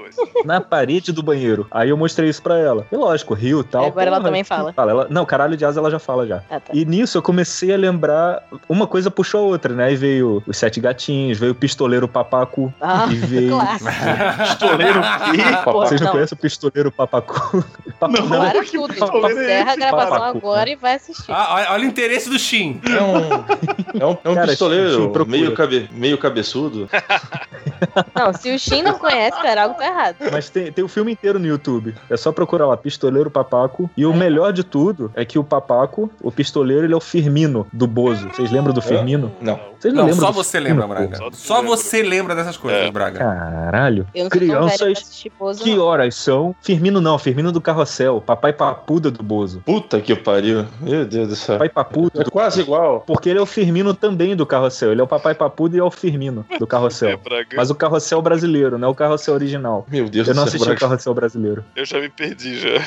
na 0.46 0.62
parede 0.62 1.12
do 1.12 1.22
banheiro. 1.22 1.68
Aí 1.72 1.90
eu 1.90 1.98
mostrei 1.98 2.30
isso 2.30 2.42
pra 2.42 2.58
ela. 2.58 2.86
E 2.92 2.96
lógico, 2.96 3.34
riu 3.34 3.62
e 3.62 3.64
tal. 3.64 3.86
Agora 3.86 4.08
ela 4.08 4.22
também 4.22 4.44
fala. 4.44 4.74
Ela, 4.76 5.08
não, 5.10 5.26
caralho 5.26 5.58
de 5.58 5.66
asa 5.66 5.80
ela 5.80 5.92
já 5.92 6.00
fala 6.00 6.26
já. 6.26 6.44
Ah, 6.50 6.60
tá. 6.60 6.72
E 6.74 6.86
nisso 6.86 7.18
eu 7.18 7.22
comecei 7.22 7.74
a 7.74 7.78
lembrar. 7.78 8.44
Uma 8.68 8.88
coisa 8.88 9.12
puxou 9.12 9.42
a 9.42 9.44
outra, 9.44 9.74
né? 9.74 9.86
Aí 9.86 9.96
veio 9.96 10.42
os 10.48 10.58
Sete 10.58 10.80
Gatinhos, 10.80 11.38
veio 11.38 11.52
o 11.52 11.56
Pistoleiro 11.56 12.08
Papaco. 12.08 12.74
Ah, 12.82 13.08
e 13.12 13.16
veio. 13.16 13.58
Pistoleiro 14.38 15.02
quê? 15.02 15.42
Vocês 15.72 16.02
não, 16.02 16.08
não. 16.08 16.14
conhecem 16.14 16.36
o 16.36 16.42
Pistoleiro 16.42 16.92
Papacu? 16.92 17.64
Não, 18.02 18.28
Para 18.28 18.64
que 18.64 18.72
tudo. 18.72 18.94
Encerra 18.94 19.74
a 19.74 19.76
gravação 19.76 20.10
Papacu, 20.18 20.38
agora 20.38 20.70
e 20.70 20.76
vai 20.76 20.96
assistir. 20.96 21.32
Ah, 21.32 21.54
olha, 21.54 21.72
olha 21.72 21.84
o 21.84 21.88
interesse 21.88 22.30
do 22.30 22.40
Shin. 22.40 22.82
É 22.84 23.02
um, 23.02 24.00
é 24.00 24.06
um, 24.06 24.18
é 24.24 24.30
um 24.30 24.34
Cara, 24.36 24.48
pistoleiro 24.48 24.90
Shin, 24.90 25.10
procura. 25.12 25.26
meio, 25.38 25.54
cabe, 25.54 25.90
meio 25.92 26.18
cabeçudo. 26.18 26.90
Não, 28.16 28.34
se 28.34 28.54
o 28.54 28.60
Shin 28.60 28.82
não 28.82 28.98
conhece, 28.98 29.42
cara, 29.42 29.64
algo 29.64 29.76
tá 29.76 29.86
errado. 29.86 30.16
Mas 30.32 30.50
tem, 30.50 30.72
tem 30.72 30.84
o 30.84 30.88
filme 30.88 31.12
inteiro 31.12 31.40
no 31.40 31.46
YouTube. 31.48 31.96
É 32.10 32.18
só 32.18 32.32
procurar 32.32 32.68
lá, 32.68 32.78
Pistoleiro 32.78 33.30
Papaco. 33.30 33.90
E 33.98 34.06
o 34.06 34.14
melhor 34.14 34.54
de 34.54 34.64
tudo 34.64 35.12
é 35.16 35.26
que 35.26 35.38
o 35.40 35.44
Papaco, 35.44 36.10
o 36.22 36.32
pistoleiro, 36.32 36.86
ele 36.86 36.94
é 36.94 36.98
o 36.98 37.02
Firmino 37.02 37.68
do 37.74 37.88
Bozo. 37.88 38.30
Vocês 38.30 38.52
lembram 38.52 38.74
do 38.74 38.82
Firmino? 38.82 39.32
Não. 39.42 39.60
Vocês 39.80 39.94
não, 39.94 40.02
Não, 40.04 40.10
lembram 40.12 40.28
só 40.28 40.32
você 40.32 40.60
Firmino, 40.60 40.82
lembra, 40.82 40.96
pô? 40.96 41.02
Braga. 41.08 41.18
Só 41.18 41.30
tu 41.32 41.36
Só 41.38 41.56
lembra. 41.60 41.70
você 41.78 42.04
lembra 42.04 42.36
dessas 42.36 42.56
coisas, 42.58 42.82
É. 42.88 42.92
Braga. 42.92 43.18
Caralho. 43.20 44.08
Crianças. 44.30 45.24
Bozo, 45.40 45.64
Que 45.64 45.76
não. 45.76 45.84
horas 45.86 46.16
são? 46.16 46.56
Firmino 46.62 47.02
não, 47.02 47.18
Firmino 47.18 47.52
do 47.52 47.60
Carrossel. 47.60 48.22
Papai 48.22 48.54
Papuda 48.54 49.10
do 49.10 49.24
Bozo. 49.24 49.62
Puta 49.66 50.00
que 50.00 50.16
pariu. 50.16 50.66
Meu 50.80 51.06
Deus 51.06 51.30
do 51.30 51.36
céu. 51.36 51.56
Papai 51.56 51.70
Papuda 51.70 52.22
É 52.22 52.26
quase 52.30 52.62
igual. 52.62 53.02
Porque 53.02 53.30
ele 53.30 53.40
é 53.40 53.42
o 53.42 53.46
Firmino 53.46 53.94
também 53.94 54.36
do 54.36 54.46
Carrossel. 54.46 54.92
Ele 54.92 55.02
é 55.02 55.04
o 55.04 55.08
Papai 55.08 55.34
Papuda 55.34 55.76
e 55.76 55.80
é 55.80 55.84
o 55.84 55.90
Firmino 55.90 56.46
do 56.60 56.66
É, 56.66 56.68
Carrossel. 56.68 57.18
Braga. 57.18 57.48
Mas 57.56 57.71
o 57.72 57.76
Carrossel 57.76 58.22
brasileiro, 58.22 58.78
não 58.78 58.88
é 58.90 58.92
o 58.92 58.96
Carrossel 58.96 59.34
original. 59.34 59.86
Meu 59.90 60.08
Deus 60.10 60.28
Eu 60.28 60.34
não 60.36 60.44
do 60.46 60.50
céu. 60.52 60.58
assisti 60.60 60.76
o. 60.76 60.80
Carrossel 60.80 61.14
brasileiro. 61.14 61.66
Eu 61.76 61.86
já 61.86 62.00
me 62.00 62.10
perdi 62.10 62.60
já. 62.60 62.70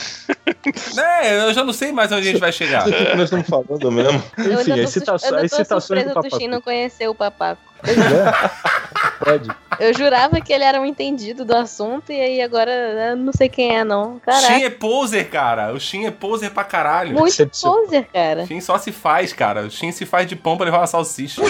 É, 0.97 1.49
eu 1.49 1.53
já 1.55 1.65
não 1.65 1.73
sei 1.73 1.91
mais 1.93 2.11
onde 2.13 2.29
a 2.29 2.33
gente 2.33 2.41
vai 2.41 2.53
chegar. 2.53 2.87
O 2.89 2.93
que 2.93 3.05
que 3.07 3.17
nós 3.17 3.25
estamos 3.25 3.47
falando 3.47 3.91
mesmo? 3.91 4.23
Eu 4.39 4.61
Enfim, 4.61 4.73
ainda 4.73 4.85
as 4.85 4.95
tô, 4.95 5.01
cita- 5.01 5.19
sus- 5.19 5.29
eu 5.29 5.35
ainda 5.37 5.45
as 5.47 5.51
tô 5.51 5.57
citações 5.57 6.03
surpresa 6.05 6.29
do. 6.31 6.39
Shin 6.39 6.49
não 6.49 6.61
conhecer 6.61 7.09
o 7.09 7.15
Papaco. 7.15 7.61
É? 7.87 9.25
Pode. 9.25 9.49
Eu 9.79 9.93
jurava 9.95 10.41
que 10.41 10.53
ele 10.53 10.65
era 10.65 10.81
um 10.81 10.85
entendido 10.85 11.45
do 11.45 11.55
assunto 11.55 12.13
e 12.13 12.21
aí 12.21 12.41
agora 12.41 12.71
eu 12.71 13.17
não 13.17 13.33
sei 13.33 13.49
quem 13.49 13.77
é, 13.77 13.85
não. 13.85 14.19
Caraca, 14.21 14.47
Shin 14.47 14.65
é 14.65 14.71
poser, 14.71 15.29
cara. 15.29 15.73
O 15.73 15.81
Shin 15.81 16.07
é 16.07 16.11
poser 16.11 16.51
pra 16.51 16.65
caralho. 16.65 17.13
muito 17.13 17.27
decepção. 17.31 17.73
poser, 17.85 18.07
cara. 18.13 18.43
O 18.43 18.47
Shin 18.47 18.61
só 18.61 18.79
se 18.79 18.93
faz, 18.93 19.33
cara. 19.33 19.63
O 19.63 19.71
Shin 19.71 19.93
se 19.93 20.07
faz 20.07 20.29
de 20.29 20.37
pão 20.37 20.57
pra 20.57 20.67
levar 20.67 20.79
uma 20.79 20.87
salsicha. 20.87 21.43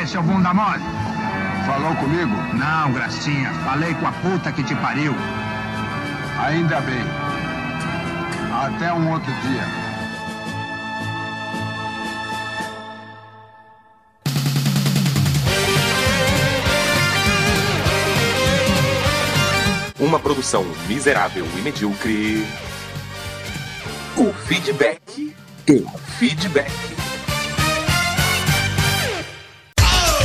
Ei, 0.00 0.06
seu 0.06 0.22
bunda 0.22 0.52
mole. 0.52 0.82
Falou 1.66 1.94
comigo? 1.96 2.34
Não, 2.54 2.92
gracinha. 2.92 3.52
Falei 3.64 3.94
com 3.94 4.06
a 4.06 4.12
puta 4.12 4.52
que 4.52 4.62
te 4.64 4.74
pariu. 4.76 5.14
Ainda 6.42 6.80
bem. 6.80 7.04
Até 8.52 8.92
um 8.92 9.12
outro 9.12 9.32
dia. 9.42 9.62
Uma 20.00 20.18
produção 20.18 20.64
miserável 20.88 21.46
e 21.56 21.60
medíocre. 21.60 22.44
O 24.16 24.32
feedback. 24.32 25.36
O 25.70 25.96
feedback. 26.18 27.11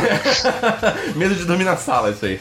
medo 1.16 1.34
de 1.34 1.44
dormir 1.44 1.64
na 1.64 1.76
sala, 1.76 2.10
isso 2.10 2.24
aí. 2.24 2.40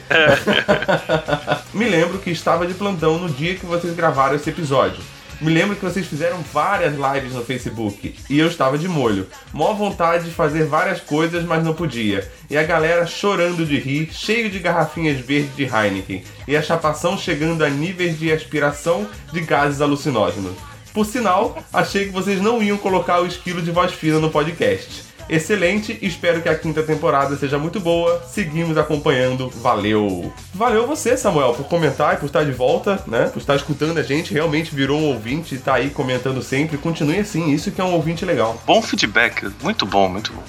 Me 1.73 1.85
lembro 1.85 2.19
que 2.19 2.29
estava 2.29 2.67
de 2.67 2.73
plantão 2.73 3.17
no 3.17 3.29
dia 3.29 3.55
que 3.55 3.65
vocês 3.65 3.95
gravaram 3.95 4.35
esse 4.35 4.49
episódio. 4.49 5.01
Me 5.41 5.51
lembro 5.51 5.75
que 5.75 5.83
vocês 5.83 6.05
fizeram 6.05 6.39
várias 6.53 6.93
lives 6.93 7.33
no 7.33 7.43
Facebook 7.43 8.13
e 8.29 8.37
eu 8.37 8.45
estava 8.45 8.77
de 8.77 8.87
molho. 8.87 9.25
Mó 9.51 9.73
vontade 9.73 10.25
de 10.25 10.31
fazer 10.31 10.65
várias 10.65 11.01
coisas, 11.01 11.43
mas 11.43 11.63
não 11.63 11.73
podia. 11.73 12.29
E 12.47 12.55
a 12.55 12.61
galera 12.61 13.07
chorando 13.07 13.65
de 13.65 13.79
rir, 13.79 14.13
cheio 14.13 14.51
de 14.51 14.59
garrafinhas 14.59 15.19
verdes 15.19 15.55
de 15.55 15.63
Heineken. 15.63 16.23
E 16.47 16.55
a 16.55 16.61
chapação 16.61 17.17
chegando 17.17 17.65
a 17.65 17.69
níveis 17.71 18.19
de 18.19 18.31
aspiração 18.31 19.07
de 19.33 19.41
gases 19.41 19.81
alucinógenos. 19.81 20.53
Por 20.93 21.07
sinal, 21.07 21.57
achei 21.73 22.05
que 22.05 22.11
vocês 22.11 22.39
não 22.39 22.61
iam 22.61 22.77
colocar 22.77 23.19
o 23.19 23.25
esquilo 23.25 23.63
de 23.63 23.71
voz 23.71 23.91
fina 23.91 24.19
no 24.19 24.29
podcast. 24.29 25.10
Excelente, 25.31 25.97
espero 26.01 26.41
que 26.41 26.49
a 26.49 26.55
quinta 26.55 26.83
temporada 26.83 27.37
seja 27.37 27.57
muito 27.57 27.79
boa. 27.79 28.21
Seguimos 28.27 28.77
acompanhando. 28.77 29.49
Valeu! 29.61 30.33
Valeu 30.53 30.85
você, 30.85 31.15
Samuel, 31.15 31.53
por 31.53 31.67
comentar 31.67 32.15
e 32.15 32.17
por 32.17 32.25
estar 32.25 32.43
de 32.43 32.51
volta, 32.51 33.01
né? 33.07 33.27
Por 33.27 33.39
estar 33.39 33.55
escutando 33.55 33.97
a 33.97 34.03
gente. 34.03 34.33
Realmente 34.33 34.75
virou 34.75 34.99
um 34.99 35.05
ouvinte 35.05 35.55
e 35.55 35.57
tá 35.57 35.75
aí 35.75 35.89
comentando 35.89 36.41
sempre. 36.41 36.77
Continue 36.77 37.19
assim, 37.19 37.49
isso 37.49 37.71
que 37.71 37.79
é 37.79 37.83
um 37.83 37.93
ouvinte 37.93 38.25
legal. 38.25 38.61
Bom 38.65 38.81
feedback, 38.81 39.49
muito 39.63 39.85
bom, 39.85 40.09
muito 40.09 40.33
bom. 40.33 40.43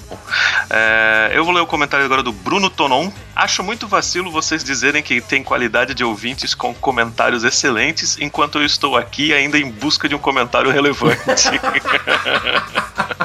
É, 0.69 1.31
eu 1.33 1.45
vou 1.45 1.53
ler 1.53 1.61
o 1.61 1.65
comentário 1.65 2.05
agora 2.05 2.21
do 2.21 2.33
Bruno 2.33 2.69
Tonon. 2.69 3.09
Acho 3.33 3.63
muito 3.63 3.87
vacilo 3.87 4.29
vocês 4.29 4.65
dizerem 4.65 5.01
que 5.01 5.21
tem 5.21 5.43
qualidade 5.43 5.93
de 5.93 6.03
ouvintes 6.03 6.53
com 6.53 6.73
comentários 6.73 7.45
excelentes, 7.45 8.17
enquanto 8.19 8.59
eu 8.59 8.65
estou 8.65 8.97
aqui 8.97 9.33
ainda 9.33 9.57
em 9.57 9.71
busca 9.71 10.09
de 10.09 10.15
um 10.15 10.19
comentário 10.19 10.69
relevante. 10.71 11.49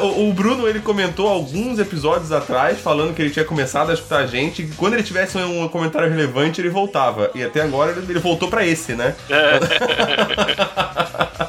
O, 0.00 0.28
o, 0.28 0.32
Bruno 0.32 0.68
ele 0.68 0.80
comentou 0.80 1.28
alguns 1.28 1.78
episódios 1.78 2.32
atrás 2.32 2.80
falando 2.80 3.14
que 3.14 3.22
ele 3.22 3.30
tinha 3.30 3.44
começado 3.44 3.90
a 3.90 3.94
escutar 3.94 4.18
a 4.18 4.26
gente. 4.26 4.62
Que 4.64 4.74
quando 4.74 4.94
ele 4.94 5.02
tivesse 5.02 5.38
um 5.38 5.68
comentário 5.68 6.08
relevante, 6.08 6.60
ele 6.60 6.70
voltava. 6.70 7.30
E 7.34 7.42
até 7.42 7.62
agora 7.62 7.92
ele, 7.92 8.04
ele 8.08 8.20
voltou 8.20 8.48
para 8.48 8.66
esse, 8.66 8.94
né? 8.94 9.14
É. 9.28 9.60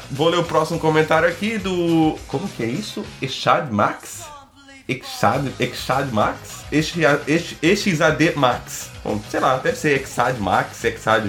Vou 0.10 0.28
ler 0.28 0.38
o 0.38 0.44
próximo 0.44 0.78
comentário 0.78 1.28
aqui 1.28 1.58
do. 1.58 2.16
Como 2.28 2.48
que 2.48 2.62
é 2.62 2.66
isso? 2.66 3.04
Echad 3.20 3.70
Max? 3.70 4.34
Exad, 4.86 5.50
Exad 5.58 6.12
Max? 6.12 6.64
Exad 6.70 8.36
Max. 8.36 8.90
Sei 9.30 9.40
lá, 9.40 9.56
deve 9.56 9.76
ser 9.76 10.00
Exad 10.00 10.38
Max, 10.38 10.84
Exad 10.84 11.24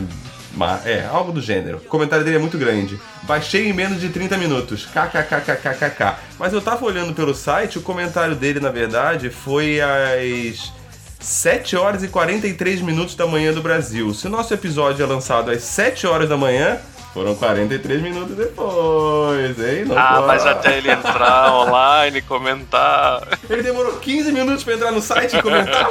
é, 0.86 1.06
algo 1.12 1.32
do 1.32 1.42
gênero. 1.42 1.78
O 1.78 1.90
comentário 1.90 2.24
dele 2.24 2.38
é 2.38 2.40
muito 2.40 2.58
grande. 2.58 3.00
Baixei 3.24 3.70
em 3.70 3.74
menos 3.74 4.00
de 4.00 4.10
30 4.10 4.38
minutos. 4.38 4.86
KKKKKK. 4.86 6.16
Mas 6.40 6.54
eu 6.54 6.62
tava 6.62 6.86
olhando 6.86 7.14
pelo 7.14 7.34
site, 7.34 7.78
o 7.78 7.82
comentário 7.82 8.36
dele, 8.36 8.60
na 8.60 8.70
verdade, 8.70 9.30
foi 9.30 9.80
às 9.82 10.72
7 11.20 11.76
horas 11.76 12.04
e 12.04 12.08
43 12.08 12.82
minutos 12.82 13.16
da 13.16 13.26
manhã 13.26 13.52
do 13.52 13.62
Brasil. 13.62 14.14
Se 14.14 14.28
o 14.28 14.30
nosso 14.30 14.54
episódio 14.54 15.04
é 15.04 15.08
lançado 15.08 15.52
às 15.52 15.64
7 15.64 16.06
horas 16.06 16.30
da 16.30 16.38
manhã, 16.38 16.80
foram 17.16 17.34
43 17.34 18.02
minutos 18.02 18.36
depois, 18.36 19.58
hein? 19.58 19.86
Não 19.86 19.98
ah, 19.98 20.16
pode. 20.16 20.28
mas 20.28 20.46
até 20.46 20.78
ele 20.78 20.92
entrar 20.92 21.50
online, 21.56 22.22
comentar. 22.22 23.26
Ele 23.50 23.64
demorou 23.64 23.94
15 23.94 24.34
minutos 24.34 24.66
pra 24.66 24.74
entrar 24.74 24.92
no 24.92 25.02
site 25.02 25.38
e 25.38 25.42
comentar, 25.42 25.90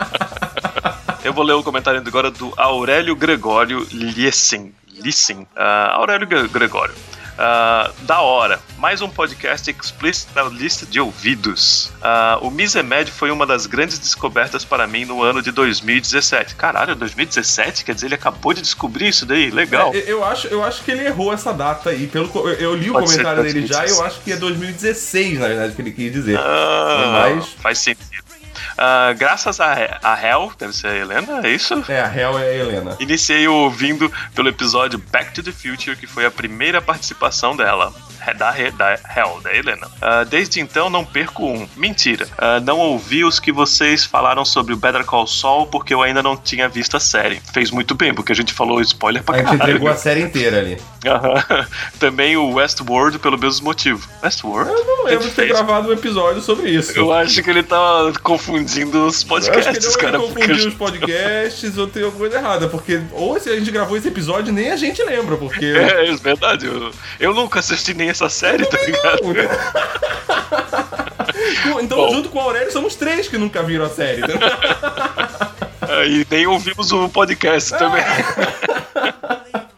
Eu 1.25 1.33
vou 1.33 1.43
ler 1.43 1.55
o 1.55 1.63
comentário 1.63 2.03
agora 2.07 2.31
do 2.31 2.53
Aurélio 2.55 3.17
Gregório 3.17 3.89
Lissen. 3.91 4.75
Lissen. 4.93 5.39
Uh, 5.57 5.91
Aurélio 5.93 6.29
Gregório. 6.51 6.95
Uh, 7.33 7.91
da 8.03 8.21
hora. 8.21 8.61
Mais 8.77 9.01
um 9.01 9.09
podcast 9.09 9.71
explícito 9.71 10.33
na 10.35 10.43
lista 10.45 10.85
de 10.85 11.01
ouvidos. 11.01 11.91
Uh, 11.97 12.47
o 12.47 12.51
Misemed 12.51 13.11
foi 13.11 13.31
uma 13.31 13.47
das 13.47 13.65
grandes 13.65 13.99
descobertas 13.99 14.67
para 14.67 14.87
mim 14.87 15.07
no 15.07 15.23
ano 15.23 15.41
de 15.41 15.51
2017. 15.51 16.57
Caralho, 16.57 16.95
2017? 16.95 17.87
Quer 17.87 17.95
dizer, 17.95 18.09
ele 18.09 18.17
acabou 18.17 18.53
de 18.53 18.61
descobrir 18.61 19.09
isso 19.09 19.25
daí? 19.25 19.51
Legal. 19.51 19.95
É, 19.95 20.05
eu, 20.07 20.23
acho, 20.23 20.47
eu 20.49 20.63
acho 20.63 20.85
que 20.85 20.91
ele 20.91 21.07
errou 21.07 21.33
essa 21.33 21.55
data 21.55 21.89
aí. 21.89 22.07
Pelo, 22.07 22.31
eu, 22.35 22.53
eu 22.53 22.75
li 22.75 22.91
o 22.91 22.93
Pode 22.93 23.07
comentário 23.07 23.43
dele 23.43 23.67
já 23.67 23.87
e 23.87 23.89
eu 23.89 24.05
acho 24.05 24.21
que 24.21 24.31
é 24.31 24.37
2016, 24.37 25.39
na 25.39 25.49
verdade, 25.49 25.75
que 25.75 25.81
ele 25.81 25.91
quis 25.91 26.13
dizer. 26.13 26.39
Ah, 26.39 27.31
Mas... 27.33 27.49
Faz 27.55 27.79
sentido. 27.79 28.24
Uh, 28.75 29.17
graças 29.17 29.61
a, 29.61 29.99
a 30.03 30.27
Hel, 30.27 30.53
deve 30.59 30.73
ser 30.73 30.89
a 30.89 30.97
Helena, 30.97 31.41
é 31.47 31.51
isso? 31.51 31.85
É, 31.89 32.01
a 32.01 32.15
Hel 32.15 32.39
é 32.39 32.49
a 32.49 32.55
Helena. 32.55 32.97
Iniciei 32.99 33.47
ouvindo 33.47 34.13
pelo 34.35 34.49
episódio 34.49 34.99
Back 35.11 35.33
to 35.33 35.43
the 35.43 35.53
Future, 35.53 35.97
que 35.97 36.07
foi 36.07 36.27
a 36.27 36.31
primeira 36.31 36.83
participação 36.83 37.57
dela 37.57 37.93
da, 38.33 38.53
da 38.53 38.99
Hell, 39.15 39.41
da 39.43 39.55
Helena. 39.55 39.87
Uh, 39.87 40.25
desde 40.29 40.61
então 40.61 40.89
não 40.89 41.05
perco 41.05 41.45
um. 41.45 41.69
Mentira. 41.77 42.27
Uh, 42.39 42.65
não 42.65 42.79
ouvi 42.79 43.25
os 43.25 43.39
que 43.39 43.53
vocês 43.53 44.05
falaram 44.05 44.45
sobre 44.45 44.73
o 44.73 44.77
Better 44.77 45.05
Call 45.05 45.27
Saul 45.27 45.67
porque 45.67 45.93
eu 45.93 46.03
ainda 46.03 46.23
não 46.23 46.37
tinha 46.37 46.69
visto 46.69 46.97
a 46.97 47.01
série. 47.01 47.41
Fez 47.53 47.71
muito 47.71 47.95
bem, 47.95 48.15
porque 48.15 48.33
a 48.33 48.35
gente 48.35 48.53
falou 48.53 48.81
spoiler 48.81 49.23
pra 49.23 49.37
caralho. 49.37 49.49
A 49.49 49.53
gente 49.53 49.63
entregou 49.63 49.89
a 49.89 49.97
série 49.97 50.21
inteira 50.23 50.59
ali. 50.59 50.75
Uh 50.75 51.65
Também 51.99 52.37
o 52.37 52.55
Westworld 52.55 53.19
pelo 53.19 53.39
mesmo 53.39 53.65
motivo. 53.65 54.09
Westworld? 54.23 54.71
Eu 54.71 54.85
não 54.85 55.05
lembro 55.05 55.29
de 55.29 55.35
ter 55.35 55.49
gravado 55.49 55.89
um 55.89 55.93
episódio 55.93 56.41
sobre 56.41 56.71
isso. 56.71 56.97
Eu 56.97 57.13
acho 57.13 57.43
que 57.43 57.51
ele 57.51 57.63
tá 57.63 58.13
confundindo 58.23 58.64
os 59.07 59.25
podcasts, 59.25 59.85
eu 59.85 59.91
acho 59.91 59.99
que 59.99 60.05
cara. 60.05 60.19
confundiu 60.19 60.49
porque... 60.49 60.69
os 60.69 60.75
podcasts 60.75 61.79
ou 61.79 61.87
tem 61.87 62.03
alguma 62.03 62.21
coisa 62.21 62.39
errada, 62.39 62.69
porque 62.69 63.01
ou 63.13 63.39
se 63.39 63.51
a 63.51 63.57
gente 63.57 63.71
gravou 63.71 63.97
esse 63.97 64.09
episódio 64.09 64.53
nem 64.53 64.71
a 64.71 64.77
gente 64.77 65.03
lembra, 65.03 65.37
porque... 65.37 65.65
É, 65.85 66.09
é 66.09 66.17
verdade. 66.17 66.67
Eu, 66.67 66.91
eu 67.21 67.35
nunca 67.35 67.61
assisti 67.61 67.95
nem 67.95 68.09
essa 68.09 68.29
série, 68.29 68.65
tá 68.65 68.79
ligado? 68.79 69.21
então, 71.83 71.99
Bom. 71.99 72.15
junto 72.15 72.29
com 72.29 72.39
o 72.39 72.43
Aurélio, 72.43 72.73
somos 72.73 72.95
três 72.95 73.29
que 73.29 73.37
nunca 73.37 73.63
viram 73.63 73.85
a 73.85 73.91
série. 73.91 74.21
Né? 74.23 74.29
e 76.09 76.27
nem 76.31 76.47
ouvimos 76.47 76.91
o 76.93 77.09
podcast 77.09 77.71
também. 77.77 78.05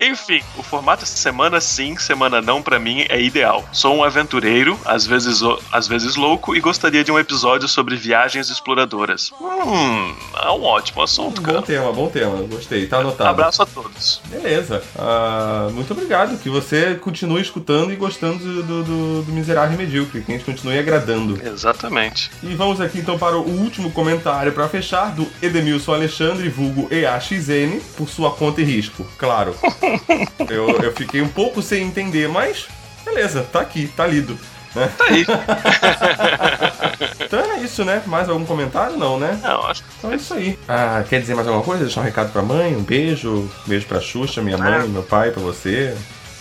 Enfim, 0.07 0.41
o 0.57 0.63
formato 0.63 1.03
essa 1.03 1.17
semana 1.17 1.61
sim, 1.61 1.97
semana 1.99 2.41
não, 2.41 2.63
para 2.63 2.79
mim 2.79 3.05
é 3.09 3.21
ideal. 3.21 3.65
Sou 3.73 3.97
um 3.97 4.05
aventureiro, 4.05 4.79
às 4.85 5.05
vezes, 5.05 5.41
às 5.73 5.89
vezes 5.89 6.15
louco, 6.15 6.55
e 6.55 6.61
gostaria 6.61 7.03
de 7.03 7.11
um 7.11 7.19
episódio 7.19 7.67
sobre 7.67 7.97
viagens 7.97 8.49
exploradoras. 8.49 9.33
Hum, 9.41 10.15
é 10.43 10.51
um 10.51 10.63
ótimo 10.63 11.03
assunto, 11.03 11.43
cara. 11.43 11.59
Bom 11.59 11.67
tema, 11.67 11.93
bom 11.93 12.09
tema, 12.09 12.37
gostei, 12.43 12.87
tá 12.87 12.99
anotado. 12.99 13.31
Abraço 13.31 13.63
a 13.63 13.67
todos. 13.67 14.21
Beleza. 14.27 14.81
Uh, 14.95 15.73
muito 15.73 15.91
obrigado, 15.93 16.39
que 16.39 16.49
você 16.49 16.95
continue 16.95 17.43
escutando 17.43 17.93
e 17.93 17.97
gostando 17.97 18.39
do, 18.39 18.85
do, 18.85 19.23
do 19.23 19.33
Miserável 19.33 19.75
e 19.75 19.79
Medíocre, 19.79 20.23
que 20.23 20.33
a 20.33 20.37
gente 20.37 20.45
continue 20.45 20.79
agradando. 20.79 21.41
Exatamente. 21.45 22.31
E 22.45 22.55
vamos 22.55 22.81
aqui 22.81 22.99
então 22.99 23.19
para 23.19 23.37
o 23.37 23.43
último 23.43 23.91
comentário 23.91 24.53
para 24.53 24.69
fechar, 24.69 25.13
do 25.13 25.27
Edemilson 25.43 25.95
Alexandre, 25.95 26.49
vulgo 26.49 26.87
EAXN, 26.93 27.81
por 27.97 28.09
sua 28.09 28.31
conta 28.31 28.61
e 28.61 28.65
risco, 28.65 29.05
claro. 29.19 29.55
eu, 30.49 30.71
eu 30.81 30.93
fiquei 30.93 31.21
um 31.21 31.29
pouco 31.29 31.63
sem 31.63 31.83
entender, 31.83 32.29
mas 32.29 32.67
beleza, 33.05 33.47
tá 33.53 33.61
aqui, 33.61 33.89
tá 33.89 34.07
lido. 34.07 34.39
Né? 34.75 34.91
Tá 34.99 35.05
aí. 35.07 35.25
então 37.25 37.53
é 37.53 37.61
isso, 37.61 37.83
né? 37.83 38.03
Mais 38.07 38.29
algum 38.29 38.45
comentário? 38.45 38.99
Não, 38.99 39.19
né? 39.19 39.41
Não, 39.43 39.67
acho 39.67 39.83
que. 39.83 39.89
Então 39.99 40.13
é 40.13 40.17
isso 40.17 40.35
aí. 40.35 40.59
Ah, 40.69 41.03
quer 41.09 41.21
dizer 41.21 41.35
mais 41.35 41.49
alguma 41.49 41.65
coisa? 41.65 41.85
Deixar 41.85 42.03
um 42.03 42.05
recado 42.05 42.31
pra 42.31 42.43
mãe? 42.43 42.77
Um 42.77 42.83
beijo? 42.83 43.31
Um 43.31 43.49
beijo 43.67 43.87
pra 43.87 44.01
Xuxa, 44.01 44.43
minha 44.43 44.59
mãe, 44.59 44.75
ah. 44.75 44.87
meu 44.87 45.03
pai, 45.03 45.31
pra 45.31 45.43
você? 45.43 45.97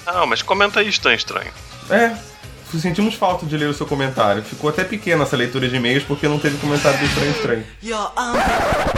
Não, 0.05 0.27
mas 0.27 0.41
comenta 0.41 0.81
aí, 0.81 0.89
estranho, 0.89 1.15
estranho. 1.15 1.51
É. 1.89 2.13
sentimos 2.80 3.16
falta 3.16 3.45
de 3.45 3.57
ler 3.57 3.70
o 3.70 3.74
seu 3.74 3.86
comentário. 3.86 4.43
Ficou 4.43 4.70
até 4.70 4.84
pequena 4.84 5.24
essa 5.24 5.36
leitura 5.36 5.68
de 5.68 5.76
e-mails 5.76 6.03
porque 6.03 6.28
não 6.28 6.39
teve 6.39 6.57
comentário 6.57 6.99
do 6.99 7.05
Estranho 7.05 7.32
Estranho. 7.32 7.63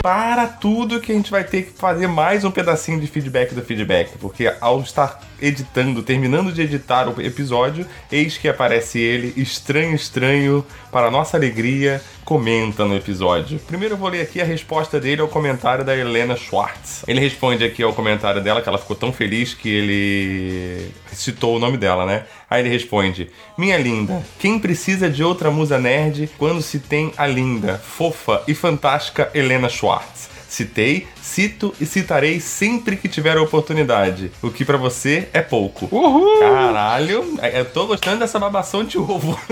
Para 0.01 0.47
tudo 0.47 0.99
que 0.99 1.11
a 1.11 1.15
gente 1.15 1.29
vai 1.31 1.43
ter 1.43 1.63
que 1.63 1.77
fazer 1.77 2.07
mais 2.07 2.43
um 2.43 2.51
pedacinho 2.51 2.99
de 2.99 3.07
feedback 3.07 3.53
do 3.53 3.61
feedback, 3.61 4.17
porque 4.17 4.53
ao 4.59 4.81
estar 4.81 5.19
editando, 5.41 6.03
terminando 6.03 6.51
de 6.51 6.61
editar 6.61 7.07
o 7.07 7.21
episódio, 7.21 7.85
eis 8.11 8.37
que 8.37 8.47
aparece 8.47 8.99
ele, 8.99 9.33
estranho, 9.35 9.95
estranho, 9.95 10.65
para 10.91 11.11
nossa 11.11 11.37
alegria, 11.37 12.01
comenta 12.25 12.83
no 12.85 12.95
episódio. 12.95 13.59
Primeiro 13.59 13.93
eu 13.93 13.97
vou 13.97 14.09
ler 14.09 14.21
aqui 14.21 14.41
a 14.41 14.45
resposta 14.45 14.99
dele 14.99 15.21
ao 15.21 15.27
comentário 15.27 15.85
da 15.85 15.95
Helena 15.95 16.35
Schwartz. 16.35 17.03
Ele 17.07 17.19
responde 17.19 17.63
aqui 17.63 17.81
ao 17.81 17.93
comentário 17.93 18.41
dela 18.43 18.61
que 18.61 18.67
ela 18.67 18.77
ficou 18.77 18.95
tão 18.95 19.13
feliz 19.13 19.53
que 19.53 19.69
ele 19.69 20.91
citou 21.13 21.55
o 21.55 21.59
nome 21.59 21.77
dela, 21.77 22.05
né? 22.05 22.25
Aí 22.49 22.61
ele 22.61 22.69
responde: 22.69 23.29
Minha 23.57 23.77
linda, 23.77 24.21
quem 24.39 24.59
precisa 24.59 25.09
de 25.09 25.23
outra 25.23 25.49
musa 25.49 25.79
nerd 25.79 26.29
quando 26.37 26.61
se 26.61 26.79
tem 26.79 27.13
a 27.17 27.25
linda, 27.25 27.77
fofa 27.77 28.43
e 28.47 28.53
fantástica 28.53 29.29
Helena 29.33 29.69
Schwartz? 29.69 30.36
Citei, 30.47 31.07
cito 31.21 31.73
e 31.79 31.85
citarei 31.85 32.39
sempre 32.39 32.95
que 32.95 33.09
tiver 33.09 33.37
a 33.37 33.41
oportunidade. 33.41 34.31
O 34.41 34.49
que 34.49 34.63
pra 34.63 34.77
você 34.77 35.27
é 35.33 35.41
pouco. 35.41 35.87
Uhul! 35.91 36.39
Caralho, 36.39 37.37
eu 37.53 37.65
tô 37.65 37.85
gostando 37.85 38.19
dessa 38.19 38.39
babação 38.39 38.83
de 38.83 38.97
ovo. 38.97 39.37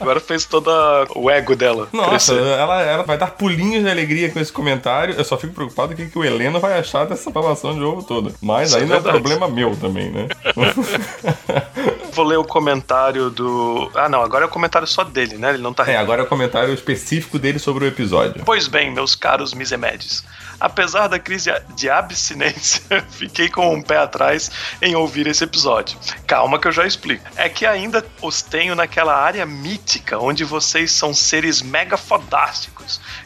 Agora 0.00 0.20
fez 0.20 0.44
todo 0.46 0.70
o 1.16 1.28
ego 1.30 1.54
dela. 1.54 1.88
Nossa, 1.92 2.34
crescer. 2.34 2.58
ela, 2.58 2.82
ela 2.82 3.02
vai 3.02 3.18
dar 3.18 3.32
pulinhos 3.32 3.82
de 3.82 3.90
alegria 3.90 4.30
com 4.30 4.40
esse 4.40 4.50
comentário. 4.52 5.14
Eu 5.14 5.24
só 5.24 5.36
fico 5.36 5.52
preocupado 5.52 5.94
com 5.94 6.02
o 6.02 6.08
que 6.08 6.18
o 6.18 6.24
Heleno 6.24 6.58
vai 6.60 6.78
achar 6.78 7.04
dessa 7.04 7.30
babação 7.30 7.74
de 7.74 7.82
ovo 7.82 8.02
toda. 8.02 8.32
Mas 8.40 8.70
Isso 8.70 8.78
é 8.78 8.86
não 8.86 8.96
é 8.96 9.00
verdade. 9.00 9.18
problema 9.18 9.48
meu 9.48 9.76
também, 9.76 10.10
né? 10.10 10.28
Vou 12.12 12.24
ler 12.24 12.38
o 12.38 12.44
comentário 12.44 13.30
do. 13.30 13.90
Ah, 13.94 14.08
não, 14.08 14.22
agora 14.22 14.44
é 14.44 14.48
o 14.48 14.50
comentário 14.50 14.88
só 14.88 15.04
dele, 15.04 15.36
né? 15.36 15.50
Ele 15.50 15.62
não 15.62 15.72
tá 15.72 15.88
é, 15.88 15.96
agora 15.96 16.22
é 16.22 16.24
o 16.24 16.28
comentário 16.28 16.72
específico 16.74 17.38
dele 17.38 17.58
sobre 17.58 17.84
o 17.84 17.88
episódio. 17.88 18.17
Pois 18.44 18.68
bem, 18.68 18.90
meus 18.90 19.14
caros 19.14 19.54
misemedes, 19.54 20.24
apesar 20.60 21.08
da 21.08 21.18
crise 21.18 21.50
de 21.74 21.88
abstinência, 21.88 22.82
fiquei 23.10 23.48
com 23.48 23.74
um 23.74 23.82
pé 23.82 23.98
atrás 23.98 24.50
em 24.82 24.94
ouvir 24.94 25.26
esse 25.26 25.44
episódio. 25.44 25.98
Calma 26.26 26.58
que 26.58 26.68
eu 26.68 26.72
já 26.72 26.86
explico. 26.86 27.24
É 27.36 27.48
que 27.48 27.66
ainda 27.66 28.04
os 28.22 28.42
tenho 28.42 28.74
naquela 28.74 29.14
área 29.14 29.44
mítica 29.46 30.18
onde 30.18 30.44
vocês 30.44 30.92
são 30.92 31.14
seres 31.14 31.62
mega 31.62 31.96
fodásticos, 31.96 32.77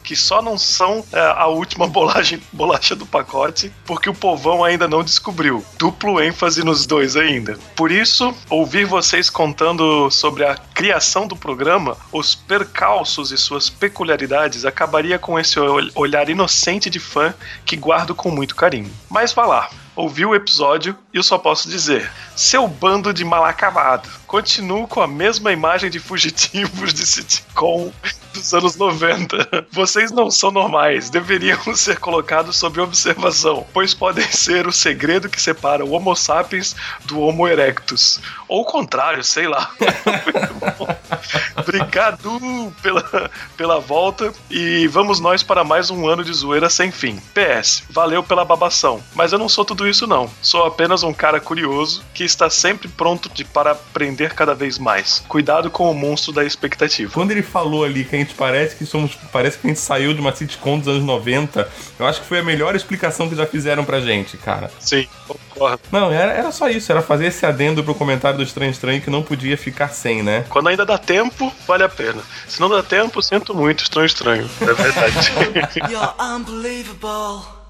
que 0.02 0.16
só 0.16 0.40
não 0.43 0.56
são 0.59 1.05
é, 1.12 1.20
a 1.20 1.47
última 1.47 1.86
bolacha, 1.89 2.39
bolacha 2.52 2.94
do 2.97 3.06
pacote, 3.06 3.72
porque 3.84 4.09
o 4.10 4.14
povão 4.14 4.64
ainda 4.64 4.89
não 4.89 5.02
descobriu. 5.05 5.64
Duplo 5.78 6.20
ênfase 6.22 6.64
nos 6.64 6.86
dois 6.86 7.16
ainda. 7.16 7.59
Por 7.76 7.90
isso, 7.90 8.34
ouvir 8.51 8.84
vocês 8.84 9.28
contando 9.30 10.10
sobre 10.10 10.44
a 10.44 10.56
criação 10.56 11.26
do 11.26 11.36
programa, 11.36 11.97
os 12.10 12.34
percalços 12.34 13.30
e 13.32 13.36
suas 13.39 13.68
peculiaridades 13.70 14.64
acabaria 14.64 15.18
com 15.18 15.39
esse 15.39 15.59
ol- 15.60 15.90
olhar 15.94 16.28
inocente 16.28 16.89
de 16.90 16.98
fã 16.98 17.34
que 17.64 17.76
guardo 17.76 18.14
com 18.14 18.30
muito 18.30 18.55
carinho. 18.56 18.90
Mas 19.10 19.32
vá 19.32 19.47
lá. 19.47 19.68
Ouvi 19.94 20.24
o 20.24 20.34
episódio 20.34 20.97
e 21.12 21.18
eu 21.18 21.22
só 21.22 21.36
posso 21.36 21.68
dizer: 21.68 22.10
seu 22.34 22.66
bando 22.66 23.12
de 23.12 23.26
mal 23.26 23.44
acabado. 23.44 24.09
Continuo 24.26 24.89
com 24.89 25.02
a 25.02 25.06
mesma 25.06 25.52
imagem 25.52 25.90
de 25.90 25.98
fugitivos 25.98 26.94
de 26.94 27.05
sitcom 27.05 27.93
dos 28.32 28.52
anos 28.54 28.76
90. 28.76 29.66
Vocês 29.70 30.10
não 30.10 30.30
são 30.30 30.50
normais, 30.50 31.10
deveriam 31.10 31.59
ser 31.74 31.98
colocados 31.98 32.56
sob 32.56 32.80
observação, 32.80 33.66
pois 33.72 33.94
podem 33.94 34.30
ser 34.30 34.66
o 34.66 34.72
segredo 34.72 35.28
que 35.28 35.40
separa 35.40 35.84
o 35.84 35.92
Homo 35.92 36.14
sapiens 36.14 36.74
do 37.04 37.20
Homo 37.20 37.46
erectus. 37.46 38.20
Ou 38.48 38.62
o 38.62 38.64
contrário, 38.64 39.22
sei 39.22 39.46
lá. 39.46 39.70
Obrigado 41.56 42.72
pela, 42.82 43.30
pela 43.56 43.80
volta 43.80 44.32
e 44.50 44.86
vamos 44.88 45.20
nós 45.20 45.42
para 45.42 45.64
mais 45.64 45.90
um 45.90 46.09
ano 46.09 46.24
de 46.24 46.32
zoeira 46.32 46.68
sem 46.68 46.90
fim. 46.90 47.20
PS, 47.34 47.84
valeu 47.90 48.22
pela 48.22 48.44
babação, 48.44 49.02
mas 49.14 49.32
eu 49.32 49.38
não 49.38 49.48
sou 49.48 49.64
tudo 49.64 49.88
isso 49.88 50.06
não. 50.06 50.30
Sou 50.40 50.64
apenas 50.64 51.02
um 51.02 51.12
cara 51.12 51.40
curioso 51.40 52.02
que 52.12 52.24
está 52.24 52.50
sempre 52.50 52.88
pronto 52.88 53.28
de, 53.28 53.44
para 53.44 53.72
aprender 53.72 54.34
cada 54.34 54.54
vez 54.54 54.78
mais. 54.78 55.24
Cuidado 55.28 55.70
com 55.70 55.90
o 55.90 55.94
monstro 55.94 56.32
da 56.32 56.44
expectativa. 56.44 57.12
Quando 57.12 57.30
ele 57.30 57.42
falou 57.42 57.84
ali 57.84 58.04
que 58.04 58.16
a 58.16 58.18
gente 58.23 58.35
parece 58.35 58.77
que 58.77 58.85
somos. 58.86 59.15
Parece 59.32 59.59
que 59.59 59.66
a 59.66 59.70
gente 59.70 59.81
saiu 59.81 60.15
de 60.15 60.20
uma 60.20 60.35
sitcom 60.35 60.78
dos 60.78 60.89
anos 60.89 61.05
90, 61.05 61.69
eu 61.99 62.07
acho 62.07 62.20
que 62.20 62.27
foi 62.27 62.39
a 62.40 62.43
melhor 62.43 62.74
explicação 62.74 63.28
que 63.28 63.35
já 63.35 63.47
fizeram 63.47 63.85
pra 63.85 64.01
gente, 64.01 64.36
cara. 64.36 64.70
Sim, 64.78 65.07
concordo. 65.27 65.81
Não, 65.90 66.11
era, 66.12 66.32
era 66.32 66.53
só 66.53 66.69
isso, 66.69 66.90
era 66.90 67.03
fazer 67.03 67.27
esse 67.27 67.44
adendo 67.44 67.82
pro 67.85 67.94
comentário 67.94 68.39
do 68.39 68.43
Estranho 68.43 68.70
Estranho 68.70 69.01
que 69.01 69.11
não 69.11 69.23
podia 69.23 69.57
ficar 69.57 69.89
sem, 69.89 70.23
né? 70.23 70.44
Quando 70.49 70.69
ainda 70.69 70.85
dá 70.85 70.99
tempo, 70.99 71.53
vale 71.66 71.85
a 71.85 71.89
pena. 71.89 72.23
Se 72.47 72.61
não 72.61 72.69
dá 72.69 72.82
tempo, 72.82 73.23
sinto 73.23 73.55
muito, 73.55 73.82
estranho 73.82 74.07
estranho. 74.07 74.51
É 74.61 74.73
verdade. 74.73 75.32
You're 75.90 76.15
unbelievable. 76.20 77.62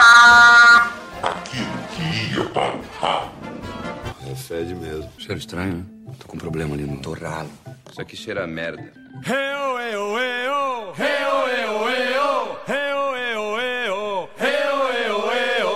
Apresenta... 0.00 0.90
É 4.30 4.34
fede 4.34 4.74
mesmo. 4.74 5.10
Cheiro 5.18 5.38
estranho, 5.38 5.76
né? 5.76 5.84
Tô 6.18 6.28
com 6.28 6.36
um 6.36 6.40
problema 6.40 6.74
ali 6.74 6.84
no 6.84 7.00
torralo. 7.00 7.50
Isso 7.90 8.00
aqui 8.00 8.16
cheira 8.16 8.44
a 8.44 8.46
merda. 8.46 8.92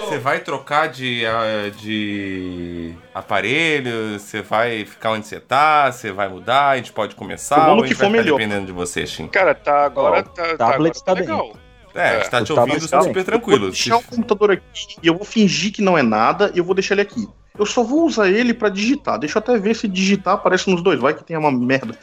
Você 0.01 0.19
vai 0.19 0.39
trocar 0.41 0.89
de, 0.89 1.25
ah, 1.27 1.71
de 1.77 2.95
aparelho, 3.15 4.19
você 4.19 4.43
vai 4.43 4.85
ficar 4.85 5.11
onde 5.11 5.27
você 5.27 5.41
tá, 5.41 5.91
você 5.91 6.13
vai 6.13 6.29
mudar, 6.29 6.71
a 6.71 6.77
gente 6.77 6.93
pode 6.93 7.15
começar, 7.15 7.57
O 7.57 7.71
mundo 7.71 7.79
ou 7.79 7.85
a 7.85 7.87
gente 7.87 7.97
que 7.97 8.03
vai 8.03 8.11
for 8.11 8.13
ficar 8.13 8.23
melhor. 8.23 8.39
dependendo 8.39 8.67
de 8.67 8.73
você, 8.73 9.07
Shin? 9.07 9.29
Cara, 9.29 9.55
tá 9.55 9.85
agora. 9.85 10.21
Ó, 10.21 10.23
tá, 10.23 10.57
tablet 10.57 11.01
agora 11.05 11.05
tá 11.05 11.15
bem. 11.15 11.64
Legal. 11.95 12.13
É, 12.13 12.21
está 12.23 12.45
te 12.45 12.53
ouvindo 12.53 12.89
tá 12.89 13.01
super 13.01 13.15
bem. 13.15 13.25
tranquilo. 13.25 13.57
Eu 13.57 13.61
vou 13.61 13.71
deixar 13.71 13.97
o 13.97 14.03
computador 14.03 14.51
aqui 14.53 14.97
e 15.03 15.07
eu 15.07 15.15
vou 15.15 15.25
fingir 15.25 15.73
que 15.73 15.83
não 15.83 15.97
é 15.97 16.03
nada 16.03 16.51
e 16.55 16.59
eu 16.59 16.65
vou 16.65 16.75
deixar 16.75 16.95
ele 16.95 17.03
aqui. 17.03 17.29
Eu 17.57 17.67
só 17.67 17.85
vou 17.85 18.05
usar 18.05 18.29
ele 18.29 18.53
pra 18.53 18.69
digitar. 18.69 19.19
Deixa 19.19 19.39
eu 19.39 19.41
até 19.41 19.57
ver 19.59 19.77
se 19.77 19.87
digitar 19.87 20.35
aparece 20.35 20.69
nos 20.69 20.83
dois. 20.83 20.99
Vai 20.99 21.15
que 21.15 21.25
tem 21.25 21.37
uma 21.37 21.53
merda. 21.53 21.97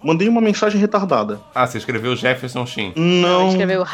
Mandei 0.00 0.28
uma 0.28 0.40
mensagem 0.40 0.80
retardada. 0.80 1.40
Ah, 1.52 1.66
você 1.66 1.78
escreveu 1.78 2.14
Jefferson 2.14 2.64
Shin. 2.64 2.92
Não. 2.94 3.48
Escreveu. 3.48 3.84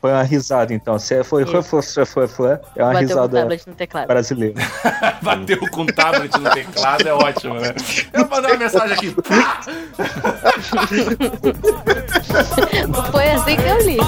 Foi 0.00 0.10
uma 0.10 0.22
risada, 0.22 0.72
então. 0.72 0.98
Se 0.98 1.22
foi, 1.22 1.44
foi, 1.44 1.62
foi, 1.62 1.82
foi, 1.82 2.06
foi, 2.06 2.26
foi, 2.28 2.48
é 2.74 2.82
uma 2.82 2.92
Bateu 2.92 2.92
com 2.92 2.96
o 2.96 3.00
risada 3.00 3.40
tablet 3.40 3.66
no 3.66 3.74
teclado. 3.74 4.06
brasileira. 4.06 4.54
Bateu 5.20 5.58
com 5.70 5.82
o 5.82 5.86
tablet 5.86 6.34
no 6.38 6.50
teclado, 6.50 7.06
é 7.06 7.12
ótimo, 7.12 7.54
né? 7.54 7.74
Eu 8.14 8.20
vou 8.20 8.30
mandar 8.36 8.48
uma 8.48 8.56
mensagem 8.56 8.96
aqui. 8.96 9.14
Foi 13.12 13.30
assim 13.30 13.56
que 13.56 13.68
eu 13.68 13.78
li. 13.86 13.98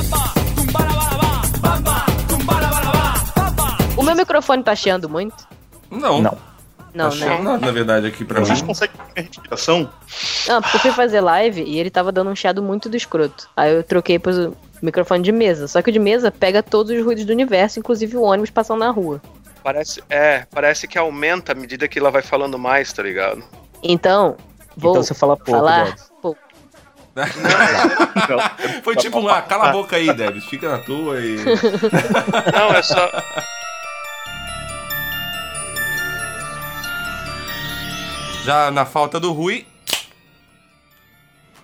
O 3.97 4.03
meu 4.03 4.17
microfone 4.17 4.63
tá 4.63 4.75
chiando 4.75 5.09
muito? 5.11 5.47
Não. 5.91 6.23
Não. 6.23 6.39
Não, 6.93 7.09
Tá 7.11 7.17
né? 7.17 7.27
cheio, 7.27 7.43
na, 7.43 7.59
na 7.59 7.71
verdade, 7.71 8.07
aqui 8.07 8.25
pra 8.25 8.41
Vocês 8.41 8.61
mim. 8.61 8.67
conseguem 8.69 8.97
ver 9.15 9.21
a 9.21 9.25
respiração? 9.25 9.91
Não, 10.49 10.61
porque 10.61 10.77
eu 10.77 10.81
fui 10.81 10.91
fazer 10.93 11.21
live 11.21 11.63
e 11.63 11.79
ele 11.79 11.91
tava 11.91 12.11
dando 12.11 12.31
um 12.31 12.35
chiado 12.37 12.63
muito 12.63 12.89
do 12.89 12.97
escroto. 12.97 13.49
Aí 13.57 13.73
eu 13.75 13.83
troquei 13.85 14.19
pro 14.19 14.57
microfone 14.83 15.23
de 15.23 15.31
mesa. 15.33 15.69
Só 15.69 15.81
que 15.83 15.91
o 15.91 15.93
de 15.93 15.99
mesa 16.01 16.31
pega 16.31 16.63
todos 16.63 16.91
os 16.97 17.05
ruídos 17.05 17.25
do 17.25 17.33
universo, 17.33 17.79
inclusive 17.79 18.17
o 18.17 18.23
ônibus 18.23 18.51
passando 18.51 18.81
na 18.81 18.91
rua. 18.91 19.21
Parece, 19.63 20.03
é, 20.09 20.47
parece 20.51 20.89
que 20.89 20.99
aumenta 20.99 21.53
à 21.53 21.55
medida 21.55 21.87
que 21.87 21.99
ela 21.99 22.11
vai 22.11 22.23
falando 22.23 22.59
mais, 22.59 22.93
tá 22.93 23.03
ligado? 23.03 23.45
Então, 23.83 24.37
vou 24.77 24.93
Então 24.93 25.03
você 25.03 25.15
fala 25.15 25.37
pouco, 25.37 25.51
falar 25.53 25.85
Debs. 25.85 26.11
pouco. 26.21 26.41
Foi 28.83 28.97
tipo 28.97 29.19
um, 29.21 29.29
ah, 29.29 29.43
cala 29.43 29.69
a 29.69 29.73
boca 29.73 29.97
aí, 29.97 30.13
Debs, 30.15 30.45
fica 30.47 30.69
na 30.71 30.79
tua 30.79 31.21
e. 31.21 31.37
Não, 32.57 32.71
é 32.73 32.83
só. 32.83 33.11
Já 38.45 38.71
na 38.71 38.85
falta 38.85 39.21
do 39.21 39.33
Rui. 39.33 39.67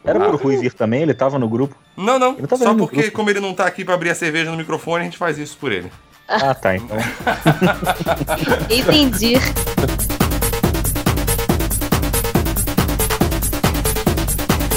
Era 0.04 0.20
pro 0.20 0.36
Rui 0.36 0.56
vir 0.58 0.72
também? 0.72 1.02
Ele 1.02 1.14
tava 1.14 1.38
no 1.38 1.48
grupo? 1.48 1.74
Não, 1.96 2.18
não. 2.18 2.36
Ele 2.38 2.46
tava 2.46 2.62
Só 2.62 2.74
porque, 2.74 3.02
grupo. 3.02 3.16
como 3.16 3.30
ele 3.30 3.40
não 3.40 3.54
tá 3.54 3.66
aqui 3.66 3.84
pra 3.84 3.94
abrir 3.94 4.10
a 4.10 4.14
cerveja 4.14 4.50
no 4.50 4.56
microfone, 4.56 5.02
a 5.02 5.04
gente 5.04 5.18
faz 5.18 5.36
isso 5.38 5.56
por 5.56 5.72
ele. 5.72 5.90
Ah, 6.28 6.54
tá, 6.54 6.76
então. 6.76 6.96
Entendi. 8.70 9.34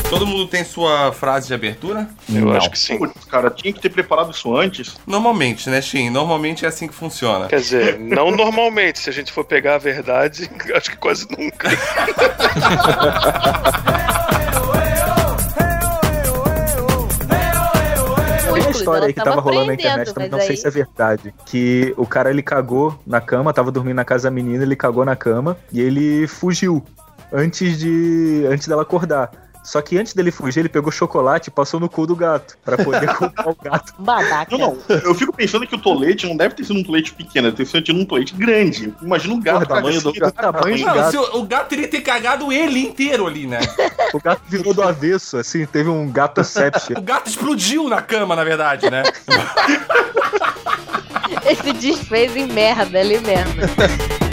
Todo 0.09 0.25
mundo 0.25 0.47
tem 0.47 0.63
sua 0.63 1.11
frase 1.13 1.47
de 1.47 1.53
abertura? 1.53 2.09
Eu 2.33 2.51
acho 2.51 2.71
que 2.71 2.79
sim. 2.79 2.97
Putz, 2.97 3.25
cara, 3.25 3.49
tinha 3.51 3.71
que 3.71 3.79
ter 3.79 3.89
preparado 3.89 4.31
isso 4.31 4.55
antes. 4.55 4.97
Normalmente, 5.05 5.69
né, 5.69 5.81
Shin? 5.81 6.09
Normalmente 6.09 6.65
é 6.65 6.67
assim 6.67 6.87
que 6.87 6.93
funciona. 6.95 7.47
Quer 7.47 7.59
dizer, 7.59 7.99
não 7.99 8.31
normalmente, 8.31 8.99
se 8.99 9.09
a 9.09 9.13
gente 9.13 9.31
for 9.31 9.45
pegar 9.45 9.75
a 9.75 9.77
verdade, 9.77 10.49
acho 10.75 10.89
que 10.91 10.97
quase 10.97 11.27
nunca. 11.29 11.69
Tem 18.53 18.61
uma 18.63 18.71
história 18.71 19.07
aí 19.07 19.13
que 19.13 19.19
tava 19.19 19.29
tava 19.35 19.41
rolando 19.41 19.67
na 19.67 19.73
internet, 19.73 20.13
também 20.13 20.29
não 20.29 20.39
sei 20.39 20.49
aí- 20.51 20.57
se 20.57 20.67
é 20.67 20.71
verdade. 20.71 21.33
Que 21.45 21.93
o 21.97 22.05
cara 22.05 22.29
ele 22.29 22.41
cagou 22.41 22.99
na 23.05 23.21
cama, 23.21 23.53
tava 23.53 23.71
dormindo 23.71 23.95
na 23.95 24.05
casa 24.05 24.23
da 24.23 24.31
menina, 24.31 24.63
ele 24.63 24.75
cagou 24.75 25.05
na 25.05 25.15
cama 25.15 25.57
e 25.71 25.79
ele 25.79 26.27
fugiu 26.27 26.83
antes 27.31 27.77
de. 27.79 28.45
antes 28.49 28.67
dela 28.67 28.81
acordar. 28.81 29.31
Só 29.63 29.81
que 29.81 29.97
antes 29.97 30.13
dele 30.13 30.31
fugir, 30.31 30.61
ele 30.61 30.69
pegou 30.69 30.91
chocolate 30.91 31.49
e 31.49 31.51
passou 31.51 31.79
no 31.79 31.89
cu 31.89 32.07
do 32.07 32.15
gato, 32.15 32.57
pra 32.63 32.77
poder 32.77 33.07
culpar 33.15 33.49
o 33.49 33.55
gato. 33.55 33.93
Babaca. 33.99 34.57
Não, 34.57 34.75
não. 34.75 34.77
Eu 35.03 35.13
fico 35.13 35.33
pensando 35.33 35.67
que 35.67 35.75
o 35.75 35.77
tolete 35.77 36.27
não 36.27 36.35
deve 36.35 36.55
ter 36.55 36.63
sido 36.63 36.79
um 36.79 36.83
tolete 36.83 37.13
pequeno, 37.13 37.51
deve 37.51 37.57
ter 37.57 37.65
sido 37.85 37.99
um 37.99 38.05
tolete 38.05 38.33
grande. 38.35 38.93
Imagina 39.01 39.33
o 39.33 39.39
gato. 39.39 39.67
Porra, 39.67 39.67
tamanho 39.67 40.01
do 40.01 40.13
gato, 40.13 40.33
tamanho 40.33 40.77
do 40.77 40.85
Não, 40.85 40.95
gato. 40.95 41.11
se 41.11 41.17
o, 41.17 41.43
gato 41.43 41.69
teria 41.69 41.87
que 41.87 41.97
ter 41.97 42.01
cagado 42.01 42.51
ele 42.51 42.79
inteiro 42.79 43.27
ali, 43.27 43.47
né? 43.47 43.59
O 44.11 44.19
gato 44.19 44.41
virou 44.49 44.73
do 44.73 44.81
avesso, 44.81 45.37
assim, 45.37 45.67
teve 45.67 45.87
um 45.87 46.11
gato 46.11 46.43
sepsia. 46.43 46.97
O 46.97 47.01
gato 47.01 47.29
explodiu 47.29 47.87
na 47.87 48.01
cama, 48.01 48.35
na 48.35 48.43
verdade, 48.43 48.89
né? 48.89 49.03
Esse 51.45 51.71
desfez 51.73 52.35
em 52.35 52.47
merda 52.47 52.99
ali 52.99 53.19
mesmo. 53.19 54.28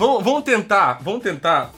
Vamos, 0.00 0.24
vamos 0.24 0.42
tentar, 0.42 0.98
vamos 1.02 1.22
tentar 1.22 1.70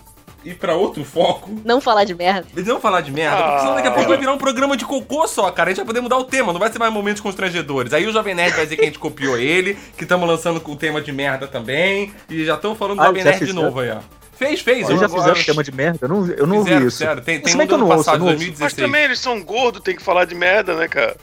ir 0.45 0.55
pra 0.55 0.75
outro 0.75 1.05
foco. 1.05 1.51
Não 1.65 1.81
falar 1.81 2.05
de 2.05 2.15
merda. 2.15 2.47
Eles 2.57 2.67
vão 2.67 2.81
falar 2.81 3.01
de 3.01 3.13
merda, 3.13 3.37
porque 3.43 3.61
senão 3.61 3.75
daqui 3.77 3.89
a 3.89 3.93
pouco 3.93 4.09
vai 4.09 4.19
virar 4.19 4.33
um 4.33 4.39
programa 4.39 4.77
de 4.77 4.85
cocô 4.85 5.27
só, 5.29 5.51
cara. 5.51 5.69
A 5.69 5.73
gente 5.73 5.79
vai 5.79 5.87
poder 5.87 6.01
mudar 6.01 6.19
o 6.19 6.25
tema, 6.25 6.53
não 6.53 6.59
vai 6.61 6.71
ser 6.73 6.79
mais 6.79 6.93
momentos 6.93 7.21
constrangedores. 7.21 7.93
Aí 7.93 8.07
o 8.07 8.13
Jovem 8.13 8.35
Nerd 8.35 8.55
vai 8.55 8.65
dizer 8.65 8.77
que 8.77 8.83
a 8.83 8.87
gente 8.87 8.99
copiou 8.99 9.39
ele, 9.39 9.77
que 9.97 10.05
estamos 10.05 10.27
lançando 10.29 10.61
com 10.61 10.73
o 10.73 10.77
tema 10.77 11.01
de 11.01 11.13
merda 11.13 11.47
também. 11.47 12.13
E 12.29 12.45
já 12.45 12.55
estamos 12.55 12.77
falando 12.79 12.97
do 12.99 13.03
Ah, 13.03 13.07
Jovem 13.07 13.23
Nerd 13.25 13.45
de 13.47 13.53
novo 13.53 13.81
aí, 13.81 13.91
ó. 13.91 13.99
Fez, 14.35 14.61
fez. 14.61 14.87
Vocês 14.87 14.99
já 14.99 15.07
eu- 15.07 15.11
fizeram 15.11 15.43
tema 15.45 15.63
de 15.63 15.71
merda? 15.71 15.99
Eu 16.03 16.09
não, 16.09 16.27
eu 16.27 16.47
não 16.47 16.57
Fizeram, 16.59 16.77
ouvi 16.77 16.89
isso. 16.89 16.99
fizeram. 16.99 17.23
Tem, 17.23 17.41
tem 17.41 17.53
Se 17.53 17.57
um 17.57 17.65
que 17.67 17.75
eu 17.75 17.79
não 17.79 17.87
passado, 17.89 18.19
não 18.19 18.27
ouço. 18.27 18.39
2016. 18.39 18.61
Mas 18.61 18.75
também 18.75 19.05
eles 19.05 19.21
são 19.21 19.41
gordos, 19.45 19.81
tem 19.83 19.95
que 19.95 20.03
falar 20.03 20.25
de 20.25 20.35
merda, 20.35 20.75
né, 20.75 20.89
cara? 20.89 21.17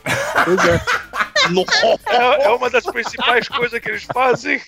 Pois 0.45 0.59
é. 0.65 0.79
É, 2.07 2.45
é 2.45 2.49
uma 2.49 2.69
das 2.69 2.83
principais 2.85 3.47
coisas 3.47 3.79
que 3.79 3.89
eles 3.89 4.03
fazem. 4.13 4.61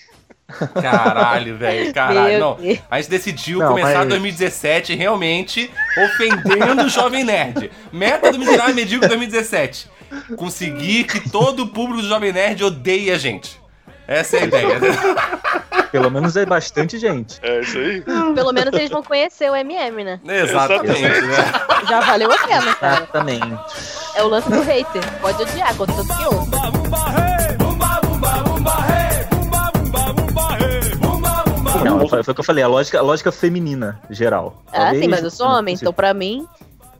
Caralho, 0.81 1.57
velho, 1.57 1.93
caralho. 1.93 2.39
Não, 2.39 2.57
a 2.89 2.97
gente 3.01 3.09
decidiu 3.09 3.59
Não, 3.59 3.69
começar 3.69 3.99
mas- 3.99 4.07
2017 4.09 4.95
realmente 4.95 5.71
ofendendo 5.97 6.83
o 6.83 6.89
Jovem 6.89 7.23
Nerd. 7.23 7.71
Meta 7.91 8.31
do 8.31 8.39
Miserável 8.39 8.75
Medíocre 8.75 9.07
2017. 9.09 9.89
Conseguir 10.35 11.05
que 11.05 11.29
todo 11.29 11.63
o 11.63 11.67
público 11.67 12.01
do 12.01 12.07
Jovem 12.07 12.33
Nerd 12.33 12.63
odeie 12.63 13.11
a 13.11 13.17
gente. 13.17 13.59
Essa 14.07 14.37
é 14.37 14.41
a 14.41 14.43
ideia. 14.43 14.79
Pelo 15.91 16.09
menos 16.11 16.35
é 16.35 16.45
bastante 16.45 16.97
gente. 16.97 17.39
É 17.41 17.61
isso 17.61 17.77
aí. 17.77 18.01
Pelo 18.01 18.51
menos 18.51 18.73
eles 18.73 18.89
vão 18.89 19.01
conhecer 19.03 19.49
o 19.49 19.55
MM, 19.55 20.03
né? 20.03 20.19
Exatamente, 20.25 21.01
né? 21.01 21.35
Já 21.87 21.99
valeu 22.01 22.31
a 22.31 22.37
pena, 22.37 22.75
cara. 22.75 22.95
Exatamente. 22.97 23.59
É 24.15 24.23
o 24.23 24.27
lance 24.27 24.49
do 24.49 24.61
hater. 24.61 25.01
Pode 25.21 25.41
odiar, 25.41 25.75
contanto 25.75 26.07
que 26.07 26.25
ouça. 26.25 27.60
Foi, 32.07 32.23
foi 32.23 32.31
o 32.31 32.35
que 32.35 32.39
eu 32.41 32.45
falei, 32.45 32.63
a 32.63 32.67
lógica, 32.67 32.99
a 32.99 33.01
lógica 33.01 33.31
feminina, 33.31 33.99
geral. 34.09 34.61
Ah, 34.67 34.71
sim, 34.71 34.81
Talvez- 35.01 35.07
mas 35.07 35.23
eu 35.23 35.31
sou 35.31 35.47
homem, 35.47 35.75
então 35.75 35.93
pra 35.93 36.13
mim, 36.13 36.47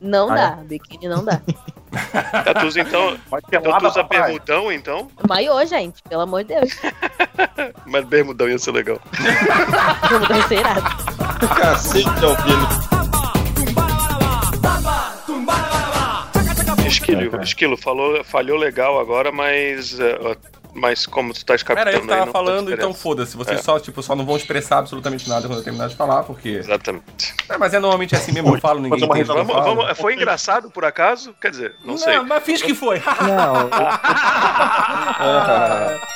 não 0.00 0.30
Ah, 0.30 0.34
dá. 0.34 0.58
é? 0.60 0.64
Biquíni 0.64 1.08
não 1.08 1.24
dá. 1.24 1.40
Tá, 2.44 2.54
tu 2.54 2.66
usa, 2.66 2.80
então, 2.80 3.16
então 3.52 3.78
tu 3.78 3.86
usa 3.86 4.02
bermudão, 4.02 4.72
então? 4.72 5.08
Maiô, 5.28 5.64
gente, 5.66 6.02
pelo 6.08 6.22
amor 6.22 6.42
de 6.44 6.54
Deus. 6.54 6.70
Mas 7.86 8.04
bermudão 8.06 8.48
ia 8.48 8.58
ser 8.58 8.72
legal. 8.72 8.98
Vamos 10.10 10.28
dar 10.28 10.38
esse 10.38 10.54
irado. 10.54 10.82
Cacete, 11.54 12.08
Albino. 12.24 12.92
Esquilo, 16.86 17.42
Esquilo 17.42 17.76
falou, 17.76 18.22
falhou 18.24 18.58
legal 18.58 18.98
agora, 19.00 19.32
mas, 19.32 19.98
eh, 19.98 20.36
mas 20.74 21.04
como 21.06 21.32
tu 21.34 21.44
tá 21.44 21.54
escapando 21.54 21.86
Era 21.88 21.96
eu 21.96 22.00
que 22.00 22.08
tava 22.08 22.24
aí, 22.24 22.32
falando, 22.32 22.72
então 22.72 22.94
foda-se. 22.94 23.36
Vocês 23.36 23.60
É. 23.60 23.62
só, 23.62 23.78
tipo, 23.78 24.02
só 24.02 24.16
não 24.16 24.24
vão 24.24 24.36
expressar 24.36 24.78
absolutamente 24.78 25.28
nada 25.28 25.46
quando 25.46 25.58
eu 25.58 25.64
terminar 25.64 25.88
de 25.88 25.96
falar, 25.96 26.22
porque. 26.22 26.48
Exatamente. 26.50 27.34
É, 27.48 27.58
mas 27.58 27.74
é 27.74 27.78
normalmente 27.78 28.14
assim 28.14 28.32
mesmo, 28.32 28.54
eu 28.54 28.60
falo, 28.60 28.80
ninguém 28.80 28.98
entende 28.98 29.22
o 29.22 29.24
que 29.24 29.30
eu 29.30 29.34
Vamos, 29.44 29.52
falo. 29.54 29.76
vamos- 29.76 29.98
foi 29.98 30.14
engraçado 30.14 30.70
por 30.70 30.84
acaso? 30.84 31.34
Quer 31.40 31.50
dizer, 31.50 31.74
não, 31.84 31.96
sei. 31.98 32.16
Não, 32.16 32.24
mas 32.24 32.42
finge 32.42 32.64
que 32.64 32.74
foi. 32.74 33.00
Não, 33.22 33.70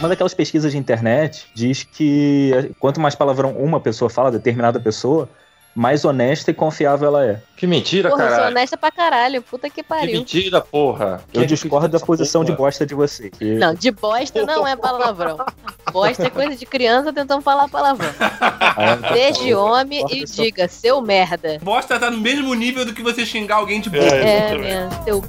Uma 0.00 0.08
daquelas 0.08 0.34
pesquisas 0.34 0.72
de 0.72 0.78
internet 0.78 1.46
diz 1.54 1.82
que 1.84 2.72
quanto 2.78 3.00
mais 3.00 3.14
palavrão 3.14 3.52
uma 3.52 3.80
pessoa 3.80 4.10
fala, 4.10 4.30
determinada 4.30 4.78
pessoa, 4.78 5.28
mais 5.74 6.04
honesta 6.04 6.50
e 6.50 6.54
confiável 6.54 7.08
ela 7.08 7.24
é. 7.24 7.40
Que 7.56 7.66
mentira, 7.66 8.10
Porra, 8.10 8.22
eu 8.22 8.26
sou 8.28 8.36
caralho. 8.36 8.56
honesta 8.56 8.76
pra 8.76 8.90
caralho. 8.90 9.42
Puta 9.42 9.68
que 9.70 9.76
Que 9.76 9.82
pariu. 9.82 10.18
mentira, 10.18 10.60
porra. 10.60 11.20
Eu 11.32 11.40
Quem 11.40 11.46
discordo 11.48 11.88
da 11.88 11.98
posição 12.04 12.42
nessa 12.42 12.52
de 12.52 12.56
porra? 12.56 12.68
bosta 12.68 12.86
de 12.86 12.94
você. 12.94 13.30
que- 13.30 13.54
Não, 13.54 13.74
de 13.74 13.90
bosta 13.90 14.44
não 14.44 14.66
é 14.66 14.76
palavrão. 14.76 15.38
Bosta 15.92 16.26
é 16.26 16.30
coisa 16.30 16.54
de 16.56 16.66
criança 16.66 17.12
tentando 17.12 17.42
falar 17.42 17.68
palavrão. 17.68 18.10
Seja 19.12 19.58
homem 19.58 20.00
e 20.00 20.02
Discordo 20.04 20.26
só- 20.28 20.42
diga, 20.42 20.68
seu 20.68 21.00
merda. 21.00 21.58
Bosta 21.62 21.98
tá 21.98 22.10
no 22.10 22.18
mesmo 22.18 22.52
nível 22.54 22.84
do 22.84 22.92
que 22.92 23.02
você 23.02 23.24
xingar 23.26 23.56
alguém 23.56 23.80
de 23.80 23.88
burro. 23.90 24.04
É, 24.04 24.54
É, 24.54 24.88
seu. 25.04 25.22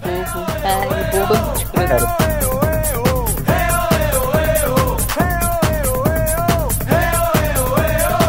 Ai, 0.63 1.11
bobo 1.11 1.33
é 1.33 1.37
muito 1.39 1.57
escroto. 1.61 1.87
Cara, 1.87 2.54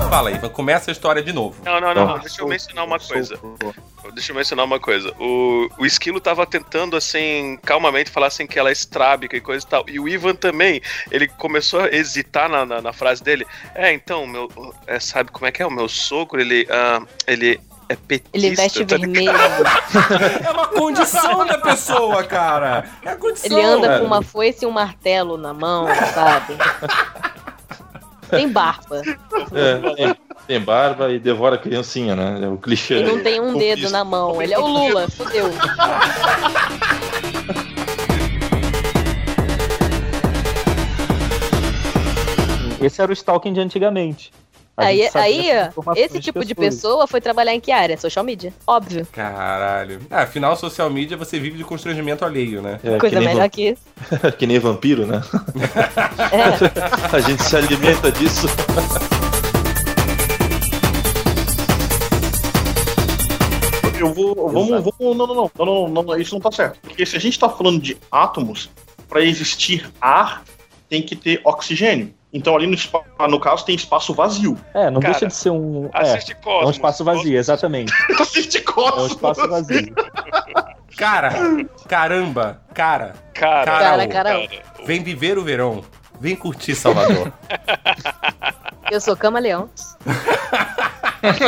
Fala 0.09 0.31
aí, 0.31 0.39
começa 0.51 0.91
a 0.91 0.93
história 0.93 1.23
de 1.23 1.33
novo. 1.33 1.57
Não, 1.65 1.81
não, 1.81 1.95
não, 1.95 2.07
não. 2.07 2.19
Deixa 2.19 2.41
eu 2.41 2.49
mencionar 2.49 2.85
uma 2.85 2.99
coisa. 2.99 3.39
Deixa 4.15 4.33
eu 4.33 4.37
mencionar 4.37 4.65
uma 4.65 4.79
coisa. 4.79 5.13
O, 5.19 5.69
o 5.79 5.85
Esquilo 5.85 6.21
tava 6.21 6.47
tentando, 6.47 6.97
assim, 6.97 7.59
calmamente 7.65 8.11
falar 8.11 8.29
assim 8.29 8.47
que 8.47 8.59
ela 8.59 8.69
é 8.69 8.73
estrábica 8.73 9.37
e 9.37 9.41
coisa 9.41 9.67
e 9.67 9.69
tal. 9.69 9.85
E 9.89 9.99
o 9.99 10.09
Ivan 10.09 10.35
também, 10.35 10.81
ele 11.11 11.29
começou 11.29 11.81
a 11.81 11.89
hesitar 11.89 12.49
na, 12.49 12.65
na, 12.65 12.81
na 12.81 12.93
frase 12.93 13.23
dele. 13.23 13.47
É, 13.75 13.93
então, 13.93 14.27
meu. 14.27 14.49
É, 14.87 15.01
sabe 15.01 15.31
como 15.31 15.47
é 15.47 15.53
que 15.53 15.63
é? 15.63 15.67
O 15.67 15.71
meu 15.71 15.89
sogro, 15.89 16.41
ele. 16.41 16.67
ah, 16.71 17.03
ele 17.27 17.61
é 17.89 17.95
petista. 17.95 18.37
Ele 18.37 18.55
veste 18.55 18.85
tá 18.85 18.97
vermelho. 18.97 19.31
É 19.31 20.51
uma 20.51 20.67
condição 20.69 21.47
da 21.47 21.59
pessoa, 21.59 22.25
cara. 22.25 22.85
É 23.05 23.11
a 23.11 23.17
condição. 23.17 23.59
Ele 23.59 23.67
anda 23.67 23.87
cara. 23.87 24.01
com 24.01 24.07
uma 24.07 24.23
foice 24.23 24.65
e 24.65 24.67
um 24.67 24.73
martelo 24.73 25.37
na 25.37 25.55
mão, 25.55 25.87
sabe? 26.13 26.57
Tem 28.31 28.49
barba. 28.49 29.03
É, 29.53 29.95
tem, 29.95 30.15
tem 30.47 30.61
barba 30.61 31.11
e 31.13 31.19
devora 31.19 31.59
criancinha, 31.59 32.15
né? 32.17 32.41
É 32.43 32.49
o 32.49 32.57
clichê. 32.57 33.01
E 33.01 33.05
não 33.05 33.23
tem 33.23 33.41
um 33.41 33.57
dedo 33.57 33.91
na 33.91 34.05
mão. 34.05 34.41
Ele 34.43 34.55
é 34.55 34.59
o 34.59 34.67
Lula, 34.67 35.09
fodeu. 35.11 35.51
Esse 42.81 43.03
era 43.03 43.11
o 43.11 43.15
stalking 43.15 43.53
de 43.53 43.61
antigamente. 43.61 44.33
A 44.77 44.85
Aí, 44.87 45.09
aí 45.15 45.49
esse 45.97 46.21
tipo 46.21 46.45
de 46.45 46.55
pessoa 46.55 47.07
foi 47.07 47.19
trabalhar 47.19 47.55
em 47.55 47.61
que 47.61 47.73
área? 47.73 47.97
Social 47.97 48.23
media. 48.23 48.53
Óbvio. 48.67 49.07
Caralho. 49.11 50.01
Ah, 50.11 50.23
afinal, 50.25 50.55
social 50.55 50.91
media 50.91 51.17
você 51.17 51.41
vive 51.41 51.57
de 51.57 51.65
constrangimento 51.65 52.27
alheio, 52.27 52.61
né? 52.61 52.79
É, 52.85 52.99
Coisa 52.99 53.19
que 53.19 53.25
melhor 53.25 53.41
va- 53.41 53.49
que 53.49 53.71
isso. 53.71 53.83
que 54.39 54.47
nem 54.47 54.59
vampiro, 54.59 55.07
né? 55.07 55.23
É. 56.31 56.77
A 57.17 57.21
gente 57.21 57.43
se 57.43 57.57
alimenta 57.57 58.13
disso. 58.13 58.47
Eu 63.99 64.13
vou. 64.13 64.35
Vamos, 64.51 64.69
vamos. 64.69 64.95
Não, 65.01 65.15
não, 65.15 65.27
não, 65.27 65.35
não, 65.35 65.51
não, 65.67 65.89
não, 65.89 66.03
não, 66.03 66.17
Isso 66.21 66.35
não 66.35 66.41
tá 66.41 66.51
certo. 66.53 66.79
Porque 66.83 67.07
se 67.07 67.17
a 67.17 67.21
gente 67.21 67.39
tá 67.39 67.49
falando 67.49 67.81
de 67.81 67.97
átomos, 68.11 68.69
para 69.09 69.23
existir 69.23 69.91
ar, 70.01 70.45
tem 70.89 71.01
que 71.03 71.17
ter 71.17 71.41
oxigênio. 71.45 72.13
Então 72.37 72.55
ali 72.55 72.67
no, 72.67 72.77
no 73.29 73.41
caso 73.41 73.65
tem 73.65 73.75
espaço 73.75 74.13
vazio. 74.13 74.59
É, 74.75 74.91
não 74.91 75.01
Cara, 75.01 75.13
deixa 75.15 75.27
de 75.27 75.35
ser 75.35 75.51
um. 75.51 75.89
É, 75.95 76.01
Assiste 76.13 76.33
é 76.33 76.35
Cosmos. 76.35 76.67
um 76.67 76.71
espaço 76.71 77.05
vazio, 77.05 77.37
exatamente. 77.39 77.93
Assiste 78.21 78.59
É 78.59 78.61
um 78.61 78.65
Cosmos. 78.65 79.11
espaço 79.13 79.49
vazio. 79.49 79.95
Cara, 80.97 81.31
caramba, 81.89 82.61
cara, 82.75 83.15
Cara, 83.35 83.65
Cara, 83.65 84.09
Carol. 84.09 84.49
vem 84.87 85.03
viver 85.03 85.39
o 85.39 85.45
verão. 85.45 85.83
Vem 86.21 86.35
curtir 86.37 86.75
Salvador. 86.75 87.33
Eu 88.91 89.01
sou 89.01 89.17
camaleão. 89.17 89.69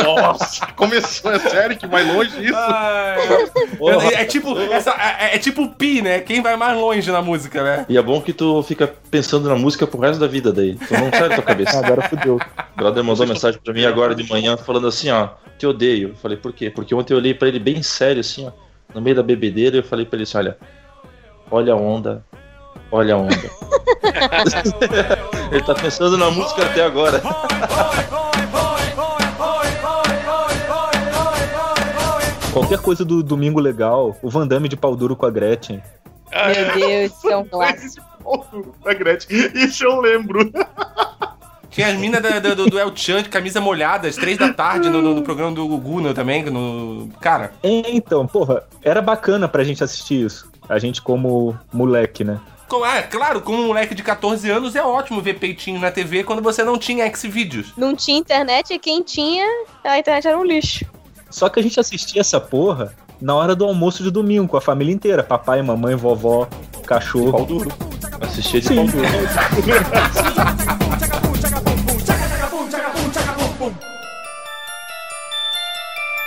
Nossa, 0.03 0.67
começou, 0.75 1.31
é 1.31 1.39
sério 1.39 1.77
que 1.77 1.87
vai 1.87 2.03
longe 2.03 2.43
isso? 2.43 2.55
É, 2.55 4.21
é 4.21 4.25
tipo, 4.25 4.57
essa, 4.59 4.91
é, 4.91 5.35
é 5.35 5.37
tipo 5.37 5.67
pi, 5.69 6.01
né? 6.01 6.19
Quem 6.19 6.41
vai 6.41 6.55
mais 6.55 6.77
longe 6.77 7.11
na 7.11 7.21
música, 7.21 7.63
né? 7.63 7.85
E 7.87 7.97
é 7.97 8.01
bom 8.01 8.21
que 8.21 8.33
tu 8.33 8.61
fica 8.63 8.91
pensando 9.09 9.47
na 9.47 9.55
música 9.55 9.87
pro 9.87 9.99
resto 9.99 10.19
da 10.19 10.27
vida 10.27 10.51
daí. 10.51 10.75
Tu 10.75 10.93
não 10.93 11.09
sai 11.11 11.29
da 11.29 11.35
tua 11.35 11.43
cabeça. 11.43 11.79
Agora 11.79 12.07
fudeu. 12.09 12.35
O 12.35 12.39
brother 12.75 13.03
mandou 13.03 13.27
mensagem 13.27 13.59
pra 13.63 13.73
mim 13.73 13.85
agora 13.85 14.15
de 14.15 14.27
manhã 14.29 14.57
falando 14.57 14.87
assim, 14.87 15.09
ó, 15.09 15.29
te 15.57 15.65
odeio. 15.65 16.09
Eu 16.09 16.15
falei, 16.15 16.37
por 16.37 16.53
quê? 16.53 16.69
Porque 16.69 16.95
ontem 16.95 17.13
eu 17.13 17.17
olhei 17.17 17.33
pra 17.33 17.47
ele 17.47 17.59
bem 17.59 17.83
sério, 17.83 18.21
assim, 18.21 18.47
ó, 18.47 18.51
no 18.93 19.01
meio 19.01 19.15
da 19.15 19.23
bebedeira, 19.23 19.75
e 19.75 19.79
eu 19.79 19.83
falei 19.83 20.05
pra 20.05 20.17
ele 20.17 20.23
assim, 20.23 20.37
olha, 20.37 20.57
olha 21.51 21.73
a 21.73 21.75
onda, 21.75 22.23
olha 22.91 23.15
a 23.15 23.17
onda. 23.17 23.35
ele 25.51 25.63
tá 25.63 25.75
pensando 25.75 26.17
na 26.17 26.31
música 26.31 26.65
até 26.65 26.83
agora. 26.83 27.21
Qualquer 32.53 32.79
coisa 32.79 33.05
do 33.05 33.21
Domingo 33.21 33.59
Legal, 33.59 34.17
o 34.21 34.29
Van 34.29 34.47
Damme 34.47 34.67
de 34.67 34.75
pau 34.75 34.95
duro 34.95 35.15
com 35.15 35.25
a 35.25 35.29
Gretchen. 35.29 35.81
Meu 36.31 36.73
Deus, 36.73 37.11
isso 37.17 37.29
é 37.29 37.37
um 37.37 37.45
clássico. 37.45 38.05
Da 38.83 38.93
Gretchen. 38.93 39.37
Isso 39.55 39.83
eu 39.83 39.99
lembro. 40.01 40.51
Tinha 41.69 41.87
as 41.87 41.95
minas 41.95 42.21
da- 42.21 42.39
do, 42.39 42.65
do 42.67 42.79
El 42.79 42.95
Chan 42.95 43.21
de 43.23 43.29
camisa 43.29 43.61
molhada, 43.61 44.07
às 44.07 44.15
três 44.15 44.37
da 44.37 44.51
tarde, 44.51 44.89
no, 44.89 45.01
no- 45.01 45.13
no 45.15 45.21
programa 45.21 45.51
do 45.55 45.67
Gugu 45.67 46.01
né, 46.01 46.13
também. 46.13 46.43
No... 46.43 47.07
Cara, 47.21 47.51
É, 47.61 47.91
Então, 47.91 48.25
porra, 48.25 48.63
era 48.83 49.01
bacana 49.01 49.47
pra 49.47 49.63
gente 49.63 49.83
assistir 49.83 50.25
isso. 50.25 50.49
A 50.67 50.79
gente 50.79 51.01
como 51.01 51.57
moleque, 51.71 52.23
né? 52.23 52.39
ah, 52.83 53.01
claro, 53.03 53.41
como 53.41 53.63
um 53.63 53.67
moleque 53.67 53.95
de 53.95 54.03
14 54.03 54.47
anos, 54.49 54.75
é 54.75 54.83
ótimo 54.83 55.21
ver 55.21 55.39
peitinho 55.39 55.79
na 55.79 55.89
TV 55.89 56.23
quando 56.23 56.41
você 56.41 56.63
não 56.63 56.77
tinha 56.77 57.05
X-Vídeos. 57.05 57.73
Não 57.75 57.95
tinha 57.95 58.17
internet 58.19 58.71
e 58.73 58.77
quem 58.79 59.01
tinha, 59.01 59.45
a 59.83 59.97
internet 59.97 60.27
era 60.27 60.37
um 60.37 60.43
lixo. 60.43 60.85
Só 61.29 61.47
que 61.49 61.59
a 61.59 61.63
gente 61.63 61.79
assistia 61.79 62.21
essa 62.21 62.39
porra 62.39 62.93
na 63.21 63.35
hora 63.35 63.55
do 63.55 63.65
almoço 63.65 64.01
de 64.03 64.09
domingo, 64.11 64.47
com 64.47 64.57
a 64.57 64.61
família 64.61 64.93
inteira. 64.93 65.23
Papai, 65.23 65.61
mamãe, 65.61 65.95
vovó, 65.95 66.47
cachorro. 66.85 67.31
Pau 67.31 67.45
duro. 67.45 67.71
Assistia 68.21 68.59
de 68.61 68.67
Sim. 68.67 68.75
pau 68.75 68.85
duro. 68.87 69.07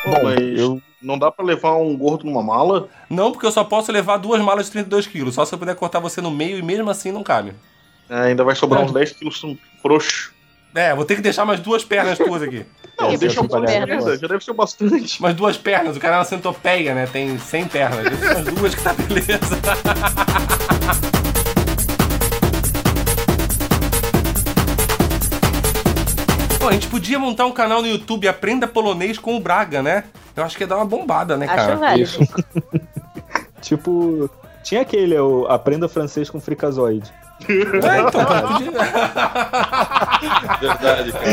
Bom, 0.05 0.23
mas 0.24 0.39
eu- 0.59 0.83
não 1.01 1.19
dá 1.19 1.31
pra 1.31 1.45
levar 1.45 1.77
um 1.77 1.97
gordo 1.97 2.24
numa 2.24 2.43
mala? 2.43 2.89
Não, 3.09 3.31
porque 3.33 3.47
eu 3.47 3.53
só 3.53 3.62
posso 3.65 3.91
levar 3.93 4.16
duas 4.16 4.41
malas 4.41 4.66
de 4.66 4.73
32 4.73 5.07
quilos. 5.07 5.35
Só 5.35 5.45
se 5.45 5.55
eu 5.55 5.59
puder 5.59 5.74
cortar 5.77 6.01
você 6.01 6.20
no 6.20 6.31
meio 6.31 6.59
e 6.59 6.62
mesmo 6.62 6.91
assim 6.91 7.12
não 7.12 7.23
cabe. 7.23 7.53
É, 8.09 8.23
ainda 8.23 8.45
vai 8.45 8.55
sobrar 8.55 8.83
uns 8.83 8.93
10 8.93 9.12
quilos 9.12 9.41
frouxo. 9.81 10.33
É, 10.74 10.95
vou 10.95 11.05
ter 11.05 11.16
que 11.16 11.23
deixar 11.23 11.45
mais 11.45 11.61
duas 11.61 11.85
pernas 11.85 12.19
tuas 12.19 12.43
aqui. 12.43 12.65
Não, 13.01 13.10
É, 13.10 13.16
deixa 13.16 13.40
eu 13.40 13.44
uma 13.44 13.56
agora. 13.59 14.16
já 14.16 14.28
deve 14.28 14.44
ser 14.44 14.52
bastante. 14.52 15.20
Mais 15.20 15.35
duas 15.35 15.56
pernas, 15.56 15.97
o 15.97 16.01
cara 16.01 16.16
é 16.16 16.19
uma 16.19 16.24
centopeia, 16.24 16.94
né? 16.94 17.06
Tem 17.06 17.39
100 17.39 17.69
pernas. 17.69 18.06
Umas 18.06 18.44
duas 18.55 18.74
que 18.74 18.82
tá 18.82 18.93
beleza. 18.93 19.59
Pô, 26.59 26.69
a 26.69 26.73
gente 26.73 26.86
podia 26.86 27.19
montar 27.19 27.44
um 27.47 27.52
canal 27.52 27.82
no 27.82 27.89
YouTube 27.89 28.28
Aprenda 28.28 28.69
Polonês 28.69 29.19
com 29.19 29.36
o 29.36 29.40
Braga, 29.40 29.82
né? 29.82 30.05
Eu 30.36 30.44
acho 30.44 30.56
que 30.56 30.62
ia 30.62 30.66
dar 30.66 30.77
uma 30.77 30.85
bombada, 30.85 31.36
né, 31.36 31.47
cara? 31.47 31.73
Acho 31.73 31.81
válido. 31.81 32.02
Isso. 32.02 32.20
Tipo, 33.60 34.28
tinha 34.64 34.81
aquele, 34.82 35.16
o 35.19 35.47
Aprenda 35.47 35.89
Francês 35.89 36.28
com 36.28 36.40
Fricazoide. 36.40 37.12
É, 37.48 38.01
então, 38.01 38.24
cara, 38.24 38.48
podia... 38.48 38.70
Verdade, 40.60 41.12
cara. 41.12 41.27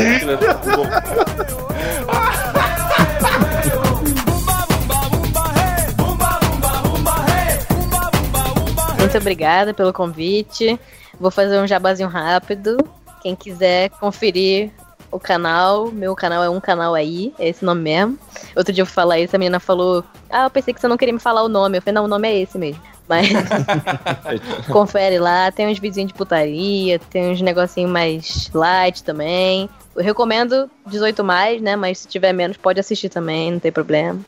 É 8.96 9.00
muito 9.00 9.18
obrigada 9.18 9.74
pelo 9.74 9.92
convite. 9.92 10.78
Vou 11.18 11.30
fazer 11.30 11.58
um 11.60 11.66
jabazinho 11.66 12.08
rápido. 12.08 12.78
Quem 13.22 13.34
quiser 13.36 13.90
conferir 13.90 14.70
o 15.10 15.18
canal, 15.18 15.90
meu 15.90 16.14
canal 16.14 16.42
é 16.42 16.48
um 16.48 16.60
canal 16.60 16.94
aí, 16.94 17.34
é 17.38 17.48
esse 17.48 17.64
nome 17.64 17.82
mesmo. 17.82 18.18
Outro 18.56 18.72
dia 18.72 18.82
eu 18.82 18.86
fui 18.86 18.94
falar 18.94 19.18
isso, 19.18 19.34
a 19.34 19.38
menina 19.38 19.58
falou: 19.58 20.04
Ah, 20.30 20.44
eu 20.44 20.50
pensei 20.50 20.72
que 20.72 20.80
você 20.80 20.88
não 20.88 20.96
queria 20.96 21.12
me 21.12 21.20
falar 21.20 21.42
o 21.42 21.48
nome. 21.48 21.78
Eu 21.78 21.82
falei: 21.82 21.94
Não, 21.94 22.04
o 22.04 22.08
nome 22.08 22.28
é 22.28 22.38
esse 22.40 22.56
mesmo. 22.56 22.89
Mas 23.10 23.28
confere 24.70 25.18
lá, 25.18 25.50
tem 25.50 25.66
uns 25.66 25.80
vizinhos 25.80 26.12
de 26.12 26.16
putaria, 26.16 26.96
tem 27.10 27.32
uns 27.32 27.40
negocinho 27.40 27.88
mais 27.88 28.48
light 28.54 29.02
também. 29.02 29.68
Eu 29.96 30.04
recomendo 30.04 30.70
18 30.86 31.24
mais, 31.24 31.60
né? 31.60 31.74
Mas 31.74 31.98
se 31.98 32.08
tiver 32.08 32.32
menos, 32.32 32.56
pode 32.56 32.78
assistir 32.78 33.08
também, 33.08 33.50
não 33.50 33.58
tem 33.58 33.72
problema. 33.72 34.20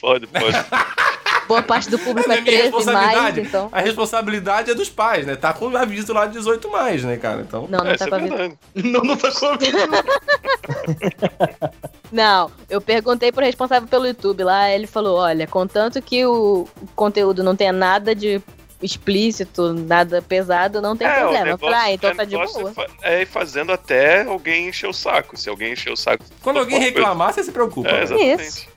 Pode, 0.00 0.26
pode. 0.26 0.56
Boa 1.46 1.62
parte 1.62 1.90
do 1.90 1.98
público 1.98 2.30
É 2.30 2.38
é 2.38 2.40
minha 2.40 2.70
13 2.70 2.92
mais, 2.92 3.38
então. 3.38 3.68
A 3.72 3.80
responsabilidade 3.80 4.70
é 4.70 4.74
dos 4.74 4.88
pais, 4.88 5.26
né? 5.26 5.36
Tá 5.36 5.52
com 5.52 5.66
o 5.68 5.76
aviso 5.76 6.12
lá 6.12 6.26
de 6.26 6.32
18 6.34 6.70
mais, 6.70 7.02
né, 7.04 7.16
cara? 7.16 7.42
Então. 7.42 7.66
Não, 7.70 7.80
não 7.84 7.90
É, 7.90 7.96
tá 7.96 8.08
com 8.08 8.14
é 8.14 8.18
a 8.18 8.22
vida. 8.22 8.36
verdade. 8.36 8.58
Não, 8.74 9.00
não 9.00 9.16
tá 9.16 9.30
com 9.32 9.46
a 9.46 9.56
vida. 9.56 9.78
Não, 12.12 12.50
eu 12.70 12.80
perguntei 12.80 13.32
pro 13.32 13.44
responsável 13.44 13.88
pelo 13.88 14.06
YouTube 14.06 14.44
lá, 14.44 14.70
ele 14.70 14.86
falou, 14.86 15.18
olha, 15.18 15.46
contanto 15.48 16.00
que 16.00 16.24
o 16.24 16.68
conteúdo 16.94 17.42
não 17.42 17.56
tenha 17.56 17.72
nada 17.72 18.14
de 18.14 18.40
explícito, 18.80 19.72
nada 19.72 20.22
pesado, 20.22 20.80
não 20.80 20.96
tem 20.96 21.08
É, 21.08 21.20
problema. 21.20 21.58
Falei, 21.58 21.74
ah, 21.74 21.92
então 21.92 22.12
o 22.12 22.14
tá 22.16 22.24
de 22.24 22.36
negócio 22.36 22.60
boa. 22.60 22.86
é 23.02 23.22
É 23.22 23.26
fazendo 23.26 23.72
até 23.72 24.22
alguém 24.22 24.68
encher 24.68 24.88
o 24.88 24.92
saco. 24.92 25.36
Se 25.36 25.48
alguém 25.48 25.72
encher 25.72 25.92
o 25.92 25.96
saco. 25.96 26.24
Quando 26.42 26.58
alguém 26.58 26.78
reclamar, 26.78 27.32
você 27.32 27.42
se 27.42 27.50
preocupa. 27.50 27.88
É, 27.88 27.92
né? 27.94 28.02
exatamente. 28.04 28.42
Isso. 28.42 28.73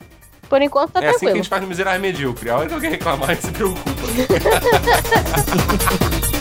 Por 0.50 0.62
enquanto 0.62 0.92
tá 0.94 1.04
É 1.04 1.10
assim 1.10 1.10
que 1.10 1.16
a 1.16 1.20
tranquilo. 1.20 1.36
gente 1.38 1.50
faz 1.50 1.62
no 1.62 1.68
Miserável 1.68 2.02
Medíocre. 2.02 2.50
A 2.50 2.58
hora 2.58 2.68
que 2.68 2.74
alguém 2.74 2.92
reclamar, 2.92 3.30
a 3.30 3.34
gente 3.34 3.46
se 3.48 3.52
preocupa. 3.52 3.92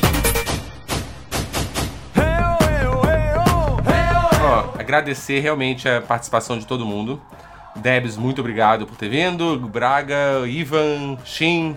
Ó, 4.42 4.80
agradecer 4.80 5.40
realmente 5.40 5.88
a 5.88 6.00
participação 6.00 6.58
de 6.58 6.66
todo 6.66 6.86
mundo. 6.86 7.20
Debs, 7.76 8.16
muito 8.16 8.40
obrigado 8.40 8.86
por 8.86 8.96
ter 8.96 9.08
vindo. 9.08 9.58
Braga, 9.68 10.46
Ivan, 10.46 11.18
Shin, 11.24 11.76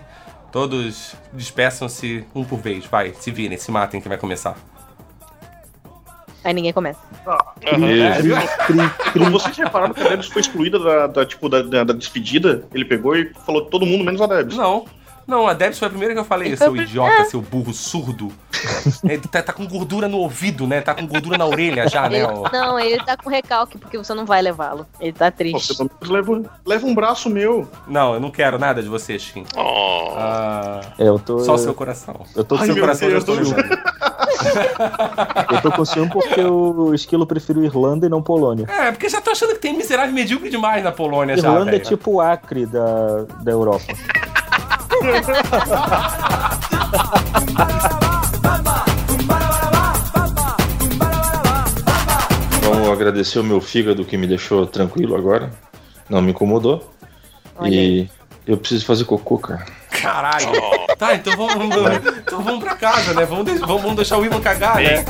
todos 0.52 1.16
despeçam-se 1.34 2.26
um 2.34 2.44
por 2.44 2.60
vez. 2.60 2.86
Vai, 2.86 3.14
se 3.14 3.32
virem, 3.32 3.58
se 3.58 3.72
matem 3.72 4.00
que 4.00 4.08
vai 4.08 4.18
começar. 4.18 4.56
Aí 6.44 6.54
ninguém 6.54 6.72
começa. 6.72 7.00
É, 7.62 8.22
viu? 8.22 8.36
Então, 9.16 9.32
vocês 9.32 9.58
repararam 9.58 9.94
que 9.94 10.02
a 10.02 10.10
Debs 10.10 10.28
foi 10.28 10.42
excluída 10.42 10.80
da, 10.80 11.08
da, 11.08 11.26
tipo, 11.26 11.50
da, 11.50 11.62
da- 11.62 11.84
da 11.84 11.94
despedida? 11.94 12.64
Ele 12.74 12.86
pegou 12.86 13.16
e 13.16 13.32
falou 13.46 13.66
todo 13.66 13.86
mundo 13.86 14.04
menos 14.06 14.22
a 14.22 14.28
Debs. 14.28 14.56
Não. 14.56 14.86
Não, 15.30 15.48
a 15.48 15.54
Debs 15.54 15.78
foi 15.78 15.88
a 15.88 15.90
primeira 15.92 16.14
que 16.14 16.20
eu 16.20 16.26
falei, 16.26 16.56
seu 16.58 16.76
idiota, 16.76 17.22
é. 17.22 17.26
seu 17.26 17.40
burro 17.42 17.72
surdo. 17.74 18.32
Ele 19.04 19.20
tá, 19.20 19.42
tá 19.44 19.54
com 19.54 19.66
gordura 19.68 20.08
no 20.08 20.18
ouvido, 20.18 20.66
né? 20.68 20.82
Tá 20.82 20.94
com 20.96 21.06
gordura 21.06 21.38
na 21.38 21.46
orelha 21.46 21.88
já, 21.88 22.10
né? 22.10 22.18
Ele- 22.24 22.50
não, 22.52 22.80
ele 22.80 23.04
tá 23.04 23.16
com 23.16 23.30
recalque, 23.30 23.78
porque 23.78 23.98
você 23.98 24.14
não 24.14 24.26
vai 24.26 24.42
levá-lo. 24.42 24.86
Ele 25.00 25.14
tá 25.14 25.30
triste. 25.32 25.76
Você 25.76 25.88
pelo 25.88 26.12
menos 26.14 26.28
leva, 26.28 26.52
leva 26.66 26.88
um 26.88 26.96
braço 26.96 27.30
meu. 27.30 27.68
Não, 27.88 28.16
eu 28.16 28.20
não 28.20 28.32
quero 28.32 28.58
nada 28.58 28.82
de 28.82 28.90
você, 28.90 29.18
Shin. 29.20 29.46
Oh. 29.56 30.14
Ah, 30.18 30.82
É, 30.98 31.08
eu 31.08 31.20
tô. 31.20 31.40
só 31.40 31.54
o 31.54 31.58
seu 31.58 31.74
coração. 31.74 32.26
Eu 32.36 32.44
tô 32.44 32.58
com 32.58 32.66
seu 32.66 32.76
coração 32.80 33.08
eu 33.08 33.22
Deus, 33.22 33.24
estou 33.24 33.36
eu 33.36 33.40
tô- 33.44 33.46
julgando. 33.46 33.80
Eu 35.52 35.62
tô 35.62 35.72
com 35.72 35.86
ciúme 35.86 36.10
porque 36.10 36.42
o 36.42 36.94
esquilo 36.94 37.26
prefiro 37.28 37.64
Irlanda 37.64 38.06
e 38.06 38.10
não 38.10 38.22
Polônia. 38.22 38.66
É, 38.70 38.92
porque 38.92 39.10
já 39.10 39.22
tô 39.22 39.32
achando 39.32 39.54
que 39.54 39.60
tem 39.60 39.76
miserável 39.76 40.14
medíocre 40.14 40.50
demais 40.50 40.84
na 40.84 40.92
Polônia 40.92 41.38
já, 41.38 41.48
Irlanda 41.50 41.76
é 41.76 41.80
tipo 41.80 42.12
o 42.14 42.22
Acre 42.22 42.66
da, 42.66 43.24
da 43.42 43.52
Europa. 43.52 43.84
Vamos 52.62 52.90
agradecer 52.90 53.40
o 53.40 53.44
meu 53.44 53.60
fígado 53.62 54.06
que 54.06 54.18
me 54.18 54.28
deixou 54.28 54.66
tranquilo 54.68 55.16
agora. 55.16 55.52
Não 56.10 56.22
me 56.22 56.32
incomodou. 56.32 56.92
Olha 57.58 57.76
e 57.76 58.10
eu 58.48 58.58
preciso 58.58 58.86
fazer 58.86 59.06
cocô, 59.06 59.38
cara. 59.38 59.66
Caralho. 59.90 60.48
Tá, 60.98 61.16
então 61.16 61.36
vamos, 61.36 61.56
vamos- 61.76 62.18
então 62.18 62.42
vamos 62.42 62.64
pra 62.64 62.76
casa, 62.76 63.14
né? 63.14 63.26
Vamos, 63.26 63.46
de- 63.46 63.60
vamos, 63.60 63.82
vamos 63.82 63.96
deixar 63.98 64.18
o 64.18 64.26
Ivan 64.26 64.40
cagar, 64.42 64.76
né? 64.78 65.04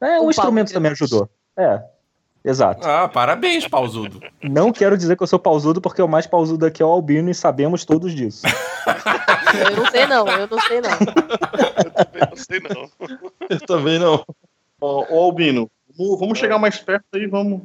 É, 0.00 0.20
um 0.20 0.26
Um 0.26 0.30
instrumento 0.30 0.72
também 0.72 0.92
ajudou. 0.92 1.28
É, 1.56 1.82
exato. 2.44 2.86
Ah, 2.86 3.08
parabéns, 3.08 3.66
pausudo. 3.68 4.20
Não 4.42 4.72
quero 4.72 4.96
dizer 4.96 5.16
que 5.16 5.22
eu 5.22 5.26
sou 5.26 5.38
pausudo, 5.38 5.80
porque 5.80 6.00
o 6.00 6.08
mais 6.08 6.26
pausudo 6.26 6.66
aqui 6.66 6.82
é 6.82 6.86
o 6.86 6.90
Albino 6.90 7.30
e 7.30 7.34
sabemos 7.34 7.84
todos 7.84 8.14
disso. 8.14 8.46
Eu 9.52 9.76
não 9.76 9.90
sei 9.90 10.06
não, 10.06 10.28
eu 10.28 10.46
não 10.46 10.60
sei 10.60 10.80
não. 10.80 10.90
Eu 10.90 11.90
também 11.90 12.28
não 12.30 12.36
sei, 12.36 12.60
não. 12.60 12.90
Eu 13.48 13.60
também 13.66 13.98
não. 13.98 14.24
Ô 14.80 15.24
Albino, 15.24 15.68
vamos, 15.98 16.20
vamos 16.20 16.38
chegar 16.38 16.58
mais 16.58 16.78
perto 16.78 17.04
aí, 17.14 17.26
vamos. 17.26 17.62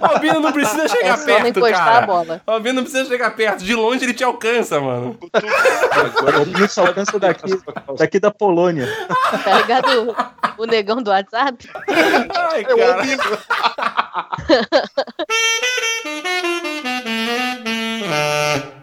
O 0.00 0.04
Albino 0.04 0.40
não 0.40 0.52
precisa 0.52 0.86
chegar 0.88 1.18
é 1.18 1.24
perto, 1.24 1.60
cara. 1.60 1.98
A 1.98 2.02
bola. 2.02 2.42
Albino 2.46 2.74
não 2.74 2.82
precisa 2.82 3.06
chegar 3.06 3.30
perto. 3.30 3.64
De 3.64 3.74
longe 3.74 4.04
ele 4.04 4.12
te 4.14 4.22
alcança, 4.22 4.80
mano. 4.80 5.18
O 5.22 6.38
Albino 6.38 6.68
só 6.68 6.86
alcança 6.86 7.18
daqui, 7.18 7.58
daqui 7.96 8.20
da 8.20 8.30
Polônia. 8.30 8.86
Tá 9.42 9.54
ligado 9.58 10.14
o, 10.58 10.62
o 10.62 10.66
negão 10.66 11.02
do 11.02 11.10
WhatsApp? 11.10 11.68
Ai, 11.88 12.64
cara. 12.64 12.80
É 12.80 12.86
o 12.86 12.92
Albino. 12.92 13.22